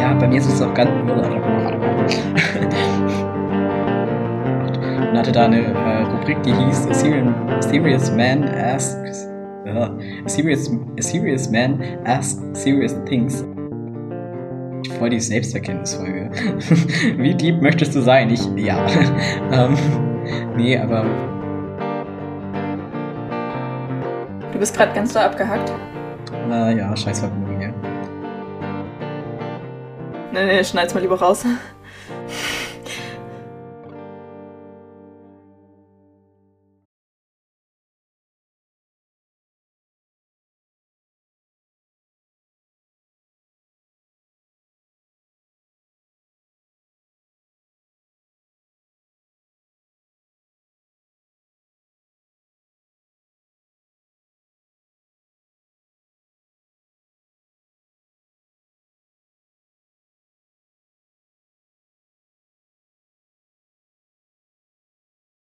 ja, 0.00 0.14
bei 0.14 0.28
mir 0.28 0.38
ist 0.38 0.46
es 0.46 0.62
auch 0.62 0.72
ganz. 0.74 0.90
und 5.10 5.18
hatte 5.18 5.32
da 5.32 5.46
eine 5.46 5.58
äh, 5.58 6.02
Rubrik, 6.04 6.40
die 6.44 6.52
hieß 6.52 6.86
A 6.86 6.94
Serious 7.60 8.12
Man 8.12 8.44
Asks 8.44 9.26
uh, 9.66 9.70
a, 9.70 9.90
serious, 10.38 10.70
a 10.96 11.02
Serious 11.02 11.50
Man 11.50 11.82
Asks 12.06 12.40
Serious 12.52 12.94
Things. 13.06 13.44
Voll 14.98 15.10
die 15.10 15.20
Selbsterkenntnisfolge. 15.20 16.30
Wie 17.16 17.34
deep 17.34 17.60
möchtest 17.60 17.94
du 17.96 18.00
sein? 18.00 18.30
Ich, 18.30 18.40
ja. 18.56 18.86
ähm, 19.52 19.76
nee, 20.56 20.78
aber... 20.78 21.04
Du 24.52 24.58
bist 24.58 24.76
gerade 24.76 24.94
ganz 24.94 25.12
da 25.12 25.26
abgehackt. 25.26 25.72
Na 26.48 26.70
ja, 26.70 26.96
scheiß 26.96 27.20
Vergnügen, 27.20 27.60
ja. 27.60 27.68
Nee, 30.32 30.46
nee, 30.46 30.64
schneid's 30.64 30.94
mal 30.94 31.00
lieber 31.00 31.18
raus. 31.18 31.44